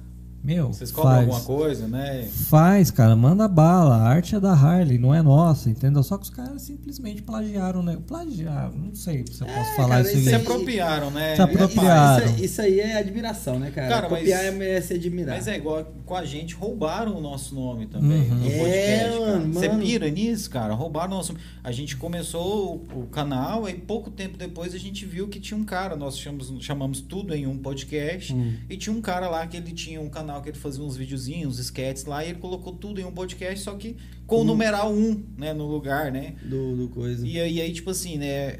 Meu, 0.45 0.69
Vocês 0.75 0.93
cobram 0.93 1.13
faz. 1.13 1.23
alguma 1.29 1.41
coisa, 1.41 1.89
né? 1.89 2.29
Faz, 2.31 2.91
cara, 2.91 3.17
manda 3.17 3.49
bala. 3.49 3.97
A 3.97 4.09
arte 4.09 4.37
é 4.37 4.41
da 4.41 4.53
Harley, 4.53 4.99
não 4.99 5.15
é 5.15 5.23
nossa, 5.23 5.71
entendeu? 5.71 6.03
Só 6.03 6.19
que 6.19 6.25
os 6.25 6.31
caras 6.31 6.61
simplesmente 6.61 7.23
plagiaram, 7.23 7.83
né? 7.83 7.97
Plagiaram, 8.07 8.75
não 8.77 8.95
sei 8.95 9.25
se 9.27 9.41
eu 9.41 9.47
posso 9.47 9.59
É, 9.71 9.77
falar 9.77 9.89
cara, 10.05 10.13
isso 10.13 10.23
Se 10.29 10.35
apropriaram, 10.35 11.11
né? 11.11 11.35
Se 11.35 11.41
apropriaram. 11.41 12.27
Isso, 12.35 12.45
isso 12.45 12.61
aí 12.61 12.79
é 12.79 12.99
admiração, 12.99 13.59
né, 13.59 13.71
cara? 13.71 13.89
Cara, 13.89 14.09
mas- 14.11 14.19
Copiar 14.21 14.45
é 14.45 14.51
merece 14.51 14.93
admirar. 14.93 15.35
Mas 15.37 15.49
é 15.49 15.57
igual 15.57 15.83
com 16.05 16.15
a 16.15 16.25
gente, 16.27 16.55
roubaram 16.55 17.17
o 17.17 17.23
nosso 17.23 17.55
nome 17.55 17.87
também 17.87 18.29
Uhum. 18.31 18.35
no 18.37 18.47
É, 18.47 18.59
podcast. 18.59 19.19
cara. 19.19 19.39
mano, 19.39 19.55
Você 19.55 19.69
pira 19.71 20.11
nisso, 20.11 20.51
cara? 20.51 20.75
Roubaram 20.75 21.13
o 21.13 21.17
nosso. 21.17 21.35
A 21.63 21.73
gente 21.73 21.97
começou 21.97 22.85
o, 22.95 23.01
o 23.05 23.07
canal 23.07 23.67
e 23.67 23.73
pouco 23.73 24.11
tempo 24.11 24.37
depois 24.37 24.75
a 24.75 24.79
gente 24.79 25.07
viu 25.07 25.27
que 25.27 25.41
tinha 25.41 25.59
um 25.59 25.65
cara, 25.65 25.97
nós 25.97 26.19
chamamos, 26.19 26.53
chamamos 26.63 27.01
tudo 27.01 27.35
em 27.35 27.47
um 27.47 27.57
podcast, 27.57 28.35
Hum. 28.35 28.53
e 28.69 28.77
tinha 28.77 28.95
um 28.95 29.01
cara 29.01 29.27
lá 29.31 29.47
que 29.47 29.57
ele 29.57 29.73
tinha 29.73 29.99
um 30.03 30.11
canal 30.11 30.34
que 30.41 30.49
ele 30.51 30.59
fazia 30.59 30.83
uns 30.85 30.97
videozinhos, 30.97 31.55
uns 31.55 31.59
sketches 31.67 32.05
lá, 32.05 32.25
e 32.25 32.31
ele 32.31 32.39
colocou 32.39 32.73
tudo 32.75 33.01
em 33.01 33.05
um 33.05 33.13
podcast, 33.13 33.61
só 33.65 33.75
que 33.75 33.97
com 34.27 34.41
o 34.41 34.45
numeral 34.45 34.93
1, 34.93 35.25
né, 35.39 35.53
no 35.53 35.67
lugar, 35.67 36.11
né? 36.13 36.35
Do, 36.43 36.77
do 36.77 36.89
coisa. 36.89 37.27
E 37.27 37.41
aí, 37.41 37.61
aí, 37.61 37.73
tipo 37.73 37.91
assim, 37.91 38.19
né? 38.19 38.57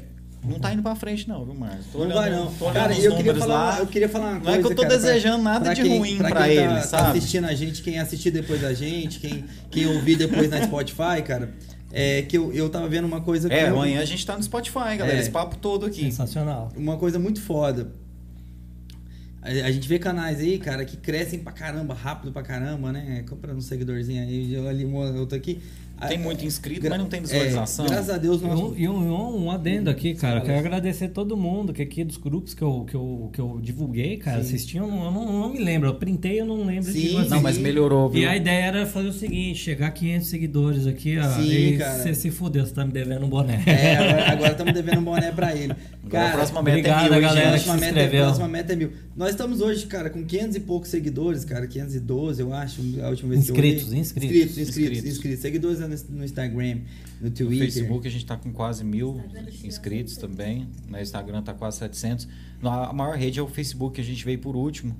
Não 0.47 0.59
tá 0.59 0.71
indo 0.71 0.83
pra 0.83 0.93
frente, 0.95 1.27
não, 1.27 1.43
viu, 1.43 1.55
Marcos? 1.55 1.87
Tô 1.91 1.97
Não 1.97 2.05
olhando- 2.05 2.15
vai 2.21 2.29
não. 2.31 2.53
tô 2.53 2.65
Cara, 2.71 2.93
eu 2.95 3.15
queria, 3.15 3.33
falar, 3.33 3.55
lá. 3.73 3.79
eu 3.79 3.87
queria 3.87 4.07
falar 4.07 4.25
uma 4.25 4.33
Não 4.35 4.41
coisa. 4.41 4.57
é 4.57 4.61
que 4.61 4.65
eu 4.67 4.75
tô 4.75 4.81
cara, 4.83 4.87
pra- 4.99 5.07
desejando 5.07 5.43
nada 5.43 5.73
de 5.73 5.81
quem- 5.81 5.97
ruim 5.97 6.17
pra 6.19 6.43
quem 6.43 6.51
ele, 6.57 6.67
tá, 6.75 6.81
sabe? 6.81 7.03
Tá 7.03 7.09
assistindo 7.17 7.45
a 7.45 7.53
gente, 7.55 7.81
quem 7.81 7.97
assistir 7.97 8.29
depois 8.29 8.61
da 8.61 8.71
gente, 8.71 9.19
quem, 9.19 9.43
quem 9.71 9.87
ouvir 9.87 10.15
depois 10.17 10.47
na 10.51 10.61
Spotify, 10.61 11.23
cara, 11.25 11.51
é 11.91 12.21
que 12.21 12.37
eu, 12.37 12.53
eu 12.53 12.69
tava 12.69 12.87
vendo 12.87 13.05
uma 13.05 13.21
coisa 13.21 13.49
que 13.49 13.55
É, 13.55 13.63
eu- 13.69 13.73
amanhã 13.75 13.99
a 14.01 14.05
gente 14.05 14.23
tá 14.23 14.37
no 14.37 14.43
Spotify, 14.43 14.95
galera. 14.97 15.17
É. 15.17 15.19
Esse 15.19 15.31
papo 15.31 15.55
todo 15.57 15.83
aqui. 15.83 16.01
Sensacional. 16.03 16.71
uma 16.77 16.95
coisa 16.97 17.17
muito 17.17 17.41
foda. 17.41 17.91
A, 19.45 19.71
gente 19.71 19.87
vê 19.87 19.99
canais 19.99 20.39
aí, 20.39 20.57
cara, 20.57 20.83
que 20.83 20.97
crescem 20.97 21.37
pra 21.37 21.51
caramba, 21.51 21.93
rápido 21.93 22.31
pra 22.31 22.41
caramba, 22.41 22.91
né? 22.91 23.23
Comprando 23.29 23.57
um 23.57 23.61
seguidorzinho 23.61 24.23
aí, 24.23 24.51
eu 24.51 24.67
ali, 24.67 24.85
outro 24.85 25.37
aqui. 25.37 25.61
Tem 26.07 26.17
muito 26.17 26.45
inscrito, 26.45 26.81
gra- 26.81 26.89
mas 26.91 26.99
não 26.99 27.07
tem 27.07 27.19
é, 27.19 27.23
visualização. 27.23 27.85
graças 27.85 28.09
a 28.09 28.17
Deus, 28.17 28.41
E 28.41 28.45
nosso, 28.45 28.65
um, 28.73 28.77
e 28.77 28.87
um- 28.87 29.45
um 29.45 29.51
adendo 29.51 29.89
aqui, 29.89 30.13
cara. 30.13 30.41
Quero 30.41 30.59
agradecer 30.59 31.07
todo 31.09 31.35
mundo 31.37 31.71
que 31.73 31.81
aqui 31.81 32.03
dos 32.03 32.17
grupos 32.17 32.53
que 32.53 32.61
eu, 32.61 32.85
que 32.89 32.95
eu, 32.95 33.29
que 33.33 33.39
eu 33.39 33.59
divulguei, 33.61 34.17
cara, 34.17 34.43
Sim. 34.43 34.49
assistiam. 34.55 34.85
Eu 35.05 35.11
não, 35.11 35.25
não, 35.41 35.53
me 35.53 35.59
lembro. 35.63 35.87
Eu 35.89 35.95
printei, 35.95 36.39
eu 36.41 36.45
não 36.45 36.63
lembro 36.65 36.91
Sim, 36.91 37.23
de 37.23 37.29
Não, 37.29 37.41
mas 37.41 37.57
melhorou, 37.57 38.09
viu? 38.09 38.23
E 38.23 38.25
a 38.25 38.35
ideia 38.35 38.65
era 38.65 38.85
fazer 38.85 39.07
o 39.07 39.13
seguinte: 39.13 39.57
chegar 39.59 39.87
a 39.87 39.91
500 39.91 40.27
seguidores 40.27 40.85
aqui, 40.87 41.17
ó. 41.17 41.23
Sim, 41.29 41.49
e 41.51 41.77
cara. 41.77 42.03
você 42.03 42.13
se 42.13 42.29
fudeu, 42.31 42.65
você 42.65 42.73
tá 42.73 42.85
me 42.85 42.91
devendo 42.91 43.25
um 43.25 43.29
boné. 43.29 43.63
É, 43.65 43.95
agora- 44.29 44.51
estamos 44.51 44.73
devendo 44.73 44.99
um 44.99 45.03
boné 45.03 45.31
pra 45.31 45.55
ele. 45.55 45.73
Agora 45.73 45.85
a 46.05 46.09
Cara, 46.09 46.31
próxima 46.37 46.61
meta 46.61 46.77
obrigado, 46.77 47.05
é 47.07 47.09
mil, 47.11 47.21
galera, 47.21 47.49
próxima 47.51 47.77
meta, 47.77 47.99
é, 47.99 48.07
próxima 48.09 48.47
meta 48.47 48.73
é 48.73 48.75
mil. 48.75 48.91
Nós 49.15 49.29
estamos 49.31 49.61
hoje, 49.61 49.85
cara, 49.87 50.09
com 50.09 50.23
500 50.23 50.55
e 50.55 50.59
poucos 50.59 50.89
seguidores, 50.89 51.43
cara, 51.45 51.65
512, 51.65 52.41
eu 52.41 52.53
acho, 52.53 52.81
a 53.01 53.09
última 53.09 53.29
vez 53.29 53.41
Inscritos, 53.41 53.83
que 53.83 53.87
eu 53.87 53.91
olhei. 53.91 54.01
inscritos. 54.01 54.01
Inscritos, 54.01 54.57
inscritos, 54.57 54.59
Inscritos. 54.59 55.05
inscritos. 55.11 55.39
Seguidores 55.41 55.81
no, 55.87 55.95
no 56.17 56.23
Instagram, 56.25 56.81
no 57.21 57.29
No 57.29 57.31
Twitter. 57.31 57.65
Facebook 57.71 58.07
a 58.07 58.11
gente 58.11 58.25
tá 58.25 58.35
com 58.37 58.51
quase 58.51 58.83
mil 58.83 59.21
inscritos 59.63 60.17
também. 60.17 60.67
No 60.87 60.99
Instagram 60.99 61.41
tá 61.41 61.53
quase 61.53 61.77
700. 61.77 62.27
Na- 62.61 62.87
A 62.87 62.93
maior 62.93 63.15
rede 63.17 63.39
é 63.39 63.41
o 63.43 63.47
Facebook, 63.47 63.95
que 63.95 64.01
a 64.01 64.03
gente 64.03 64.23
veio 64.25 64.39
por 64.39 64.55
último. 64.55 64.95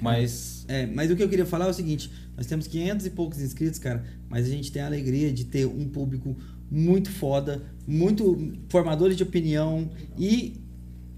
Mas 0.00 0.64
É, 0.66 0.86
mas 0.86 1.10
o 1.10 1.16
que 1.16 1.22
eu 1.22 1.28
queria 1.28 1.44
falar 1.46 1.66
é 1.66 1.70
o 1.70 1.74
seguinte: 1.74 2.10
nós 2.36 2.46
temos 2.46 2.66
500 2.66 3.06
e 3.06 3.10
poucos 3.10 3.40
inscritos, 3.40 3.78
cara, 3.78 4.02
mas 4.28 4.46
a 4.46 4.48
gente 4.50 4.72
tem 4.72 4.80
a 4.82 4.86
alegria 4.86 5.30
de 5.32 5.44
ter 5.44 5.66
um 5.66 5.86
público 5.88 6.34
muito 6.70 7.10
foda, 7.10 7.62
muito 7.86 8.54
formadores 8.68 9.16
de 9.16 9.22
opinião 9.22 9.90
e 10.18 10.54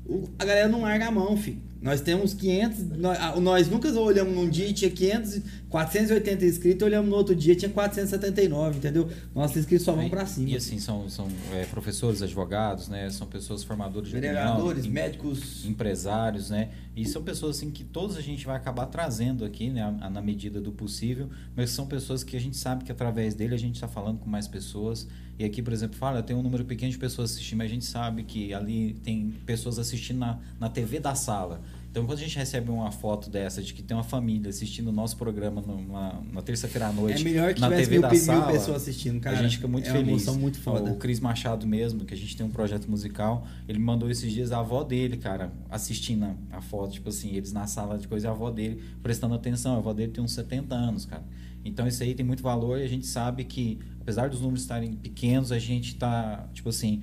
o- 0.04 0.28
a 0.38 0.44
galera 0.44 0.68
não 0.68 0.80
larga 0.82 1.06
a 1.06 1.10
mão, 1.10 1.36
filho. 1.36 1.58
Nós 1.80 2.00
temos 2.00 2.32
500. 2.34 2.84
Nós, 2.98 3.40
nós 3.40 3.68
nunca 3.68 3.88
olhamos 4.00 4.34
num 4.34 4.48
dia 4.48 4.66
e 4.68 4.72
tinha 4.72 4.90
500, 4.90 5.40
480 5.72 6.44
inscritos, 6.44 6.86
olhamos 6.86 7.08
no 7.08 7.16
outro 7.16 7.34
dia 7.34 7.56
tinha 7.56 7.70
479, 7.70 8.76
entendeu? 8.76 9.08
Nossos 9.34 9.56
inscritos 9.56 9.86
só 9.86 9.94
vão 9.94 10.06
pra 10.10 10.26
cima. 10.26 10.50
E 10.50 10.56
assim, 10.56 10.78
são, 10.78 11.08
são 11.08 11.26
é, 11.50 11.64
professores, 11.64 12.20
advogados, 12.20 12.88
né? 12.88 13.08
São 13.08 13.26
pessoas 13.26 13.64
formadores 13.64 14.10
de 14.10 14.14
Vereadores, 14.14 14.84
opinião, 14.84 14.92
médicos. 14.92 15.64
empresários, 15.64 16.50
né? 16.50 16.68
E 16.94 17.06
são 17.06 17.22
pessoas 17.22 17.56
assim 17.56 17.70
que 17.70 17.84
todos 17.84 18.18
a 18.18 18.20
gente 18.20 18.44
vai 18.44 18.54
acabar 18.54 18.84
trazendo 18.84 19.46
aqui, 19.46 19.70
né, 19.70 19.82
na 20.12 20.20
medida 20.20 20.60
do 20.60 20.70
possível, 20.70 21.30
mas 21.56 21.70
são 21.70 21.86
pessoas 21.86 22.22
que 22.22 22.36
a 22.36 22.40
gente 22.40 22.58
sabe 22.58 22.84
que 22.84 22.92
através 22.92 23.34
dele 23.34 23.54
a 23.54 23.58
gente 23.58 23.76
está 23.76 23.88
falando 23.88 24.18
com 24.18 24.28
mais 24.28 24.46
pessoas. 24.46 25.08
E 25.38 25.44
aqui, 25.44 25.62
por 25.62 25.72
exemplo, 25.72 25.96
fala, 25.96 26.22
tem 26.22 26.36
um 26.36 26.42
número 26.42 26.66
pequeno 26.66 26.92
de 26.92 26.98
pessoas 26.98 27.32
assistindo, 27.32 27.58
mas 27.58 27.70
a 27.70 27.74
gente 27.74 27.86
sabe 27.86 28.24
que 28.24 28.52
ali 28.52 28.92
tem 29.02 29.32
pessoas 29.46 29.78
assistindo 29.78 30.18
na, 30.18 30.38
na 30.60 30.68
TV 30.68 31.00
da 31.00 31.14
sala. 31.14 31.62
Então, 31.92 32.06
quando 32.06 32.20
a 32.20 32.22
gente 32.22 32.38
recebe 32.38 32.70
uma 32.70 32.90
foto 32.90 33.28
dessa 33.28 33.62
de 33.62 33.74
que 33.74 33.82
tem 33.82 33.94
uma 33.94 34.02
família 34.02 34.48
assistindo 34.48 34.88
o 34.88 34.92
nosso 34.92 35.14
programa 35.14 35.60
numa, 35.60 36.24
na 36.32 36.40
terça-feira 36.40 36.86
à 36.86 36.92
noite, 36.92 37.20
É 37.20 37.24
melhor 37.24 37.52
que 37.52 37.60
na 37.60 37.68
TV 37.68 37.90
mil, 37.90 38.00
da 38.00 38.08
mil 38.08 38.18
sala, 38.18 38.50
pessoas 38.50 38.80
assistindo, 38.80 39.20
cara. 39.20 39.38
a 39.38 39.42
gente 39.42 39.56
fica 39.56 39.68
muito 39.68 39.86
é 39.86 39.90
uma 39.90 39.98
feliz. 39.98 40.10
emoção 40.10 40.40
muito 40.40 40.58
foda. 40.58 40.90
O 40.90 40.96
Cris 40.96 41.20
Machado 41.20 41.66
mesmo, 41.66 42.06
que 42.06 42.14
a 42.14 42.16
gente 42.16 42.34
tem 42.34 42.46
um 42.46 42.50
projeto 42.50 42.90
musical, 42.90 43.46
ele 43.68 43.78
me 43.78 43.84
mandou 43.84 44.10
esses 44.10 44.32
dias 44.32 44.52
a 44.52 44.60
avó 44.60 44.82
dele, 44.82 45.18
cara, 45.18 45.52
assistindo 45.68 46.24
a, 46.24 46.56
a 46.56 46.62
foto, 46.62 46.94
tipo 46.94 47.10
assim, 47.10 47.34
eles 47.34 47.52
na 47.52 47.66
sala 47.66 47.98
de 47.98 48.08
coisa 48.08 48.26
e 48.26 48.28
a 48.28 48.32
avó 48.32 48.50
dele 48.50 48.82
prestando 49.02 49.34
atenção. 49.34 49.74
A 49.74 49.76
avó 49.76 49.92
dele 49.92 50.12
tem 50.12 50.24
uns 50.24 50.32
70 50.32 50.74
anos, 50.74 51.04
cara. 51.04 51.24
Então 51.62 51.86
isso 51.86 52.02
aí 52.02 52.14
tem 52.14 52.24
muito 52.24 52.42
valor 52.42 52.80
e 52.80 52.84
a 52.84 52.88
gente 52.88 53.06
sabe 53.06 53.44
que, 53.44 53.78
apesar 54.00 54.30
dos 54.30 54.40
números 54.40 54.62
estarem 54.62 54.94
pequenos, 54.94 55.52
a 55.52 55.58
gente 55.58 55.94
tá, 55.96 56.48
tipo 56.54 56.70
assim, 56.70 57.02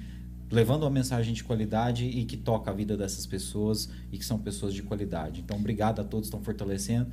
levando 0.52 0.84
uma 0.84 0.90
mensagem 0.90 1.34
de 1.34 1.44
qualidade 1.44 2.06
e 2.06 2.26
que 2.26 2.38
toca 2.38 2.72
a 2.72 2.74
vida 2.74 2.98
dessas 2.98 3.26
pessoas 3.26 3.90
e 4.12 4.18
que 4.18 4.26
são 4.26 4.38
pessoas 4.40 4.74
de 4.74 4.82
qualidade. 4.84 5.42
Então, 5.42 5.58
obrigado 5.58 6.00
a 6.00 6.04
todos 6.04 6.28
que 6.30 6.36
estão 6.36 6.42
fortalecendo 6.44 7.10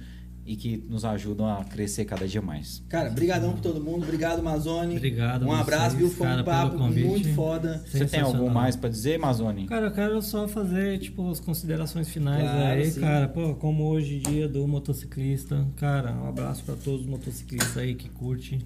e 0.47 0.55
que 0.55 0.77
nos 0.89 1.05
ajudam 1.05 1.47
a 1.49 1.65
crescer 1.65 2.05
cada 2.05 2.27
dia 2.27 2.41
mais. 2.41 2.81
Cara, 2.89 3.11
brigadão 3.11 3.51
por 3.53 3.61
todo 3.61 3.81
mundo. 3.83 4.05
Obrigado, 4.05 4.41
Mazone. 4.43 4.97
Obrigado 4.97 5.45
Um 5.45 5.53
abraço, 5.53 5.97
vocês, 5.97 5.99
viu? 5.99 6.09
Foi 6.09 6.27
cara, 6.29 6.41
um 6.43 6.45
papo 6.45 6.79
convite. 6.79 7.05
muito 7.09 7.29
foda. 7.35 7.85
Você 7.85 8.05
tem 8.07 8.21
algo 8.21 8.49
mais 8.49 8.77
para 8.77 8.89
dizer, 8.89 9.19
Mazoni? 9.19 9.67
Cara, 9.67 9.87
eu 9.87 9.93
quero 9.93 10.23
só 10.23 10.47
fazer, 10.47 11.01
tipo, 11.01 11.29
as 11.29 11.41
considerações 11.41 12.09
finais 12.09 12.43
Claro, 12.43 12.79
aí, 12.79 12.91
sim. 12.91 13.01
cara. 13.01 13.27
Pô, 13.27 13.57
como 13.57 13.83
hoje 13.89 14.23
é 14.25 14.31
dia 14.31 14.49
do 14.49 14.69
motociclista, 14.69 15.67
cara, 15.75 16.13
um 16.13 16.29
abraço 16.29 16.63
pra 16.63 16.77
todos 16.77 17.01
os 17.01 17.07
motociclistas 17.09 17.77
aí 17.77 17.97
que 17.97 18.09
curte, 18.09 18.65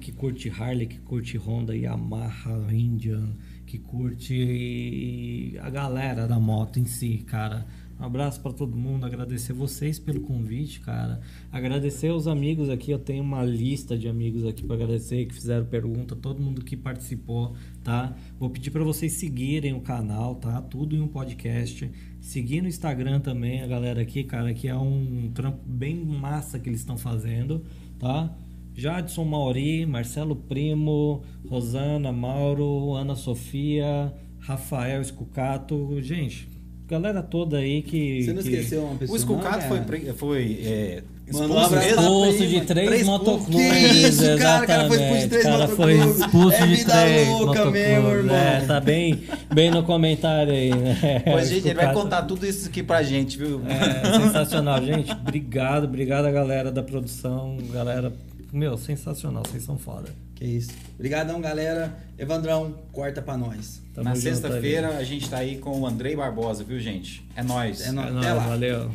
que 0.00 0.12
curte 0.12 0.48
Harley, 0.48 0.86
que 0.86 0.98
curte 0.98 1.36
Honda, 1.36 1.74
Yamaha, 1.76 2.72
Indian, 2.72 3.30
que 3.66 3.78
curte 3.78 5.58
a 5.60 5.68
galera 5.68 6.26
da 6.26 6.38
moto 6.38 6.78
em 6.78 6.84
si, 6.84 7.18
cara. 7.26 7.66
Um 7.98 8.04
abraço 8.04 8.42
pra 8.42 8.52
todo 8.52 8.76
mundo, 8.76 9.06
agradecer 9.06 9.54
vocês 9.54 9.98
pelo 9.98 10.20
convite, 10.20 10.80
cara. 10.80 11.18
Agradecer 11.50 12.10
os 12.10 12.28
amigos 12.28 12.68
aqui, 12.68 12.90
eu 12.90 12.98
tenho 12.98 13.24
uma 13.24 13.42
lista 13.42 13.96
de 13.96 14.06
amigos 14.06 14.44
aqui 14.44 14.62
pra 14.62 14.76
agradecer 14.76 15.24
que 15.24 15.34
fizeram 15.34 15.64
pergunta, 15.64 16.14
todo 16.14 16.42
mundo 16.42 16.62
que 16.62 16.76
participou, 16.76 17.56
tá? 17.82 18.14
Vou 18.38 18.50
pedir 18.50 18.70
pra 18.70 18.84
vocês 18.84 19.14
seguirem 19.14 19.72
o 19.72 19.80
canal, 19.80 20.34
tá? 20.34 20.60
Tudo 20.60 20.94
em 20.94 21.00
um 21.00 21.08
podcast. 21.08 21.90
Seguir 22.20 22.60
no 22.60 22.68
Instagram 22.68 23.18
também, 23.20 23.62
a 23.62 23.66
galera 23.66 24.02
aqui, 24.02 24.22
cara, 24.24 24.52
que 24.52 24.68
é 24.68 24.76
um 24.76 25.30
trampo 25.34 25.66
bem 25.66 25.96
massa 26.04 26.58
que 26.58 26.68
eles 26.68 26.80
estão 26.80 26.98
fazendo, 26.98 27.64
tá? 27.98 28.36
Jadson 28.76 29.24
Mauri, 29.24 29.86
Marcelo 29.86 30.36
Primo, 30.36 31.22
Rosana, 31.48 32.12
Mauro, 32.12 32.92
Ana 32.94 33.14
Sofia, 33.14 34.12
Rafael 34.38 35.00
Escucato. 35.00 35.96
Gente, 36.02 36.48
galera 36.86 37.22
toda 37.22 37.56
aí 37.58 37.80
que. 37.82 38.22
Você 38.22 38.32
não 38.32 38.42
que- 38.42 38.48
esqueceu 38.50 38.82
uma 38.84 38.92
O 38.94 38.98
pessoa? 38.98 39.18
Escucato 39.18 39.60
não, 39.62 39.68
foi, 39.68 39.78
cara? 39.78 39.86
pre- 39.86 40.12
foi 40.12 40.60
é, 40.62 41.02
um 41.26 41.30
expulso 41.30 41.76
Expulso 41.76 42.46
de 42.46 42.60
três 42.60 42.86
Três- 42.88 43.06
motoclubes. 43.06 43.66
Que 43.66 44.08
isso, 44.08 44.38
cara? 44.38 44.62
O 44.62 44.66
cara 44.66 44.88
foi 44.88 44.96
expulso 44.98 45.22
de 45.22 45.28
três. 45.28 45.46
O 45.46 45.68
foi 45.68 45.94
motoclubes. 45.94 46.20
expulso 46.20 46.56
É 46.56 46.66
de 46.66 46.74
vida 46.76 46.92
três 46.92 47.28
louca 47.28 47.70
mesmo, 47.70 48.08
irmão. 48.10 48.36
É, 48.36 48.60
tá 48.60 48.80
bem, 48.80 49.20
bem 49.54 49.70
no 49.70 49.82
comentário 49.84 50.52
aí, 50.52 50.70
né? 50.74 51.22
Pois, 51.24 51.48
gente, 51.48 51.66
ele 51.66 51.74
vai 51.74 51.84
Escucato. 51.86 51.94
contar 52.02 52.22
tudo 52.22 52.46
isso 52.46 52.68
aqui 52.68 52.82
pra 52.82 53.02
gente, 53.02 53.38
viu? 53.38 53.62
É, 53.66 54.20
sensacional, 54.20 54.84
gente. 54.84 55.10
Obrigado, 55.12 55.84
obrigado 55.84 56.26
a 56.26 56.30
galera 56.30 56.70
da 56.70 56.82
produção, 56.82 57.56
galera. 57.72 58.12
Meu, 58.56 58.78
sensacional, 58.78 59.42
vocês 59.46 59.64
são 59.64 59.76
foda. 59.76 60.08
Que 60.34 60.46
isso. 60.46 60.70
Obrigadão, 60.94 61.42
galera. 61.42 61.94
Evandrão, 62.18 62.74
corta 62.90 63.20
pra 63.20 63.36
nós. 63.36 63.82
Tamo 63.92 64.08
Na 64.08 64.16
sexta-feira 64.16 64.96
a 64.96 65.04
gente 65.04 65.28
tá 65.28 65.36
aí 65.36 65.58
com 65.58 65.78
o 65.78 65.86
Andrei 65.86 66.16
Barbosa, 66.16 66.64
viu, 66.64 66.80
gente? 66.80 67.22
É 67.36 67.42
nóis. 67.42 67.82
É 67.82 67.92
nóis. 67.92 68.06
É 68.14 68.18
Até 68.18 68.28
nóis, 68.30 68.36
lá. 68.38 68.46
valeu. 68.46 68.90